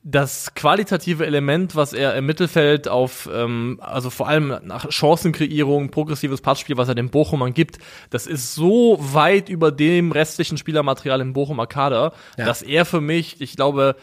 das 0.05 0.55
qualitative 0.55 1.27
Element, 1.27 1.75
was 1.75 1.93
er 1.93 2.15
im 2.15 2.25
Mittelfeld 2.25 2.87
auf, 2.89 3.29
ähm, 3.33 3.79
also 3.83 4.11
vor 4.11 4.29
allem 4.29 4.57
nach 4.63 4.91
Chancenkreierung, 4.91 5.91
progressives 5.91 6.41
Passspiel, 6.41 6.77
was 6.77 6.89
er 6.89 6.95
dem 6.95 7.11
Bochumern 7.11 7.53
gibt, 7.53 7.79
das 8.11 8.27
ist 8.27 8.55
so 8.55 8.97
weit 9.01 9.49
über 9.49 9.73
dem 9.73 10.13
restlichen 10.13 10.57
Spielermaterial 10.57 11.21
im 11.21 11.33
Bochumer 11.33 11.67
Kader, 11.67 12.13
Ja. 12.37 12.45
dass 12.47 12.63
er 12.63 12.85
für 12.85 13.01
mich, 13.01 13.41
ich 13.41 13.57
glaube, 13.57 13.97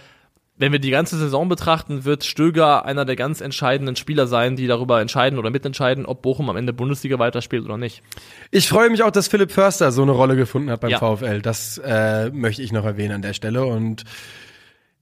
wenn 0.57 0.71
wir 0.71 0.79
die 0.79 0.89
ganze 0.91 1.17
Saison 1.17 1.49
betrachten, 1.49 2.05
wird 2.05 2.23
Stöger 2.23 2.85
einer 2.85 3.03
der 3.03 3.15
ganz 3.17 3.41
entscheidenden 3.41 3.95
Spieler 3.97 4.25
sein, 4.25 4.55
die 4.55 4.67
darüber 4.67 5.01
entscheiden 5.01 5.37
oder 5.37 5.49
mitentscheiden, 5.49 6.05
ob 6.05 6.21
Bochum 6.21 6.49
am 6.49 6.55
Ende 6.55 6.71
Bundesliga 6.71 7.19
weiterspielt 7.19 7.65
oder 7.65 7.77
nicht. 7.77 8.01
Ich 8.51 8.69
freue 8.69 8.89
mich 8.89 9.03
auch, 9.03 9.11
dass 9.11 9.27
Philipp 9.27 9.51
Förster 9.51 9.91
so 9.91 10.01
eine 10.03 10.11
Rolle 10.13 10.35
gefunden 10.37 10.69
hat 10.71 10.79
beim 10.79 10.91
Ja. 10.91 10.99
VfL. 10.99 11.41
Das 11.41 11.77
äh, 11.83 12.29
möchte 12.31 12.61
ich 12.61 12.71
noch 12.71 12.85
erwähnen 12.85 13.15
an 13.15 13.21
der 13.21 13.33
Stelle. 13.33 13.65
Und 13.65 14.03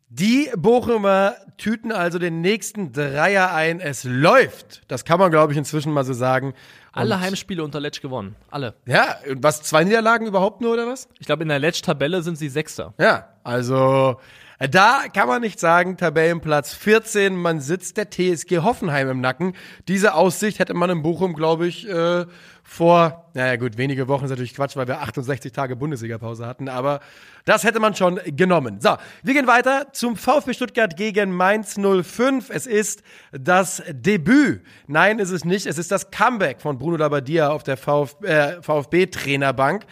die 0.10 0.50
Bochumer 0.56 1.34
tüten 1.58 1.92
also 1.92 2.20
den 2.20 2.42
nächsten 2.42 2.92
Dreier 2.92 3.54
ein. 3.54 3.80
Es 3.80 4.04
läuft. 4.04 4.82
Das 4.88 5.06
kann 5.06 5.20
man, 5.20 5.32
glaube 5.32 5.54
ich, 5.54 5.58
inzwischen 5.58 5.92
mal 5.92 6.04
so 6.04 6.14
sagen. 6.14 6.54
Alle 6.92 7.16
Und- 7.16 7.22
Heimspiele 7.22 7.64
unter 7.64 7.80
Letsch 7.80 8.02
gewonnen. 8.02 8.36
Alle. 8.52 8.76
Ja, 8.86 9.16
und 9.30 9.42
was, 9.42 9.64
zwei 9.64 9.84
Niederlagen 9.84 10.28
überhaupt 10.28 10.62
nur, 10.62 10.74
oder 10.74 10.88
was? 10.88 11.10
Ich 11.20 11.26
glaube, 11.26 11.42
in 11.44 11.50
der 11.50 11.58
Letsch-Tabelle 11.60 12.22
sind 12.22 12.38
sie 12.38 12.50
Sechster. 12.50 12.94
Ja, 13.00 13.30
also 13.44 14.18
da 14.60 15.04
kann 15.14 15.28
man 15.28 15.42
nicht 15.42 15.60
sagen, 15.60 15.98
Tabellenplatz 15.98 16.74
14, 16.74 17.36
man 17.36 17.60
sitzt 17.60 17.98
der 17.98 18.10
TSG 18.10 18.60
Hoffenheim 18.60 19.10
im 19.10 19.22
Nacken. 19.22 19.54
Diese 19.88 20.14
Aussicht 20.14 20.60
hätte 20.60 20.74
man 20.74 20.90
in 20.90 21.02
Bochum, 21.02 21.34
glaube 21.34 21.68
ich, 21.68 21.88
äh, 21.88 22.26
vor, 22.66 23.30
naja 23.34 23.58
gut, 23.58 23.78
wenige 23.78 24.08
Wochen 24.08 24.24
ist 24.24 24.30
natürlich 24.30 24.56
Quatsch, 24.56 24.76
weil 24.78 24.88
wir 24.88 25.02
68 25.02 25.52
Tage 25.52 25.76
Bundesliga-Pause 25.76 26.48
hatten, 26.48 26.70
aber 26.70 27.02
das 27.46 27.66
hätte 27.66 27.82
man 27.82 27.94
schon 27.94 28.22
genommen. 28.26 28.80
So, 28.80 28.96
wir 29.22 29.34
gehen 29.34 29.48
weiter 29.48 29.88
zum 29.92 30.16
VfB 30.16 30.54
Stuttgart 30.54 30.96
gegen 30.96 31.32
Mainz 31.32 31.76
05. 31.76 32.50
Es 32.50 32.66
ist 32.66 33.04
das 33.34 33.84
Debüt. 33.90 34.64
Nein, 34.88 35.20
ist 35.20 35.32
es 35.32 35.44
nicht. 35.44 35.66
Es 35.66 35.78
ist 35.78 35.92
das 35.92 36.10
Comeback 36.10 36.62
von 36.62 36.78
Bruno 36.78 36.96
Labbadia 36.96 37.50
auf 37.50 37.64
der 37.64 37.76
Vf 37.76 38.16
äh, 38.24 38.62
VfB-Trainerbank. 38.62 39.86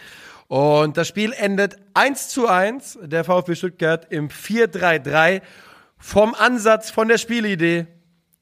Und 0.52 0.98
das 0.98 1.08
Spiel 1.08 1.32
endet 1.32 1.76
1 1.94 2.28
zu 2.28 2.46
1. 2.46 2.98
Der 3.04 3.24
VfB 3.24 3.54
Stuttgart 3.54 4.06
im 4.12 4.28
4-3-3. 4.28 5.40
Vom 5.96 6.34
Ansatz, 6.34 6.90
von 6.90 7.08
der 7.08 7.16
Spielidee 7.16 7.86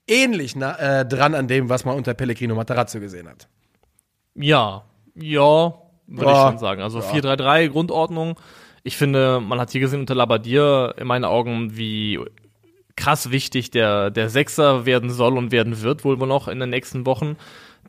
ähnlich 0.09 0.57
na, 0.57 0.75
äh, 1.03 1.07
dran 1.07 1.37
an 1.37 1.47
dem, 1.47 1.69
was 1.69 1.85
man 1.85 1.97
unter 1.97 2.15
Pellegrino 2.15 2.57
Matarazzo 2.57 2.99
gesehen 2.99 3.29
hat. 3.29 3.47
Ja, 4.35 4.87
ja, 5.15 5.73
würde 6.09 6.33
ich 6.33 6.37
Ja. 6.37 6.49
schon 6.49 6.59
sagen. 6.59 6.83
Also 6.83 6.99
4-3-3, 7.01 7.69
Grundordnung. 7.69 8.41
Ich 8.83 8.97
finde, 8.97 9.39
man 9.39 9.61
hat 9.61 9.71
hier 9.71 9.81
gesehen 9.81 10.01
unter 10.01 10.17
Labadier 10.17 10.95
in 10.99 11.07
meinen 11.07 11.25
Augen, 11.25 11.77
wie 11.77 12.19
krass 12.97 13.31
wichtig 13.31 13.71
der, 13.71 14.11
der 14.11 14.31
Sechser 14.31 14.85
werden 14.85 15.11
soll 15.11 15.39
und 15.39 15.53
werden 15.53 15.81
wird, 15.81 16.05
wohl 16.05 16.19
wohl 16.19 16.27
noch 16.27 16.49
in 16.49 16.59
den 16.59 16.71
nächsten 16.71 17.07
Wochen. 17.07 17.37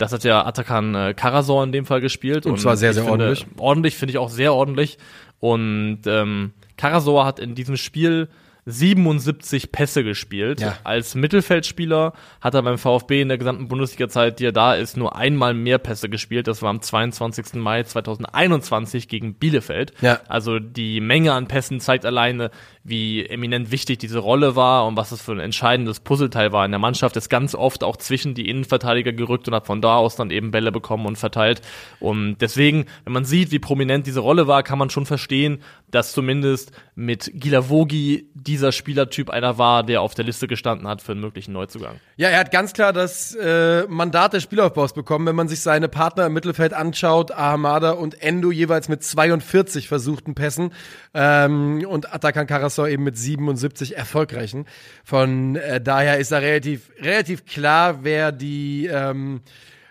Das 0.02 0.12
hat 0.12 0.24
ja 0.24 0.46
Atakan 0.46 0.96
äh, 0.96 1.14
Karasor 1.14 1.64
in 1.64 1.72
dem 1.72 1.86
Fall 1.86 2.02
gespielt. 2.02 2.46
Und 2.48 2.60
zwar 2.60 2.76
sehr, 2.76 2.94
sehr 2.94 3.04
finde, 3.04 3.26
ordentlich. 3.26 3.46
Ordentlich, 3.58 3.96
finde 3.96 4.12
ich 4.12 4.18
auch 4.18 4.30
sehr 4.30 4.54
ordentlich. 4.54 4.98
Und 5.40 6.00
ähm, 6.08 6.54
Karasor 6.76 7.26
hat 7.26 7.40
in 7.40 7.54
diesem 7.54 7.78
Spiel 7.78 8.28
77 8.66 9.72
Pässe 9.72 10.04
gespielt. 10.04 10.62
Ja. 10.62 10.78
Als 10.84 11.16
Mittelfeldspieler 11.16 12.14
hat 12.42 12.54
er 12.54 12.62
beim 12.62 12.78
VfB 12.78 13.22
in 13.22 13.28
der 13.28 13.38
gesamten 13.38 13.68
Bundesliga-Zeit, 13.68 14.40
die 14.40 14.46
er 14.46 14.52
da 14.52 14.76
ist, 14.76 14.98
nur 14.98 15.16
einmal 15.16 15.54
mehr 15.54 15.78
Pässe 15.78 16.10
gespielt. 16.10 16.48
Das 16.48 16.62
war 16.62 16.70
am 16.70 16.82
22. 16.82 17.56
Mai 17.56 17.84
2021 17.84 19.08
gegen 19.08 19.34
Bielefeld. 19.36 19.94
Ja. 20.02 20.20
Also 20.28 20.60
die 20.60 21.02
Menge 21.02 21.34
an 21.34 21.48
Pässen 21.48 21.80
zeigt 21.80 22.06
alleine, 22.06 22.52
wie 22.84 23.26
eminent 23.26 23.72
wichtig 23.72 24.00
diese 24.00 24.20
Rolle 24.20 24.56
war 24.56 24.88
und 24.88 24.98
was 24.98 25.12
es 25.12 25.22
für 25.22 25.34
ein 25.34 25.40
entscheidendes 25.40 26.00
Puzzleteil 26.00 26.52
war 26.52 26.66
in 26.66 26.72
der 26.72 26.80
Mannschaft. 26.80 27.16
Ist 27.16 27.30
ganz 27.30 27.54
oft 27.54 27.84
auch 27.84 27.98
zwischen 27.98 28.34
die 28.34 28.50
Innenverteidiger 28.50 29.14
gerückt 29.14 29.48
und 29.48 29.54
hat 29.54 29.68
von 29.68 29.82
da 29.82 29.98
aus 29.98 30.16
dann 30.16 30.32
eben 30.32 30.52
Bälle 30.52 30.72
bekommen 30.72 31.06
und 31.06 31.18
verteilt. 31.18 31.62
Und 32.00 32.38
deswegen, 32.40 32.86
wenn 33.04 33.14
man 33.14 33.26
sieht, 33.26 33.52
wie 33.52 33.60
prominent 33.60 34.08
diese 34.08 34.22
Rolle 34.22 34.48
war, 34.48 34.64
kann 34.64 34.80
man 34.80 34.90
schon 34.90 35.06
verstehen, 35.06 35.62
dass 35.92 36.14
zumindest 36.14 36.72
mit 36.96 37.32
Gilavogi 37.34 38.30
dieser 38.34 38.72
Spielertyp 38.72 39.30
einer 39.30 39.58
war, 39.58 39.84
der 39.84 40.02
auf 40.02 40.14
der 40.14 40.26
Liste 40.26 40.48
gestanden 40.48 40.88
hat 40.88 41.02
für 41.02 41.12
einen 41.12 41.22
möglichen 41.22 41.52
Neuzugang. 41.52 41.96
Ja, 42.18 42.30
er 42.30 42.40
hat 42.40 42.52
ganz 42.52 42.74
klar 42.74 42.94
das 42.94 43.36
äh, 43.36 43.86
Mandat 43.88 44.34
des 44.34 44.44
Spielaufbaus 44.44 44.94
bekommen, 44.94 45.28
wenn 45.28 45.36
man 45.36 45.48
sich 45.48 45.62
seine 45.62 45.88
Partner 45.88 46.28
im 46.28 46.34
Mittelfeld 46.34 46.74
anschaut, 46.74 47.32
Ahamada 47.32 47.92
und 47.92 48.22
Endo 48.22 48.52
jeweils 48.52 48.90
mit 48.90 49.04
42 49.04 49.88
versuchten 49.88 50.34
Pässen 50.34 50.74
ähm, 51.14 51.86
und 51.88 52.14
Atakan 52.14 52.48
Karasor 52.72 52.88
eben 52.88 53.04
mit 53.04 53.18
77 53.18 53.98
erfolgreichen. 53.98 54.66
Von 55.04 55.56
äh, 55.58 55.82
daher 55.82 56.18
ist 56.18 56.32
da 56.32 56.38
relativ, 56.38 56.92
relativ 57.00 57.46
klar, 57.46 58.04
wer 58.04 58.32
die 58.32 58.88
ähm, 58.92 59.42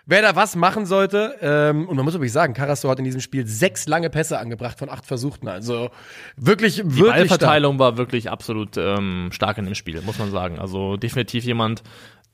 Wer 0.07 0.23
da 0.23 0.35
was 0.35 0.55
machen 0.55 0.87
sollte, 0.87 1.35
ähm, 1.41 1.87
und 1.87 1.95
man 1.95 2.03
muss 2.03 2.15
wirklich 2.15 2.33
sagen, 2.33 2.53
Karasor 2.55 2.91
hat 2.91 2.99
in 2.99 3.05
diesem 3.05 3.21
Spiel 3.21 3.45
sechs 3.45 3.87
lange 3.87 4.09
Pässe 4.09 4.39
angebracht 4.39 4.77
von 4.77 4.89
acht 4.89 5.05
Versuchten. 5.05 5.47
Also 5.47 5.89
wirklich, 6.35 6.77
Die 6.77 6.83
wirklich 6.83 6.97
stark. 6.97 7.15
Ballverteilung 7.29 7.79
war 7.79 7.97
wirklich 7.97 8.29
absolut 8.29 8.77
ähm, 8.77 9.29
stark 9.31 9.59
in 9.59 9.65
dem 9.65 9.75
Spiel, 9.75 10.01
muss 10.01 10.17
man 10.17 10.31
sagen. 10.31 10.57
Also 10.59 10.97
definitiv 10.97 11.45
jemand, 11.45 11.83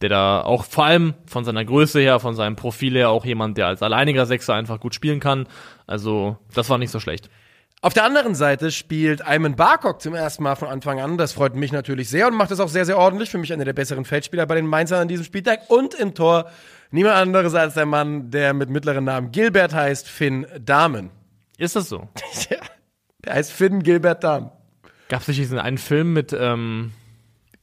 der 0.02 0.10
da 0.10 0.42
auch 0.42 0.64
vor 0.64 0.86
allem 0.86 1.14
von 1.28 1.44
seiner 1.44 1.66
Größe 1.66 2.00
her, 2.00 2.20
von 2.20 2.36
seinem 2.36 2.56
Profil 2.56 2.96
her 2.96 3.10
auch 3.10 3.26
jemand, 3.26 3.58
der 3.58 3.68
als 3.68 3.84
alleiniger 3.84 4.26
Sechser 4.26 4.56
einfach 4.56 4.80
gut 4.80 4.96
spielen 4.96 5.20
kann. 5.20 5.46
Also 5.86 6.38
das 6.56 6.70
war 6.70 6.78
nicht 6.78 6.92
so 6.92 7.02
schlecht. 7.02 7.30
Auf 7.82 7.94
der 7.94 8.06
anderen 8.06 8.34
Seite 8.34 8.72
spielt 8.72 9.26
Ayman 9.26 9.56
Barkok 9.56 10.02
zum 10.02 10.16
ersten 10.16 10.42
Mal 10.42 10.56
von 10.56 10.68
Anfang 10.68 11.00
an. 11.00 11.18
Das 11.18 11.34
freut 11.34 11.56
mich 11.56 11.72
natürlich 11.72 12.10
sehr 12.10 12.28
und 12.28 12.34
macht 12.34 12.50
es 12.50 12.60
auch 12.60 12.70
sehr, 12.70 12.86
sehr 12.86 12.98
ordentlich. 12.98 13.30
Für 13.30 13.38
mich 13.38 13.54
einer 13.54 13.66
der 13.66 13.74
besseren 13.74 14.04
Feldspieler 14.04 14.48
bei 14.48 14.56
den 14.56 14.66
Mainzern 14.66 15.02
an 15.02 15.08
diesem 15.08 15.24
Spieltag. 15.24 15.70
Und 15.70 15.94
im 15.94 16.16
Tor 16.16 16.50
niemand 16.90 17.16
anderes 17.16 17.54
als 17.54 17.76
der 17.76 17.86
Mann, 17.86 18.32
der 18.32 18.56
mit 18.56 18.72
mittleren 18.72 19.04
Namen 19.04 19.32
Gilbert 19.32 19.76
heißt, 19.76 20.08
Finn 20.08 20.48
Dahmen. 20.60 21.12
Ist 21.60 21.76
das 21.76 21.90
so? 21.90 22.08
Der 23.26 23.34
heißt 23.34 23.52
Finn 23.52 23.84
Gilbert 23.84 24.24
Dahmen. 24.24 24.52
Gab 25.10 25.22
es 25.22 25.28
nicht 25.28 25.40
diesen 25.40 25.60
einen 25.60 25.78
Film 25.78 26.14
mit 26.14 26.34
ähm, 26.34 26.94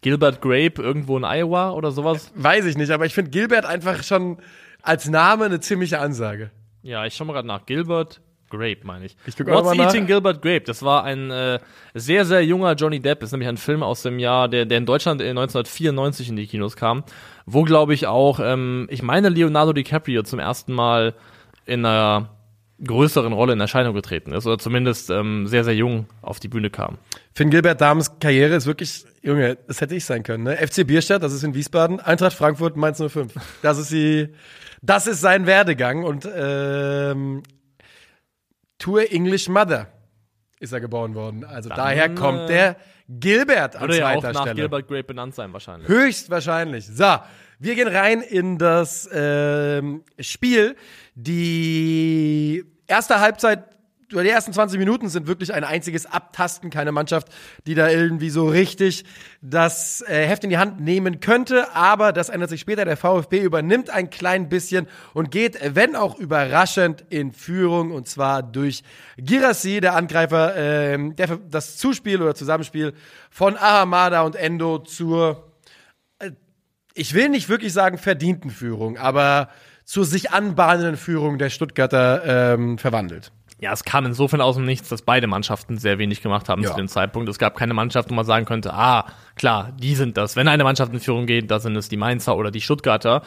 Gilbert 0.00 0.40
Grape 0.40 0.82
irgendwo 0.82 1.16
in 1.16 1.24
Iowa 1.24 1.70
oder 1.70 1.90
sowas? 1.90 2.30
Weiß 2.34 2.64
ich 2.66 2.76
nicht, 2.76 2.90
aber 2.90 3.06
ich 3.06 3.14
finde 3.14 3.30
Gilbert 3.30 3.64
einfach 3.64 4.02
schon 4.02 4.38
als 4.82 5.08
Name 5.08 5.46
eine 5.46 5.60
ziemliche 5.60 6.00
Ansage. 6.00 6.50
Ja, 6.82 7.06
ich 7.06 7.14
schau 7.14 7.24
mal 7.24 7.32
gerade 7.32 7.48
nach. 7.48 7.66
Gilbert 7.66 8.20
Grape, 8.50 8.80
meine 8.84 9.06
ich. 9.06 9.16
Ich 9.26 9.38
What's 9.38 9.64
mal 9.64 9.76
nach. 9.76 9.86
Eating 9.86 10.06
Gilbert 10.06 10.42
Grape? 10.42 10.62
Das 10.62 10.82
war 10.82 11.04
ein 11.04 11.30
äh, 11.30 11.58
sehr, 11.94 12.24
sehr 12.24 12.44
junger 12.44 12.74
Johnny 12.74 13.00
Depp. 13.00 13.20
Das 13.20 13.28
ist 13.28 13.32
nämlich 13.32 13.48
ein 13.48 13.56
Film 13.56 13.82
aus 13.82 14.02
dem 14.02 14.18
Jahr, 14.18 14.48
der, 14.48 14.66
der 14.66 14.78
in 14.78 14.86
Deutschland 14.86 15.20
äh, 15.20 15.30
1994 15.30 16.28
in 16.28 16.36
die 16.36 16.46
Kinos 16.46 16.76
kam. 16.76 17.04
Wo, 17.46 17.62
glaube 17.62 17.94
ich, 17.94 18.06
auch, 18.06 18.40
ähm, 18.42 18.86
ich 18.90 19.02
meine, 19.02 19.28
Leonardo 19.28 19.72
DiCaprio 19.72 20.22
zum 20.22 20.38
ersten 20.38 20.72
Mal 20.72 21.14
in 21.66 21.84
einer 21.84 22.30
größeren 22.82 23.32
Rolle 23.32 23.52
in 23.52 23.60
Erscheinung 23.60 23.94
getreten 23.94 24.32
ist. 24.32 24.46
Oder 24.46 24.58
zumindest 24.58 25.10
ähm, 25.10 25.46
sehr, 25.46 25.64
sehr 25.64 25.74
jung 25.74 26.06
auf 26.22 26.40
die 26.40 26.48
Bühne 26.48 26.70
kam. 26.70 26.98
Finn 27.34 27.50
Gilbert 27.50 27.80
Dahms 27.80 28.18
Karriere 28.18 28.54
ist 28.54 28.66
wirklich, 28.66 29.04
Junge, 29.22 29.56
das 29.66 29.80
hätte 29.80 29.94
ich 29.94 30.04
sein 30.04 30.22
können. 30.22 30.44
Ne? 30.44 30.56
FC 30.56 30.86
Bierstadt, 30.86 31.22
das 31.22 31.32
ist 31.32 31.44
in 31.44 31.54
Wiesbaden, 31.54 32.00
Eintracht 32.00 32.34
Frankfurt, 32.34 32.76
Mainz 32.76 32.98
05. 32.98 33.32
Das 33.62 33.78
ist 33.78 33.90
die, 33.90 34.28
das 34.82 35.06
ist 35.06 35.20
sein 35.20 35.46
Werdegang 35.46 36.04
und 36.04 36.28
ähm, 36.34 37.42
Tour 38.78 39.10
English 39.10 39.48
Mother 39.48 39.88
ist 40.60 40.72
er 40.72 40.80
geboren 40.80 41.14
worden. 41.14 41.44
Also 41.44 41.68
daher 41.68 42.06
äh, 42.06 42.14
kommt 42.14 42.48
der 42.48 42.76
Gilbert 43.08 43.76
an 43.76 43.82
Würde 43.82 43.98
ja 43.98 44.08
auch 44.08 44.20
zweiter 44.20 44.32
nach 44.32 44.40
Stelle. 44.42 44.56
Gilbert 44.56 44.88
Grape 44.88 45.04
benannt 45.04 45.34
sein 45.34 45.52
wahrscheinlich. 45.52 45.88
Höchstwahrscheinlich. 45.88 46.86
So, 46.86 47.18
wir 47.58 47.74
gehen 47.74 47.88
rein 47.88 48.22
in 48.22 48.58
das 48.58 49.08
ähm, 49.12 50.04
Spiel. 50.18 50.76
Die 51.14 52.64
erste 52.86 53.20
Halbzeit, 53.20 53.73
die 54.10 54.28
ersten 54.28 54.52
20 54.52 54.78
Minuten 54.78 55.08
sind 55.08 55.26
wirklich 55.26 55.52
ein 55.52 55.64
einziges 55.64 56.06
Abtasten. 56.06 56.70
Keine 56.70 56.92
Mannschaft, 56.92 57.28
die 57.66 57.74
da 57.74 57.88
irgendwie 57.88 58.30
so 58.30 58.48
richtig 58.48 59.04
das 59.40 60.02
äh, 60.06 60.26
Heft 60.26 60.44
in 60.44 60.50
die 60.50 60.58
Hand 60.58 60.80
nehmen 60.80 61.20
könnte. 61.20 61.74
Aber 61.74 62.12
das 62.12 62.28
ändert 62.28 62.50
sich 62.50 62.60
später. 62.60 62.84
Der 62.84 62.96
VfB 62.96 63.40
übernimmt 63.40 63.90
ein 63.90 64.10
klein 64.10 64.48
bisschen 64.48 64.86
und 65.12 65.30
geht, 65.30 65.58
wenn 65.74 65.96
auch 65.96 66.18
überraschend, 66.18 67.04
in 67.10 67.32
Führung. 67.32 67.90
Und 67.90 68.08
zwar 68.08 68.42
durch 68.42 68.82
Girassi, 69.16 69.80
der 69.80 69.94
Angreifer, 69.94 70.54
ähm, 70.56 71.16
der 71.16 71.38
das 71.50 71.76
Zuspiel 71.76 72.22
oder 72.22 72.34
Zusammenspiel 72.34 72.94
von 73.30 73.56
Ahamada 73.56 74.22
und 74.22 74.36
Endo 74.36 74.78
zur 74.78 75.50
ich 76.94 77.12
will 77.12 77.28
nicht 77.28 77.48
wirklich 77.48 77.72
sagen 77.72 77.98
verdienten 77.98 78.50
Führung, 78.50 78.96
aber 78.96 79.48
zur 79.84 80.04
sich 80.04 80.30
anbahnenden 80.30 80.96
Führung 80.96 81.38
der 81.38 81.50
Stuttgarter 81.50 82.54
ähm, 82.54 82.78
verwandelt. 82.78 83.32
Ja, 83.60 83.72
es 83.72 83.84
kam 83.84 84.04
insofern 84.04 84.40
aus 84.40 84.56
dem 84.56 84.64
Nichts, 84.64 84.88
dass 84.88 85.02
beide 85.02 85.26
Mannschaften 85.26 85.78
sehr 85.78 85.98
wenig 85.98 86.22
gemacht 86.22 86.48
haben 86.48 86.62
Ja. 86.62 86.70
zu 86.70 86.76
dem 86.76 86.88
Zeitpunkt. 86.88 87.28
Es 87.28 87.38
gab 87.38 87.56
keine 87.56 87.72
Mannschaft, 87.74 88.10
wo 88.10 88.14
man 88.14 88.24
sagen 88.24 88.44
könnte, 88.46 88.74
ah, 88.74 89.06
klar, 89.36 89.72
die 89.78 89.94
sind 89.94 90.16
das. 90.16 90.36
Wenn 90.36 90.48
eine 90.48 90.64
Mannschaft 90.64 90.92
in 90.92 91.00
Führung 91.00 91.26
geht, 91.26 91.50
da 91.50 91.60
sind 91.60 91.76
es 91.76 91.88
die 91.88 91.96
Mainzer 91.96 92.36
oder 92.36 92.50
die 92.50 92.60
Stuttgarter. 92.60 93.22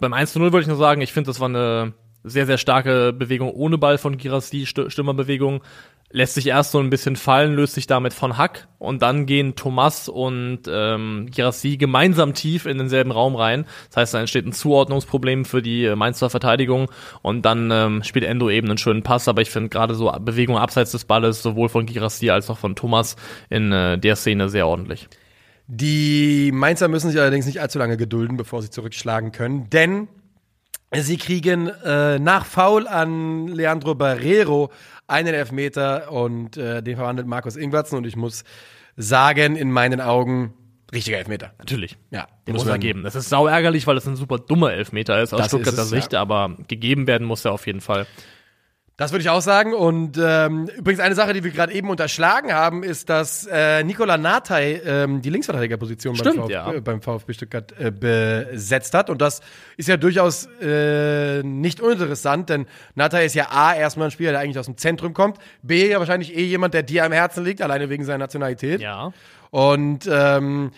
Beim 0.00 0.12
1 0.12 0.32
zu 0.32 0.38
0 0.38 0.52
würde 0.52 0.62
ich 0.62 0.68
nur 0.68 0.76
sagen, 0.76 1.00
ich 1.00 1.12
finde, 1.12 1.28
das 1.28 1.40
war 1.40 1.48
eine 1.48 1.92
sehr, 2.24 2.46
sehr 2.46 2.58
starke 2.58 3.12
Bewegung 3.12 3.50
ohne 3.52 3.78
Ball 3.78 3.98
von 3.98 4.16
Girassi, 4.16 4.64
St 4.64 4.90
Stürmerbewegung. 4.92 5.62
Lässt 6.10 6.34
sich 6.34 6.46
erst 6.46 6.72
so 6.72 6.78
ein 6.78 6.88
bisschen 6.88 7.16
fallen, 7.16 7.54
löst 7.54 7.74
sich 7.74 7.86
damit 7.86 8.14
von 8.14 8.38
Hack 8.38 8.68
und 8.78 9.02
dann 9.02 9.26
gehen 9.26 9.56
Thomas 9.56 10.08
und 10.08 10.60
ähm, 10.66 11.28
Girassi 11.30 11.76
gemeinsam 11.76 12.32
tief 12.32 12.64
in 12.64 12.78
denselben 12.78 13.10
Raum 13.10 13.36
rein. 13.36 13.66
Das 13.88 13.98
heißt, 13.98 14.14
da 14.14 14.20
entsteht 14.20 14.46
ein 14.46 14.52
Zuordnungsproblem 14.52 15.44
für 15.44 15.60
die 15.60 15.84
äh, 15.84 15.96
Mainzer 15.96 16.30
Verteidigung 16.30 16.90
und 17.20 17.42
dann 17.42 17.70
ähm, 17.70 18.02
spielt 18.04 18.24
Endo 18.24 18.48
eben 18.48 18.68
einen 18.68 18.78
schönen 18.78 19.02
Pass, 19.02 19.28
aber 19.28 19.42
ich 19.42 19.50
finde 19.50 19.68
gerade 19.68 19.94
so 19.94 20.10
Bewegungen 20.20 20.60
abseits 20.60 20.92
des 20.92 21.04
Balles, 21.04 21.42
sowohl 21.42 21.68
von 21.68 21.84
Girassi 21.84 22.30
als 22.30 22.48
auch 22.48 22.58
von 22.58 22.74
Thomas 22.74 23.16
in 23.50 23.70
äh, 23.72 23.98
der 23.98 24.16
Szene 24.16 24.48
sehr 24.48 24.66
ordentlich. 24.66 25.08
Die 25.66 26.50
Mainzer 26.54 26.88
müssen 26.88 27.10
sich 27.10 27.20
allerdings 27.20 27.44
nicht 27.44 27.60
allzu 27.60 27.78
lange 27.78 27.98
gedulden, 27.98 28.38
bevor 28.38 28.62
sie 28.62 28.70
zurückschlagen 28.70 29.32
können, 29.32 29.68
denn 29.68 30.08
sie 30.94 31.16
kriegen 31.16 31.68
äh, 31.68 32.18
nach 32.18 32.44
Foul 32.46 32.86
an 32.88 33.48
Leandro 33.48 33.94
Barrero 33.94 34.70
einen 35.06 35.34
Elfmeter 35.34 36.10
und 36.12 36.56
äh, 36.56 36.82
den 36.82 36.96
verwandelt 36.96 37.26
Markus 37.28 37.56
Ingwertsen 37.56 37.98
und 37.98 38.06
ich 38.06 38.16
muss 38.16 38.44
sagen, 38.96 39.56
in 39.56 39.70
meinen 39.70 40.00
Augen 40.00 40.54
richtiger 40.92 41.18
Elfmeter. 41.18 41.52
Natürlich. 41.58 41.96
Ja, 42.10 42.26
Den 42.46 42.54
muss 42.54 42.64
er 42.64 42.70
man- 42.72 42.80
geben. 42.80 43.02
Das 43.04 43.14
ist 43.14 43.28
sau 43.28 43.46
ärgerlich, 43.46 43.86
weil 43.86 43.96
es 43.96 44.06
ein 44.06 44.16
super 44.16 44.38
dummer 44.38 44.72
Elfmeter 44.72 45.20
ist 45.22 45.32
aus 45.34 45.38
Das 45.38 45.46
ist 45.46 45.52
Stuttgarter 45.52 45.82
es, 45.82 45.90
Sicht, 45.90 46.12
ja. 46.14 46.20
aber 46.20 46.56
gegeben 46.68 47.06
werden 47.06 47.26
muss 47.26 47.44
er 47.44 47.52
auf 47.52 47.66
jeden 47.66 47.80
Fall. 47.80 48.06
Das 48.98 49.12
würde 49.12 49.22
ich 49.22 49.30
auch 49.30 49.40
sagen. 49.40 49.74
Und 49.74 50.18
ähm, 50.20 50.68
übrigens 50.76 50.98
eine 50.98 51.14
Sache, 51.14 51.32
die 51.32 51.44
wir 51.44 51.52
gerade 51.52 51.72
eben 51.72 51.88
unterschlagen 51.88 52.52
haben, 52.52 52.82
ist, 52.82 53.08
dass 53.08 53.46
äh, 53.46 53.84
Nikola 53.84 54.18
Natay 54.18 54.80
ähm, 54.84 55.22
die 55.22 55.30
Linksverteidigerposition 55.30 56.16
beim, 56.16 56.20
Stimmt, 56.20 56.38
VfB, 56.38 56.52
ja. 56.52 56.72
äh, 56.72 56.80
beim 56.80 57.00
VfB 57.00 57.32
Stuttgart 57.32 57.72
äh, 57.78 57.92
besetzt 57.92 58.94
hat. 58.94 59.08
Und 59.08 59.22
das 59.22 59.40
ist 59.76 59.88
ja 59.88 59.96
durchaus 59.96 60.48
äh, 60.60 61.44
nicht 61.44 61.80
uninteressant, 61.80 62.50
denn 62.50 62.66
Natay 62.96 63.24
ist 63.24 63.36
ja 63.36 63.52
A, 63.52 63.72
erstmal 63.72 64.08
ein 64.08 64.10
Spieler, 64.10 64.32
der 64.32 64.40
eigentlich 64.40 64.58
aus 64.58 64.66
dem 64.66 64.76
Zentrum 64.76 65.14
kommt, 65.14 65.38
B, 65.62 65.88
ja 65.88 66.00
wahrscheinlich 66.00 66.36
eh 66.36 66.46
jemand, 66.46 66.74
der 66.74 66.82
dir 66.82 67.04
am 67.04 67.12
Herzen 67.12 67.44
liegt, 67.44 67.62
alleine 67.62 67.90
wegen 67.90 68.04
seiner 68.04 68.18
Nationalität. 68.18 68.80
Ja. 68.80 69.12
Und 69.50 70.10
ähm, 70.10 70.72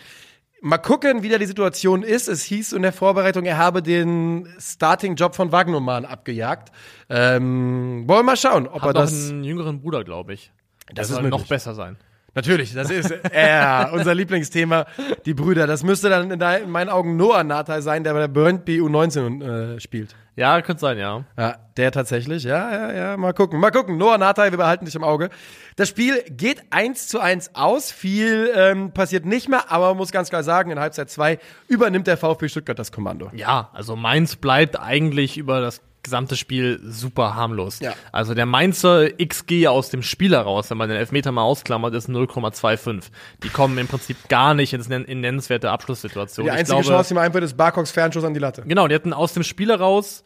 mal 0.61 0.77
gucken, 0.77 1.23
wie 1.23 1.29
da 1.29 1.37
die 1.37 1.45
Situation 1.45 2.03
ist. 2.03 2.27
Es 2.27 2.43
hieß 2.43 2.73
in 2.73 2.83
der 2.83 2.93
Vorbereitung, 2.93 3.45
er 3.45 3.57
habe 3.57 3.81
den 3.81 4.47
Starting-Job 4.59 5.35
von 5.35 5.51
Wagnumann 5.51 6.05
abgejagt. 6.05 6.71
Ähm, 7.09 8.03
wollen 8.07 8.19
wir 8.19 8.23
mal 8.23 8.37
schauen, 8.37 8.67
ob 8.67 8.83
er 8.83 8.89
Hat 8.89 8.95
noch 8.95 9.01
das. 9.01 9.29
einen 9.29 9.43
jüngeren 9.43 9.81
Bruder, 9.81 10.03
glaube 10.03 10.33
ich. 10.33 10.51
Das 10.93 11.09
ist 11.09 11.15
soll 11.15 11.23
möglich. 11.23 11.41
noch 11.41 11.47
besser 11.47 11.73
sein. 11.73 11.97
Natürlich, 12.33 12.73
das 12.73 12.89
ist 12.89 13.11
äh, 13.11 13.85
unser 13.91 14.15
Lieblingsthema, 14.15 14.85
die 15.25 15.33
Brüder. 15.33 15.67
Das 15.67 15.83
müsste 15.83 16.09
dann 16.09 16.31
in, 16.31 16.71
meinen 16.71 16.89
Augen 16.89 17.17
Noah 17.17 17.43
Nathai 17.43 17.81
sein, 17.81 18.05
der 18.05 18.13
bei 18.13 18.19
der 18.19 18.27
Brøndby 18.29 18.79
U19 18.79 19.75
äh, 19.75 19.79
spielt. 19.81 20.15
Ja, 20.41 20.59
könnte 20.63 20.81
sein, 20.81 20.97
ja. 20.97 21.23
Ja, 21.37 21.55
der 21.77 21.91
tatsächlich, 21.91 22.45
ja, 22.45 22.71
ja, 22.71 22.91
ja, 22.91 23.17
mal 23.17 23.31
gucken. 23.31 23.59
Mal 23.59 23.69
gucken. 23.69 23.97
Noah 23.97 24.17
Nathai, 24.17 24.49
wir 24.49 24.57
behalten 24.57 24.85
dich 24.85 24.95
im 24.95 25.03
Auge. 25.03 25.29
Das 25.75 25.87
Spiel 25.87 26.23
geht 26.31 26.63
eins 26.71 27.07
zu 27.07 27.19
eins 27.19 27.51
aus. 27.53 27.91
Viel 27.91 28.51
ähm, 28.55 28.91
passiert 28.91 29.23
nicht 29.23 29.49
mehr, 29.49 29.71
aber 29.71 29.89
man 29.89 29.97
muss 29.97 30.11
ganz 30.11 30.29
klar 30.29 30.41
sagen, 30.41 30.71
in 30.71 30.79
Halbzeit 30.79 31.11
zwei 31.11 31.37
übernimmt 31.67 32.07
der 32.07 32.17
VfB 32.17 32.49
Stuttgart 32.49 32.79
das 32.79 32.91
Kommando. 32.91 33.29
Ja, 33.35 33.69
also 33.71 33.95
Mainz 33.95 34.35
bleibt 34.35 34.79
eigentlich 34.79 35.37
über 35.37 35.61
das 35.61 35.83
gesamte 36.03 36.35
Spiel 36.35 36.79
super 36.83 37.35
harmlos. 37.35 37.79
Ja. 37.79 37.93
Also 38.11 38.33
der 38.33 38.45
Mainzer 38.45 39.09
XG 39.23 39.67
aus 39.67 39.89
dem 39.89 40.01
Spiel 40.03 40.31
heraus, 40.35 40.69
wenn 40.69 40.77
man 40.77 40.89
den 40.89 40.97
Elfmeter 40.97 41.31
mal 41.31 41.43
ausklammert, 41.43 41.93
ist 41.93 42.09
0,25. 42.09 43.09
Die 43.43 43.49
kommen 43.49 43.77
im 43.77 43.87
Prinzip 43.87 44.17
gar 44.29 44.53
nicht 44.53 44.73
ins, 44.73 44.87
in 44.87 45.21
nennenswerte 45.21 45.69
Abschlusssituationen. 45.71 46.51
Die 46.51 46.57
einzige 46.57 46.79
glaube- 46.81 46.95
Chance, 46.95 47.09
die 47.09 47.13
mir 47.15 47.21
einfällt, 47.21 47.43
ist 47.43 47.57
Barcox 47.57 47.91
Fernschuss 47.91 48.23
an 48.23 48.33
die 48.33 48.39
Latte. 48.39 48.63
Genau, 48.65 48.87
die 48.87 48.95
hatten 48.95 49.13
aus 49.13 49.33
dem 49.33 49.43
Spiel 49.43 49.69
heraus, 49.69 50.23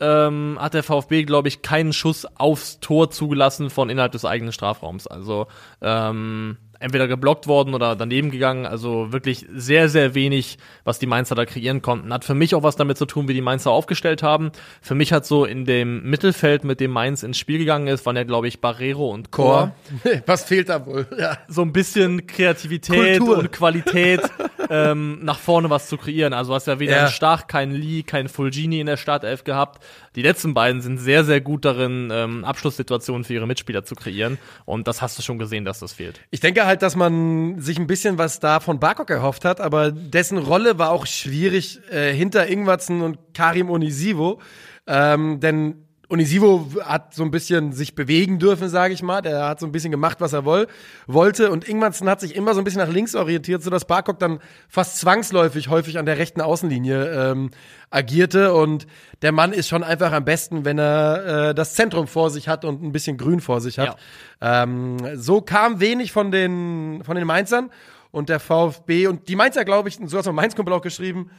ähm, 0.00 0.56
hat 0.60 0.74
der 0.74 0.82
VfB, 0.82 1.24
glaube 1.24 1.48
ich, 1.48 1.62
keinen 1.62 1.92
Schuss 1.92 2.24
aufs 2.36 2.78
Tor 2.80 3.10
zugelassen 3.10 3.68
von 3.70 3.90
innerhalb 3.90 4.12
des 4.12 4.24
eigenen 4.24 4.52
Strafraums. 4.52 5.06
Also 5.08 5.46
ähm, 5.82 6.56
entweder 6.80 7.08
geblockt 7.08 7.46
worden 7.46 7.74
oder 7.74 7.96
daneben 7.96 8.30
gegangen. 8.30 8.66
Also 8.66 9.12
wirklich 9.12 9.46
sehr, 9.52 9.88
sehr 9.88 10.14
wenig, 10.14 10.58
was 10.84 10.98
die 10.98 11.06
Mainzer 11.06 11.34
da 11.34 11.44
kreieren 11.44 11.82
konnten. 11.82 12.12
Hat 12.12 12.24
für 12.24 12.34
mich 12.34 12.54
auch 12.54 12.62
was 12.62 12.76
damit 12.76 12.98
zu 12.98 13.06
tun, 13.06 13.28
wie 13.28 13.34
die 13.34 13.40
Mainzer 13.40 13.70
aufgestellt 13.70 14.22
haben. 14.22 14.52
Für 14.80 14.94
mich 14.94 15.12
hat 15.12 15.26
so 15.26 15.44
in 15.44 15.64
dem 15.64 16.02
Mittelfeld, 16.08 16.64
mit 16.64 16.80
dem 16.80 16.90
Mainz 16.90 17.22
ins 17.22 17.38
Spiel 17.38 17.58
gegangen 17.58 17.88
ist, 17.88 18.06
waren 18.06 18.16
ja, 18.16 18.24
glaube 18.24 18.48
ich, 18.48 18.60
Barrero 18.60 19.10
und 19.10 19.30
Chor. 19.30 19.74
Was 20.26 20.44
fehlt 20.44 20.68
da 20.68 20.84
wohl? 20.86 21.06
Ja. 21.18 21.38
so 21.48 21.62
ein 21.62 21.72
bisschen 21.72 22.26
Kreativität 22.26 23.18
Kultur. 23.18 23.38
und 23.38 23.52
Qualität 23.52 24.20
ähm, 24.70 25.18
nach 25.22 25.38
vorne 25.38 25.70
was 25.70 25.88
zu 25.88 25.96
kreieren. 25.96 26.32
Also 26.32 26.54
hast 26.54 26.66
ja 26.66 26.78
weder 26.78 26.92
Ja. 26.92 26.98
einen 27.02 27.10
Stach, 27.10 27.46
keinen 27.46 27.72
Lee, 27.72 28.02
keinen 28.02 28.28
Fulgini 28.28 28.80
in 28.80 28.86
der 28.86 28.96
Startelf 28.96 29.44
gehabt. 29.44 29.82
Die 30.14 30.22
letzten 30.22 30.54
beiden 30.54 30.80
sind 30.80 30.98
sehr, 30.98 31.24
sehr 31.24 31.40
gut 31.40 31.64
darin, 31.64 32.10
ähm, 32.12 32.44
Abschlusssituationen 32.44 33.24
für 33.24 33.34
ihre 33.34 33.46
Mitspieler 33.46 33.84
zu 33.84 33.94
kreieren. 33.94 34.38
Und 34.64 34.88
das 34.88 35.00
hast 35.02 35.18
du 35.18 35.22
schon 35.22 35.38
gesehen, 35.38 35.64
dass 35.64 35.78
das 35.80 35.92
fehlt. 35.92 36.20
Ich 36.30 36.40
denke 36.40 36.66
halt, 36.66 36.82
dass 36.82 36.96
man 36.96 37.60
sich 37.60 37.78
ein 37.78 37.86
bisschen 37.86 38.18
was 38.18 38.40
da 38.40 38.60
von 38.60 38.78
Barkok 38.80 39.10
erhofft 39.10 39.44
hat, 39.44 39.60
aber 39.60 39.90
dessen 39.92 40.38
Rolle 40.38 40.78
war 40.78 40.90
auch 40.90 41.06
schwierig 41.06 41.80
äh, 41.90 42.12
hinter 42.12 42.46
Ingwatzen 42.48 43.02
und 43.02 43.18
Karim 43.34 43.70
Onisivo. 43.70 44.40
Ähm, 44.86 45.40
denn 45.40 45.87
Onisivo 46.10 46.66
hat 46.84 47.12
so 47.12 47.22
ein 47.22 47.30
bisschen 47.30 47.72
sich 47.72 47.94
bewegen 47.94 48.38
dürfen, 48.38 48.70
sage 48.70 48.94
ich 48.94 49.02
mal. 49.02 49.20
Der 49.20 49.46
hat 49.46 49.60
so 49.60 49.66
ein 49.66 49.72
bisschen 49.72 49.90
gemacht, 49.90 50.20
was 50.20 50.32
er 50.32 50.46
woll 50.46 50.66
wollte. 51.06 51.50
Und 51.50 51.68
Ingwatzen 51.68 52.08
hat 52.08 52.20
sich 52.20 52.34
immer 52.34 52.54
so 52.54 52.60
ein 52.60 52.64
bisschen 52.64 52.80
nach 52.80 52.88
links 52.88 53.14
orientiert, 53.14 53.62
sodass 53.62 53.84
Barkok 53.84 54.18
dann 54.18 54.38
fast 54.68 54.98
zwangsläufig 54.98 55.68
häufig 55.68 55.98
an 55.98 56.06
der 56.06 56.16
rechten 56.16 56.40
Außenlinie 56.40 57.32
ähm, 57.32 57.50
agierte. 57.90 58.54
Und 58.54 58.86
der 59.20 59.32
Mann 59.32 59.52
ist 59.52 59.68
schon 59.68 59.84
einfach 59.84 60.12
am 60.12 60.24
besten, 60.24 60.64
wenn 60.64 60.78
er 60.78 61.50
äh, 61.50 61.54
das 61.54 61.74
Zentrum 61.74 62.06
vor 62.06 62.30
sich 62.30 62.48
hat 62.48 62.64
und 62.64 62.82
ein 62.82 62.92
bisschen 62.92 63.18
Grün 63.18 63.40
vor 63.40 63.60
sich 63.60 63.78
hat. 63.78 63.98
Ähm, 64.40 64.96
so 65.14 65.42
kam 65.42 65.78
wenig 65.78 66.12
von 66.12 66.30
den, 66.30 67.02
von 67.04 67.16
den 67.16 67.26
Mainzern 67.26 67.70
und 68.12 68.30
der 68.30 68.40
VfB 68.40 69.08
und 69.08 69.28
die 69.28 69.36
Mainzer, 69.36 69.66
glaube 69.66 69.90
ich, 69.90 69.96
so 69.96 70.16
hat 70.16 70.20
es 70.20 70.26
mein 70.26 70.36
Mainz-Kumpel 70.36 70.72
auch 70.72 70.80
geschrieben, 70.80 71.30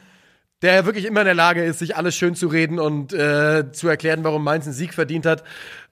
der 0.62 0.84
wirklich 0.84 1.06
immer 1.06 1.20
in 1.20 1.26
der 1.26 1.34
Lage 1.34 1.64
ist, 1.64 1.78
sich 1.78 1.96
alles 1.96 2.14
schön 2.14 2.34
zu 2.34 2.48
reden 2.48 2.78
und 2.78 3.12
äh, 3.12 3.72
zu 3.72 3.88
erklären, 3.88 4.24
warum 4.24 4.44
Mainz 4.44 4.66
einen 4.66 4.74
Sieg 4.74 4.92
verdient 4.92 5.24
hat, 5.24 5.42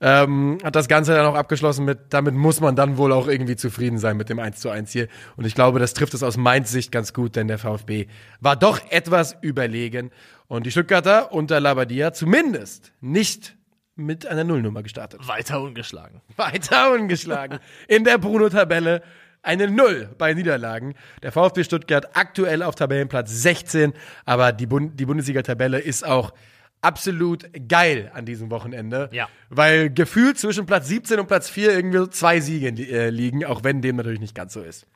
ähm, 0.01 0.59
hat 0.63 0.77
das 0.77 0.89
Ganze 0.89 1.15
dann 1.15 1.27
auch 1.27 1.35
abgeschlossen 1.35 1.85
mit, 1.85 1.99
damit 2.11 2.35
muss 2.35 2.61
man 2.61 2.77
dann 2.77 2.99
wohl 2.99 3.13
auch 3.13 3.29
irgendwie 3.29 3.57
zufrieden 3.57 3.99
sein 3.99 4.17
mit 4.17 4.29
dem 4.29 4.39
1 4.39 4.61
zu 4.61 4.69
1 4.69 4.93
hier. 4.93 5.09
Und 5.37 5.47
ich 5.47 5.55
glaube, 5.55 5.79
das 5.79 5.95
trifft 5.95 6.15
es 6.15 6.23
aus 6.23 6.37
Mainz 6.37 6.71
Sicht 6.71 6.93
ganz 6.93 7.15
gut, 7.15 7.35
denn 7.37 7.49
der 7.49 7.59
VfB 7.59 8.07
war 8.41 8.57
doch 8.57 8.81
etwas 8.91 9.37
überlegen. 9.41 10.11
Und 10.49 10.67
die 10.67 10.71
Stuttgarter 10.71 11.33
unter 11.33 11.61
Labadia 11.61 12.13
zumindest 12.13 12.93
nicht 13.01 13.57
mit 13.97 14.27
einer 14.27 14.45
Nullnummer 14.45 14.83
gestartet. 14.83 15.27
Weiter 15.27 15.61
ungeschlagen. 15.61 16.23
Weiter 16.37 16.93
ungeschlagen. 16.93 17.59
In 17.89 18.05
der 18.05 18.19
Bruno-Tabelle 18.19 19.03
eine 19.49 19.67
Null 19.67 20.11
bei 20.19 20.35
Niederlagen. 20.35 20.95
Der 21.23 21.33
VfB 21.33 21.65
Stuttgart 21.65 22.11
aktuell 22.15 22.63
auf 22.63 22.75
Tabellenplatz 22.75 23.31
16, 23.31 23.95
aber 24.27 24.53
die, 24.53 24.67
Bund 24.67 25.01
die 25.01 25.07
Bundesliga-Tabelle 25.07 25.79
ist 25.81 26.07
auch 26.07 26.35
absolut 26.83 27.49
geil 27.67 28.11
an 28.15 28.27
diesem 28.27 28.51
Wochenende. 28.51 29.09
Ja. 29.11 29.29
Weil 29.49 29.91
gefühlt 29.91 30.39
zwischen 30.39 30.67
Platz 30.67 30.89
17 30.89 31.19
und 31.19 31.27
Platz 31.27 31.49
4 31.49 31.73
irgendwie 31.73 32.11
zwei 32.11 32.41
Siege 32.41 32.69
äh, 32.69 33.09
liegen, 33.09 33.45
auch 33.47 33.65
wenn 33.65 33.81
dem 33.81 33.97
natürlich 33.97 34.21
nicht 34.21 34.35
ganz 34.35 34.53
so 34.53 34.61
ist. 34.61 34.87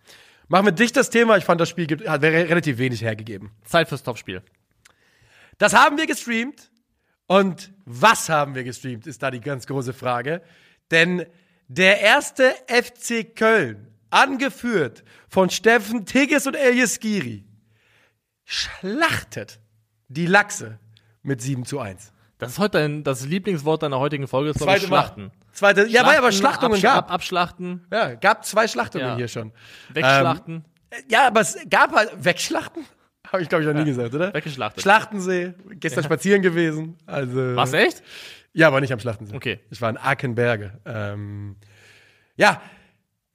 Machen 0.48 0.66
wir 0.66 0.72
dich 0.72 0.92
das 0.92 1.08
Thema. 1.08 1.38
Ich 1.38 1.44
fand, 1.44 1.58
das 1.60 1.70
Spiel 1.70 1.86
gibt, 1.86 2.06
hat 2.06 2.22
relativ 2.22 2.76
wenig 2.76 3.00
hergegeben. 3.00 3.52
Zeit 3.64 3.88
fürs 3.88 4.02
Topspiel. 4.02 4.42
Das 5.56 5.72
haben 5.72 5.96
wir 5.96 6.06
gestreamt. 6.06 6.70
Und 7.26 7.72
was 7.86 8.28
haben 8.28 8.54
wir 8.54 8.64
gestreamt, 8.64 9.06
ist 9.06 9.22
da 9.22 9.30
die 9.30 9.40
ganz 9.40 9.66
große 9.66 9.94
Frage. 9.94 10.42
Denn 10.90 11.24
der 11.68 12.00
erste 12.00 12.52
FC 12.68 13.34
Köln 13.34 13.91
angeführt 14.12 15.04
von 15.28 15.50
Steffen 15.50 16.06
Tigges 16.06 16.46
und 16.46 16.54
Elias 16.54 17.00
Giri, 17.00 17.44
schlachtet 18.44 19.60
die 20.08 20.26
Lachse 20.26 20.78
mit 21.22 21.40
7 21.40 21.64
zu 21.64 21.78
1. 21.80 22.12
Das 22.38 22.52
ist 22.52 22.58
heute 22.58 22.78
dein, 22.78 23.04
das 23.04 23.24
Lieblingswort 23.24 23.82
deiner 23.82 23.98
heutigen 24.00 24.26
Folge, 24.26 24.50
ist 24.50 24.58
Zweite 24.58 24.88
Mal. 24.88 24.98
Schlachten. 24.98 25.30
Zweite, 25.52 25.86
ja, 25.86 26.04
weil 26.06 26.16
aber 26.18 26.32
Schlachtungen 26.32 26.72
Absch 26.74 26.82
gab. 26.82 27.04
Ab, 27.06 27.12
abschlachten, 27.12 27.86
Ja, 27.92 28.14
gab 28.14 28.44
zwei 28.44 28.66
Schlachtungen 28.66 29.06
Ja. 29.06 29.16
hier 29.16 29.28
schon. 29.28 29.52
wegschlachten, 29.90 30.64
Ja, 31.08 31.28
aber 31.28 31.40
es 31.40 31.56
gab 31.70 31.92
halt 31.94 32.10
Wegschlachten. 32.24 32.84
Habe 33.32 33.42
ich, 33.42 33.48
glaube 33.48 33.62
ich, 33.64 33.68
noch 33.68 33.74
nie 33.78 33.84
gesagt, 33.84 34.14
oder? 34.14 34.34
weggeschlachtet. 34.34 34.82
Schlachtensee, 34.82 35.54
gestern 35.74 36.04
spazieren 36.04 36.42
gewesen. 36.42 36.96
Also, 37.06 37.54
Was, 37.56 37.72
echt? 37.72 38.02
Ja, 38.52 38.66
aber 38.66 38.80
nicht 38.82 38.92
am 38.92 38.98
Schlachtensee. 39.00 39.34
Okay. 39.34 39.60
Ich 39.70 39.80
war 39.80 39.88
in 39.88 39.96
Akenberge. 39.96 40.78
Ähm, 40.84 41.56
ja, 42.36 42.60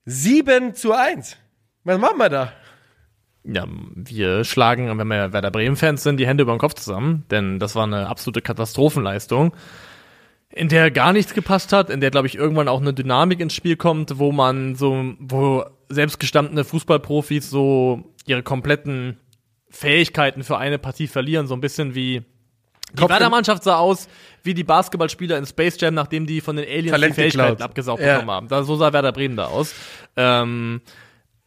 7 0.09 0.73
zu 0.73 0.93
1. 0.93 1.35
Was 1.83 1.99
machen 1.99 2.17
wir 2.17 2.29
da? 2.29 2.53
Ja, 3.43 3.65
wir 3.93 4.45
schlagen, 4.45 4.87
wenn 4.97 5.07
wir 5.07 5.33
Werder 5.33 5.51
Bremen-Fans 5.51 6.01
sind, 6.01 6.17
die 6.17 6.25
Hände 6.25 6.43
über 6.43 6.55
den 6.55 6.59
Kopf 6.59 6.75
zusammen, 6.75 7.25
denn 7.29 7.59
das 7.59 7.75
war 7.75 7.83
eine 7.83 8.07
absolute 8.07 8.41
Katastrophenleistung, 8.41 9.53
in 10.49 10.69
der 10.69 10.91
gar 10.91 11.11
nichts 11.11 11.33
gepasst 11.33 11.73
hat, 11.73 11.89
in 11.89 11.99
der, 11.99 12.09
glaube 12.09 12.27
ich, 12.27 12.35
irgendwann 12.35 12.69
auch 12.69 12.79
eine 12.79 12.93
Dynamik 12.93 13.41
ins 13.41 13.53
Spiel 13.53 13.75
kommt, 13.75 14.17
wo 14.17 14.31
man 14.31 14.75
so, 14.75 15.13
wo 15.19 15.65
selbst 15.89 16.21
gestandene 16.21 16.63
Fußballprofis 16.63 17.49
so 17.49 18.05
ihre 18.25 18.43
kompletten 18.43 19.17
Fähigkeiten 19.69 20.45
für 20.45 20.57
eine 20.57 20.79
Partie 20.79 21.07
verlieren, 21.07 21.47
so 21.47 21.53
ein 21.53 21.61
bisschen 21.61 21.95
wie 21.95 22.23
die 22.93 23.07
Werder-Mannschaft 23.07 23.63
sah 23.63 23.77
aus 23.77 24.07
wie 24.43 24.53
die 24.53 24.63
Basketballspieler 24.63 25.37
in 25.37 25.45
Space 25.45 25.77
Jam, 25.79 25.93
nachdem 25.93 26.25
die 26.25 26.41
von 26.41 26.55
den 26.55 26.65
Aliens 26.65 26.91
Talent 26.91 27.11
die 27.17 27.21
Fähigkeiten 27.21 27.49
geklaut. 27.51 27.61
abgesaugt 27.61 28.01
Ja. 28.01 28.13
bekommen 28.13 28.31
haben. 28.31 28.47
Da, 28.47 28.63
so 28.63 28.75
sah 28.77 28.93
Werder 28.93 29.11
Bremen 29.11 29.35
da 29.35 29.47
aus. 29.47 29.73
Ähm, 30.15 30.81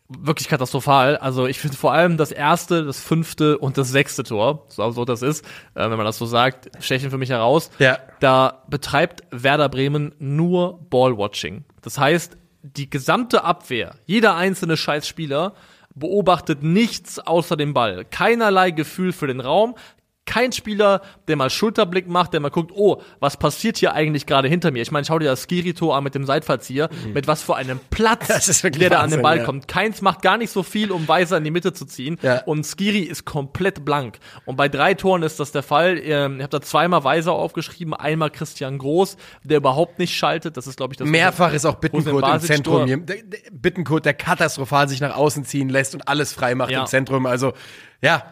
wirklich 0.09 0.49
katastrophal. 0.49 1.17
Also 1.17 1.47
ich 1.47 1.59
finde 1.59 1.77
vor 1.77 1.93
allem 1.93 2.17
das 2.17 2.33
erste, 2.33 2.85
das 2.85 3.01
fünfte 3.01 3.59
und 3.59 3.79
das 3.79 3.91
sechste 3.91 4.23
Tor, 4.25 4.67
so, 4.69 4.91
so 4.91 5.05
das 5.05 5.23
ist, 5.23 5.45
äh, 5.75 5.89
wenn 5.89 5.97
man 5.97 6.05
das 6.05 6.19
so 6.19 6.27
sagt, 6.27 6.71
stechen 6.83 7.11
für 7.11 7.19
mich 7.19 7.31
heraus. 7.31 7.71
Ja. 7.79 7.99
Da 8.19 8.65
betreibt 8.69 9.23
Werder 9.31 9.69
Bremen 9.69 10.13
nur 10.19 10.81
Ballwatching. 10.91 11.65
Das 11.81 11.99
heißt, 11.99 12.37
die 12.63 12.91
gesamte 12.91 13.45
Abwehr, 13.45 13.95
jeder 14.05 14.35
einzelne 14.37 14.77
Scheißspieler 14.77 15.55
beobachtet 15.95 16.63
nichts 16.63 17.19
außer 17.19 17.57
dem 17.57 17.73
Ball. 17.73 18.05
Keinerlei 18.05 18.71
Gefühl 18.73 19.13
für 19.13 19.27
den 19.27 19.41
Raum. 19.41 19.75
Kein 20.27 20.53
Spieler, 20.53 21.01
der 21.27 21.35
mal 21.35 21.51
Schulterblick 21.51 22.07
macht, 22.07 22.35
der 22.35 22.41
mal 22.41 22.51
guckt, 22.51 22.71
oh, 22.75 23.03
was 23.19 23.37
passiert 23.37 23.79
hier 23.79 23.95
eigentlich 23.95 24.27
gerade 24.27 24.47
hinter 24.47 24.71
mir? 24.71 24.81
Ich 24.83 24.93
meine, 24.93 25.05
schau 25.05 25.19
dir 25.19 25.25
das 25.25 25.43
Skiri-Tor 25.43 25.97
an 25.97 26.05
mit 26.05 26.15
dem 26.15 26.25
Seitfallzieher, 26.25 26.89
mit 27.13 27.27
was 27.27 27.43
für 27.43 27.57
einem 27.57 27.81
Platz, 27.91 28.29
der 28.63 28.71
da 28.71 28.97
an 28.99 29.03
Wahnsinn, 29.05 29.19
den 29.19 29.23
Ball 29.23 29.39
ja. 29.39 29.45
kommt. 29.45 29.67
Keins 29.67 30.03
macht 30.03 30.23
gar 30.23 30.37
nicht 30.39 30.51
so 30.51 30.63
viel, 30.63 30.93
um 30.93 31.09
Weiser 31.09 31.39
in 31.39 31.45
die 31.45 31.51
Mitte 31.51 31.73
zu 31.73 31.85
ziehen. 31.85 32.17
Ja. 32.23 32.43
Und 32.45 32.65
Skiri 32.65 33.01
ist 33.01 33.25
komplett 33.25 33.85
blank. 33.85 34.19
Und 34.45 34.55
bei 34.55 34.69
drei 34.69 34.95
Toren 34.95 35.23
ist 35.25 35.41
das 35.41 35.51
der 35.51 35.65
Fall. 35.65 35.99
Ähm, 35.99 36.37
Ich 36.37 36.43
habe 36.43 36.51
da 36.51 36.61
zweimal 36.61 37.03
Weiser 37.03 37.33
aufgeschrieben, 37.33 37.93
einmal 37.95 38.31
Christian 38.31 38.79
Groß, 38.79 39.17
der 39.43 39.57
überhaupt 39.57 39.99
nicht 39.99 40.15
schaltet. 40.15 40.57
Das 40.57 40.69
ist, 40.69 40.77
glaube 40.77 40.93
ich, 40.93 40.99
das 40.99 41.09
Mehrfach 41.09 41.53
ist 41.53 41.65
auch 41.65 41.77
Bittenkurt 41.77 42.25
im 42.35 42.41
Zentrum. 42.41 42.87
Hier. 42.87 43.05
Bittenkurt, 43.51 44.05
der 44.05 44.15
katastrophal 44.15 44.89
sich 44.89 45.01
nach 45.01 45.17
außen 45.17 45.45
ziehen 45.45 45.69
lässt 45.71 45.95
und 45.95 46.07
alles 46.07 46.33
frei 46.33 46.55
macht 46.55 46.71
Ja. 46.71 46.83
im 46.83 46.87
Zentrum. 46.87 47.27
Also, 47.27 47.53
ja, 48.01 48.23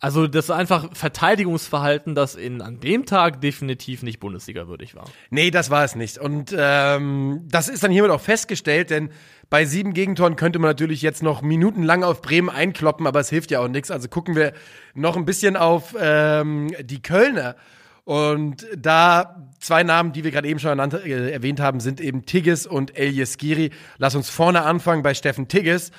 Also 0.00 0.28
das 0.28 0.44
ist 0.44 0.50
einfach 0.52 0.94
Verteidigungsverhalten, 0.94 2.14
das 2.14 2.36
in, 2.36 2.62
an 2.62 2.78
dem 2.78 3.04
Tag 3.04 3.40
definitiv 3.40 4.04
nicht 4.04 4.20
Bundesliga-würdig 4.20 4.94
war. 4.94 5.06
Nee, 5.30 5.50
das 5.50 5.70
war 5.70 5.84
es 5.84 5.96
nicht. 5.96 6.18
Und 6.18 6.54
ähm, 6.56 7.46
das 7.50 7.68
ist 7.68 7.82
dann 7.82 7.90
hiermit 7.90 8.12
auch 8.12 8.20
festgestellt, 8.20 8.90
denn 8.90 9.10
bei 9.50 9.64
sieben 9.64 9.94
Gegentoren 9.94 10.36
könnte 10.36 10.60
man 10.60 10.70
natürlich 10.70 11.02
jetzt 11.02 11.22
noch 11.22 11.42
minutenlang 11.42 12.04
auf 12.04 12.22
Bremen 12.22 12.48
einkloppen, 12.48 13.08
aber 13.08 13.18
es 13.18 13.28
hilft 13.28 13.50
ja 13.50 13.60
auch 13.60 13.68
nichts. 13.68 13.90
Also 13.90 14.08
gucken 14.08 14.36
wir 14.36 14.52
noch 14.94 15.16
ein 15.16 15.24
bisschen 15.24 15.56
auf 15.56 15.96
ähm, 15.98 16.72
die 16.80 17.02
Kölner. 17.02 17.56
Und 18.04 18.66
da 18.76 19.48
zwei 19.58 19.82
Namen, 19.82 20.12
die 20.12 20.22
wir 20.22 20.30
gerade 20.30 20.48
eben 20.48 20.60
schon 20.60 20.70
ernannt, 20.70 20.94
äh, 20.94 21.30
erwähnt 21.30 21.60
haben, 21.60 21.80
sind 21.80 22.00
eben 22.00 22.24
Tigges 22.24 22.66
und 22.66 22.96
Elias 22.96 23.36
Giri. 23.36 23.70
Lass 23.98 24.14
uns 24.14 24.30
vorne 24.30 24.62
anfangen 24.62 25.02
bei 25.02 25.12
Steffen 25.12 25.48
Tigges. 25.48 25.90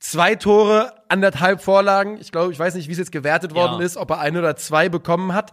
Zwei 0.00 0.34
Tore, 0.34 0.94
anderthalb 1.08 1.60
Vorlagen. 1.60 2.16
Ich 2.20 2.32
glaube, 2.32 2.52
ich 2.52 2.58
weiß 2.58 2.74
nicht, 2.74 2.88
wie 2.88 2.92
es 2.92 2.98
jetzt 2.98 3.12
gewertet 3.12 3.54
worden 3.54 3.80
Ja. 3.80 3.84
ist, 3.86 3.98
ob 3.98 4.10
er 4.10 4.20
ein 4.20 4.34
oder 4.36 4.56
zwei 4.56 4.88
bekommen 4.88 5.34
hat. 5.34 5.52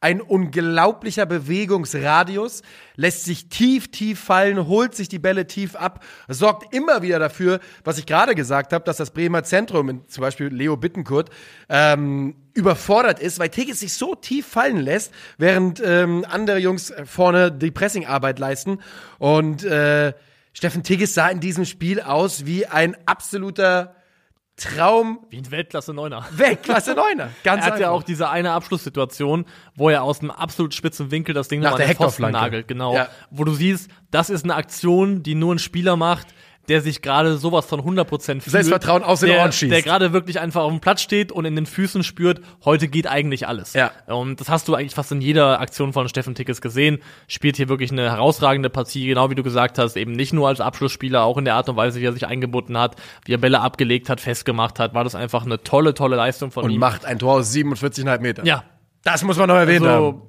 Ein 0.00 0.20
unglaublicher 0.20 1.26
Bewegungsradius, 1.26 2.62
lässt 2.94 3.24
sich 3.24 3.48
tief, 3.48 3.90
tief 3.90 4.20
fallen, 4.20 4.68
holt 4.68 4.94
sich 4.94 5.08
die 5.08 5.18
Bälle 5.18 5.48
tief 5.48 5.74
ab, 5.74 6.04
sorgt 6.28 6.72
immer 6.72 7.02
wieder 7.02 7.18
dafür, 7.18 7.58
was 7.82 7.98
ich 7.98 8.06
gerade 8.06 8.36
gesagt 8.36 8.72
habe, 8.72 8.84
dass 8.84 8.98
das 8.98 9.10
Bremer 9.10 9.42
Zentrum, 9.42 10.06
zum 10.06 10.20
Beispiel 10.22 10.46
Leo 10.46 10.76
Bittenkurt, 10.76 11.30
ähm, 11.68 12.36
überfordert 12.54 13.18
ist, 13.18 13.40
weil 13.40 13.48
Tigges 13.48 13.80
sich 13.80 13.94
so 13.94 14.14
tief 14.14 14.46
fallen 14.46 14.76
lässt, 14.76 15.12
während 15.36 15.82
ähm, 15.84 16.24
andere 16.30 16.58
Jungs 16.58 16.92
vorne 17.04 17.50
die 17.50 17.72
Pressingarbeit 17.72 18.38
leisten. 18.38 18.78
Und 19.18 19.64
äh, 19.64 20.12
Steffen 20.52 20.82
Tigges 20.82 21.14
sah 21.14 21.28
in 21.28 21.40
diesem 21.40 21.64
Spiel 21.64 22.00
aus 22.00 22.46
wie 22.46 22.66
ein 22.66 22.96
absoluter 23.06 23.94
Traum 24.58 25.20
Wie 25.30 25.38
ein 25.38 25.50
Weltklasse-Neuner. 25.50 26.26
Weltklasse 26.32 26.94
Neuner. 26.94 27.30
Ganz 27.44 27.64
Er 27.64 27.72
hat 27.72 27.80
ja 27.80 27.90
auch 27.90 28.02
diese 28.02 28.28
eine 28.28 28.52
Abschlusssituation, 28.52 29.46
wo 29.76 29.88
er 29.88 30.02
aus 30.02 30.20
einem 30.20 30.32
absolut 30.32 30.74
spitzen 30.74 31.12
Winkel 31.12 31.32
das 31.32 31.46
Ding 31.46 31.60
Nach 31.60 31.76
der 31.76 31.86
den 31.86 31.96
Pfosten 31.96 32.30
nagelt. 32.30 32.66
Genau. 32.66 32.92
Ja. 32.94 33.08
Wo 33.30 33.44
du 33.44 33.52
siehst, 33.54 33.88
das 34.10 34.30
ist 34.30 34.42
eine 34.42 34.56
Aktion, 34.56 35.22
die 35.22 35.36
nur 35.36 35.54
ein 35.54 35.60
Spieler 35.60 35.96
macht, 35.96 36.26
der 36.68 36.82
sich 36.82 37.02
gerade 37.02 37.36
sowas 37.38 37.66
von 37.66 37.80
100% 37.80 38.06
fühlt. 38.06 38.44
Selbstvertrauen 38.44 39.02
aus 39.02 39.20
den 39.20 39.30
der, 39.30 39.40
Ohren 39.40 39.52
schießt. 39.52 39.72
Der 39.72 39.82
gerade 39.82 40.12
wirklich 40.12 40.38
einfach 40.40 40.62
auf 40.62 40.70
dem 40.70 40.80
Platz 40.80 41.00
steht 41.02 41.32
und 41.32 41.44
in 41.44 41.56
den 41.56 41.66
Füßen 41.66 42.02
spürt, 42.02 42.40
heute 42.64 42.88
geht 42.88 43.06
eigentlich 43.06 43.48
alles. 43.48 43.72
Ja. 43.74 43.90
Und 44.06 44.40
das 44.40 44.48
hast 44.48 44.68
du 44.68 44.74
eigentlich 44.74 44.94
fast 44.94 45.12
in 45.12 45.20
jeder 45.20 45.60
Aktion 45.60 45.92
von 45.92 46.08
Steffen 46.08 46.34
Tickes 46.34 46.60
gesehen. 46.60 46.98
Spielt 47.26 47.56
hier 47.56 47.68
wirklich 47.68 47.90
eine 47.90 48.10
herausragende 48.10 48.70
Partie, 48.70 49.06
genau 49.06 49.30
wie 49.30 49.34
du 49.34 49.42
gesagt 49.42 49.78
hast, 49.78 49.96
eben 49.96 50.12
nicht 50.12 50.32
nur 50.32 50.48
als 50.48 50.60
Abschlussspieler, 50.60 51.22
auch 51.24 51.38
in 51.38 51.44
der 51.44 51.54
Art 51.54 51.68
und 51.68 51.76
Weise, 51.76 52.00
wie 52.00 52.04
er 52.04 52.12
sich 52.12 52.26
eingebunden 52.26 52.76
hat, 52.78 52.96
wie 53.24 53.32
er 53.32 53.38
Bälle 53.38 53.60
abgelegt 53.60 54.08
hat, 54.10 54.20
festgemacht 54.20 54.78
hat, 54.78 54.94
war 54.94 55.04
das 55.04 55.14
einfach 55.14 55.44
eine 55.44 55.62
tolle, 55.62 55.94
tolle 55.94 56.16
Leistung 56.16 56.50
von 56.50 56.64
und 56.64 56.70
ihm. 56.70 56.80
macht 56.80 57.04
ein 57.04 57.18
Tor 57.18 57.34
aus 57.34 57.52
47,5 57.54 58.20
Metern. 58.20 58.46
Ja, 58.46 58.64
Das 59.04 59.22
muss 59.22 59.36
man 59.38 59.48
noch 59.48 59.56
erwähnt 59.56 59.86
haben. 59.86 60.22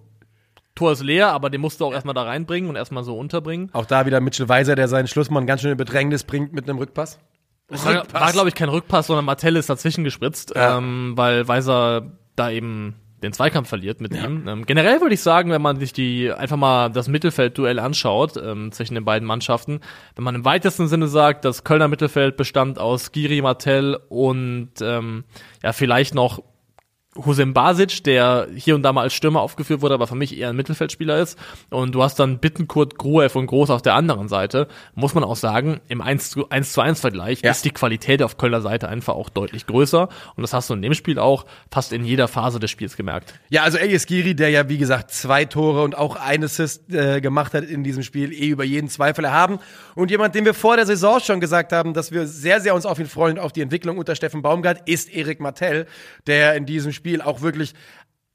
Tor 0.79 0.93
ist 0.93 1.03
leer, 1.03 1.27
aber 1.33 1.49
den 1.49 1.59
musst 1.61 1.81
du 1.81 1.85
auch 1.85 1.93
erstmal 1.93 2.15
da 2.15 2.23
reinbringen 2.23 2.69
und 2.69 2.75
erstmal 2.77 3.03
so 3.03 3.17
unterbringen. 3.17 3.69
Auch 3.73 3.85
da 3.85 4.05
wieder 4.05 4.21
Mitchell 4.21 4.47
Weiser, 4.47 4.75
der 4.75 4.87
seinen 4.87 5.07
Schlussmann 5.09 5.45
ganz 5.45 5.59
schön 5.61 5.71
in 5.71 5.77
Bedrängnis 5.77 6.23
bringt 6.23 6.53
mit 6.53 6.69
einem 6.69 6.79
Rückpass. 6.79 7.19
War, 7.67 8.05
war 8.13 8.31
glaube 8.31 8.47
ich, 8.49 8.55
kein 8.55 8.69
Rückpass, 8.69 9.07
sondern 9.07 9.25
Martell 9.25 9.55
ist 9.57 9.69
dazwischen 9.69 10.03
gespritzt, 10.05 10.53
Ja. 10.55 10.77
ähm, 10.77 11.13
weil 11.15 11.47
Weiser 11.47 12.13
da 12.35 12.49
eben 12.49 12.95
den 13.21 13.33
Zweikampf 13.33 13.67
verliert 13.67 13.99
mit 13.99 14.13
ihm. 14.15 14.47
Ähm, 14.47 14.65
generell 14.65 15.01
würde 15.01 15.13
ich 15.13 15.21
sagen, 15.21 15.51
wenn 15.51 15.61
man 15.61 15.77
sich 15.77 15.91
die 15.91 16.31
einfach 16.31 16.55
mal 16.55 16.87
das 16.89 17.09
Mittelfeldduell 17.09 17.77
anschaut 17.77 18.37
ähm, 18.37 18.71
zwischen 18.71 18.95
den 18.95 19.03
beiden 19.03 19.27
Mannschaften, 19.27 19.81
wenn 20.15 20.23
man 20.23 20.35
im 20.35 20.45
weitesten 20.45 20.87
Sinne 20.87 21.09
sagt, 21.09 21.43
das 21.43 21.65
Kölner 21.65 21.89
Mittelfeld 21.89 22.37
bestand 22.37 22.79
aus 22.79 23.11
Giri 23.11 23.41
Martell 23.41 23.99
und 24.07 24.69
ähm, 24.81 25.25
ja 25.61 25.73
vielleicht 25.73 26.15
noch 26.15 26.41
Hussein 27.25 27.53
Basic, 27.53 28.03
der 28.03 28.47
hier 28.55 28.75
und 28.75 28.83
da 28.83 28.93
mal 28.93 29.01
als 29.03 29.13
Stürmer 29.13 29.41
aufgeführt 29.41 29.81
wurde, 29.81 29.93
aber 29.93 30.07
für 30.07 30.15
mich 30.15 30.37
eher 30.37 30.49
ein 30.49 30.55
Mittelfeldspieler 30.55 31.17
ist. 31.19 31.37
Und 31.69 31.93
du 31.95 32.03
hast 32.03 32.19
dann 32.19 32.39
Bittenkurt, 32.39 32.97
Gruev 32.97 33.37
und 33.37 33.47
Groß 33.47 33.69
auf 33.69 33.81
der 33.81 33.95
anderen 33.95 34.27
Seite. 34.27 34.67
Muss 34.95 35.13
man 35.13 35.23
auch 35.23 35.35
sagen, 35.35 35.79
im 35.87 36.01
1 36.01 36.29
zu 36.31 36.49
1, 36.49 36.73
zu 36.73 36.81
1 36.81 36.99
Vergleich 36.99 37.41
Ja. 37.43 37.51
ist 37.51 37.65
die 37.65 37.71
Qualität 37.71 38.23
auf 38.23 38.37
Kölner 38.37 38.61
Seite 38.61 38.87
einfach 38.89 39.15
auch 39.15 39.29
deutlich 39.29 39.65
größer. 39.67 40.09
Und 40.35 40.41
das 40.41 40.53
hast 40.53 40.69
du 40.69 40.73
in 40.73 40.81
dem 40.81 40.93
Spiel 40.93 41.19
auch 41.19 41.45
fast 41.71 41.93
in 41.93 42.05
jeder 42.05 42.27
Phase 42.27 42.59
des 42.59 42.71
Spiels 42.71 42.95
gemerkt. 42.97 43.33
Ja, 43.49 43.63
also 43.63 43.77
Elias 43.77 44.05
Giri, 44.05 44.35
der 44.35 44.49
ja 44.49 44.69
wie 44.69 44.77
gesagt 44.77 45.11
zwei 45.11 45.45
Tore 45.45 45.83
und 45.83 45.97
auch 45.97 46.15
ein 46.15 46.43
Assist 46.43 46.93
äh, 46.93 47.21
gemacht 47.21 47.53
hat 47.53 47.63
in 47.65 47.83
diesem 47.83 48.03
Spiel, 48.03 48.31
eh 48.31 48.47
über 48.47 48.63
jeden 48.63 48.89
Zweifel 48.89 49.25
erhaben. 49.25 49.59
Und 49.95 50.11
jemand, 50.11 50.35
dem 50.35 50.45
wir 50.45 50.53
vor 50.53 50.75
der 50.75 50.85
Saison 50.85 51.19
schon 51.19 51.39
gesagt 51.39 51.71
haben, 51.73 51.93
dass 51.93 52.11
wir 52.11 52.27
sehr, 52.27 52.61
sehr 52.61 52.75
uns 52.75 52.85
auf 52.85 52.99
ihn 52.99 53.07
freuen, 53.07 53.39
auf 53.39 53.51
die 53.51 53.61
Entwicklung 53.61 53.97
unter 53.97 54.15
Steffen 54.15 54.41
Baumgart, 54.41 54.87
ist 54.87 55.13
Erik 55.13 55.39
Martell, 55.39 55.85
der 56.27 56.55
in 56.55 56.65
diesem 56.65 56.91
Spiel 56.91 57.08
auch 57.17 57.41
wirklich 57.41 57.73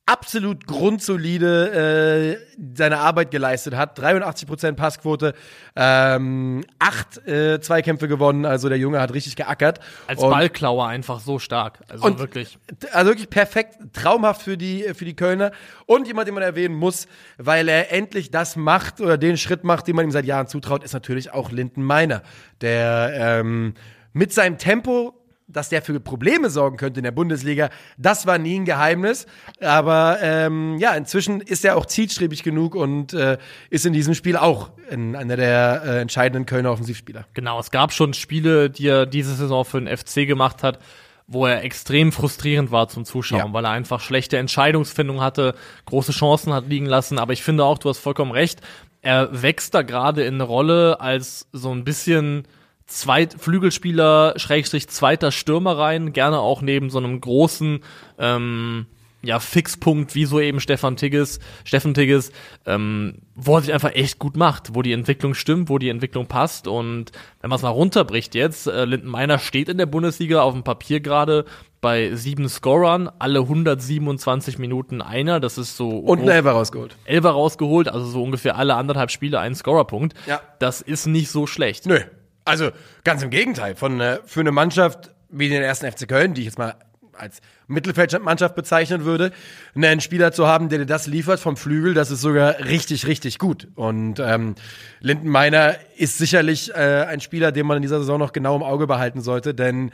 absolut 0.06 0.66
grundsolide 0.66 2.36
äh, 2.38 2.56
seine 2.76 2.98
Arbeit 2.98 3.30
geleistet 3.30 3.74
hat. 3.74 3.98
83% 3.98 4.72
Passquote, 4.72 5.32
ähm, 5.76 6.62
acht 6.78 7.26
äh, 7.26 7.58
Zweikämpfe 7.60 8.06
gewonnen, 8.06 8.44
also 8.44 8.68
der 8.68 8.76
Junge 8.76 9.00
hat 9.00 9.14
richtig 9.14 9.34
geackert. 9.34 9.80
Als 10.06 10.22
Und- 10.22 10.30
Ballklauer 10.30 10.86
einfach 10.88 11.20
so 11.20 11.38
stark. 11.38 11.80
Also 11.88 12.04
und 12.04 12.18
wirklich. 12.18 12.58
Also 12.92 13.12
wirklich 13.12 13.30
perfekt, 13.30 13.78
traumhaft 13.94 14.42
für 14.42 14.58
die, 14.58 14.82
für 14.94 15.06
die 15.06 15.16
Kölner. 15.16 15.52
Und 15.86 16.06
jemand, 16.06 16.28
den 16.28 16.34
man 16.34 16.42
erwähnen 16.42 16.74
muss, 16.74 17.06
weil 17.38 17.66
er 17.68 17.90
endlich 17.90 18.30
das 18.30 18.56
macht 18.56 19.00
oder 19.00 19.16
den 19.16 19.38
Schritt 19.38 19.64
macht, 19.64 19.86
den 19.86 19.96
man 19.96 20.04
ihm 20.04 20.10
seit 20.10 20.26
Jahren 20.26 20.48
zutraut, 20.48 20.84
ist 20.84 20.92
natürlich 20.92 21.32
auch 21.32 21.50
Linden 21.50 21.82
Meiner, 21.82 22.22
der 22.60 23.12
ähm, 23.40 23.72
mit 24.12 24.34
seinem 24.34 24.58
Tempo 24.58 25.14
dass 25.46 25.68
der 25.68 25.82
für 25.82 25.98
Probleme 26.00 26.48
sorgen 26.48 26.76
könnte 26.76 27.00
in 27.00 27.04
der 27.04 27.12
Bundesliga, 27.12 27.70
das 27.98 28.26
war 28.26 28.38
nie 28.38 28.58
ein 28.58 28.64
Geheimnis. 28.64 29.26
Aber 29.60 30.18
ähm, 30.22 30.78
ja, 30.78 30.94
inzwischen 30.94 31.40
ist 31.40 31.64
er 31.64 31.76
auch 31.76 31.86
zielstrebig 31.86 32.42
genug 32.42 32.74
und 32.74 33.12
äh, 33.12 33.38
ist 33.70 33.84
in 33.84 33.92
diesem 33.92 34.14
Spiel 34.14 34.36
auch 34.36 34.70
in, 34.90 35.14
einer 35.16 35.36
der 35.36 35.82
äh, 35.84 36.00
entscheidenden 36.00 36.46
Kölner 36.46 36.72
Offensivspieler. 36.72 37.26
Genau, 37.34 37.60
es 37.60 37.70
gab 37.70 37.92
schon 37.92 38.14
Spiele, 38.14 38.70
die 38.70 38.88
er 38.88 39.06
diese 39.06 39.34
Saison 39.34 39.64
für 39.64 39.80
den 39.80 39.94
FC 39.94 40.26
gemacht 40.26 40.62
hat, 40.62 40.78
wo 41.26 41.46
er 41.46 41.62
extrem 41.62 42.12
frustrierend 42.12 42.70
war 42.70 42.88
zum 42.88 43.04
Zuschauen, 43.04 43.38
ja. 43.38 43.52
weil 43.52 43.64
er 43.64 43.70
einfach 43.70 44.00
schlechte 44.00 44.36
Entscheidungsfindung 44.38 45.20
hatte, 45.20 45.54
große 45.86 46.12
Chancen 46.12 46.52
hat 46.52 46.68
liegen 46.68 46.86
lassen. 46.86 47.18
Aber 47.18 47.32
ich 47.32 47.42
finde 47.42 47.64
auch, 47.64 47.78
du 47.78 47.88
hast 47.88 47.98
vollkommen 47.98 48.30
recht, 48.30 48.60
er 49.00 49.42
wächst 49.42 49.74
da 49.74 49.82
gerade 49.82 50.24
in 50.24 50.34
eine 50.34 50.44
Rolle 50.44 51.00
als 51.00 51.48
so 51.52 51.70
ein 51.70 51.84
bisschen 51.84 52.46
Zweit 52.86 53.34
Flügelspieler, 53.38 54.34
Schrägstrich 54.36 54.88
zweiter 54.88 55.32
Stürmer 55.32 55.78
rein, 55.78 56.12
gerne 56.12 56.38
auch 56.38 56.60
neben 56.60 56.90
so 56.90 56.98
einem 56.98 57.20
großen 57.20 57.80
ähm, 58.18 58.86
ja, 59.24 59.40
Fixpunkt, 59.40 60.14
wie 60.14 60.26
so 60.26 60.38
eben 60.40 60.60
Stefan 60.60 60.96
Tigges, 60.96 61.40
Steffen 61.64 61.94
Tigges, 61.94 62.30
ähm, 62.66 63.22
wo 63.34 63.56
er 63.56 63.62
sich 63.62 63.72
einfach 63.72 63.94
echt 63.94 64.18
gut 64.18 64.36
macht, 64.36 64.74
wo 64.74 64.82
die 64.82 64.92
Entwicklung 64.92 65.34
stimmt, 65.34 65.68
wo 65.68 65.78
die 65.78 65.88
Entwicklung 65.88 66.26
passt. 66.26 66.68
Und 66.68 67.12
wenn 67.40 67.50
man 67.50 67.56
es 67.56 67.62
mal 67.62 67.70
runterbricht 67.70 68.34
jetzt, 68.34 68.66
äh, 68.66 68.84
Linden 68.84 69.08
Meiner 69.08 69.38
steht 69.38 69.68
in 69.68 69.78
der 69.78 69.86
Bundesliga 69.86 70.42
auf 70.42 70.52
dem 70.52 70.62
Papier 70.62 71.00
gerade 71.00 71.44
bei 71.80 72.14
sieben 72.14 72.48
Scorern, 72.48 73.10
alle 73.18 73.40
127 73.40 74.58
Minuten 74.58 75.02
einer. 75.02 75.40
Das 75.40 75.58
ist 75.58 75.76
so. 75.76 75.90
Und 75.90 76.20
ein 76.20 76.28
Elfer 76.28 76.52
rausgeholt. 76.52 76.96
Elfer 77.04 77.30
rausgeholt, 77.30 77.88
also 77.88 78.06
so 78.06 78.22
ungefähr 78.22 78.56
alle 78.56 78.74
anderthalb 78.74 79.10
Spiele 79.10 79.40
einen 79.40 79.54
Scorerpunkt. 79.54 80.14
Ja. 80.26 80.40
Das 80.58 80.80
ist 80.80 81.06
nicht 81.06 81.30
so 81.30 81.46
schlecht. 81.46 81.86
Nö. 81.86 82.00
Also 82.44 82.70
ganz 83.04 83.22
im 83.22 83.30
Gegenteil. 83.30 83.74
Von, 83.74 84.00
äh, 84.00 84.18
für 84.24 84.40
eine 84.40 84.52
Mannschaft 84.52 85.14
wie 85.30 85.48
den 85.48 85.62
ersten 85.62 85.90
FC 85.90 86.08
Köln, 86.08 86.34
die 86.34 86.42
ich 86.42 86.46
jetzt 86.46 86.58
mal 86.58 86.74
als 87.16 87.40
Mittelfeldmannschaft 87.66 88.54
bezeichnen 88.54 89.04
würde, 89.04 89.32
einen 89.74 90.00
Spieler 90.00 90.32
zu 90.32 90.46
haben, 90.46 90.68
der 90.68 90.80
dir 90.80 90.86
das 90.86 91.06
liefert 91.06 91.40
vom 91.40 91.56
Flügel, 91.56 91.94
das 91.94 92.10
ist 92.10 92.20
sogar 92.20 92.58
richtig, 92.60 93.06
richtig 93.06 93.38
gut. 93.38 93.68
Und 93.74 94.18
ähm, 94.20 94.54
Linden 95.00 95.28
Meiner 95.28 95.76
ist 95.96 96.18
sicherlich 96.18 96.74
äh, 96.74 97.06
ein 97.08 97.20
Spieler, 97.20 97.52
den 97.52 97.66
man 97.66 97.76
in 97.76 97.82
dieser 97.82 98.00
Saison 98.00 98.18
noch 98.18 98.32
genau 98.32 98.56
im 98.56 98.62
Auge 98.62 98.86
behalten 98.86 99.20
sollte, 99.20 99.54
denn 99.54 99.90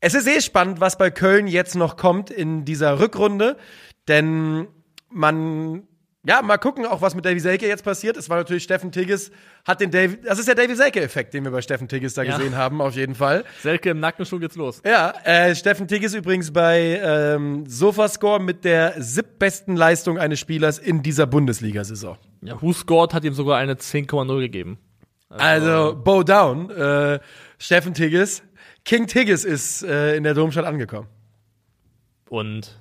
es 0.00 0.14
ist 0.14 0.28
eh 0.28 0.40
spannend, 0.40 0.80
was 0.80 0.96
bei 0.96 1.10
Köln 1.10 1.48
jetzt 1.48 1.74
noch 1.74 1.96
kommt 1.96 2.30
in 2.30 2.64
dieser 2.64 3.00
Rückrunde, 3.00 3.56
denn 4.06 4.68
man 5.10 5.87
ja, 6.26 6.42
mal 6.42 6.58
gucken 6.58 6.84
auch, 6.84 7.00
was 7.00 7.14
mit 7.14 7.24
Davy 7.24 7.38
Selke 7.38 7.68
jetzt 7.68 7.84
passiert. 7.84 8.16
Es 8.16 8.28
war 8.28 8.38
natürlich 8.38 8.64
Steffen 8.64 8.90
Tigges, 8.90 9.30
hat 9.64 9.80
den 9.80 9.90
Davy, 9.90 10.18
das 10.20 10.38
ist 10.38 10.48
der 10.48 10.56
Davy 10.56 10.74
Selke-Effekt, 10.74 11.32
den 11.32 11.44
wir 11.44 11.52
bei 11.52 11.62
Steffen 11.62 11.86
Tigges 11.86 12.14
da 12.14 12.22
ja. 12.22 12.36
gesehen 12.36 12.56
haben, 12.56 12.80
auf 12.80 12.94
jeden 12.96 13.14
Fall. 13.14 13.44
Selke 13.62 13.90
im 13.90 14.00
Nacken, 14.00 14.26
schon 14.26 14.40
geht's 14.40 14.56
los. 14.56 14.82
Ja, 14.84 15.14
äh, 15.24 15.54
Steffen 15.54 15.86
Tigges 15.86 16.14
übrigens 16.14 16.52
bei 16.52 17.00
ähm, 17.02 17.64
Sofascore 17.66 18.40
mit 18.40 18.64
der 18.64 19.00
siebtbesten 19.00 19.76
Leistung 19.76 20.18
eines 20.18 20.40
Spielers 20.40 20.78
in 20.78 21.02
dieser 21.02 21.26
Bundesliga-Saison. 21.26 22.18
Ja, 22.42 22.60
Who 22.60 22.72
Scored 22.72 23.14
hat 23.14 23.24
ihm 23.24 23.34
sogar 23.34 23.58
eine 23.58 23.74
10,0 23.74 24.40
gegeben. 24.40 24.78
Also, 25.28 25.44
also 25.70 26.02
Bow 26.02 26.24
Down, 26.24 26.70
äh, 26.70 27.20
Steffen 27.58 27.94
Tigges. 27.94 28.42
King 28.84 29.06
Tigges 29.06 29.44
ist 29.44 29.82
äh, 29.84 30.16
in 30.16 30.24
der 30.24 30.34
Domstadt 30.34 30.64
angekommen. 30.64 31.08
Und 32.28 32.76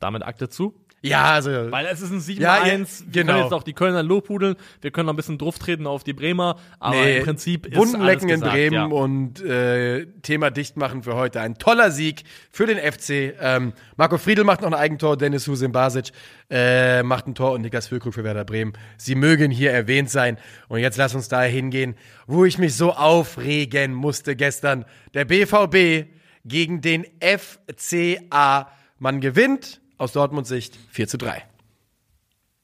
damit 0.00 0.22
Akte 0.22 0.48
zu? 0.48 0.74
Ja, 1.00 1.32
also. 1.32 1.50
Weil 1.50 1.86
es 1.86 2.00
ist 2.00 2.10
ein 2.10 2.20
7-1. 2.20 2.40
Ja, 2.40 2.64
wir 2.64 2.86
genau. 3.12 3.32
können 3.32 3.44
jetzt 3.44 3.52
auch 3.52 3.62
die 3.62 3.72
Kölner 3.72 4.02
lobhudeln. 4.02 4.56
Wir 4.80 4.90
können 4.90 5.06
noch 5.06 5.12
ein 5.12 5.16
bisschen 5.16 5.38
drauf 5.38 5.58
treten 5.58 5.86
auf 5.86 6.02
die 6.02 6.12
Bremer. 6.12 6.56
Aber 6.80 6.96
nee, 6.96 7.18
im 7.18 7.24
Prinzip 7.24 7.66
ist 7.66 7.76
Wunden 7.76 8.02
lecken 8.02 8.28
in 8.28 8.40
Bremen 8.40 8.74
ja. 8.74 8.84
und 8.86 9.40
äh, 9.40 10.06
Thema 10.22 10.50
dicht 10.50 10.76
machen 10.76 11.04
für 11.04 11.14
heute. 11.14 11.40
Ein 11.40 11.56
toller 11.56 11.92
Sieg 11.92 12.24
für 12.50 12.66
den 12.66 12.78
FC. 12.78 13.34
Ähm, 13.40 13.74
Marco 13.96 14.18
Friedl 14.18 14.42
macht 14.42 14.62
noch 14.62 14.68
ein 14.68 14.74
Eigentor. 14.74 15.16
Dennis 15.16 15.46
Husin 15.46 15.70
Basic 15.70 16.10
äh, 16.50 17.04
macht 17.04 17.28
ein 17.28 17.34
Tor 17.36 17.52
und 17.52 17.62
Niklas 17.62 17.86
Füllkrug 17.86 18.14
für 18.14 18.24
Werder 18.24 18.44
Bremen. 18.44 18.72
Sie 18.96 19.14
mögen 19.14 19.52
hier 19.52 19.70
erwähnt 19.70 20.10
sein. 20.10 20.36
Und 20.66 20.80
jetzt 20.80 20.96
lass 20.96 21.14
uns 21.14 21.28
da 21.28 21.42
hingehen, 21.42 21.94
wo 22.26 22.44
ich 22.44 22.58
mich 22.58 22.74
so 22.74 22.92
aufregen 22.92 23.94
musste 23.94 24.34
gestern. 24.34 24.84
Der 25.14 25.24
BVB 25.24 26.08
gegen 26.44 26.80
den 26.80 27.06
FCA. 27.20 28.68
Man 28.98 29.20
gewinnt 29.20 29.80
aus 29.98 30.12
Dortmunds 30.12 30.48
Sicht 30.48 30.76
4 30.90 31.08
zu 31.08 31.18
3. 31.18 31.44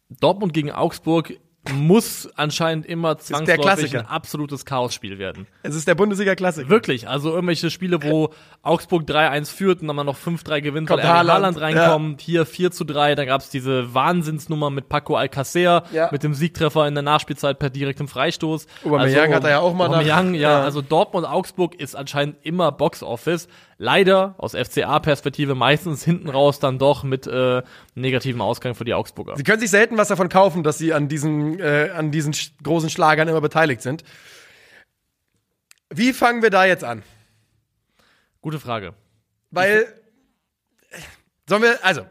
Dortmund 0.08 0.52
gegen 0.52 0.70
Augsburg 0.70 1.38
muss 1.72 2.28
anscheinend 2.36 2.86
immer 2.86 3.18
zwangsläufig 3.18 3.96
ein 3.96 4.06
absolutes 4.06 4.64
Chaosspiel 4.64 5.18
werden. 5.18 5.46
Es 5.62 5.74
ist 5.74 5.88
der 5.88 5.94
Bundesliga-Klassiker. 5.94 6.68
Wirklich, 6.68 7.08
also 7.08 7.30
irgendwelche 7.30 7.70
Spiele, 7.70 8.02
wo 8.02 8.30
Augsburg 8.62 9.04
3-1 9.04 9.54
führt 9.54 9.80
und 9.80 9.88
dann 9.88 9.96
mal 9.96 10.04
noch 10.04 10.18
5-3 10.18 10.60
gewinnt, 10.60 10.90
weil 10.90 11.02
Haaland, 11.02 11.30
Haaland 11.30 11.60
reinkommt, 11.60 12.22
ja. 12.22 12.26
hier 12.26 12.46
4 12.46 12.70
zu 12.70 12.84
3, 12.84 13.14
dann 13.14 13.26
gab's 13.26 13.50
diese 13.50 13.94
Wahnsinnsnummer 13.94 14.70
mit 14.70 14.88
Paco 14.88 15.16
Alcacer, 15.16 15.84
ja. 15.92 16.08
mit 16.12 16.22
dem 16.22 16.34
Siegtreffer 16.34 16.86
in 16.86 16.94
der 16.94 17.02
Nachspielzeit 17.02 17.58
per 17.58 17.70
direktem 17.70 18.08
Freistoß. 18.08 18.66
Aubameyang 18.84 19.22
also, 19.22 19.34
hat 19.34 19.44
er 19.44 19.50
ja 19.50 19.60
auch 19.60 19.74
mal 19.74 19.88
Aubameyang, 19.88 20.32
nach, 20.32 20.38
ja, 20.38 20.58
ja, 20.58 20.64
also 20.64 20.82
Dortmund 20.82 21.26
Augsburg 21.26 21.74
ist 21.74 21.94
anscheinend 21.94 22.36
immer 22.42 22.72
Box-Office. 22.72 23.48
Leider 23.76 24.34
aus 24.38 24.54
FCA-Perspektive 24.54 25.54
meistens 25.54 26.04
hinten 26.04 26.28
raus 26.28 26.60
dann 26.60 26.78
doch 26.78 27.02
mit 27.02 27.26
äh, 27.26 27.62
negativem 27.94 28.40
Ausgang 28.40 28.74
für 28.74 28.84
die 28.84 28.94
Augsburger. 28.94 29.36
Sie 29.36 29.44
können 29.44 29.60
sich 29.60 29.70
selten 29.70 29.96
was 29.96 30.08
davon 30.08 30.28
kaufen, 30.28 30.62
dass 30.62 30.78
sie 30.78 30.92
an 30.92 31.08
diesen, 31.08 31.60
äh, 31.60 31.90
an 31.94 32.10
diesen 32.10 32.34
großen 32.62 32.90
Schlagern 32.90 33.28
immer 33.28 33.40
beteiligt 33.40 33.82
sind. 33.82 34.04
Wie 35.90 36.12
fangen 36.12 36.42
wir 36.42 36.50
da 36.50 36.64
jetzt 36.64 36.84
an? 36.84 37.02
Gute 38.40 38.58
Frage. 38.58 38.94
Weil, 39.50 39.86
sollen 41.48 41.62
wir, 41.62 41.84
also, 41.84 42.06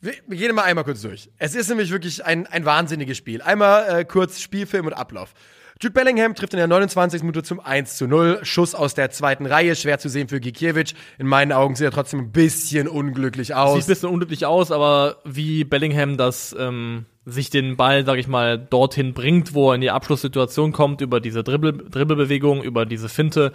wir, 0.00 0.14
wir 0.26 0.36
gehen 0.36 0.54
mal 0.54 0.64
einmal 0.64 0.84
kurz 0.84 1.02
durch. 1.02 1.30
Es 1.38 1.54
ist 1.54 1.68
nämlich 1.68 1.90
wirklich 1.90 2.24
ein, 2.24 2.46
ein 2.46 2.64
wahnsinniges 2.64 3.16
Spiel. 3.16 3.42
Einmal 3.42 4.00
äh, 4.00 4.04
kurz 4.04 4.40
Spielfilm 4.40 4.86
und 4.86 4.94
Ablauf. 4.94 5.34
Jude 5.82 5.94
Bellingham 5.94 6.36
trifft 6.36 6.52
in 6.54 6.58
der 6.58 6.68
29. 6.68 7.22
Minute 7.22 7.42
zum 7.42 7.58
1 7.58 7.96
zu 7.96 8.06
0. 8.06 8.38
Schuss 8.44 8.76
aus 8.76 8.94
der 8.94 9.10
zweiten 9.10 9.46
Reihe, 9.46 9.74
schwer 9.74 9.98
zu 9.98 10.08
sehen 10.08 10.28
für 10.28 10.38
Gikiewicz. 10.38 10.94
In 11.18 11.26
meinen 11.26 11.50
Augen 11.50 11.74
sieht 11.74 11.86
er 11.86 11.90
trotzdem 11.90 12.20
ein 12.20 12.30
bisschen 12.30 12.86
unglücklich 12.86 13.56
aus. 13.56 13.74
Sieht 13.74 13.84
ein 13.86 13.88
bisschen 13.88 14.08
unglücklich 14.10 14.46
aus, 14.46 14.70
aber 14.70 15.16
wie 15.24 15.64
Bellingham 15.64 16.16
das 16.16 16.54
ähm, 16.56 17.06
sich 17.26 17.50
den 17.50 17.76
Ball, 17.76 18.04
sag 18.06 18.18
ich 18.18 18.28
mal, 18.28 18.58
dorthin 18.58 19.12
bringt, 19.12 19.54
wo 19.54 19.70
er 19.70 19.74
in 19.74 19.80
die 19.80 19.90
Abschlusssituation 19.90 20.70
kommt, 20.70 21.00
über 21.00 21.18
diese 21.18 21.42
Dribbel 21.42 21.72
Dribbelbewegung, 21.90 22.62
über 22.62 22.86
diese 22.86 23.08
Finte, 23.08 23.50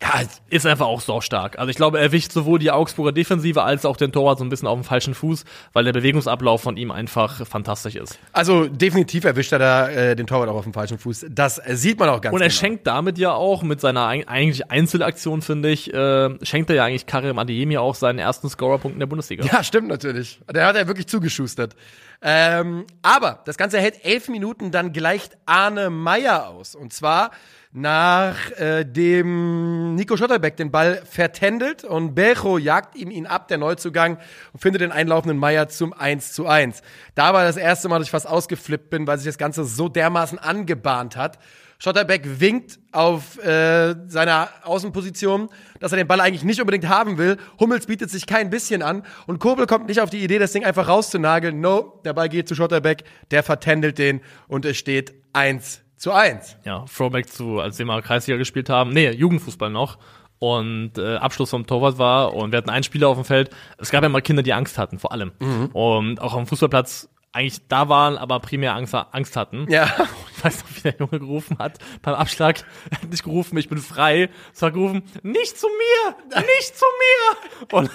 ja, 0.00 0.22
ist 0.48 0.64
einfach 0.64 0.86
auch 0.86 1.00
so 1.00 1.20
stark. 1.20 1.58
Also 1.58 1.70
ich 1.70 1.76
glaube, 1.76 1.98
er 1.98 2.04
erwischt 2.04 2.30
sowohl 2.30 2.60
die 2.60 2.70
Augsburger 2.70 3.10
Defensive 3.10 3.62
als 3.62 3.84
auch 3.84 3.96
den 3.96 4.12
Torwart 4.12 4.38
so 4.38 4.44
ein 4.44 4.48
bisschen 4.48 4.68
auf 4.68 4.78
dem 4.78 4.84
falschen 4.84 5.12
Fuß, 5.12 5.44
weil 5.72 5.84
der 5.84 5.92
Bewegungsablauf 5.92 6.62
von 6.62 6.76
ihm 6.76 6.92
einfach 6.92 7.44
fantastisch 7.44 7.96
ist. 7.96 8.16
Also 8.32 8.68
definitiv 8.68 9.24
erwischt 9.24 9.50
er 9.52 9.58
da 9.58 9.88
äh, 9.88 10.14
den 10.14 10.28
Torwart 10.28 10.48
auch 10.50 10.54
auf 10.54 10.64
dem 10.64 10.72
falschen 10.72 10.98
Fuß. 10.98 11.26
Das 11.30 11.60
sieht 11.66 11.98
man 11.98 12.08
auch 12.10 12.20
ganz 12.20 12.32
Und 12.32 12.40
er 12.40 12.48
genau. 12.48 12.58
schenkt 12.58 12.86
damit 12.86 13.18
ja 13.18 13.32
auch 13.32 13.64
mit 13.64 13.80
seiner 13.80 14.06
eigentlich 14.06 14.70
Einzelaktion, 14.70 15.42
finde 15.42 15.70
ich, 15.70 15.92
äh, 15.92 16.30
schenkt 16.42 16.70
er 16.70 16.76
ja 16.76 16.84
eigentlich 16.84 17.06
Karim 17.06 17.38
Adeyemi 17.38 17.76
auch 17.78 17.96
seinen 17.96 18.20
ersten 18.20 18.48
Scorerpunkt 18.48 18.94
in 18.94 19.00
der 19.00 19.06
Bundesliga. 19.06 19.44
Ja, 19.44 19.64
stimmt 19.64 19.88
natürlich. 19.88 20.40
Der 20.52 20.66
hat 20.66 20.76
er 20.76 20.86
wirklich 20.86 21.08
zugeschustert. 21.08 21.74
Ähm, 22.22 22.86
aber 23.02 23.42
das 23.46 23.56
Ganze 23.56 23.78
hält 23.78 24.04
elf 24.04 24.28
Minuten, 24.28 24.70
dann 24.70 24.92
gleicht 24.92 25.36
Arne 25.46 25.90
Meyer 25.90 26.48
aus. 26.48 26.74
Und 26.74 26.92
zwar 26.92 27.30
nach 27.72 28.50
äh, 28.52 28.84
dem 28.84 29.94
Nico 29.94 30.16
Schotterbeck 30.16 30.56
den 30.56 30.70
Ball 30.70 31.02
vertändelt 31.04 31.84
und 31.84 32.14
Bejo 32.14 32.56
jagt 32.58 32.96
ihm 32.96 33.10
ihn 33.10 33.26
ab, 33.26 33.48
der 33.48 33.58
Neuzugang, 33.58 34.18
und 34.52 34.60
findet 34.60 34.80
den 34.80 34.92
einlaufenden 34.92 35.38
Meier 35.38 35.68
zum 35.68 35.92
1 35.92 36.32
zu 36.32 36.46
1. 36.46 36.82
Da 37.14 37.34
war 37.34 37.44
das 37.44 37.56
erste 37.56 37.88
Mal, 37.88 37.98
dass 37.98 38.08
ich 38.08 38.10
fast 38.12 38.26
ausgeflippt 38.26 38.90
bin, 38.90 39.06
weil 39.06 39.18
sich 39.18 39.26
das 39.26 39.38
Ganze 39.38 39.64
so 39.64 39.88
dermaßen 39.88 40.38
angebahnt 40.38 41.16
hat. 41.16 41.38
Schotterbeck 41.80 42.40
winkt 42.40 42.80
auf 42.90 43.38
äh, 43.38 43.94
seiner 44.08 44.48
Außenposition, 44.64 45.48
dass 45.78 45.92
er 45.92 45.98
den 45.98 46.08
Ball 46.08 46.20
eigentlich 46.20 46.42
nicht 46.42 46.60
unbedingt 46.60 46.88
haben 46.88 47.18
will. 47.18 47.36
Hummels 47.60 47.86
bietet 47.86 48.10
sich 48.10 48.26
kein 48.26 48.50
bisschen 48.50 48.82
an 48.82 49.04
und 49.28 49.38
Kobel 49.38 49.66
kommt 49.66 49.86
nicht 49.86 50.00
auf 50.00 50.10
die 50.10 50.24
Idee, 50.24 50.40
das 50.40 50.50
Ding 50.50 50.64
einfach 50.64 50.88
rauszunageln. 50.88 51.60
No, 51.60 52.00
der 52.04 52.14
Ball 52.14 52.28
geht 52.28 52.48
zu 52.48 52.56
Schotterbeck, 52.56 53.04
der 53.30 53.44
vertändelt 53.44 53.98
den 53.98 54.22
und 54.48 54.64
es 54.64 54.76
steht 54.76 55.14
1 55.34 55.82
zu 55.98 56.12
eins. 56.12 56.56
Ja, 56.64 56.84
Throwback 56.94 57.28
zu, 57.28 57.58
als 57.58 57.78
wir 57.78 57.86
mal 57.86 58.02
Kreisliga 58.02 58.38
gespielt 58.38 58.70
haben. 58.70 58.90
Nee, 58.90 59.10
Jugendfußball 59.10 59.70
noch. 59.70 59.98
Und 60.38 60.96
äh, 60.98 61.16
Abschluss 61.16 61.50
vom 61.50 61.66
Torwart 61.66 61.98
war 61.98 62.32
und 62.34 62.52
wir 62.52 62.58
hatten 62.58 62.70
einen 62.70 62.84
Spieler 62.84 63.08
auf 63.08 63.16
dem 63.16 63.24
Feld. 63.24 63.50
Es 63.76 63.90
gab 63.90 64.04
ja 64.04 64.08
mal 64.08 64.22
Kinder, 64.22 64.42
die 64.42 64.52
Angst 64.52 64.78
hatten, 64.78 65.00
vor 65.00 65.10
allem. 65.10 65.32
Mhm. 65.40 65.66
Und 65.72 66.20
auch 66.20 66.34
am 66.34 66.46
Fußballplatz 66.46 67.08
eigentlich 67.32 67.66
da 67.68 67.88
waren, 67.88 68.16
aber 68.16 68.40
primär 68.40 68.74
Angst, 68.74 68.94
Angst 68.94 69.36
hatten. 69.36 69.66
Ja. 69.68 69.88
Ich 70.38 70.44
weiß 70.44 70.62
noch, 70.62 70.76
wie 70.76 70.80
der 70.82 70.94
Junge 71.00 71.18
gerufen 71.18 71.58
hat 71.58 71.80
beim 72.00 72.14
Abschlag. 72.14 72.62
Er 72.90 73.02
hat 73.02 73.10
nicht 73.10 73.24
gerufen, 73.24 73.58
ich 73.58 73.68
bin 73.68 73.78
frei. 73.78 74.30
Es 74.54 74.62
war 74.62 74.70
gerufen, 74.70 75.02
nicht 75.24 75.58
zu 75.58 75.66
mir, 75.66 76.16
nicht 76.42 76.76
zu 76.78 76.84
mir. 76.86 77.76
Und 77.76 77.90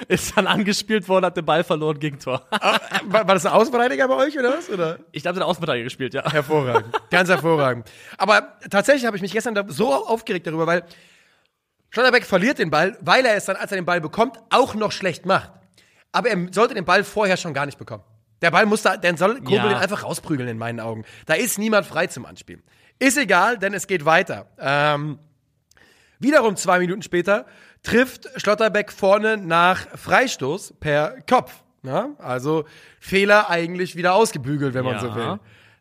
ist 0.08 0.36
dann 0.36 0.46
angespielt 0.46 1.08
worden, 1.08 1.26
hat 1.26 1.36
den 1.36 1.44
Ball 1.44 1.64
verloren, 1.64 1.98
Gegentor. 1.98 2.46
Ah, 2.50 2.78
war, 3.04 3.26
war 3.26 3.34
das 3.34 3.46
ein 3.46 3.52
Außenverteidiger 3.52 4.06
bei 4.08 4.16
euch 4.16 4.38
oder 4.38 4.52
was? 4.52 4.68
Oder? 4.68 4.98
Ich 5.12 5.22
glaube, 5.22 5.38
der 5.38 5.46
Außenverteidiger 5.46 5.84
gespielt, 5.84 6.14
ja. 6.14 6.30
Hervorragend. 6.30 6.94
Ganz 7.10 7.28
hervorragend. 7.28 7.90
Aber 8.18 8.58
tatsächlich 8.70 9.06
habe 9.06 9.16
ich 9.16 9.22
mich 9.22 9.32
gestern 9.32 9.68
so 9.70 9.92
aufgeregt 9.92 10.46
darüber, 10.46 10.66
weil 10.66 10.84
Schlotterbeck 11.90 12.24
verliert 12.24 12.58
den 12.58 12.70
Ball, 12.70 12.96
weil 13.00 13.24
er 13.24 13.34
es 13.34 13.46
dann, 13.46 13.56
als 13.56 13.72
er 13.72 13.76
den 13.76 13.84
Ball 13.86 14.00
bekommt, 14.00 14.36
auch 14.50 14.74
noch 14.74 14.92
schlecht 14.92 15.26
macht. 15.26 15.50
Aber 16.12 16.28
er 16.28 16.46
sollte 16.52 16.74
den 16.74 16.84
Ball 16.84 17.02
vorher 17.04 17.36
schon 17.36 17.54
gar 17.54 17.66
nicht 17.66 17.78
bekommen. 17.78 18.04
Der 18.42 18.50
Ball 18.50 18.66
muss 18.66 18.82
da, 18.82 18.96
dann 18.96 19.16
soll 19.16 19.36
Kobel 19.40 19.54
Ja. 19.56 19.68
den 19.68 19.76
einfach 19.78 20.02
rausprügeln 20.04 20.48
in 20.48 20.58
meinen 20.58 20.80
Augen. 20.80 21.04
Da 21.26 21.34
ist 21.34 21.58
niemand 21.58 21.86
frei 21.86 22.06
zum 22.06 22.26
Anspielen. 22.26 22.62
Ist 22.98 23.16
egal, 23.18 23.58
denn 23.58 23.74
es 23.74 23.86
geht 23.86 24.04
weiter. 24.04 24.46
Ähm, 24.58 25.18
wiederum 26.18 26.56
zwei 26.56 26.78
Minuten 26.78 27.02
später 27.02 27.46
trifft 27.82 28.28
Schlotterbeck 28.36 28.92
vorne 28.92 29.36
nach 29.36 29.86
Freistoß 29.96 30.74
per 30.80 31.20
Kopf. 31.28 31.62
Ja? 31.82 32.10
Also 32.18 32.64
Fehler 33.00 33.48
eigentlich 33.50 33.96
wieder 33.96 34.14
ausgebügelt, 34.14 34.74
wenn 34.74 34.84
man 34.84 34.94
Ja. 34.94 35.00
so 35.00 35.14
will. 35.14 35.38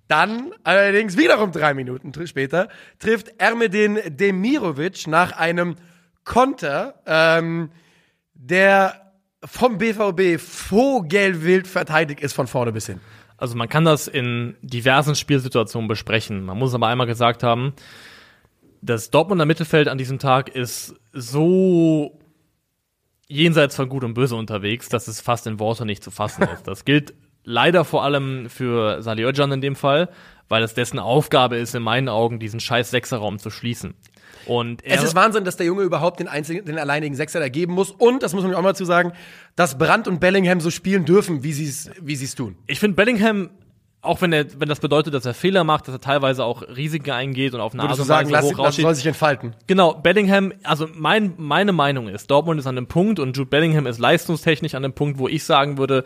Dann 0.07 0.51
allerdings 0.63 1.17
wiederum 1.17 1.51
drei 1.51 1.73
Minuten 1.73 2.11
später 2.26 2.69
trifft 2.97 3.31
Ermedin 3.38 3.99
Demirovic 4.07 5.05
nach 5.07 5.34
einem 5.34 5.76
Konter, 6.23 6.95
ähm, 7.05 7.69
der 8.34 9.13
vom 9.45 9.77
BVB 9.77 10.38
vogelwild 10.41 11.67
verteidigt 11.67 12.21
ist 12.21 12.34
von 12.34 12.47
vorne 12.47 12.71
bis 12.71 12.88
hin. 12.88 12.99
Also 13.38 13.55
man 13.55 13.69
kann 13.69 13.85
das 13.85 14.07
in 14.07 14.55
diversen 14.61 15.15
Spielsituationen 15.15 15.88
besprechen. 15.88 16.43
Man 16.43 16.57
muss 16.57 16.73
aber 16.73 16.88
einmal 16.88 17.07
gesagt 17.07 17.43
haben, 17.43 17.73
das 18.81 19.10
Dortmunder 19.11 19.45
Mittelfeld 19.45 19.88
an 19.88 19.97
diesem 19.97 20.19
Tag 20.19 20.49
ist 20.49 20.95
so 21.14 22.19
jenseits 23.27 23.76
von 23.76 23.89
Gut 23.89 24.03
und 24.03 24.14
Böse 24.14 24.35
unterwegs, 24.35 24.89
dass 24.89 25.07
es 25.07 25.22
fast 25.22 25.47
in 25.47 25.60
Worte 25.60 25.85
nicht 25.85 26.03
zu 26.03 26.11
fassen 26.11 26.43
ist. 26.53 26.68
Das 26.68 26.85
gilt 26.85 27.14
leider 27.43 27.85
vor 27.85 28.03
allem 28.03 28.49
für 28.49 29.01
Salih 29.01 29.26
Özcan 29.26 29.51
in 29.51 29.61
dem 29.61 29.76
Fall, 29.76 30.10
weil 30.47 30.64
es 30.64 30.73
dessen 30.73 30.99
Aufgabe 30.99 31.57
ist, 31.57 31.76
in 31.76 31.84
meinen 31.84 32.10
Augen 32.10 32.39
diesen 32.39 32.60
scheiß 32.60 32.89
Sechserraum 32.91 33.39
zu 33.39 33.49
schließen. 33.49 33.93
Und 34.45 34.84
Es 34.84 35.03
ist 35.03 35.15
Wahnsinn, 35.15 35.43
dass 35.43 35.57
der 35.57 35.68
Junge 35.68 35.84
überhaupt 35.84 36.19
den 36.19 36.27
einzigen, 36.27 36.65
den 36.65 36.80
alleinigen 36.80 37.14
Sechser 37.14 37.39
da 37.39 37.49
geben 37.49 37.73
muss. 37.73 37.91
Und, 37.91 38.23
das 38.23 38.34
muss 38.34 38.43
man 38.43 38.56
auch 38.56 38.61
mal 38.61 38.69
dazu 38.69 38.85
sagen, 38.85 39.14
dass 39.56 39.77
Brandt 39.77 40.07
und 40.07 40.19
Bellingham 40.19 40.60
so 40.60 40.72
spielen 40.72 41.06
dürfen, 41.06 41.43
wie 41.43 41.53
sie 41.53 41.65
es 41.65 41.91
wie 42.01 42.15
sie's 42.15 42.35
tun. 42.35 42.57
ich 42.65 42.80
finde 42.80 42.95
Bellingham, 42.95 43.49
auch 44.01 44.21
wenn 44.21 44.31
er, 44.31 44.45
wenn 44.59 44.69
das 44.69 44.80
bedeutet, 44.80 45.13
dass 45.13 45.26
er 45.26 45.34
Fehler 45.34 45.63
macht, 45.63 45.88
dass 45.88 45.95
er 45.95 46.01
teilweise 46.01 46.45
auch 46.45 46.61
Risiken 46.61 47.11
eingeht 47.11 47.53
und 47.53 47.59
auf 47.59 47.73
eine 47.73 47.84
Art 47.84 47.89
Würdest 47.89 48.01
und 48.01 48.07
sagen, 48.07 48.31
Weise 48.31 48.47
lass, 48.47 48.57
hoch 48.57 48.63
lass 48.63 48.76
soll 48.77 48.95
sich 48.95 49.05
entfalten. 49.05 49.55
Genau, 49.67 49.93
Bellingham, 49.93 50.53
also 50.63 50.88
mein, 50.93 51.34
meine 51.38 51.73
Meinung 51.73 52.07
ist, 52.07 52.31
Dortmund 52.31 52.59
ist 52.59 52.67
an 52.67 52.76
dem 52.76 52.88
Punkt 52.88 53.19
und 53.19 53.35
Jude 53.35 53.49
Bellingham 53.49 53.85
ist 53.88 53.99
leistungstechnisch 53.99 54.76
an 54.76 54.84
dem 54.84 54.93
Punkt, 54.93 55.19
wo 55.19 55.27
ich 55.27 55.43
sagen 55.43 55.77
würde, 55.77 56.05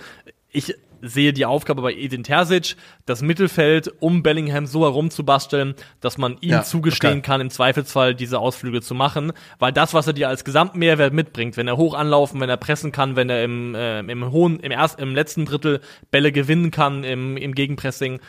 ich 0.52 0.76
sehe 1.04 1.34
die 1.34 1.46
Aufgabe 1.46 1.82
bei 1.82 1.94
Edin 1.94 2.24
Terzic, 2.24 2.76
das 3.06 3.22
Mittelfeld 3.22 3.92
um 4.00 4.24
Bellingham 4.24 4.66
so 4.66 4.84
herumzubasteln, 4.84 5.76
dass 6.00 6.18
man 6.18 6.38
ihm 6.42 6.52
Ja, 6.52 6.64
zugestehen 6.64 7.20
okay. 7.20 7.22
kann, 7.22 7.42
im 7.42 7.50
Zweifelsfall 7.50 8.16
diese 8.16 8.40
Ausflüge 8.40 8.82
zu 8.82 8.96
machen, 8.96 9.34
weil 9.60 9.72
das, 9.74 9.94
was 9.94 10.08
er 10.08 10.14
dir 10.14 10.30
als 10.30 10.44
Gesamtmehrwert 10.44 11.14
mitbringt, 11.14 11.58
wenn 11.58 11.68
er 11.68 11.78
hoch 11.78 11.94
anlaufen, 11.94 12.40
wenn 12.40 12.50
er 12.50 12.58
pressen 12.58 12.92
kann, 12.92 13.16
wenn 13.16 13.30
er 13.30 13.44
im, 13.44 13.76
äh, 13.76 14.00
im 14.00 14.32
hohen, 14.32 14.60
im 14.62 14.72
ersten, 14.72 15.02
im 15.02 15.14
letzten 15.14 15.46
Drittel 15.46 15.82
Bälle 16.10 16.32
gewinnen 16.32 16.72
kann 16.72 17.04
im, 17.04 17.38
im 17.38 17.54
Gegenpressing, 17.54 18.20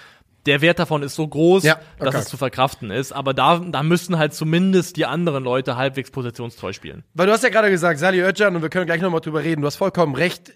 der 0.46 0.60
Wert 0.60 0.78
davon 0.78 1.02
ist 1.02 1.14
so 1.14 1.26
groß, 1.26 1.64
Ja, 1.64 1.78
dass 1.98 2.08
okay. 2.08 2.18
es 2.18 2.24
zu 2.26 2.36
verkraften 2.36 2.90
ist. 2.90 3.12
Aber 3.12 3.32
da, 3.32 3.58
da 3.58 3.82
müssen 3.82 4.18
halt 4.18 4.34
zumindest 4.34 4.96
die 4.96 5.06
anderen 5.06 5.42
Leute 5.42 5.76
halbwegs 5.76 6.10
positionstreu 6.10 6.72
spielen. 6.72 7.02
Weil 7.14 7.26
du 7.26 7.32
hast 7.32 7.42
ja 7.44 7.48
gerade 7.48 7.70
gesagt, 7.70 7.98
Sali 7.98 8.20
Özcan, 8.20 8.54
und 8.54 8.62
wir 8.62 8.68
können 8.68 8.86
gleich 8.86 9.00
nochmal 9.00 9.20
drüber 9.20 9.42
reden, 9.42 9.62
du 9.62 9.66
hast 9.66 9.76
vollkommen 9.76 10.14
recht. 10.14 10.52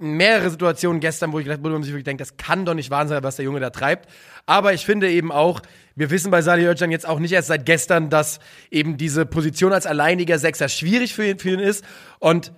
Mehrere 0.00 0.50
Situationen 0.50 1.00
gestern, 1.00 1.32
wo, 1.32 1.38
ich, 1.38 1.46
wo 1.46 1.68
man 1.68 1.82
sich 1.82 1.92
wirklich 1.92 2.04
denkt, 2.04 2.20
das 2.20 2.36
kann 2.36 2.64
doch 2.64 2.74
nicht 2.74 2.90
wahr 2.90 3.06
sein, 3.06 3.22
was 3.22 3.36
der 3.36 3.44
Junge 3.44 3.60
da 3.60 3.70
treibt. 3.70 4.08
Aber 4.46 4.72
ich 4.72 4.86
finde 4.86 5.10
eben 5.10 5.30
auch, 5.30 5.60
wir 5.94 6.10
wissen 6.10 6.30
bei 6.30 6.40
Sali 6.40 6.66
Özcan 6.66 6.90
jetzt 6.90 7.06
auch 7.06 7.18
nicht 7.18 7.32
erst 7.32 7.48
seit 7.48 7.66
gestern, 7.66 8.08
dass 8.08 8.40
eben 8.70 8.96
diese 8.96 9.26
Position 9.26 9.72
als 9.72 9.86
alleiniger 9.86 10.38
Sechser 10.38 10.68
schwierig 10.68 11.14
für 11.14 11.26
ihn, 11.26 11.38
für 11.38 11.50
ihn 11.50 11.60
ist. 11.60 11.84
Und 12.18 12.52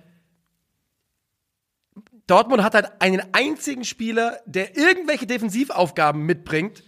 Dortmund 2.27 2.63
hat 2.63 2.73
halt 2.75 2.89
einen 2.99 3.21
einzigen 3.33 3.83
Spieler, 3.83 4.39
der 4.45 4.77
irgendwelche 4.77 5.27
Defensivaufgaben 5.27 6.25
mitbringt, 6.25 6.83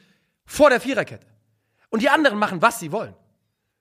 vor 0.45 0.69
der 0.69 0.80
Viererkette. 0.80 1.27
Und 1.90 2.02
die 2.02 2.10
anderen 2.10 2.40
machen, 2.40 2.61
was 2.61 2.80
sie 2.80 2.91
wollen. 2.91 3.14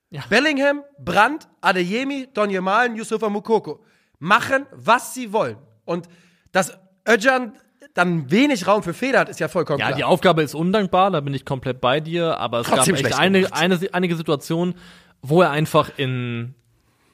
Ja. 0.09 0.23
Bellingham, 0.29 0.83
Brandt, 0.99 1.47
Adeyemi, 1.61 2.27
Donny 2.33 2.59
Malen, 2.59 2.95
Yusufa 2.95 3.29
Mukoko 3.29 3.83
machen, 4.19 4.65
was 4.71 5.13
sie 5.13 5.31
wollen. 5.31 5.57
Und 5.85 6.07
dass 6.55 6.77
Özcan 7.07 7.53
dann 7.93 8.31
wenig 8.31 8.65
Raum 8.65 8.81
für 8.81 8.93
Fehler 8.93 9.19
hat, 9.19 9.29
ist 9.29 9.39
ja 9.39 9.49
vollkommen 9.49 9.79
Ja, 9.79 9.87
klar. 9.87 9.97
die 9.97 10.03
Aufgabe 10.05 10.41
ist 10.41 10.55
undankbar, 10.55 11.11
da 11.11 11.19
bin 11.19 11.33
ich 11.33 11.43
komplett 11.43 11.81
bei 11.81 11.99
dir, 11.99 12.39
aber 12.39 12.61
es 12.61 12.67
Trotzdem 12.67 12.95
gab 12.95 13.05
echt 13.05 13.19
eine, 13.19 13.53
eine, 13.53 13.79
einige 13.91 14.15
Situationen, 14.15 14.75
wo 15.21 15.41
er 15.41 15.51
einfach 15.51 15.91
in, 15.97 16.55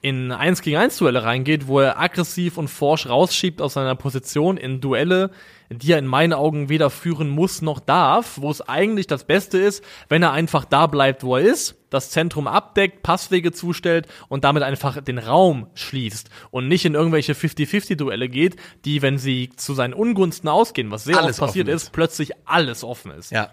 in 0.02 0.32
1 0.32 0.64
gegen 0.64 0.78
1 0.78 0.98
Duelle 0.98 1.24
reingeht, 1.24 1.68
wo 1.68 1.80
er 1.80 2.00
aggressiv 2.00 2.58
und 2.58 2.68
forsch 2.68 3.08
rausschiebt 3.08 3.62
aus 3.62 3.74
seiner 3.74 3.96
Position 3.96 4.58
in 4.58 4.82
Duelle, 4.82 5.30
die 5.70 5.92
er 5.92 6.00
in 6.00 6.08
meinen 6.08 6.34
Augen 6.34 6.70
weder 6.70 6.90
führen 6.90 7.30
muss 7.30 7.62
noch 7.62 7.80
darf, 7.80 8.42
wo 8.42 8.50
es 8.50 8.68
eigentlich 8.68 9.06
das 9.08 9.26
Beste 9.26 9.60
ist, 9.60 9.84
wenn 10.10 10.24
er 10.24 10.32
einfach 10.32 10.66
da 10.66 10.88
bleibt, 10.88 11.24
wo 11.24 11.38
er 11.38 11.44
ist, 11.44 11.76
das 11.92 12.10
Zentrum 12.10 12.48
abdeckt, 12.48 13.04
Passwege 13.04 13.52
zustellt 13.52 14.08
und 14.28 14.44
damit 14.44 14.64
einfach 14.64 15.02
den 15.02 15.20
Raum 15.20 15.68
schließt 15.76 16.30
und 16.50 16.68
nicht 16.68 16.84
in 16.86 16.96
irgendwelche 16.96 17.34
50-50-Duelle 17.34 18.28
geht, 18.28 18.56
die, 18.86 19.02
wenn 19.04 19.20
sie 19.20 19.50
zu 19.56 19.74
seinen 19.76 19.94
Ungunsten 19.94 20.50
ausgehen, 20.50 20.90
was 20.90 21.04
sehr 21.04 21.18
Alles 21.18 21.40
oft 21.40 21.50
passiert 21.50 21.68
offen 21.68 21.76
ist, 21.76 21.92
plötzlich 21.92 22.32
alles 22.46 22.84
offen 22.84 23.12
ist. 23.12 23.32
ja. 23.32 23.52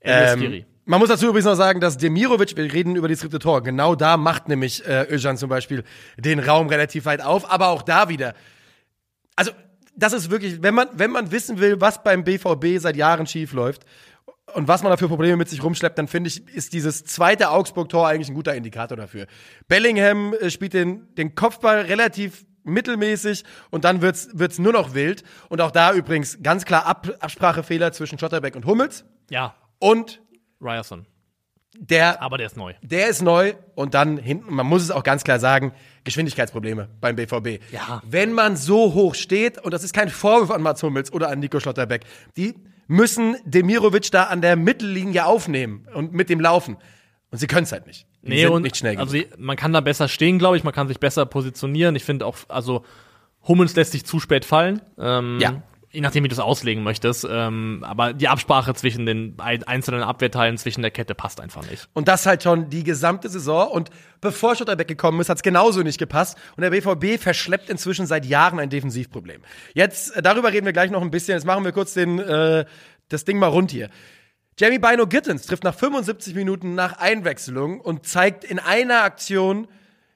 Ähm. 0.00 0.64
Man 0.84 0.98
muss 0.98 1.08
dazu 1.08 1.26
übrigens 1.26 1.44
noch 1.44 1.54
sagen, 1.54 1.80
dass 1.80 1.96
Demirovic, 1.96 2.56
wir 2.56 2.72
reden 2.72 2.96
über 2.96 3.08
das 3.08 3.20
dritte 3.20 3.38
Tor, 3.38 3.62
genau 3.62 3.94
da 3.94 4.16
macht 4.16 4.48
nämlich 4.48 4.84
äh, 4.86 5.06
Özcan 5.10 5.36
zum 5.36 5.48
Beispiel 5.48 5.84
den 6.16 6.40
Raum 6.40 6.68
relativ 6.68 7.04
weit 7.04 7.20
auf, 7.20 7.50
aber 7.50 7.68
auch 7.68 7.82
da 7.82 8.08
wieder. 8.08 8.34
Also, 9.36 9.52
das 9.94 10.12
ist 10.12 10.30
wirklich, 10.30 10.62
wenn 10.62 10.74
man, 10.74 10.88
wenn 10.94 11.10
man 11.10 11.30
wissen 11.30 11.60
will, 11.60 11.80
was 11.80 12.02
beim 12.02 12.24
BVB 12.24 12.78
seit 12.78 12.96
Jahren 12.96 13.26
schief 13.26 13.52
läuft 13.52 13.84
und 14.54 14.66
was 14.66 14.82
man 14.82 14.90
da 14.90 14.96
für 14.96 15.08
Probleme 15.08 15.36
mit 15.36 15.48
sich 15.48 15.62
rumschleppt, 15.62 15.98
dann 15.98 16.08
finde 16.08 16.28
ich, 16.28 16.48
ist 16.48 16.72
dieses 16.72 17.04
zweite 17.04 17.50
Augsburg-Tor 17.50 18.08
eigentlich 18.08 18.28
ein 18.28 18.34
guter 18.34 18.54
Indikator 18.54 18.96
dafür. 18.96 19.26
Bellingham 19.68 20.34
äh, 20.34 20.50
spielt 20.50 20.74
den, 20.74 21.14
den 21.14 21.34
Kopfball 21.34 21.82
relativ 21.82 22.44
mittelmäßig 22.64 23.44
und 23.70 23.84
dann 23.84 24.02
wird's, 24.02 24.30
wird's 24.32 24.58
nur 24.58 24.72
noch 24.72 24.94
wild. 24.94 25.22
Und 25.48 25.60
auch 25.60 25.70
da 25.70 25.92
übrigens 25.92 26.42
ganz 26.42 26.64
klar 26.64 26.86
Ab 26.86 27.08
Absprachefehler 27.20 27.92
zwischen 27.92 28.18
Schotterbeck 28.18 28.56
und 28.56 28.66
Hummels. 28.66 29.04
Ja, 29.30 29.54
Und 29.78 30.20
Ryerson. 30.62 31.06
der, 31.74 32.20
Aber 32.22 32.36
der 32.38 32.46
ist 32.46 32.56
neu. 32.56 32.74
der 32.82 33.08
ist 33.08 33.22
neu 33.22 33.54
und 33.74 33.94
dann 33.94 34.18
hinten, 34.18 34.54
man 34.54 34.66
muss 34.66 34.82
es 34.82 34.90
auch 34.90 35.02
ganz 35.02 35.24
klar 35.24 35.38
sagen, 35.40 35.72
Geschwindigkeitsprobleme 36.04 36.88
beim 37.00 37.16
BVB. 37.16 37.60
Ja. 37.72 38.02
Wenn 38.04 38.32
man 38.32 38.56
so 38.56 38.92
hoch 38.94 39.14
steht, 39.14 39.58
und 39.58 39.72
das 39.72 39.82
ist 39.84 39.94
kein 39.94 40.08
Vorwurf 40.10 40.50
an 40.50 40.62
Mats 40.62 40.82
Hummels 40.82 41.12
oder 41.12 41.28
an 41.30 41.38
Nico 41.40 41.58
Schlotterbeck, 41.60 42.02
die 42.36 42.54
müssen 42.88 43.36
Demirovic 43.44 44.10
da 44.10 44.24
an 44.24 44.42
der 44.42 44.56
Mittellinie 44.56 45.24
aufnehmen 45.24 45.86
und 45.94 46.12
mit 46.12 46.28
dem 46.28 46.40
laufen. 46.40 46.76
Und 47.30 47.38
sie 47.38 47.46
können 47.46 47.64
es 47.64 47.72
halt 47.72 47.86
nicht. 47.86 48.06
Die 48.22 48.28
Nee, 48.28 48.42
sind 48.42 48.50
und 48.52 48.62
nicht 48.62 48.76
schnell 48.76 48.96
genug. 48.96 49.08
also 49.10 49.24
man 49.38 49.56
kann 49.56 49.72
da 49.72 49.80
besser 49.80 50.08
stehen, 50.08 50.38
glaube 50.38 50.58
ich, 50.58 50.64
man 50.64 50.74
kann 50.74 50.88
sich 50.88 51.00
besser 51.00 51.24
positionieren. 51.24 51.96
Ich 51.96 52.04
finde 52.04 52.26
auch, 52.26 52.36
also 52.48 52.84
Hummels 53.48 53.74
lässt 53.74 53.92
sich 53.92 54.04
zu 54.04 54.20
spät 54.20 54.44
fallen. 54.44 54.82
Ähm, 54.98 55.38
Ja. 55.40 55.62
Je 55.92 56.00
nachdem, 56.00 56.24
wie 56.24 56.28
du 56.28 56.32
es 56.34 56.38
auslegen 56.40 56.82
möchtest. 56.82 57.26
Ähm, 57.30 57.84
aber 57.86 58.14
die 58.14 58.28
Absprache 58.28 58.72
zwischen 58.74 59.04
den 59.04 59.34
ein- 59.38 59.62
einzelnen 59.64 60.02
Abwehrteilen 60.02 60.56
zwischen 60.56 60.80
der 60.80 60.90
Kette 60.90 61.14
passt 61.14 61.38
einfach 61.40 61.68
nicht. 61.70 61.86
Und 61.92 62.08
das 62.08 62.24
halt 62.24 62.42
schon 62.42 62.70
die 62.70 62.82
gesamte 62.82 63.28
Saison. 63.28 63.68
Und 63.70 63.90
bevor 64.22 64.56
Schotterbeck 64.56 64.88
gekommen 64.88 65.20
ist, 65.20 65.28
hat 65.28 65.36
es 65.36 65.42
genauso 65.42 65.82
nicht 65.82 65.98
gepasst. 65.98 66.38
Und 66.56 66.62
der 66.62 66.70
BVB 66.70 67.18
verschleppt 67.20 67.68
inzwischen 67.68 68.06
seit 68.06 68.24
Jahren 68.24 68.58
ein 68.58 68.70
Defensivproblem. 68.70 69.42
Jetzt, 69.74 70.16
äh, 70.16 70.22
darüber 70.22 70.50
reden 70.52 70.64
wir 70.64 70.72
gleich 70.72 70.90
noch 70.90 71.02
ein 71.02 71.10
bisschen. 71.10 71.34
Jetzt 71.36 71.44
machen 71.44 71.62
wir 71.64 71.72
kurz 71.72 71.92
den, 71.92 72.18
äh, 72.18 72.64
das 73.10 73.24
Ding 73.26 73.38
mal 73.38 73.48
rund 73.48 73.70
hier. 73.70 73.90
Jamie 74.58 74.78
Bino 74.78 75.06
Gittens 75.06 75.46
trifft 75.46 75.64
nach 75.64 75.74
75 75.74 76.34
Minuten 76.34 76.74
nach 76.74 76.98
Einwechslung 76.98 77.80
und 77.80 78.06
zeigt 78.06 78.44
in 78.44 78.58
einer 78.58 79.02
Aktion 79.02 79.68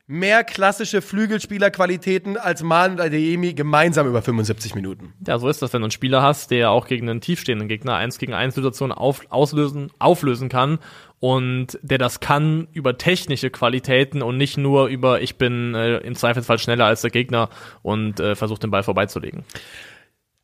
mehr 0.07 0.45
klassische 0.45 1.03
Flügelspielerqualitäten 1.03 2.37
als 2.37 2.63
Malen 2.63 2.93
und 2.93 3.01
Adeyemi 3.01 3.55
gemeinsam 3.55 4.07
über 4.07 4.23
75 4.23 4.75
Minuten. 4.75 5.15
Ja, 5.27 5.39
so 5.39 5.49
ist 5.49 5.63
das, 5.63 5.73
wenn 5.73 5.81
du 5.81 5.87
einen 5.87 5.91
Spieler 5.91 6.23
hast, 6.23 6.51
der 6.51 6.71
auch 6.71 6.87
gegen 6.87 7.09
einen 7.09 7.21
tiefstehenden 7.21 7.69
Gegner 7.69 7.97
1 7.97 8.19
gegen 8.19 8.33
1 8.33 8.55
Situation 8.55 8.93
auf, 8.93 9.23
auslösen, 9.31 9.91
auflösen 9.99 10.49
kann 10.49 10.79
und 11.19 11.79
der 11.83 11.99
das 11.99 12.21
kann 12.21 12.69
über 12.73 12.99
technische 12.99 13.51
Qualitäten 13.51 14.23
und 14.23 14.37
nicht 14.37 14.57
nur 14.59 14.87
über 14.87 15.23
ich 15.23 15.37
bin 15.37 15.75
äh, 15.75 15.99
im 15.99 16.15
Zweifelsfall 16.15 16.59
schneller 16.59 16.85
als 16.85 17.01
der 17.01 17.11
Gegner 17.11 17.49
und 17.83 18.21
äh, 18.21 18.37
versucht 18.37 18.63
den 18.63 18.71
Ball 18.71 18.85
vorbeizulegen. 18.85 19.45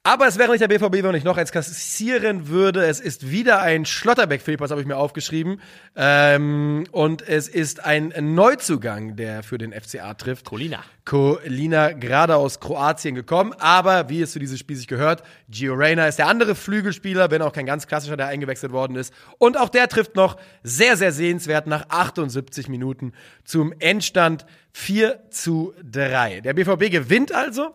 Aber 0.05 0.27
es 0.27 0.37
wäre 0.37 0.51
nicht 0.51 0.61
der 0.61 0.67
BVB, 0.67 1.05
wenn 1.05 1.15
ich 1.15 1.23
noch 1.23 1.37
eins 1.37 1.53
kassieren 1.53 2.49
würde. 2.49 2.85
Es 2.85 2.99
ist 2.99 3.31
wieder 3.31 3.63
ein 3.63 3.85
Schlotterbeck-Fehlpass, 3.85 4.73
habe 4.73 4.81
ich 4.81 4.87
mir 4.87 4.97
aufgeschrieben. 4.97 5.61
Ähm, 5.95 6.89
und 6.91 7.23
es 7.29 7.47
ist 7.47 7.85
ein 7.85 8.13
Neuzugang, 8.19 9.15
der 9.15 9.45
für 9.45 9.59
den 9.59 9.73
FCA 9.73 10.15
trifft. 10.15 10.47
Colina. 10.47 10.83
Colina 11.05 11.93
gerade 11.93 12.35
aus 12.35 12.59
Kroatien 12.59 13.15
gekommen. 13.15 13.53
Aber 13.61 14.09
wie 14.09 14.23
es 14.23 14.33
zu 14.33 14.41
diesem 14.41 14.57
Spiel 14.57 14.75
sich 14.75 14.89
gehört, 14.89 15.23
Gio 15.49 15.75
Reyna 15.75 16.09
ist 16.09 16.19
der 16.19 16.27
andere 16.27 16.57
Flügelspieler, 16.57 17.31
wenn 17.31 17.41
auch 17.41 17.53
kein 17.53 17.67
ganz 17.67 17.87
klassischer, 17.87 18.17
der 18.17 18.27
eingewechselt 18.27 18.73
worden 18.73 18.97
ist. 18.97 19.15
Und 19.39 19.57
auch 19.57 19.69
der 19.69 19.87
trifft 19.89 20.17
noch 20.17 20.37
sehr, 20.65 20.97
sehr 20.97 21.13
sehenswert 21.13 21.69
nach 21.69 21.91
78 21.91 22.69
Minuten 22.69 23.13
zum 23.45 23.73
Endstand 23.79 24.47
4 24.73 25.31
zu 25.31 25.75
3. 25.85 26.41
Der 26.41 26.55
BVB 26.55 26.91
gewinnt 26.91 27.31
also 27.31 27.73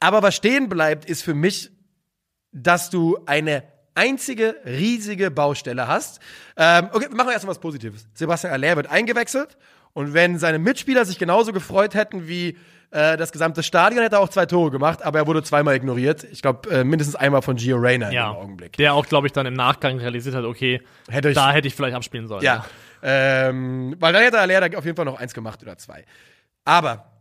aber 0.00 0.22
was 0.22 0.34
stehen 0.34 0.68
bleibt, 0.68 1.04
ist 1.04 1.22
für 1.22 1.34
mich, 1.34 1.70
dass 2.52 2.90
du 2.90 3.18
eine 3.26 3.62
einzige 3.94 4.56
riesige 4.64 5.30
Baustelle 5.30 5.88
hast. 5.88 6.20
Ähm, 6.56 6.88
okay, 6.92 7.08
machen 7.10 7.28
wir 7.28 7.32
erstmal 7.32 7.54
was 7.54 7.60
Positives. 7.60 8.06
Sebastian 8.14 8.52
Aller 8.52 8.76
wird 8.76 8.88
eingewechselt 8.90 9.56
und 9.94 10.12
wenn 10.14 10.38
seine 10.38 10.58
Mitspieler 10.58 11.04
sich 11.04 11.18
genauso 11.18 11.52
gefreut 11.52 11.94
hätten 11.94 12.28
wie 12.28 12.58
äh, 12.90 13.16
das 13.16 13.32
gesamte 13.32 13.62
Stadion, 13.62 14.02
hätte 14.02 14.16
er 14.16 14.20
auch 14.20 14.28
zwei 14.28 14.46
Tore 14.46 14.70
gemacht, 14.70 15.02
aber 15.02 15.18
er 15.20 15.26
wurde 15.26 15.42
zweimal 15.42 15.74
ignoriert. 15.74 16.24
Ich 16.24 16.42
glaube, 16.42 16.70
äh, 16.70 16.84
mindestens 16.84 17.16
einmal 17.16 17.42
von 17.42 17.56
Gio 17.56 17.76
Reyna 17.78 18.12
ja, 18.12 18.30
im 18.30 18.36
Augenblick. 18.36 18.74
Der 18.76 18.94
auch, 18.94 19.06
glaube 19.06 19.26
ich, 19.26 19.32
dann 19.32 19.46
im 19.46 19.54
Nachgang 19.54 19.98
realisiert 19.98 20.34
hat, 20.34 20.44
okay, 20.44 20.82
Hätte 21.08 21.30
ich- 21.30 21.34
da 21.34 21.50
hätte 21.52 21.66
ich 21.68 21.74
vielleicht 21.74 21.96
abspielen 21.96 22.28
sollen. 22.28 22.44
Ja. 22.44 22.64
Ähm, 23.02 23.96
weil 23.98 24.12
dann 24.12 24.22
hätte 24.22 24.38
Aller 24.38 24.68
da 24.68 24.78
auf 24.78 24.84
jeden 24.84 24.96
Fall 24.96 25.04
noch 25.04 25.18
eins 25.18 25.32
gemacht 25.34 25.62
oder 25.62 25.76
zwei. 25.78 26.04
Aber 26.64 27.15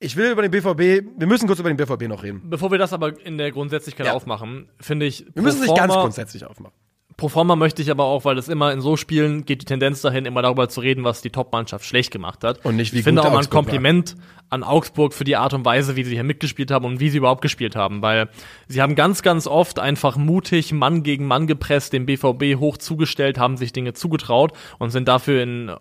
ich 0.00 0.16
will 0.16 0.30
über 0.30 0.42
den 0.42 0.50
BVB, 0.50 1.08
wir 1.18 1.26
müssen 1.26 1.46
kurz 1.46 1.58
über 1.60 1.72
den 1.72 1.76
BVB 1.76 2.08
noch 2.08 2.22
reden. 2.22 2.42
Bevor 2.44 2.70
wir 2.70 2.78
das 2.78 2.92
aber 2.92 3.18
in 3.24 3.38
der 3.38 3.50
Grundsätzlichkeit 3.50 4.06
Ja. 4.06 4.12
aufmachen, 4.12 4.68
finde 4.80 5.06
ich, 5.06 5.26
Wir 5.34 5.42
müssen 5.42 5.62
sich 5.62 5.74
ganz 5.74 5.92
grundsätzlich 5.92 6.44
aufmachen. 6.44 6.74
Pro 7.16 7.28
forma 7.28 7.56
möchte 7.56 7.82
ich 7.82 7.90
aber 7.90 8.04
auch, 8.04 8.24
weil 8.24 8.38
es 8.38 8.46
immer 8.46 8.72
in 8.72 8.80
so 8.80 8.96
Spielen 8.96 9.44
geht 9.44 9.62
die 9.62 9.64
Tendenz 9.64 10.02
dahin, 10.02 10.24
immer 10.24 10.40
darüber 10.40 10.68
zu 10.68 10.80
reden, 10.80 11.02
was 11.02 11.20
die 11.20 11.30
Top-Mannschaft 11.30 11.84
schlecht 11.84 12.12
gemacht 12.12 12.44
hat. 12.44 12.64
Und 12.64 12.76
nicht, 12.76 12.92
wie 12.92 12.98
ich 12.98 13.04
finde 13.04 13.22
auch 13.22 13.24
mal 13.24 13.30
ein 13.32 13.36
Augsburg 13.38 13.54
war. 13.54 13.62
Kompliment 13.64 14.14
an 14.50 14.62
Augsburg 14.62 15.12
für 15.12 15.24
die 15.24 15.34
Art 15.34 15.52
und 15.52 15.64
Weise, 15.64 15.96
wie 15.96 16.04
sie 16.04 16.14
hier 16.14 16.22
mitgespielt 16.22 16.70
haben 16.70 16.84
und 16.84 17.00
wie 17.00 17.10
sie 17.10 17.18
überhaupt 17.18 17.42
gespielt 17.42 17.74
haben, 17.74 18.02
weil 18.02 18.28
sie 18.68 18.80
haben 18.80 18.94
ganz, 18.94 19.22
ganz 19.22 19.48
oft 19.48 19.80
einfach 19.80 20.16
mutig 20.16 20.72
Mann 20.72 21.02
gegen 21.02 21.26
Mann 21.26 21.48
gepresst, 21.48 21.92
den 21.92 22.06
BVB 22.06 22.60
hoch 22.60 22.76
zugestellt, 22.76 23.36
haben 23.36 23.56
sich 23.56 23.72
Dinge 23.72 23.94
zugetraut 23.94 24.52
und 24.78 24.90
sind 24.90 25.08
dafür 25.08 25.42
in 25.42 25.72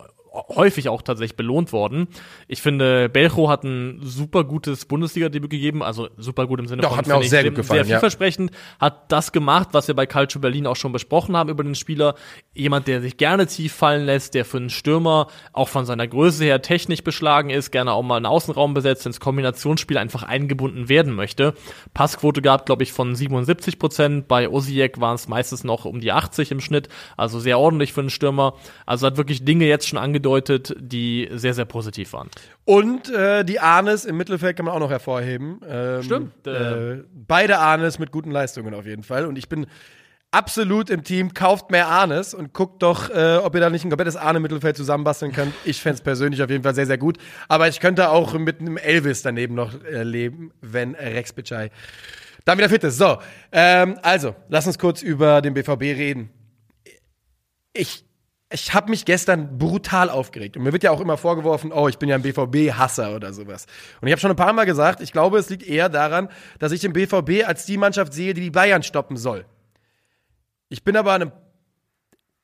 häufig 0.49 0.89
auch 0.89 1.01
tatsächlich 1.01 1.35
belohnt 1.35 1.71
worden. 1.71 2.07
Ich 2.47 2.61
finde, 2.61 3.09
Belcho 3.09 3.49
hat 3.49 3.63
ein 3.63 3.99
super 4.01 4.43
gutes 4.43 4.85
Bundesliga-Debüt 4.85 5.49
gegeben, 5.49 5.83
also 5.83 6.09
super 6.17 6.47
gut 6.47 6.59
im 6.59 6.67
Sinne 6.67 6.81
Doch, 6.81 6.89
von 6.89 6.97
hat 6.99 7.07
mir 7.07 7.15
auch 7.15 7.23
sehr 7.23 7.43
gut 7.43 7.55
gefallen, 7.55 7.83
Sehr 7.83 7.93
ja. 7.93 7.99
vielversprechend, 7.99 8.51
hat 8.79 9.11
das 9.11 9.31
gemacht, 9.31 9.69
was 9.71 9.87
wir 9.87 9.95
bei 9.95 10.05
Calcio 10.05 10.39
Berlin 10.39 10.67
auch 10.67 10.75
schon 10.75 10.91
besprochen 10.91 11.35
haben 11.35 11.49
über 11.49 11.63
den 11.63 11.75
Spieler. 11.75 12.15
Jemand, 12.53 12.87
der 12.87 13.01
sich 13.01 13.17
gerne 13.17 13.47
tief 13.47 13.73
fallen 13.73 14.05
lässt, 14.05 14.33
der 14.33 14.45
für 14.45 14.57
einen 14.57 14.69
Stürmer 14.69 15.27
auch 15.53 15.69
von 15.69 15.85
seiner 15.85 16.07
Größe 16.07 16.43
her 16.43 16.61
technisch 16.61 17.03
beschlagen 17.03 17.49
ist, 17.49 17.71
gerne 17.71 17.93
auch 17.93 18.03
mal 18.03 18.17
einen 18.17 18.25
Außenraum 18.25 18.73
besetzt, 18.73 19.05
ins 19.05 19.19
Kombinationsspiel 19.19 19.97
einfach 19.97 20.23
eingebunden 20.23 20.89
werden 20.89 21.13
möchte. 21.13 21.53
Passquote 21.93 22.41
gab, 22.41 22.65
glaube 22.65 22.83
ich, 22.83 22.93
von 22.93 23.15
77 23.15 23.79
Prozent. 23.79 24.27
Bei 24.27 24.49
Osijek 24.49 24.99
waren 24.99 25.15
es 25.15 25.27
meistens 25.27 25.63
noch 25.63 25.85
um 25.85 25.99
die 25.99 26.11
80 26.11 26.51
im 26.51 26.59
Schnitt. 26.59 26.89
Also 27.15 27.39
sehr 27.39 27.59
ordentlich 27.59 27.93
für 27.93 28.01
einen 28.01 28.09
Stürmer. 28.09 28.53
Also 28.85 29.07
hat 29.07 29.17
wirklich 29.17 29.45
Dinge 29.45 29.65
jetzt 29.65 29.87
schon 29.87 29.99
angedeutet, 29.99 30.26
die 30.79 31.29
sehr, 31.31 31.53
sehr 31.53 31.65
positiv 31.65 32.13
waren. 32.13 32.29
Und 32.65 33.09
äh, 33.09 33.43
die 33.43 33.59
Arnes 33.59 34.05
im 34.05 34.17
Mittelfeld 34.17 34.57
kann 34.57 34.65
man 34.65 34.75
auch 34.75 34.79
noch 34.79 34.91
hervorheben. 34.91 35.61
Ähm, 35.67 36.03
Stimmt, 36.03 36.47
Äh, 36.47 37.03
beide 37.13 37.59
Arnes 37.59 37.99
mit 37.99 38.11
guten 38.11 38.31
Leistungen 38.31 38.73
auf 38.73 38.85
jeden 38.85 39.03
Fall. 39.03 39.25
Und 39.25 39.37
ich 39.37 39.49
bin 39.49 39.67
absolut 40.31 40.89
im 40.89 41.03
Team, 41.03 41.33
kauft 41.33 41.71
mehr 41.71 41.87
Arnes 41.87 42.33
und 42.33 42.53
guckt 42.53 42.83
doch, 42.83 43.09
äh, 43.09 43.37
ob 43.37 43.55
ihr 43.55 43.61
da 43.61 43.69
nicht 43.69 43.85
ein 43.85 43.89
komplettes 43.89 44.15
Arne-Mittelfeld 44.15 44.75
zusammenbasteln 44.75 45.31
könnt. 45.31 45.53
Ich 45.63 45.81
fände 45.81 45.95
es 45.95 46.01
persönlich 46.01 46.43
auf 46.43 46.49
jeden 46.49 46.63
Fall 46.63 46.75
sehr, 46.75 46.85
sehr 46.85 46.97
gut. 46.97 47.17
Aber 47.47 47.67
ich 47.67 47.79
könnte 47.79 48.09
auch 48.09 48.33
mit 48.33 48.59
einem 48.59 48.77
Elvis 48.77 49.21
daneben 49.21 49.55
noch 49.55 49.73
äh, 49.83 50.03
leben, 50.03 50.51
wenn 50.61 50.95
Rex 50.95 51.33
Bitschei 51.33 51.71
dann 52.45 52.57
wieder 52.57 52.69
fit 52.69 52.83
ist. 52.85 52.97
So, 52.97 53.17
ähm, 53.51 53.99
also, 54.03 54.33
lass 54.47 54.65
uns 54.67 54.79
kurz 54.79 55.01
über 55.01 55.41
den 55.41 55.53
BVB 55.53 55.81
reden. 55.81 56.29
Ich 57.73 58.05
ich 58.49 58.73
habe 58.73 58.89
mich 58.89 59.03
gestern 59.03 59.57
brutal 59.57 60.09
aufgeregt. 60.09 60.55
Und 60.55 60.63
mir 60.63 60.71
wird 60.71 60.83
ja 60.83 60.91
auch 60.91 61.01
immer 61.01 61.17
vorgeworfen, 61.17 61.71
oh, 61.73 61.87
ich 61.89 61.97
bin 61.97 62.07
ja 62.07 62.15
ein 62.15 62.21
BVB-Hasser 62.21 63.13
oder 63.15 63.33
sowas. 63.33 63.65
Und 63.99 64.07
ich 64.07 64.11
habe 64.13 64.21
schon 64.21 64.29
ein 64.31 64.37
paar 64.37 64.53
Mal 64.53 64.65
gesagt, 64.65 65.01
ich 65.01 65.11
glaube, 65.11 65.37
es 65.37 65.49
liegt 65.49 65.63
eher 65.63 65.89
daran, 65.89 66.29
dass 66.59 66.71
ich 66.71 66.79
den 66.79 66.93
BVB 66.93 67.45
als 67.45 67.65
die 67.65 67.77
Mannschaft 67.77 68.13
sehe, 68.13 68.33
die 68.33 68.41
die 68.41 68.51
Bayern 68.51 68.83
stoppen 68.83 69.17
soll. 69.17 69.45
Ich 70.69 70.83
bin 70.83 70.95
aber 70.95 71.13
an 71.13 71.21
einem. 71.23 71.31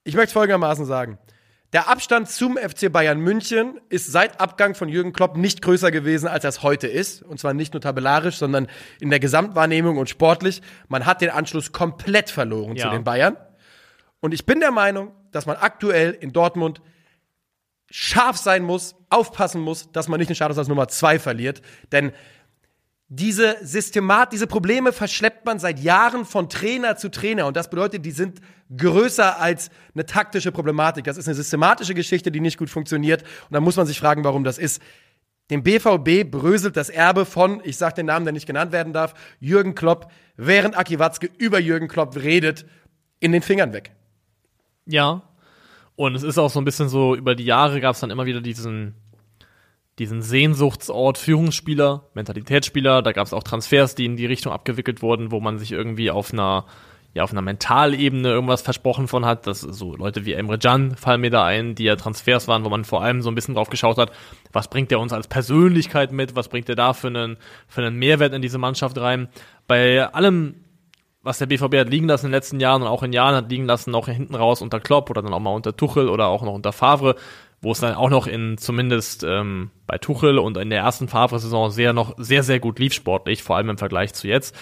Ich 0.04 0.16
möchte 0.16 0.34
folgendermaßen 0.34 0.86
sagen. 0.86 1.18
Der 1.72 1.88
Abstand 1.90 2.30
zum 2.30 2.58
FC 2.58 2.92
Bayern 2.92 3.20
München 3.20 3.80
ist 3.90 4.12
seit 4.12 4.40
Abgang 4.40 4.76
von 4.76 4.90
Jürgen 4.90 5.12
Klopp 5.12 5.38
nicht 5.38 5.62
größer 5.64 5.90
gewesen, 5.90 6.28
als 6.28 6.44
er 6.44 6.50
es 6.50 6.62
heute 6.62 6.88
ist. 6.88 7.24
Und 7.24 7.40
zwar 7.40 7.54
nicht 7.54 7.74
nur 7.74 7.82
tabellarisch, 7.82 8.36
sondern 8.36 8.68
in 9.00 9.10
der 9.10 9.20
Gesamtwahrnehmung 9.20 9.98
und 9.98 10.10
sportlich. 10.10 10.62
Man 10.88 11.06
hat 11.06 11.22
den 11.22 11.32
Anschluss 11.32 11.72
komplett 11.72 12.30
verloren 12.30 12.76
Ja. 12.76 12.86
zu 12.86 12.90
den 12.92 13.04
Bayern. 13.04 13.38
Und 14.20 14.34
ich 14.34 14.46
bin 14.46 14.60
der 14.60 14.72
Meinung, 14.72 15.14
dass 15.36 15.46
man 15.46 15.58
aktuell 15.58 16.12
in 16.12 16.32
Dortmund 16.34 16.82
scharf 17.90 18.38
sein 18.38 18.64
muss, 18.64 18.96
aufpassen 19.10 19.62
muss, 19.62 19.92
dass 19.92 20.08
man 20.08 20.20
nicht 20.20 20.30
den 20.30 20.36
Status 20.36 20.58
als 20.58 20.68
Nummer 20.68 20.88
zwei 20.88 21.20
verliert. 21.20 21.62
Denn 21.92 22.12
diese 23.08 23.58
Systemat, 23.62 24.34
diese 24.34 24.48
Probleme 24.48 24.92
verschleppt 24.92 25.46
man 25.46 25.60
seit 25.60 25.80
Jahren 25.80 26.26
von 26.26 26.50
Trainer 26.50 26.98
zu 26.98 27.12
Trainer. 27.12 27.46
Und 27.46 27.56
das 27.56 27.70
bedeutet, 27.70 28.04
die 28.06 28.12
sind 28.12 28.40
größer 28.76 29.40
als 29.40 29.70
eine 29.94 30.08
taktische 30.08 30.52
Problematik. 30.52 31.04
Das 31.04 31.18
ist 31.18 31.28
eine 31.28 31.36
systematische 31.36 31.94
Geschichte, 31.94 32.32
die 32.32 32.40
nicht 32.40 32.58
gut 32.58 32.72
funktioniert. 32.72 33.22
Und 33.22 33.52
da 33.52 33.60
muss 33.60 33.76
man 33.76 33.86
sich 33.86 34.00
fragen, 34.00 34.24
warum 34.24 34.44
das 34.44 34.58
ist. 34.58 34.82
Dem 35.52 35.62
BVB 35.62 36.32
bröselt 36.32 36.76
das 36.78 36.90
Erbe 36.90 37.26
von, 37.26 37.62
ich 37.64 37.78
sage 37.78 37.96
den 37.96 38.08
Namen, 38.08 38.26
der 38.26 38.34
nicht 38.34 38.48
genannt 38.48 38.72
werden 38.72 38.94
darf, 38.94 39.14
Jürgen 39.40 39.76
Klopp, 39.76 40.12
während 40.36 40.76
Aki 40.76 40.98
Watzke 40.98 41.30
über 41.38 41.60
Jürgen 41.60 41.88
Klopp 41.88 42.16
redet, 42.16 42.66
in 43.20 43.32
den 43.32 43.44
Fingern 43.44 43.74
weg. 43.74 43.92
Ja. 44.86 45.22
Und 45.96 46.16
es 46.16 46.24
ist 46.24 46.38
auch 46.38 46.50
so 46.50 46.60
ein 46.60 46.66
bisschen 46.66 46.90
so, 46.90 47.16
über 47.16 47.36
die 47.36 47.46
Jahre 47.46 47.80
gab 47.80 47.94
es 47.94 48.02
dann 48.02 48.10
immer 48.10 48.26
wieder 48.26 48.42
diesen, 48.42 48.96
diesen 50.00 50.22
Sehnsuchtsort 50.22 51.18
Führungsspieler, 51.18 52.10
Mentalitätsspieler. 52.16 53.02
Da 53.02 53.12
gab 53.12 53.28
es 53.28 53.34
auch 53.34 53.44
Transfers, 53.44 53.96
die 53.96 54.06
in 54.06 54.18
die 54.18 54.26
Richtung 54.26 54.52
abgewickelt 54.52 55.02
wurden, 55.02 55.32
wo 55.32 55.40
man 55.40 55.60
sich 55.60 55.72
irgendwie 55.72 56.10
auf 56.10 56.34
einer, 56.34 56.66
ja, 57.14 57.24
auf 57.24 57.32
einer 57.32 57.44
Mentalebene 57.44 58.28
irgendwas 58.28 58.64
versprochen 58.64 59.08
von 59.08 59.24
hat. 59.24 59.46
Das 59.46 59.62
so 59.62 59.96
Leute 59.96 60.26
wie 60.26 60.34
Emre 60.34 60.58
Can 60.58 60.96
fallen 60.96 61.22
mir 61.22 61.30
da 61.30 61.46
ein, 61.46 61.76
die 61.76 61.84
ja 61.84 61.96
Transfers 61.96 62.48
waren, 62.48 62.66
wo 62.66 62.70
man 62.70 62.86
vor 62.86 63.04
allem 63.04 63.22
so 63.22 63.30
ein 63.30 63.36
bisschen 63.36 63.54
drauf 63.54 63.70
geschaut 63.70 64.00
hat, 64.00 64.12
was 64.52 64.68
bringt 64.68 64.90
der 64.90 65.00
uns 65.00 65.14
als 65.14 65.28
Persönlichkeit 65.28 66.12
mit, 66.12 66.36
was 66.36 66.50
bringt 66.50 66.68
der 66.70 66.76
da 66.76 66.94
für 66.94 67.08
einen, 67.08 67.38
für 67.68 67.86
einen 67.86 67.98
Mehrwert 67.98 68.34
in 68.34 68.42
diese 68.42 68.58
Mannschaft 68.58 68.98
rein. 68.98 69.28
Bei 69.68 70.12
allem 70.12 70.56
was 71.24 71.38
der 71.38 71.46
BVB 71.46 71.76
hat 71.78 71.90
liegen 71.90 72.08
lassen 72.08 72.26
in 72.28 72.32
den 72.32 72.38
letzten 72.38 72.60
Jahren 72.60 72.82
und 72.82 72.88
auch 72.88 73.02
in 73.04 73.14
Jahren 73.14 73.36
hat 73.36 73.50
liegen 73.50 73.66
lassen, 73.66 73.96
auch 73.96 74.08
hinten 74.08 74.36
raus 74.36 74.62
unter 74.62 74.80
Klopp 74.80 75.10
oder 75.10 75.22
dann 75.22 75.34
auch 75.34 75.40
mal 75.40 75.52
unter 75.54 75.76
Tuchel 75.76 76.10
oder 76.10 76.28
auch 76.28 76.44
noch 76.44 76.54
unter 76.54 76.74
Favre, 76.74 77.16
wo 77.62 77.72
es 77.72 77.80
dann 77.80 77.96
auch 77.96 78.10
noch 78.10 78.28
in 78.28 78.58
zumindest 78.58 79.24
ähm, 79.24 79.72
bei 79.88 79.98
Tuchel 79.98 80.38
und 80.38 80.58
in 80.58 80.70
der 80.70 80.80
ersten 80.80 81.08
Favre-Saison 81.08 81.72
sehr 81.72 81.94
noch 81.94 82.14
sehr 82.18 82.44
sehr 82.44 82.60
gut 82.60 82.78
lief 82.78 82.94
sportlich, 82.94 83.42
vor 83.42 83.56
allem 83.56 83.70
im 83.70 83.78
Vergleich 83.78 84.14
zu 84.14 84.28
jetzt. 84.28 84.54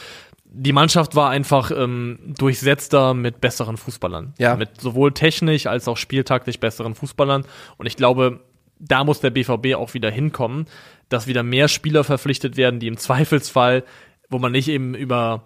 Die 0.54 0.74
Mannschaft 0.74 1.16
war 1.16 1.30
einfach 1.30 1.72
ähm, 1.72 2.20
durchsetzter 2.38 3.14
mit 3.14 3.40
besseren 3.42 3.78
Fußballern, 3.78 4.34
Ja. 4.38 4.56
mit 4.56 4.82
sowohl 4.82 5.14
technisch 5.14 5.66
als 5.66 5.88
auch 5.88 5.98
spieltaktisch 5.98 6.60
besseren 6.60 6.94
Fußballern 6.94 7.46
und 7.78 7.86
ich 7.86 7.96
glaube, 7.96 8.42
da 8.78 9.04
muss 9.04 9.20
der 9.22 9.30
BVB 9.30 9.76
auch 9.76 9.94
wieder 9.94 10.12
hinkommen, 10.12 10.66
dass 11.10 11.26
wieder 11.28 11.44
mehr 11.44 11.68
Spieler 11.68 12.04
verpflichtet 12.04 12.58
werden, 12.58 12.80
die 12.80 12.88
im 12.88 12.98
Zweifelsfall, 12.98 13.84
wo 14.30 14.40
man 14.40 14.52
nicht 14.52 14.68
eben 14.68 14.94
über 14.96 15.44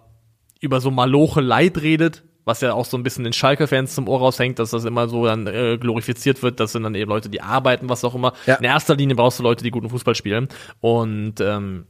über 0.60 0.80
so 0.80 0.90
Maloche 0.90 1.40
Leid 1.40 1.80
redet, 1.82 2.22
was 2.44 2.60
ja 2.60 2.72
auch 2.72 2.84
so 2.84 2.96
ein 2.96 3.02
bisschen 3.02 3.24
den 3.24 3.32
Schalke-Fans 3.32 3.94
zum 3.94 4.08
Ohr 4.08 4.20
raushängt, 4.20 4.58
dass 4.58 4.70
das 4.70 4.84
immer 4.84 5.08
so 5.08 5.26
dann 5.26 5.46
äh, 5.46 5.78
glorifiziert 5.78 6.42
wird, 6.42 6.60
das 6.60 6.72
sind 6.72 6.84
dann 6.84 6.94
eben 6.94 7.08
Leute, 7.08 7.28
die 7.28 7.40
arbeiten, 7.40 7.88
was 7.88 8.04
auch 8.04 8.14
immer. 8.14 8.32
Ja. 8.46 8.54
In 8.54 8.64
erster 8.64 8.94
Linie 8.94 9.16
brauchst 9.16 9.38
du 9.38 9.42
Leute, 9.42 9.64
die 9.64 9.70
guten 9.70 9.90
Fußball 9.90 10.14
spielen. 10.14 10.48
Und 10.80 11.40
ähm, 11.40 11.86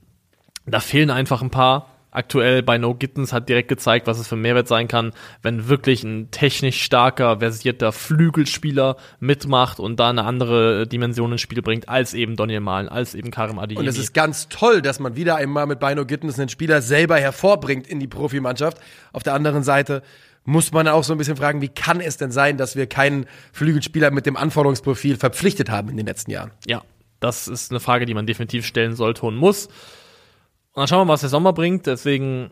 da 0.65 0.81
fehlen 0.81 1.11
einfach 1.11 1.43
ein 1.43 1.51
paar. 1.51 1.91
Aktuell 2.17 2.63
bei 2.63 2.79
No 2.79 2.95
Gittens 2.95 3.35
hat 3.35 3.47
direkt 3.47 3.69
gezeigt, 3.69 4.07
was 4.07 4.19
es 4.19 4.27
für 4.27 4.37
ein 4.37 4.41
Mehrwert 4.41 4.69
sein 4.69 4.89
kann, 4.89 5.13
wenn 5.43 5.69
wirklich 5.69 6.03
ein 6.03 6.31
technisch 6.31 6.83
starker, 6.83 7.41
versierter 7.41 7.93
Flügelspieler 7.93 8.97
mitmacht 9.21 9.79
und 9.79 10.01
da 10.01 10.09
eine 10.09 10.25
andere 10.25 10.87
Dimension 10.87 11.33
ins 11.33 11.43
Spiel 11.43 11.61
bringt, 11.61 11.91
als 11.91 12.15
eben 12.15 12.35
Daniel 12.35 12.61
Malen, 12.61 12.89
als 12.89 13.15
eben 13.15 13.31
Karim 13.31 13.59
Adeyemi. 13.59 13.81
Und 13.81 13.87
es 13.87 13.99
ist 13.99 14.15
ganz 14.15 14.49
toll, 14.49 14.81
dass 14.81 14.99
man 14.99 15.15
wieder 15.15 15.37
einmal 15.37 15.67
mit 15.67 15.79
Bino 15.79 16.07
Gittens 16.07 16.39
einen 16.39 16.49
Spieler 16.49 16.81
selber 16.81 17.19
hervorbringt 17.19 17.87
in 17.87 18.01
die 18.01 18.07
Profimannschaft. 18.07 18.79
Auf 19.13 19.23
der 19.23 19.35
anderen 19.35 19.63
Seite 19.63 20.03
muss 20.47 20.73
man 20.73 20.89
auch 20.89 21.05
so 21.05 21.13
ein 21.13 21.19
bisschen 21.19 21.37
fragen, 21.37 21.61
wie 21.61 21.69
kann 21.69 22.01
es 22.01 22.17
denn 22.17 22.31
sein, 22.31 22.57
dass 22.57 22.77
wir 22.77 22.87
keinen 22.87 23.27
Flügelspieler 23.53 24.11
mit 24.11 24.25
dem 24.25 24.39
Anforderungsprofil 24.39 25.17
verpflichtet 25.17 25.69
haben 25.69 25.91
in 25.91 25.99
den 25.99 26.07
letzten 26.07 26.31
Jahren? 26.31 26.53
Ja, 26.67 26.83
das 27.21 27.47
ist 27.47 27.71
eine 27.71 27.81
Frage, 27.81 28.07
die 28.07 28.15
man 28.15 28.27
definitiv 28.27 28.65
stellen 28.65 28.95
sollte 28.95 29.27
und 29.27 29.37
muss. 29.37 29.69
Und 30.77 30.83
dann 30.83 30.89
schauen 30.89 31.01
wir 31.01 31.05
mal, 31.07 31.15
was 31.15 31.21
der 31.21 31.31
Sommer 31.31 31.55
bringt. 31.55 31.87
Deswegen, 31.87 32.51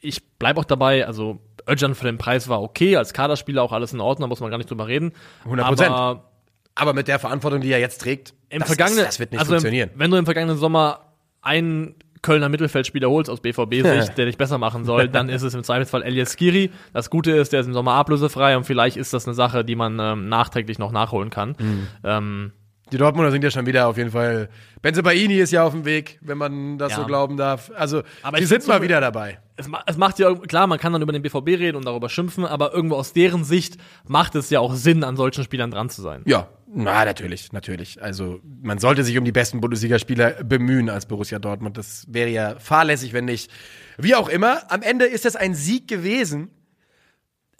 ich 0.00 0.24
bleibe 0.38 0.60
auch 0.60 0.64
dabei. 0.64 1.06
Also, 1.06 1.40
Özcan 1.68 1.96
für 1.96 2.04
den 2.04 2.18
Preis 2.18 2.48
war 2.48 2.62
okay. 2.62 2.96
Als 2.96 3.12
Kaderspieler 3.12 3.62
auch 3.64 3.72
alles 3.72 3.92
in 3.92 4.00
Ordnung, 4.00 4.28
da 4.28 4.28
muss 4.28 4.38
man 4.38 4.48
gar 4.48 4.58
nicht 4.58 4.70
drüber 4.70 4.86
reden. 4.86 5.12
100%. 5.44 5.86
Aber 5.88 6.30
Aber 6.76 6.92
mit 6.92 7.08
der 7.08 7.18
Verantwortung, 7.18 7.60
die 7.60 7.72
er 7.72 7.80
jetzt 7.80 8.00
trägt, 8.00 8.32
im 8.48 8.60
das, 8.60 8.68
vergangenen, 8.68 9.00
ist, 9.00 9.08
das 9.08 9.18
wird 9.18 9.32
nicht 9.32 9.40
also 9.40 9.52
funktionieren. 9.52 9.90
Wenn 9.96 10.10
du 10.10 10.16
im 10.16 10.24
vergangenen 10.24 10.56
Sommer 10.56 11.00
einen 11.42 11.96
Kölner 12.22 12.48
Mittelfeldspieler 12.48 13.10
holst 13.10 13.28
aus 13.28 13.40
BVB-Sicht, 13.40 14.16
der 14.16 14.26
dich 14.26 14.38
besser 14.38 14.58
machen 14.58 14.84
soll, 14.84 15.08
dann 15.08 15.28
ist 15.28 15.42
es 15.42 15.54
im 15.54 15.64
Zweifelsfall 15.64 16.02
Elias 16.02 16.32
Skiri. 16.32 16.70
Das 16.92 17.10
Gute 17.10 17.32
ist, 17.32 17.52
der 17.52 17.60
ist 17.60 17.66
im 17.66 17.74
Sommer 17.74 17.94
ablösefrei 17.94 18.56
und 18.56 18.64
vielleicht 18.64 18.96
ist 18.96 19.12
das 19.12 19.26
eine 19.26 19.34
Sache, 19.34 19.64
die 19.64 19.74
man 19.74 19.98
ähm, 20.00 20.28
nachträglich 20.28 20.78
noch 20.78 20.92
nachholen 20.92 21.30
kann. 21.30 21.56
Mhm. 21.58 21.86
Ähm, 22.04 22.52
Die 22.92 22.98
Dortmunder 22.98 23.30
sind 23.30 23.42
ja 23.42 23.50
schon 23.50 23.64
wieder 23.66 23.88
auf 23.88 23.96
jeden 23.96 24.10
Fall. 24.10 24.48
Benzebaini 24.82 25.38
ist 25.38 25.50
ja 25.52 25.64
auf 25.64 25.72
dem 25.72 25.84
Weg, 25.86 26.18
wenn 26.20 26.36
man 26.36 26.76
das 26.78 26.92
Ja. 26.92 26.98
so 26.98 27.06
glauben 27.06 27.36
darf. 27.36 27.70
Also, 27.74 28.02
Aber 28.22 28.36
die 28.38 28.44
sind 28.44 28.66
mal 28.66 28.82
wieder 28.82 29.00
dabei. 29.00 29.38
es, 29.56 29.66
es 29.86 29.96
macht 29.96 30.18
ja, 30.18 30.34
klar, 30.34 30.66
man 30.66 30.78
kann 30.78 30.92
dann 30.92 31.00
über 31.00 31.12
den 31.12 31.22
BVB 31.22 31.48
reden 31.58 31.76
und 31.76 31.86
darüber 31.86 32.08
schimpfen, 32.10 32.44
aber 32.44 32.74
irgendwo 32.74 32.96
aus 32.96 33.12
deren 33.14 33.42
Sicht 33.42 33.78
macht 34.06 34.34
es 34.34 34.50
ja 34.50 34.60
auch 34.60 34.74
Sinn, 34.74 35.02
an 35.02 35.16
solchen 35.16 35.42
Spielern 35.44 35.70
dran 35.70 35.88
zu 35.88 36.02
sein. 36.02 36.22
Ja, 36.26 36.48
na, 36.76 37.04
natürlich, 37.06 37.52
natürlich. 37.52 38.02
Also, 38.02 38.40
man 38.62 38.78
sollte 38.78 39.02
sich 39.02 39.16
um 39.16 39.24
die 39.24 39.32
besten 39.32 39.60
Bundesligaspieler 39.60 40.44
bemühen 40.44 40.90
als 40.90 41.06
Borussia 41.06 41.38
Dortmund. 41.38 41.78
Das 41.78 42.04
wäre 42.08 42.28
ja 42.28 42.56
fahrlässig, 42.58 43.12
wenn 43.14 43.24
nicht. 43.24 43.50
Wie 43.96 44.14
auch 44.14 44.28
immer, 44.28 44.70
am 44.70 44.82
Ende 44.82 45.06
ist 45.06 45.24
es 45.24 45.36
ein 45.36 45.54
Sieg 45.54 45.88
gewesen, 45.88 46.50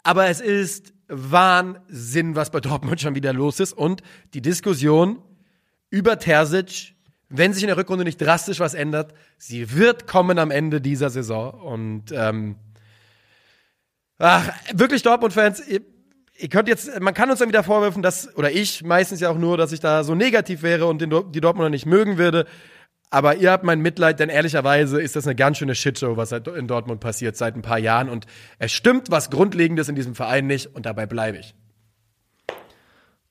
aber 0.03 0.27
es 0.27 0.39
ist 0.41 0.93
Wahnsinn, 1.07 2.35
was 2.35 2.49
bei 2.49 2.59
Dortmund 2.59 3.01
schon 3.01 3.15
wieder 3.15 3.33
los 3.33 3.59
ist. 3.59 3.73
Und 3.73 4.01
die 4.33 4.41
Diskussion 4.41 5.21
über 5.89 6.19
Terzic, 6.19 6.95
wenn 7.29 7.53
sich 7.53 7.63
in 7.63 7.67
der 7.67 7.77
Rückrunde 7.77 8.03
nicht 8.03 8.19
drastisch 8.19 8.59
was 8.59 8.73
ändert, 8.73 9.13
sie 9.37 9.73
wird 9.73 10.07
kommen 10.07 10.39
am 10.39 10.51
Ende 10.51 10.81
dieser 10.81 11.09
Saison. 11.09 11.51
Und 11.61 12.11
ähm, 12.11 12.55
ach, 14.17 14.49
wirklich 14.73 15.03
Dortmund-Fans, 15.03 15.67
ihr, 15.67 15.81
ihr 16.37 16.49
könnt 16.49 16.67
jetzt, 16.67 16.99
man 16.99 17.13
kann 17.13 17.29
uns 17.29 17.39
dann 17.39 17.49
wieder 17.49 17.63
vorwerfen, 17.63 18.01
dass, 18.01 18.35
oder 18.35 18.51
ich 18.51 18.83
meistens 18.83 19.19
ja 19.19 19.29
auch 19.29 19.37
nur, 19.37 19.57
dass 19.57 19.71
ich 19.71 19.79
da 19.79 20.03
so 20.03 20.15
negativ 20.15 20.63
wäre 20.63 20.85
und 20.87 21.01
den, 21.01 21.31
die 21.31 21.41
Dortmunder 21.41 21.69
nicht 21.69 21.85
mögen 21.85 22.17
würde. 22.17 22.45
Aber 23.11 23.35
ihr 23.37 23.51
habt 23.51 23.63
mein 23.63 23.79
Mitleid, 23.81 24.19
denn 24.19 24.29
ehrlicherweise 24.29 25.01
ist 25.01 25.15
das 25.15 25.25
eine 25.25 25.35
ganz 25.35 25.57
schöne 25.57 25.75
Shitshow, 25.75 26.17
was 26.17 26.31
in 26.31 26.67
Dortmund 26.67 26.99
passiert 26.99 27.37
seit 27.37 27.55
ein 27.55 27.61
paar 27.61 27.79
Jahren. 27.79 28.09
Und 28.09 28.25
es 28.59 28.71
stimmt 28.73 29.09
was 29.11 29.29
Grundlegendes 29.29 29.87
in 29.87 29.95
diesem 29.95 30.15
Verein 30.15 30.47
nicht 30.47 30.75
und 30.75 30.85
dabei 30.85 31.05
bleibe 31.05 31.37
ich. 31.37 31.53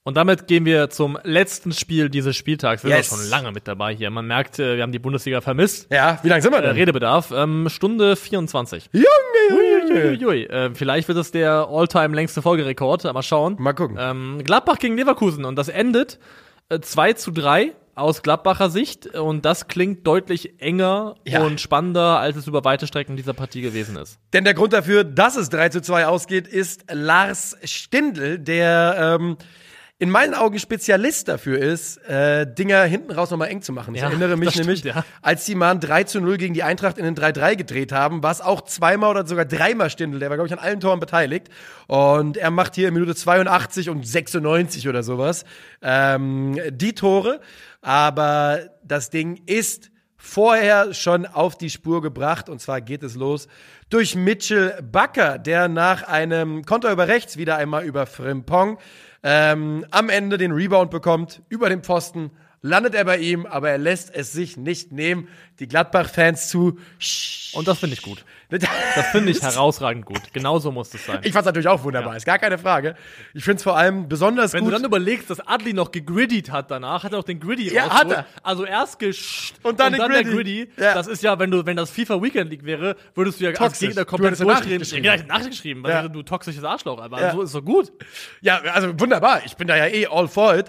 Und 0.07 0.19
damit 0.19 0.47
gehen 0.49 0.67
wir 0.67 0.91
zum 0.91 1.19
letzten 1.23 1.73
Spiel 1.73 2.11
dieses 2.11 2.37
Spieltags. 2.37 2.85
Wir 2.85 2.91
Yes. 2.95 3.09
sind 3.09 3.21
schon 3.21 3.31
lange 3.31 3.53
mit 3.53 3.67
dabei 3.67 3.95
hier. 3.95 4.11
Man 4.11 4.27
merkt, 4.27 4.59
äh, 4.59 4.77
wir 4.77 4.83
haben 4.83 4.93
die 4.93 4.99
Bundesliga 4.99 5.41
vermisst. 5.41 5.91
Ja, 5.91 6.19
wie 6.23 6.29
lange 6.29 6.43
sind 6.43 6.53
wir 6.53 6.59
Äh, 6.59 6.63
denn? 6.63 6.73
Redebedarf, 6.77 7.31
ähm, 7.35 7.69
Stunde 7.71 8.15
24. 8.15 8.91
Junge, 8.93 10.13
Junge. 10.13 10.49
Äh, 10.51 10.75
vielleicht 10.75 11.09
wird 11.09 11.17
es 11.17 11.31
der 11.31 11.69
all-time 11.71 12.15
längste 12.15 12.43
Folgerekord. 12.43 13.05
Mal 13.05 13.23
schauen. 13.23 13.57
Mal 13.59 13.73
gucken. 13.73 13.97
Ähm, 13.99 14.43
Gladbach 14.45 14.79
gegen 14.79 14.97
Leverkusen 14.99 15.47
und 15.47 15.57
das 15.57 15.69
endet 15.69 16.19
äh, 16.69 16.81
2 16.81 17.15
zu 17.15 17.31
3 17.31 17.73
aus 17.95 18.23
Gladbacher 18.23 18.71
Sicht 18.71 19.07
und 19.15 19.45
das 19.45 19.69
klingt 19.69 20.07
deutlich 20.07 20.61
enger 20.61 21.15
Ja. 21.27 21.43
und 21.45 21.61
spannender, 21.61 22.19
als 22.19 22.37
es 22.37 22.47
über 22.47 22.65
weite 22.65 22.87
Strecken 22.87 23.16
dieser 23.16 23.35
Partie 23.35 23.61
gewesen 23.61 23.97
ist. 23.97 24.19
Denn 24.33 24.45
der 24.45 24.55
Grund 24.55 24.73
dafür, 24.73 25.05
dass 25.05 25.37
es 25.37 25.49
3 25.51 25.69
zu 25.69 25.81
2 25.83 26.07
ausgeht, 26.07 26.47
ist 26.49 26.85
Lars 26.91 27.57
Stindl, 27.65 28.39
der 28.39 29.16
ähm, 29.21 29.37
in 30.01 30.11
meinen 30.11 30.35
Augen 30.35 30.59
Spezialist 30.59 31.29
dafür 31.29 31.59
ist, 31.59 31.99
äh, 32.09 32.53
Dinger 32.53 32.83
hinten 32.83 33.12
raus 33.12 33.31
nochmal 33.31 33.49
eng 33.49 33.62
zu 33.62 33.73
machen. 33.73 33.95
Ich 33.95 34.01
Ja, 34.01 34.09
erinnere 34.09 34.37
mich 34.37 34.51
stimmt, 34.51 34.66
nämlich, 34.66 34.83
ja. 34.83 35.05
als 35.23 35.45
die 35.45 35.55
mal 35.55 35.71
ein 35.71 35.81
3 35.81 36.03
zu 36.05 36.21
0 36.21 36.37
gegen 36.37 36.53
die 36.53 36.65
Eintracht 36.65 36.99
in 36.99 37.05
den 37.05 37.15
3-3 37.15 37.55
gedreht 37.55 37.93
haben, 37.93 38.23
war 38.23 38.33
es 38.33 38.41
auch 38.41 38.62
zweimal 38.62 39.11
oder 39.11 39.27
sogar 39.27 39.45
dreimal 39.45 39.91
Stindl. 39.91 40.19
Der 40.19 40.31
war, 40.31 40.37
glaube 40.37 40.49
ich, 40.49 40.53
an 40.53 40.59
allen 40.59 40.81
Toren 40.81 40.99
beteiligt. 40.99 41.49
Und 41.87 42.37
er 42.37 42.51
macht 42.51 42.75
hier 42.75 42.89
in 42.89 42.95
Minute 42.95 43.15
82 43.15 43.89
und 43.89 44.05
96 44.07 44.89
oder 44.89 45.05
sowas 45.05 45.45
ähm, 45.81 46.59
die 46.71 46.95
Tore. 46.95 47.41
Aber 47.81 48.71
das 48.83 49.11
Ding 49.11 49.43
ist 49.47 49.91
vorher 50.16 50.93
schon 50.93 51.25
auf 51.25 51.57
die 51.57 51.71
Spur 51.71 52.03
gebracht. 52.03 52.49
Und 52.49 52.61
zwar 52.61 52.81
geht 52.81 53.05
es 53.05 53.15
los 53.15 53.47
durch 53.91 54.16
Mitchell 54.16 54.83
Bakker, 54.83 55.39
der 55.39 55.69
nach 55.69 56.03
einem 56.03 56.65
Konter 56.65 56.91
über 56.91 57.07
rechts 57.07 57.37
wieder 57.37 57.57
einmal 57.57 57.85
über 57.85 58.07
Frimpong 58.07 58.79
ähm, 59.25 59.87
am 59.91 60.11
Ende 60.11 60.37
den 60.37 60.53
Rebound 60.53 60.91
bekommt, 60.91 61.43
über 61.49 61.71
den 61.71 61.83
Pfosten. 61.83 62.31
Landet 62.66 62.95
er 62.95 63.05
bei 63.05 63.19
ihm, 63.19 63.45
aber 63.45 63.69
er 63.69 63.77
lässt 63.78 64.15
es 64.15 64.32
sich 64.32 64.57
nicht 64.57 64.91
nehmen. 64.91 65.28
Die 65.61 65.69
Gladbach-Fans 65.69 66.49
zu. 66.49 66.78
Und 67.53 67.69
das 67.69 67.78
finde 67.78 67.95
ich 67.95 68.03
gut. 68.03 68.24
Das 68.95 69.07
finde 69.09 69.32
ich 69.32 69.43
herausragend 69.43 70.07
gut. 70.07 70.32
Genauso 70.32 70.70
muss 70.70 70.95
es 70.95 71.05
sein. 71.07 71.19
Ich 71.24 71.32
fand's 71.32 71.47
natürlich 71.47 71.66
auch 71.66 71.82
wunderbar, 71.82 72.16
ist 72.16 72.24
gar 72.24 72.39
keine 72.39 72.57
Frage. 72.57 72.95
Ich 73.32 73.43
find's 73.43 73.65
vor 73.65 73.77
allem 73.77 74.09
besonders 74.09 74.53
Wenn 74.53 74.61
gut. 74.62 74.69
du 74.73 74.77
dann 74.77 74.85
überlegst, 74.85 75.28
dass 75.28 75.41
Adli 75.45 75.73
noch 75.73 75.91
gegriddied 75.91 76.53
hat 76.53 76.70
danach, 76.70 77.03
hat 77.03 77.12
er 77.12 77.19
auch 77.19 77.24
den 77.24 77.41
Griddy 77.41 77.73
Ja, 77.74 77.91
hat 77.91 78.11
er. 78.12 78.27
Also 78.45 78.65
erst 78.65 79.01
gescht 79.01 79.55
Und 79.65 79.81
dann 79.81 79.93
den 79.93 80.09
der 80.09 80.23
Griddy. 80.23 80.69
Ja. 80.77 80.95
Das 80.95 81.09
ist 81.09 81.24
ja, 81.24 81.36
wenn 81.41 81.51
du, 81.51 81.66
wenn 81.66 81.77
das 81.77 81.91
FIFA 81.91 82.23
Weekend 82.23 82.51
League 82.51 82.65
wäre, 82.65 82.95
würdest 83.16 83.41
du 83.41 83.45
ja 83.45 83.51
als 83.51 83.59
Toxisch. 83.59 83.89
Gegner 83.89 84.05
Du 84.05 84.11
komplett 84.11 84.39
Nachricht 84.39 84.49
durchdrehen. 84.51 84.78
geschrieben. 84.78 85.05
Ja, 85.05 85.16
Nachricht 85.16 85.51
geschrieben. 85.51 85.82
weil 85.82 85.91
Ja. 85.91 86.09
Du 86.09 86.23
toxisches 86.23 86.62
Arschloch, 86.62 87.01
aber 87.01 87.20
Ja. 87.20 87.32
so 87.32 87.43
ist 87.43 87.55
doch 87.57 87.65
gut. 87.65 87.91
Ja, 88.41 88.59
also 88.73 88.99
wunderbar. 89.01 89.43
Ich 89.45 89.57
bin 89.57 89.66
da 89.66 89.77
ja 89.77 89.86
eh 89.86 90.07
all 90.07 90.28
for 90.28 90.57
it. 90.57 90.66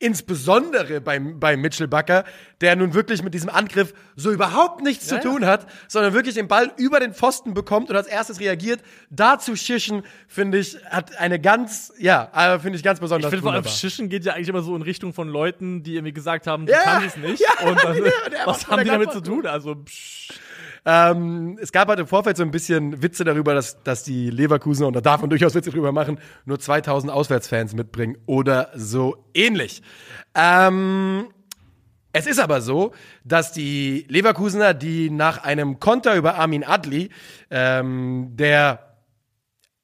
Insbesondere 0.00 1.00
beim, 1.00 1.38
beim 1.38 1.60
Mitchell 1.60 1.86
Bakker, 1.86 2.24
der 2.62 2.74
nun 2.74 2.94
wirklich 2.94 3.22
mit 3.22 3.34
diesem 3.34 3.50
Angriff 3.50 3.92
so 4.16 4.30
überhaupt 4.32 4.82
nichts 4.82 5.08
Ja, 5.10 5.20
zu 5.20 5.28
tun 5.28 5.44
hat, 5.46 5.66
sondern 5.88 6.14
wirklich 6.14 6.34
den 6.34 6.48
Ball 6.48 6.72
über 6.78 7.00
den 7.00 7.12
Pfosten 7.14 7.52
bekommt 7.54 7.90
und 7.90 7.96
als 7.96 8.06
erstes 8.06 8.40
reagiert. 8.40 8.80
Da 9.10 9.38
zu 9.38 9.54
schischen, 9.56 10.02
finde 10.26 10.58
ich, 10.58 10.76
hat 10.86 11.16
eine 11.18 11.38
ganz, 11.38 11.92
ja, 11.98 12.30
äh, 12.34 12.58
finde 12.58 12.76
ich 12.78 12.82
ganz 12.82 12.96
Ich 12.98 13.02
besonders 13.02 13.30
finde 13.30 13.42
vor 13.42 13.52
allem. 13.52 13.64
Schischen 13.64 14.08
geht 14.08 14.24
ja 14.24 14.32
eigentlich 14.32 14.48
immer 14.48 14.62
so 14.62 14.74
in 14.74 14.82
Richtung 14.82 15.12
von 15.12 15.28
Leuten, 15.28 15.82
die 15.82 15.94
irgendwie 15.96 16.12
gesagt 16.14 16.46
haben, 16.46 16.64
du 16.66 16.72
Ja, 16.72 16.80
kannst 16.82 17.08
es 17.08 17.16
nicht. 17.16 17.40
ja, 17.40 17.68
und 17.68 17.84
dann, 17.84 17.96
was 18.46 18.66
haben 18.68 18.82
die 18.82 18.90
damit 18.90 19.12
zu 19.12 19.20
tun? 19.20 19.46
Also, 19.46 19.74
psch. 19.76 20.32
Ähm, 20.84 21.58
es 21.60 21.72
gab 21.72 21.88
halt 21.88 22.00
im 22.00 22.06
Vorfeld 22.06 22.36
so 22.36 22.42
ein 22.42 22.50
bisschen 22.50 23.02
Witze 23.02 23.24
darüber, 23.24 23.54
dass, 23.54 23.82
dass 23.82 24.02
die 24.02 24.30
Leverkusen, 24.30 24.86
und 24.86 24.94
da 24.94 25.00
darf 25.00 25.20
man 25.20 25.30
durchaus 25.30 25.54
Witze 25.54 25.70
drüber 25.70 25.92
machen, 25.92 26.18
nur 26.44 26.58
2000 26.58 27.12
Auswärtsfans 27.12 27.74
mitbringen 27.74 28.16
oder 28.26 28.70
so 28.74 29.24
ähnlich. 29.34 29.82
Ähm, 30.34 31.26
es 32.12 32.26
ist 32.26 32.40
aber 32.40 32.60
so, 32.60 32.92
dass 33.24 33.52
die 33.52 34.06
Leverkusener, 34.08 34.74
die 34.74 35.10
nach 35.10 35.44
einem 35.44 35.78
Konter 35.78 36.16
über 36.16 36.36
Armin 36.36 36.64
Adli, 36.64 37.10
ähm, 37.50 38.30
der 38.32 38.96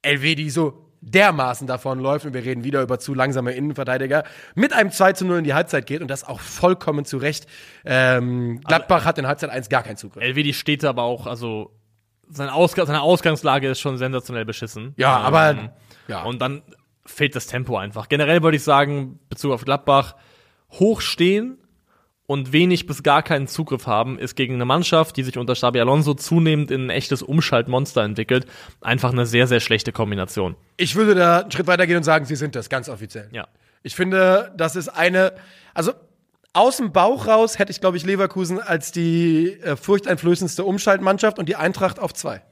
Elvedi 0.03 0.51
so 0.51 0.86
dermaßen 1.07 1.67
davon 1.67 2.01
läuft, 2.01 2.27
und 2.27 2.35
wir 2.35 2.45
reden 2.45 2.65
wieder 2.65 2.83
über 2.83 2.99
zu 2.99 3.15
langsame 3.15 3.53
Innenverteidiger, 3.53 4.25
mit 4.55 4.73
einem 4.73 4.91
2 4.91 5.13
zu 5.13 5.25
0 5.25 5.39
in 5.39 5.45
die 5.45 5.55
Halbzeit 5.55 5.87
geht 5.87 6.03
und 6.03 6.09
das 6.09 6.25
auch 6.25 6.41
vollkommen 6.41 7.05
zu 7.05 7.17
Recht. 7.17 7.47
Ähm, 7.85 8.61
Gladbach 8.67 9.05
hat 9.05 9.19
in 9.19 9.27
Halbzeit 9.27 9.51
1 9.51 9.69
gar 9.69 9.83
keinen 9.83 9.97
Zugriff. 9.97 10.23
LWD 10.23 10.55
steht 10.55 10.83
da 10.83 10.91
aber 10.91 11.05
auch, 11.05 11.27
also, 11.27 11.73
seine, 12.29 12.53
Ausg 12.53 12.77
seine 12.77 13.03
Ausgangslage 13.03 13.69
ist 13.69 13.81
schon 13.81 13.99
sensationell 13.99 14.45
beschissen. 14.45 14.95
Ja, 14.97 15.21
Ähm, 15.21 15.25
aber 15.25 15.73
ja. 16.09 16.23
Und 16.25 16.41
dann 16.41 16.63
fehlt 17.05 17.37
das 17.37 17.47
Tempo 17.47 17.77
einfach. 17.77 18.09
Generell 18.09 18.43
würde 18.43 18.57
ich 18.57 18.65
sagen, 18.65 19.21
Bezug 19.29 19.53
auf 19.53 19.65
Gladbach, 19.65 20.17
hochstehen 20.73 21.59
und 22.27 22.53
wenig 22.53 22.87
bis 22.87 23.03
gar 23.03 23.23
keinen 23.23 23.47
Zugriff 23.47 23.87
haben, 23.87 24.19
ist 24.19 24.35
gegen 24.35 24.55
eine 24.55 24.65
Mannschaft, 24.65 25.17
die 25.17 25.23
sich 25.23 25.39
unter 25.39 25.55
Xabi 25.55 25.81
Alonso 25.81 26.15
zunehmend 26.15 26.71
in 26.71 26.87
ein 26.87 26.91
echtes 26.91 27.23
Umschaltmonster 27.23 28.03
entwickelt, 28.03 28.47
einfach 28.81 29.13
eine 29.13 29.27
sehr, 29.27 29.47
sehr 29.47 29.61
schlechte 29.61 29.93
Kombination. 29.93 30.57
Ich 30.77 30.97
würde 30.97 31.15
da 31.15 31.41
einen 31.41 31.51
Schritt 31.51 31.67
weiter 31.67 31.87
gehen 31.87 31.97
und 31.97 32.03
sagen, 32.03 32.25
sie 32.25 32.37
sind 32.37 32.57
das 32.57 32.69
ganz 32.69 32.89
offiziell. 32.89 33.29
Ja. 33.33 33.47
Ich 33.83 33.95
finde, 33.95 34.53
das 34.57 34.75
ist 34.75 34.89
eine, 34.89 35.35
also 35.73 35.93
aus 36.53 36.79
dem 36.79 36.91
Bauch 36.91 37.27
raus 37.27 37.59
hätte 37.59 37.71
ich, 37.71 37.81
glaube 37.81 37.99
ich, 37.99 38.05
Leverkusen 38.05 38.61
als 38.61 38.91
die 38.91 39.53
äh, 39.61 39.77
furchteinflößendste 39.77 40.65
Umschaltmannschaft 40.65 41.39
und 41.39 41.49
die 41.49 41.57
Eintracht 41.57 41.99
auf 42.01 42.15
zwei. 42.15 42.43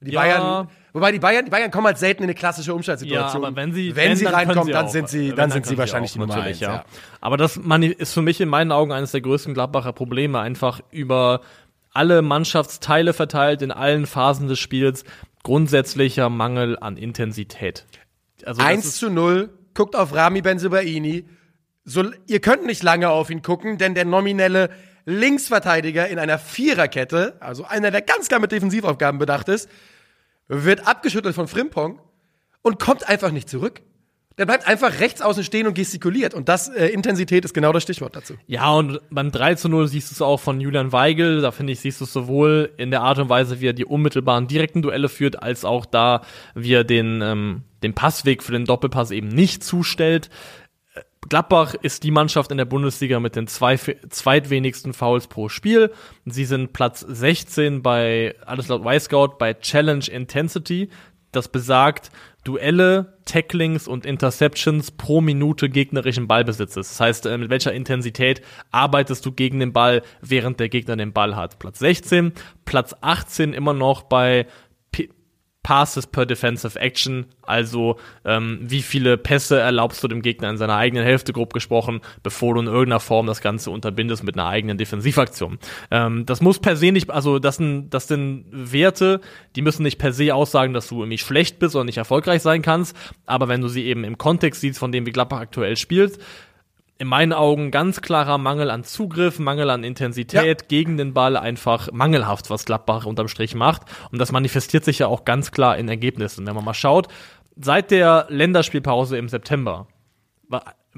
Die 0.00 0.12
Ja. 0.12 0.20
Bayern, 0.20 0.68
wobei 0.92 1.10
die 1.10 1.18
Bayern, 1.18 1.44
die 1.44 1.50
Bayern 1.50 1.70
kommen 1.72 1.86
halt 1.88 1.98
selten 1.98 2.22
in 2.22 2.28
eine 2.28 2.34
klassische 2.34 2.70
Ja, 2.70 2.74
Umschaltsituation. 2.76 3.44
aber 3.44 3.56
wenn 3.56 3.72
sie, 3.72 3.96
wenn 3.96 4.14
sie 4.16 4.24
dann 4.24 4.32
können 4.34 4.46
reinkommen, 4.50 4.72
dann 4.72 4.88
sind 4.88 5.08
sie, 5.08 5.30
Wenn, 5.30 5.36
dann 5.36 5.50
sind 5.50 5.66
sie 5.66 5.76
wahrscheinlich 5.76 6.12
die 6.12 6.20
Nummer 6.20 6.40
eins, 6.40 6.60
ja. 6.60 6.84
Aber 7.20 7.36
das 7.36 7.56
ist 7.56 8.12
für 8.12 8.22
mich 8.22 8.40
in 8.40 8.48
meinen 8.48 8.70
Augen 8.70 8.92
eines 8.92 9.10
der 9.10 9.20
größten 9.22 9.54
Gladbacher 9.54 9.92
Probleme, 9.92 10.38
einfach 10.38 10.80
über 10.92 11.40
alle 11.92 12.22
Mannschaftsteile 12.22 13.12
verteilt 13.12 13.60
in 13.62 13.72
allen 13.72 14.06
Phasen 14.06 14.46
des 14.46 14.58
Spiels 14.60 15.04
grundsätzlicher 15.42 16.28
Mangel 16.28 16.78
an 16.78 16.96
Intensität. 16.96 17.84
Also 18.44 18.60
das 18.60 18.68
1 18.70 18.84
ist- 18.84 18.98
zu 18.98 19.10
0, 19.10 19.50
guckt 19.74 19.96
auf 19.96 20.14
Rami 20.14 20.42
Benzebaini. 20.42 21.24
So, 21.84 22.04
ihr 22.26 22.40
könnt 22.40 22.66
nicht 22.66 22.82
lange 22.82 23.08
auf 23.08 23.30
ihn 23.30 23.42
gucken, 23.42 23.78
denn 23.78 23.94
der 23.94 24.04
nominelle 24.04 24.70
Linksverteidiger 25.08 26.06
in 26.08 26.18
einer 26.18 26.38
Viererkette, 26.38 27.36
also 27.40 27.64
einer, 27.64 27.90
der 27.90 28.02
ganz 28.02 28.28
klar 28.28 28.40
mit 28.40 28.52
Defensivaufgaben 28.52 29.18
bedacht 29.18 29.48
ist, 29.48 29.70
wird 30.48 30.86
abgeschüttelt 30.86 31.34
von 31.34 31.48
Frimpong 31.48 31.98
und 32.60 32.78
kommt 32.78 33.08
einfach 33.08 33.30
nicht 33.30 33.48
zurück. 33.48 33.80
Der 34.36 34.44
bleibt 34.44 34.68
einfach 34.68 35.00
rechts 35.00 35.22
außen 35.22 35.42
stehen 35.42 35.66
und 35.66 35.74
gestikuliert. 35.74 36.34
Und 36.34 36.48
das, 36.48 36.68
äh, 36.68 36.88
Intensität 36.88 37.44
ist 37.44 37.54
genau 37.54 37.72
das 37.72 37.82
Stichwort 37.82 38.14
dazu. 38.14 38.34
Ja, 38.46 38.70
und 38.70 39.00
beim 39.10 39.32
3 39.32 39.54
zu 39.54 39.68
0 39.68 39.88
siehst 39.88 40.10
du 40.10 40.14
es 40.14 40.22
auch 40.22 40.38
von 40.38 40.60
Julian 40.60 40.92
Weigel. 40.92 41.40
Da 41.40 41.50
finde 41.52 41.72
ich, 41.72 41.80
siehst 41.80 42.00
du 42.00 42.04
es 42.04 42.12
sowohl 42.12 42.70
in 42.76 42.90
der 42.90 43.00
Art 43.00 43.18
und 43.18 43.30
Weise, 43.30 43.60
wie 43.60 43.66
er 43.66 43.72
die 43.72 43.86
unmittelbaren 43.86 44.46
direkten 44.46 44.82
Duelle 44.82 45.08
führt, 45.08 45.42
als 45.42 45.64
auch 45.64 45.86
da, 45.86 46.20
wie 46.54 46.74
er 46.74 46.84
den, 46.84 47.20
ähm, 47.20 47.62
den 47.82 47.94
Passweg 47.94 48.42
für 48.42 48.52
den 48.52 48.64
Doppelpass 48.64 49.10
eben 49.10 49.28
nicht 49.28 49.64
zustellt. 49.64 50.30
Gladbach 51.28 51.74
ist 51.74 52.04
die 52.04 52.10
Mannschaft 52.10 52.50
in 52.50 52.58
der 52.58 52.64
Bundesliga 52.64 53.20
mit 53.20 53.36
den 53.36 53.46
zwei, 53.46 53.76
zweitwenigsten 53.76 54.92
Fouls 54.92 55.26
pro 55.26 55.48
Spiel. 55.48 55.92
Sie 56.24 56.44
sind 56.44 56.72
Platz 56.72 57.00
16 57.00 57.82
bei, 57.82 58.34
alles 58.46 58.68
laut 58.68 58.84
Y-Scout, 58.84 59.36
bei 59.38 59.54
Challenge 59.54 60.04
Intensity. 60.10 60.88
Das 61.32 61.48
besagt 61.48 62.10
Duelle, 62.44 63.18
Tacklings 63.26 63.86
und 63.86 64.06
Interceptions 64.06 64.90
pro 64.92 65.20
Minute 65.20 65.68
gegnerischen 65.68 66.26
Ballbesitzes. 66.26 66.88
Das 66.88 67.00
heißt, 67.00 67.26
äh, 67.26 67.36
mit 67.36 67.50
welcher 67.50 67.74
Intensität 67.74 68.40
arbeitest 68.70 69.26
du 69.26 69.32
gegen 69.32 69.60
den 69.60 69.74
Ball, 69.74 70.02
während 70.22 70.58
der 70.58 70.70
Gegner 70.70 70.96
den 70.96 71.12
Ball 71.12 71.36
hat. 71.36 71.58
Platz 71.58 71.78
16, 71.80 72.32
Platz 72.64 72.94
18 73.02 73.52
immer 73.52 73.74
noch 73.74 74.02
bei 74.02 74.46
Passes 75.68 76.06
per 76.06 76.24
Defensive 76.24 76.80
Action, 76.80 77.26
also 77.42 77.98
ähm, 78.24 78.58
wie 78.62 78.80
viele 78.80 79.18
Pässe 79.18 79.60
erlaubst 79.60 80.02
du 80.02 80.08
dem 80.08 80.22
Gegner 80.22 80.48
in 80.48 80.56
seiner 80.56 80.76
eigenen 80.76 81.04
Hälfte 81.04 81.34
grob 81.34 81.52
gesprochen, 81.52 82.00
bevor 82.22 82.54
du 82.54 82.60
in 82.62 82.68
irgendeiner 82.68 83.00
Form 83.00 83.26
das 83.26 83.42
Ganze 83.42 83.70
unterbindest 83.70 84.24
mit 84.24 84.34
einer 84.34 84.48
eigenen 84.48 84.78
Defensivaktion. 84.78 85.58
Ähm, 85.90 86.24
das 86.24 86.40
muss 86.40 86.58
per 86.58 86.74
se 86.74 86.90
nicht, 86.90 87.10
also 87.10 87.38
das 87.38 87.56
sind, 87.56 87.90
das 87.90 88.08
sind 88.08 88.46
Werte, 88.50 89.20
die 89.56 89.60
müssen 89.60 89.82
nicht 89.82 89.98
per 89.98 90.14
se 90.14 90.34
aussagen, 90.34 90.72
dass 90.72 90.88
du 90.88 91.00
irgendwie 91.00 91.18
schlecht 91.18 91.58
bist 91.58 91.76
oder 91.76 91.84
nicht 91.84 91.98
erfolgreich 91.98 92.40
sein 92.40 92.62
kannst, 92.62 92.96
aber 93.26 93.48
wenn 93.48 93.60
du 93.60 93.68
sie 93.68 93.84
eben 93.84 94.04
im 94.04 94.16
Kontext 94.16 94.62
siehst, 94.62 94.78
von 94.78 94.90
dem 94.90 95.04
wie 95.04 95.12
Gladbach 95.12 95.40
aktuell 95.40 95.76
spielt, 95.76 96.18
in 96.98 97.06
meinen 97.06 97.32
Augen 97.32 97.70
ganz 97.70 98.00
klarer 98.00 98.38
Mangel 98.38 98.70
an 98.70 98.82
Zugriff, 98.82 99.38
Mangel 99.38 99.70
an 99.70 99.84
Intensität 99.84 100.62
ja. 100.62 100.66
gegen 100.66 100.96
den 100.96 101.14
Ball, 101.14 101.36
einfach 101.36 101.90
mangelhaft, 101.92 102.50
was 102.50 102.64
Gladbach 102.64 103.06
unterm 103.06 103.28
Strich 103.28 103.54
macht. 103.54 103.82
Und 104.10 104.18
das 104.18 104.32
manifestiert 104.32 104.84
sich 104.84 104.98
ja 104.98 105.06
auch 105.06 105.24
ganz 105.24 105.52
klar 105.52 105.78
in 105.78 105.88
Ergebnissen. 105.88 106.46
Wenn 106.46 106.56
man 106.56 106.64
mal 106.64 106.74
schaut, 106.74 107.06
seit 107.56 107.92
der 107.92 108.26
Länderspielpause 108.28 109.16
im 109.16 109.28
September, 109.28 109.86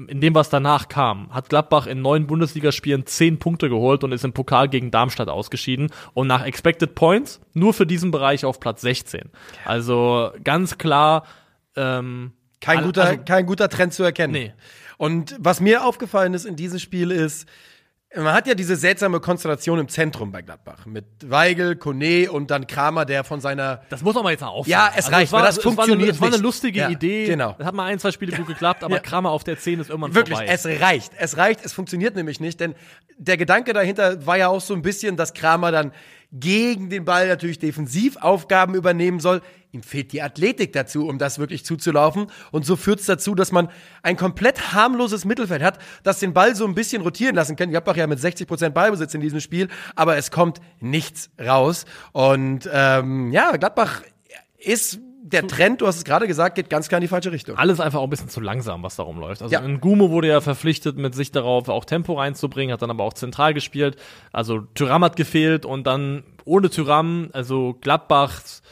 in 0.07 0.21
dem, 0.21 0.33
was 0.33 0.49
danach 0.49 0.87
kam, 0.87 1.31
hat 1.31 1.49
Gladbach 1.49 1.85
in 1.85 2.01
neun 2.01 2.25
Bundesligaspielen 2.25 3.05
zehn 3.05 3.37
Punkte 3.37 3.69
geholt 3.69 4.03
und 4.03 4.11
ist 4.11 4.25
im 4.25 4.33
Pokal 4.33 4.69
gegen 4.69 4.89
Darmstadt 4.89 5.29
ausgeschieden. 5.29 5.91
Und 6.15 6.25
nach 6.25 6.43
Expected 6.43 6.95
Points 6.95 7.41
nur 7.53 7.75
für 7.75 7.85
diesen 7.85 8.09
Bereich 8.09 8.43
auf 8.43 8.59
Platz 8.59 8.81
16. 8.81 9.29
Also 9.65 10.31
ganz 10.43 10.79
klar. 10.79 11.25
Ähm, 11.75 12.33
kein, 12.61 12.83
guter, 12.83 13.03
also, 13.03 13.21
kein 13.25 13.45
guter 13.45 13.69
Trend 13.69 13.93
zu 13.93 14.03
erkennen. 14.03 14.33
Nee. 14.33 14.53
Und 14.97 15.35
was 15.39 15.59
mir 15.59 15.83
aufgefallen 15.83 16.33
ist 16.33 16.45
in 16.45 16.55
diesem 16.55 16.79
Spiel 16.79 17.11
ist, 17.11 17.47
man 18.15 18.33
hat 18.33 18.45
ja 18.45 18.55
diese 18.55 18.75
seltsame 18.75 19.21
Konstellation 19.21 19.79
im 19.79 19.87
Zentrum 19.87 20.31
bei 20.31 20.41
Gladbach 20.41 20.85
mit 20.85 21.05
Weigel, 21.23 21.77
Kone 21.77 22.29
und 22.29 22.51
dann 22.51 22.67
Kramer, 22.67 23.05
der 23.05 23.23
von 23.23 23.39
seiner. 23.39 23.83
Das 23.89 24.01
muss 24.01 24.15
man 24.15 24.25
mal 24.25 24.31
jetzt 24.31 24.43
auch 24.43 24.67
Ja, 24.67 24.89
es 24.89 25.05
also 25.05 25.11
reicht, 25.11 25.27
es 25.27 25.31
war, 25.31 25.39
weil 25.39 25.47
das 25.47 25.57
es 25.57 25.63
funktioniert. 25.63 25.99
War 25.99 26.03
eine, 26.03 26.11
es 26.11 26.21
war 26.21 26.27
eine 26.27 26.37
lustige 26.37 26.79
ja, 26.81 26.89
Idee. 26.89 27.25
Genau. 27.25 27.55
Es 27.57 27.65
hat 27.65 27.73
mal 27.73 27.85
ein, 27.85 27.99
zwei 27.99 28.11
Spiele 28.11 28.35
gut 28.35 28.47
geklappt, 28.47 28.83
aber 28.83 28.95
ja. 28.95 29.01
Kramer 29.01 29.31
auf 29.31 29.45
der 29.45 29.57
10 29.57 29.79
ist 29.79 29.89
irgendwann 29.89 30.13
Wirklich, 30.13 30.37
vorbei. 30.37 30.51
es 30.53 30.65
reicht. 30.65 31.13
Es 31.17 31.37
reicht. 31.37 31.63
Es 31.63 31.71
funktioniert 31.71 32.15
nämlich 32.15 32.41
nicht, 32.41 32.59
denn 32.59 32.75
der 33.17 33.37
Gedanke 33.37 33.71
dahinter 33.71 34.25
war 34.25 34.37
ja 34.37 34.49
auch 34.49 34.61
so 34.61 34.73
ein 34.73 34.81
bisschen, 34.81 35.15
dass 35.15 35.33
Kramer 35.33 35.71
dann 35.71 35.93
gegen 36.31 36.89
den 36.89 37.05
Ball 37.05 37.27
natürlich 37.27 37.59
Defensivaufgaben 37.59 38.75
übernehmen 38.75 39.19
soll. 39.19 39.41
Ihm 39.71 39.83
fehlt 39.83 40.11
die 40.11 40.21
Athletik 40.21 40.73
dazu, 40.73 41.07
um 41.07 41.17
das 41.17 41.39
wirklich 41.39 41.65
zuzulaufen. 41.65 42.27
Und 42.51 42.65
so 42.65 42.75
führt 42.75 42.99
es 42.99 43.05
dazu, 43.05 43.35
dass 43.35 43.51
man 43.51 43.69
ein 44.03 44.17
komplett 44.17 44.73
harmloses 44.73 45.25
Mittelfeld 45.25 45.61
hat, 45.61 45.79
das 46.03 46.19
den 46.19 46.33
Ball 46.33 46.55
so 46.55 46.65
ein 46.65 46.75
bisschen 46.75 47.01
rotieren 47.01 47.35
lassen 47.35 47.55
kann. 47.55 47.69
Gladbach 47.69 47.95
ja 47.95 48.07
mit 48.07 48.19
60 48.19 48.47
Prozent 48.47 48.73
Ballbesitz 48.73 49.13
in 49.13 49.21
diesem 49.21 49.39
Spiel, 49.39 49.69
aber 49.95 50.17
es 50.17 50.31
kommt 50.31 50.59
nichts 50.79 51.29
raus. 51.39 51.85
Und 52.11 52.69
ähm, 52.71 53.31
ja, 53.31 53.55
Gladbach 53.55 54.01
ist 54.57 54.99
der 55.23 55.47
Trend, 55.47 55.81
du 55.81 55.87
hast 55.87 55.97
es 55.97 56.03
gerade 56.03 56.27
gesagt, 56.27 56.55
geht 56.55 56.69
ganz 56.69 56.87
klar 56.87 56.97
in 56.97 57.03
die 57.03 57.07
falsche 57.07 57.31
Richtung. 57.31 57.55
Alles 57.55 57.79
einfach 57.79 57.99
auch 57.99 58.05
ein 58.05 58.09
bisschen 58.09 58.29
zu 58.29 58.41
langsam, 58.41 58.81
was 58.81 58.95
darum 58.95 59.19
läuft. 59.19 59.41
Also 59.41 59.53
ja. 59.53 59.61
Ngumo 59.61 60.09
wurde 60.09 60.27
ja 60.27 60.41
verpflichtet, 60.41 60.97
mit 60.97 61.13
sich 61.13 61.31
darauf 61.31 61.69
auch 61.69 61.85
Tempo 61.85 62.13
reinzubringen, 62.13 62.73
hat 62.73 62.81
dann 62.81 62.89
aber 62.89 63.03
auch 63.03 63.13
zentral 63.13 63.53
gespielt. 63.53 63.97
Also 64.31 64.61
Tyram 64.73 65.03
hat 65.03 65.15
gefehlt 65.15 65.65
und 65.65 65.85
dann 65.85 66.23
ohne 66.43 66.69
Tyram, 66.69 67.29
also 67.33 67.77
Gladbachs 67.81 68.63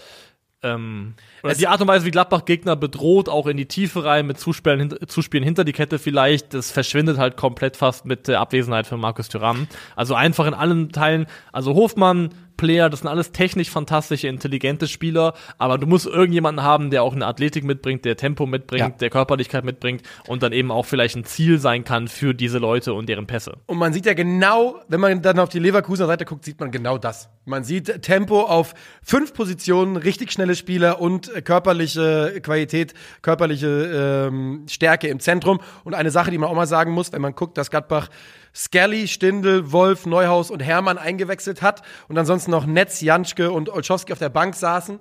ähm, 0.61 1.13
oder 1.43 1.53
die 1.53 1.67
Art 1.67 1.79
und 1.79 1.87
Weise, 1.87 2.05
wie 2.05 2.11
Gladbach 2.11 2.43
Gegner 2.45 2.75
bedroht, 2.75 3.29
auch 3.29 3.47
in 3.47 3.55
die 3.55 3.67
Tiefe 3.67 4.03
rein, 4.03 4.27
mit 4.27 4.39
Zuspielen, 4.39 4.93
Zuspielen 5.07 5.43
hinter 5.43 5.63
die 5.63 5.71
Kette 5.71 5.99
vielleicht, 5.99 6.53
das 6.53 6.71
verschwindet 6.71 7.17
halt 7.17 7.37
komplett 7.37 7.77
fast 7.77 8.05
mit 8.05 8.27
der 8.27 8.41
Abwesenheit 8.41 8.85
von 8.85 8.99
Markus 8.99 9.29
Thuram. 9.29 9.67
Also 9.95 10.15
einfach 10.15 10.47
in 10.47 10.53
allen 10.53 10.91
Teilen, 10.91 11.27
also 11.53 11.75
Hofmann, 11.75 12.29
Player, 12.59 12.89
das 12.89 12.99
sind 12.99 13.07
alles 13.07 13.31
technisch 13.31 13.69
fantastische, 13.69 14.27
intelligente 14.27 14.89
Spieler, 14.89 15.33
aber 15.57 15.77
du 15.77 15.87
musst 15.87 16.05
irgendjemanden 16.05 16.61
haben, 16.61 16.89
der 16.89 17.03
auch 17.03 17.15
eine 17.15 17.25
Athletik 17.25 17.63
mitbringt, 17.63 18.03
der 18.03 18.17
Tempo 18.17 18.45
mitbringt, 18.45 18.81
ja. 18.81 18.89
der 18.89 19.09
Körperlichkeit 19.09 19.63
mitbringt 19.63 20.03
und 20.27 20.43
dann 20.43 20.51
eben 20.51 20.69
auch 20.69 20.85
vielleicht 20.85 21.15
ein 21.15 21.23
Ziel 21.23 21.57
sein 21.59 21.85
kann 21.85 22.09
für 22.09 22.33
diese 22.33 22.57
Leute 22.57 22.93
und 22.93 23.07
deren 23.07 23.27
Pässe. 23.27 23.59
Und 23.65 23.77
man 23.77 23.93
sieht 23.93 24.05
ja 24.05 24.13
genau, 24.13 24.75
wenn 24.89 24.99
man 24.99 25.21
dann 25.21 25.39
auf 25.39 25.47
die 25.47 25.59
Leverkusener 25.59 26.07
Seite 26.07 26.25
guckt, 26.25 26.43
sieht 26.43 26.59
man 26.59 26.69
genau 26.69 26.97
das. 26.97 27.29
Man 27.45 27.63
sieht 27.63 28.01
Tempo 28.01 28.41
auf 28.41 28.73
fünf 29.01 29.33
Positionen, 29.33 29.95
richtig 29.95 30.33
schnelle 30.33 30.55
Spieler 30.55 30.99
und 30.99 31.31
körperliche 31.45 32.41
Qualität, 32.43 32.93
körperliche 33.21 34.27
ähm, 34.27 34.65
Stärke 34.67 35.07
im 35.07 35.21
Zentrum. 35.21 35.61
Und 35.85 35.93
eine 35.93 36.11
Sache, 36.11 36.29
die 36.29 36.37
man 36.37 36.49
auch 36.49 36.55
mal 36.55 36.67
sagen 36.67 36.91
muss, 36.91 37.13
wenn 37.13 37.21
man 37.21 37.35
guckt, 37.35 37.57
dass 37.57 37.71
Gladbach 37.71 38.09
Skelly, 38.53 39.07
Stindl, 39.07 39.71
Wolf, 39.71 40.05
Neuhaus 40.05 40.51
und 40.51 40.61
Hermann 40.61 40.97
eingewechselt 40.97 41.61
hat 41.61 41.81
und 42.07 42.17
ansonsten 42.17 42.51
noch 42.51 42.65
Netz, 42.65 43.01
Janschke 43.01 43.51
und 43.51 43.69
Olschowski 43.69 44.13
auf 44.13 44.19
der 44.19 44.29
Bank 44.29 44.55
saßen. 44.55 44.99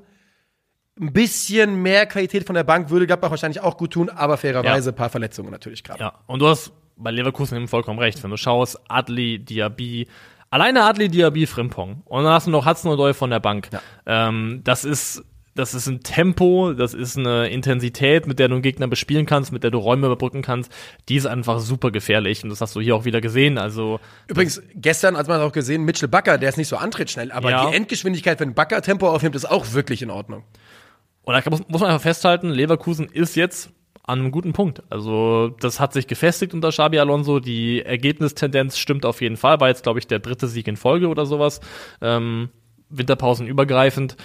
Ein 1.00 1.12
bisschen 1.12 1.80
mehr 1.80 2.06
Qualität 2.06 2.44
von 2.44 2.54
der 2.54 2.64
Bank 2.64 2.90
würde 2.90 3.06
Gladbach 3.06 3.30
wahrscheinlich 3.30 3.60
auch 3.60 3.76
gut 3.76 3.92
tun, 3.92 4.10
aber 4.10 4.36
fairerweise 4.36 4.90
ja. 4.90 4.92
ein 4.92 4.96
paar 4.96 5.10
Verletzungen 5.10 5.50
natürlich 5.50 5.84
gerade. 5.84 6.00
Ja, 6.00 6.12
und 6.26 6.40
du 6.40 6.48
hast 6.48 6.72
bei 6.96 7.10
Leverkusen 7.10 7.56
eben 7.56 7.68
vollkommen 7.68 8.00
recht. 8.00 8.22
Wenn 8.22 8.30
du 8.30 8.36
schaust, 8.36 8.78
Adli, 8.88 9.38
Diaby, 9.38 10.08
alleine 10.50 10.82
Adli, 10.84 11.08
Diaby, 11.08 11.46
Frimpong 11.46 12.02
und 12.04 12.24
dann 12.24 12.32
hast 12.32 12.48
du 12.48 12.50
noch 12.50 12.66
Hudson 12.66 12.92
Odoi 12.92 13.14
von 13.14 13.30
der 13.30 13.40
Bank. 13.40 13.68
Ja. 13.72 13.80
Ähm, 14.06 14.62
das 14.64 14.84
ist 14.84 15.24
das 15.58 15.74
ist 15.74 15.88
ein 15.88 16.04
Tempo, 16.04 16.72
das 16.72 16.94
ist 16.94 17.18
eine 17.18 17.48
Intensität, 17.48 18.28
mit 18.28 18.38
der 18.38 18.46
du 18.46 18.54
einen 18.54 18.62
Gegner 18.62 18.86
bespielen 18.86 19.26
kannst, 19.26 19.50
mit 19.50 19.64
der 19.64 19.72
du 19.72 19.78
Räume 19.78 20.06
überbrücken 20.06 20.40
kannst, 20.40 20.72
die 21.08 21.16
ist 21.16 21.26
einfach 21.26 21.58
super 21.58 21.90
gefährlich 21.90 22.44
und 22.44 22.50
das 22.50 22.60
hast 22.60 22.76
du 22.76 22.80
hier 22.80 22.94
auch 22.94 23.04
wieder 23.04 23.20
gesehen. 23.20 23.58
Also 23.58 23.98
übrigens 24.28 24.62
gestern, 24.76 25.16
als 25.16 25.26
man 25.26 25.40
auch 25.40 25.50
gesehen, 25.50 25.84
Mitchell 25.84 26.08
Bakker, 26.08 26.38
der 26.38 26.48
ist 26.48 26.58
nicht 26.58 26.68
so 26.68 26.76
antrittsschnell, 26.76 27.32
aber 27.32 27.50
ja. 27.50 27.68
die 27.68 27.76
Endgeschwindigkeit, 27.76 28.38
wenn 28.38 28.54
Bakker 28.54 28.82
Tempo 28.82 29.08
aufnimmt, 29.08 29.34
ist 29.34 29.50
auch 29.50 29.72
wirklich 29.72 30.00
in 30.00 30.10
Ordnung. 30.10 30.44
Und 31.22 31.34
da 31.34 31.50
muss, 31.50 31.66
muss 31.66 31.80
man 31.80 31.90
einfach 31.90 32.02
festhalten, 32.02 32.50
Leverkusen 32.50 33.08
ist 33.12 33.34
jetzt 33.34 33.70
an 34.04 34.20
einem 34.20 34.30
guten 34.30 34.52
Punkt. 34.52 34.84
Also 34.90 35.48
das 35.60 35.80
hat 35.80 35.92
sich 35.92 36.06
gefestigt 36.06 36.54
unter 36.54 36.70
Xabi 36.70 37.00
Alonso. 37.00 37.40
Die 37.40 37.82
Ergebnistendenz 37.82 38.78
stimmt 38.78 39.04
auf 39.04 39.20
jeden 39.20 39.36
Fall. 39.36 39.60
War 39.60 39.68
jetzt, 39.68 39.82
glaube 39.82 39.98
ich, 39.98 40.06
der 40.06 40.20
dritte 40.20 40.46
Sieg 40.46 40.68
in 40.68 40.76
Folge 40.76 41.08
oder 41.08 41.26
sowas. 41.26 41.60
Ähm, 42.00 42.48
Winterpausen 42.90 43.46
übergreifend. 43.46 44.16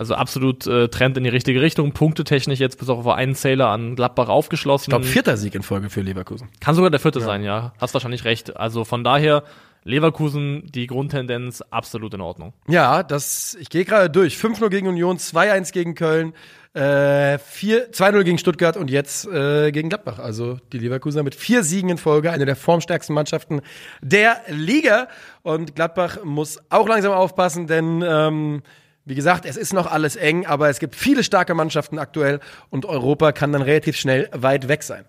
Also 0.00 0.14
absolut 0.14 0.66
äh, 0.66 0.88
Trend 0.88 1.18
in 1.18 1.24
die 1.24 1.28
richtige 1.28 1.60
Richtung. 1.60 1.92
Punktetechnisch 1.92 2.58
jetzt 2.58 2.78
bis 2.78 2.88
auf 2.88 3.06
einen 3.06 3.34
Zähler 3.34 3.68
an 3.68 3.96
Gladbach 3.96 4.30
aufgeschlossen. 4.30 4.84
Ich 4.84 4.88
glaube, 4.88 5.04
vierter 5.04 5.36
Sieg 5.36 5.54
in 5.54 5.62
Folge 5.62 5.90
für 5.90 6.00
Leverkusen. 6.00 6.48
Kann 6.58 6.74
sogar 6.74 6.88
der 6.88 7.00
vierte 7.00 7.18
ja. 7.18 7.26
sein, 7.26 7.42
ja. 7.42 7.74
Hast 7.78 7.92
wahrscheinlich 7.92 8.24
recht. 8.24 8.56
Also 8.56 8.86
von 8.86 9.04
daher, 9.04 9.44
Leverkusen, 9.84 10.62
die 10.72 10.86
Grundtendenz 10.86 11.60
absolut 11.60 12.14
in 12.14 12.22
Ordnung. 12.22 12.54
Ja, 12.66 13.02
das, 13.02 13.58
ich 13.60 13.68
gehe 13.68 13.84
gerade 13.84 14.08
durch. 14.08 14.36
5-0 14.36 14.70
gegen 14.70 14.88
Union, 14.88 15.18
2-1 15.18 15.70
gegen 15.70 15.94
Köln, 15.94 16.32
äh, 16.72 17.36
2-0 17.36 18.22
gegen 18.24 18.38
Stuttgart 18.38 18.78
und 18.78 18.88
jetzt 18.88 19.26
äh, 19.26 19.70
gegen 19.70 19.90
Gladbach. 19.90 20.18
Also 20.18 20.56
die 20.72 20.78
Leverkusener 20.78 21.24
mit 21.24 21.34
vier 21.34 21.62
Siegen 21.62 21.90
in 21.90 21.98
Folge, 21.98 22.30
eine 22.30 22.46
der 22.46 22.56
formstärksten 22.56 23.14
Mannschaften 23.14 23.60
der 24.00 24.40
Liga. 24.48 25.08
Und 25.42 25.76
Gladbach 25.76 26.24
muss 26.24 26.58
auch 26.70 26.88
langsam 26.88 27.12
aufpassen, 27.12 27.66
denn 27.66 28.02
ähm, 28.02 28.62
wie 29.04 29.14
gesagt, 29.14 29.46
es 29.46 29.56
ist 29.56 29.72
noch 29.72 29.90
alles 29.90 30.16
eng, 30.16 30.46
aber 30.46 30.68
es 30.68 30.78
gibt 30.78 30.94
viele 30.94 31.24
starke 31.24 31.54
Mannschaften 31.54 31.98
aktuell 31.98 32.40
und 32.68 32.86
Europa 32.86 33.32
kann 33.32 33.52
dann 33.52 33.62
relativ 33.62 33.96
schnell 33.96 34.28
weit 34.32 34.68
weg 34.68 34.82
sein. 34.82 35.04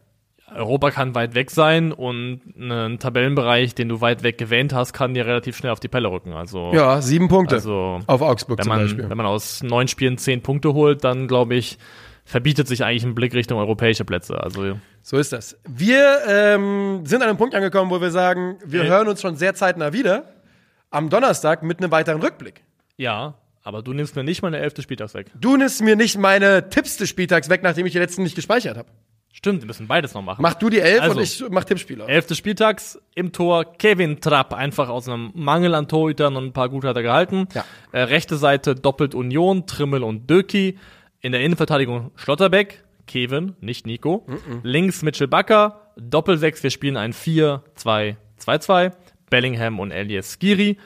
Europa 0.54 0.92
kann 0.92 1.16
weit 1.16 1.34
weg 1.34 1.50
sein 1.50 1.92
und 1.92 2.42
ein 2.58 3.00
Tabellenbereich, 3.00 3.74
den 3.74 3.90
du 3.90 4.02
weit 4.02 4.24
weg 4.24 4.38
gewähnt 4.38 4.74
hast, 4.74 4.94
kann 4.94 5.14
dir 5.14 5.26
relativ 5.26 5.56
schnell 5.56 5.72
auf 5.72 5.80
die 5.80 5.88
Pelle 5.88 6.12
rücken. 6.12 6.34
Also 6.34 6.72
ja, 6.74 7.02
sieben 7.02 7.30
Punkte 7.30 7.56
also, 7.56 8.00
auf 8.06 8.22
Augsburg 8.22 8.60
wenn 8.60 8.68
man, 8.68 8.80
zum 8.80 8.88
Beispiel. 8.88 9.10
Wenn 9.10 9.18
man 9.18 9.26
aus 9.26 9.64
neun 9.64 9.88
Spielen 9.88 10.18
zehn 10.18 10.42
Punkte 10.42 10.74
holt, 10.74 11.04
dann 11.04 11.28
glaube 11.28 11.56
ich, 11.56 11.78
verbietet 12.26 12.68
sich 12.68 12.84
eigentlich 12.84 13.04
ein 13.04 13.16
Blick 13.16 13.34
Richtung 13.34 13.60
europäische 13.60 14.04
Plätze. 14.04 14.42
Also 14.42 14.78
so 15.02 15.18
ist 15.18 15.32
das. 15.32 15.58
Wir 15.68 16.20
ähm, 16.28 17.06
sind 17.06 17.22
an 17.22 17.30
einem 17.30 17.38
Punkt 17.38 17.56
angekommen, 17.56 17.90
wo 17.90 18.02
wir 18.02 18.12
sagen, 18.12 18.58
wir 18.66 18.82
hey. 18.82 18.90
hören 18.90 19.08
uns 19.08 19.22
schon 19.22 19.36
sehr 19.36 19.54
zeitnah 19.54 19.94
wieder. 19.94 20.26
Am 20.90 21.10
Donnerstag 21.10 21.64
mit 21.64 21.80
einem 21.80 21.92
weiteren 21.92 22.22
Rückblick. 22.22 22.64
Ja, 22.98 23.36
aber 23.64 23.82
du 23.82 23.94
nimmst 23.94 24.16
mir 24.16 24.24
nicht 24.24 24.42
meine 24.42 24.58
elfte 24.58 24.82
Spieltags 24.82 25.14
weg. 25.14 25.28
Du 25.40 25.58
nimmst 25.58 25.82
mir 25.82 25.96
nicht 25.96 26.18
meine 26.18 26.70
Tipps 26.70 26.98
des 26.98 27.10
Spieltags 27.10 27.50
weg, 27.50 27.62
nachdem 27.64 27.86
ich 27.86 27.94
die 27.94 28.00
letzten 28.00 28.24
nicht 28.24 28.36
gespeichert 28.36 28.78
habe. 28.78 28.90
Stimmt, 29.34 29.62
wir 29.62 29.68
müssen 29.68 29.88
beides 29.88 30.14
noch 30.14 30.22
machen. 30.22 30.42
Mach 30.42 30.56
du 30.56 30.70
die 30.70 30.80
elf 30.80 31.02
Also. 31.02 31.18
und 31.18 31.24
ich 31.24 31.44
mach 31.50 31.64
Tippspieler. 31.64 32.08
Elf 32.10 32.28
des 32.28 32.38
Spieltags 32.38 33.00
im 33.16 33.32
Tor 33.32 33.74
Kevin 33.78 34.20
Trapp, 34.20 34.54
einfach 34.54 34.90
aus 34.90 35.08
einem 35.08 35.32
Mangel 35.34 35.74
an 35.74 35.88
Torhütern 35.88 36.36
und 36.36 36.48
ein 36.48 36.54
paar 36.54 36.68
gut 36.70 36.84
hat 36.84 36.98
er 36.98 37.02
gehalten. 37.02 37.48
Ja. 37.54 37.64
Äh, 37.94 38.02
rechte 38.04 38.36
Seite 38.36 38.76
doppelt 38.76 39.16
Union, 39.16 39.68
Trimmel 39.68 40.04
und 40.04 40.30
Döki. 40.30 40.78
In 41.22 41.32
der 41.32 41.42
Innenverteidigung 41.42 42.12
Schlotterbeck, 42.16 42.84
Kevin, 43.08 43.56
nicht 43.62 43.86
Nico. 43.86 44.26
Links 44.64 45.02
Mitchell 45.02 45.28
Bakker, 45.28 45.92
Doppelsechs, 45.98 46.62
wir 46.64 46.70
spielen 46.72 46.98
ein 46.98 47.14
4-2-2-2. 47.14 48.92
Bellingham 49.30 49.80
und 49.80 49.92
Elias 49.92 50.34
Skiri. 50.34 50.78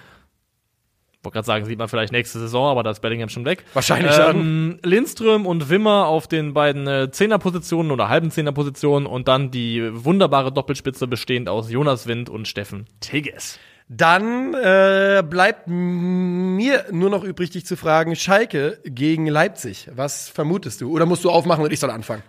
Wollte 1.25 1.33
gerade 1.33 1.45
sagen, 1.45 1.65
sieht 1.65 1.77
man 1.79 1.87
vielleicht 1.87 2.11
nächste 2.13 2.39
Saison, 2.39 2.69
aber 2.69 2.83
da 2.83 2.91
ist 2.91 3.01
Bellingham 3.01 3.29
schon 3.29 3.45
weg. 3.45 3.63
Wahrscheinlich 3.73 4.13
schon. 4.13 4.39
Ähm, 4.39 4.79
Lindström 4.83 5.45
und 5.45 5.69
Wimmer 5.69 6.07
auf 6.07 6.27
den 6.27 6.53
beiden 6.53 6.87
äh, 6.87 7.11
Zehnerpositionen 7.11 7.91
oder 7.91 8.09
halben 8.09 8.31
Zehnerpositionen 8.31 9.07
und 9.07 9.27
dann 9.27 9.51
die 9.51 9.89
wunderbare 9.91 10.51
Doppelspitze 10.51 11.07
bestehend 11.07 11.49
aus 11.49 11.69
Jonas 11.69 12.07
Wind 12.07 12.29
und 12.29 12.47
Steffen 12.47 12.85
Tigges. 13.01 13.59
Dann 13.87 14.55
äh, 14.55 15.23
bleibt 15.27 15.67
mir 15.67 16.85
nur 16.91 17.09
noch 17.09 17.23
übrig, 17.23 17.51
dich 17.51 17.65
zu 17.65 17.75
fragen: 17.75 18.15
Schalke 18.15 18.79
gegen 18.83 19.27
Leipzig. 19.27 19.89
Was 19.93 20.29
vermutest 20.29 20.81
du? 20.81 20.91
Oder 20.91 21.05
musst 21.05 21.23
du 21.23 21.29
aufmachen 21.29 21.63
und 21.63 21.71
ich 21.71 21.79
soll 21.79 21.91
anfangen? 21.91 22.23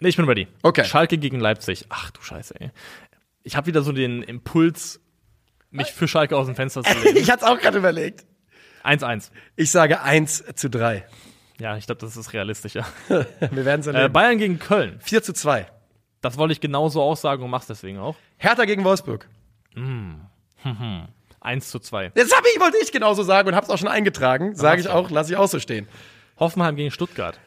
Nee, 0.00 0.08
ich 0.08 0.16
bin 0.16 0.26
ready. 0.26 0.48
Okay. 0.62 0.84
Schalke 0.84 1.18
gegen 1.18 1.38
Leipzig. 1.40 1.86
Ach 1.88 2.10
du 2.10 2.20
Scheiße, 2.22 2.54
ey. 2.60 2.70
Ich 3.42 3.56
habe 3.56 3.66
wieder 3.66 3.82
so 3.82 3.92
den 3.92 4.22
Impuls, 4.22 5.00
mich 5.70 5.92
für 5.92 6.08
Schalke 6.08 6.36
aus 6.36 6.46
dem 6.46 6.54
Fenster 6.54 6.82
zu 6.82 6.98
legen. 7.04 7.16
ich 7.18 7.30
hatte 7.30 7.44
es 7.44 7.50
auch 7.50 7.58
gerade 7.58 7.78
überlegt. 7.78 8.24
1-1. 8.84 9.30
Ich 9.56 9.70
sage 9.70 10.00
1 10.02 10.44
zu 10.54 10.70
3. 10.70 11.04
Ja, 11.60 11.76
ich 11.76 11.86
glaube, 11.86 12.00
das 12.00 12.16
ist 12.16 12.32
realistischer. 12.32 12.86
Wir 13.08 13.64
werden 13.64 13.80
es 13.80 13.86
Äh. 13.88 14.08
Bayern 14.08 14.38
gegen 14.38 14.58
Köln. 14.58 14.98
4 15.00 15.22
zu 15.22 15.32
2. 15.32 15.66
Das 16.20 16.38
wollte 16.38 16.52
ich 16.52 16.60
genauso 16.60 17.02
auch 17.02 17.16
sagen 17.16 17.42
und 17.42 17.50
mach's 17.50 17.66
deswegen 17.66 17.98
auch. 17.98 18.16
Hertha 18.38 18.64
gegen 18.64 18.84
Wolfsburg. 18.84 19.28
1 21.40 21.68
zu 21.70 21.78
2. 21.78 22.10
Das 22.14 22.32
hab 22.32 22.44
ich, 22.54 22.60
wollte 22.60 22.78
ich 22.82 22.90
genauso 22.92 23.22
sagen 23.22 23.48
und 23.48 23.54
hab's 23.54 23.70
auch 23.70 23.78
schon 23.78 23.88
eingetragen. 23.88 24.54
Sage 24.54 24.80
ich 24.80 24.88
auch, 24.88 25.10
lasse 25.10 25.32
ich 25.32 25.36
auch 25.36 25.48
so 25.48 25.60
stehen. 25.60 25.86
Hoffenheim 26.38 26.76
gegen 26.76 26.90
Stuttgart. 26.90 27.38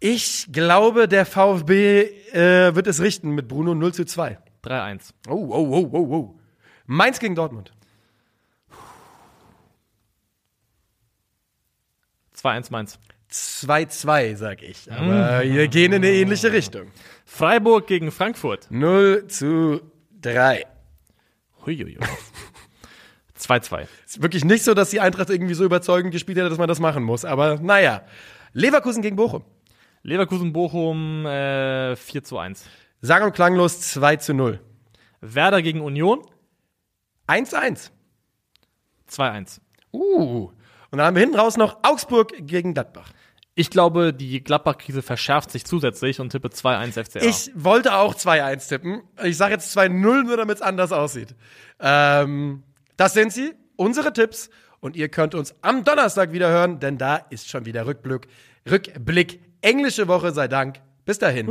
Ich 0.00 0.48
glaube, 0.52 1.08
der 1.08 1.24
VfB 1.24 2.02
äh, 2.32 2.74
wird 2.74 2.86
es 2.86 3.00
richten 3.00 3.30
mit 3.30 3.48
Bruno 3.48 3.74
0 3.74 3.94
zu 3.94 4.04
2. 4.04 4.38
3-1. 4.64 5.10
Oh, 5.28 5.32
oh, 5.32 5.68
oh, 5.70 5.88
oh, 5.92 6.14
oh. 6.14 6.40
Mainz 6.86 7.18
gegen 7.18 7.34
Dortmund. 7.34 7.72
2-1 12.36 12.66
Mainz. 12.70 12.98
2-2, 13.30 14.36
sag 14.36 14.62
ich. 14.62 14.92
Aber 14.92 15.42
wir 15.42 15.68
gehen 15.68 15.92
in 15.92 16.04
eine 16.04 16.12
ähnliche 16.12 16.52
Richtung. 16.52 16.92
Freiburg 17.24 17.86
gegen 17.86 18.12
Frankfurt. 18.12 18.68
0 18.70 19.26
zu 19.28 19.80
3. 20.20 20.66
Huiuiui. 21.64 21.98
2-2. 23.38 23.86
Ist 24.06 24.22
wirklich 24.22 24.44
nicht 24.44 24.62
so, 24.62 24.74
dass 24.74 24.90
die 24.90 25.00
Eintracht 25.00 25.30
irgendwie 25.30 25.54
so 25.54 25.64
überzeugend 25.64 26.12
gespielt 26.12 26.38
hätte, 26.38 26.50
dass 26.50 26.58
man 26.58 26.68
das 26.68 26.80
machen 26.80 27.02
muss. 27.02 27.24
Aber 27.24 27.58
naja. 27.58 28.02
Leverkusen 28.52 29.02
gegen 29.02 29.16
Bochum. 29.16 29.44
Leverkusen-Bochum 30.02 31.26
äh, 31.26 31.96
4 31.96 32.24
zu 32.24 32.38
1. 32.38 32.64
Sang 33.00 33.22
und 33.24 33.34
klanglos 33.34 33.80
2 33.80 34.16
zu 34.16 34.34
0. 34.34 34.60
Werder 35.20 35.62
gegen 35.62 35.80
Union 35.80 36.22
1-1. 37.28 37.90
2-1. 39.10 39.60
Uh. 39.92 40.50
Und 40.90 40.98
dann 40.98 41.06
haben 41.06 41.16
wir 41.16 41.20
hinten 41.20 41.36
raus 41.38 41.56
noch 41.56 41.78
Augsburg 41.82 42.32
gegen 42.38 42.74
Gladbach. 42.74 43.10
Ich 43.56 43.70
glaube, 43.70 44.12
die 44.12 44.42
Gladbach-Krise 44.42 45.02
verschärft 45.02 45.50
sich 45.50 45.64
zusätzlich 45.64 46.18
und 46.18 46.30
tippe 46.30 46.48
2-1 46.48 47.04
FCA. 47.04 47.20
Ich 47.22 47.52
wollte 47.54 47.94
auch 47.94 48.14
2-1 48.14 48.68
tippen. 48.68 49.02
Ich 49.22 49.36
sage 49.36 49.54
jetzt 49.54 49.76
2-0, 49.76 49.90
nur 50.24 50.36
damit 50.36 50.56
es 50.56 50.62
anders 50.62 50.90
aussieht. 50.90 51.36
Ähm, 51.78 52.64
das 52.96 53.14
sind 53.14 53.32
sie, 53.32 53.54
unsere 53.76 54.12
Tipps. 54.12 54.50
Und 54.80 54.96
ihr 54.96 55.08
könnt 55.08 55.34
uns 55.34 55.54
am 55.62 55.84
Donnerstag 55.84 56.32
wieder 56.32 56.50
hören, 56.50 56.78
denn 56.78 56.98
da 56.98 57.16
ist 57.16 57.48
schon 57.48 57.64
wieder 57.64 57.86
Rückblick. 57.86 58.26
Rückblick. 58.70 59.40
Englische 59.62 60.08
Woche 60.08 60.32
sei 60.32 60.48
Dank. 60.48 60.80
Bis 61.04 61.18
dahin. 61.18 61.46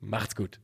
Macht's 0.00 0.34
gut. 0.34 0.60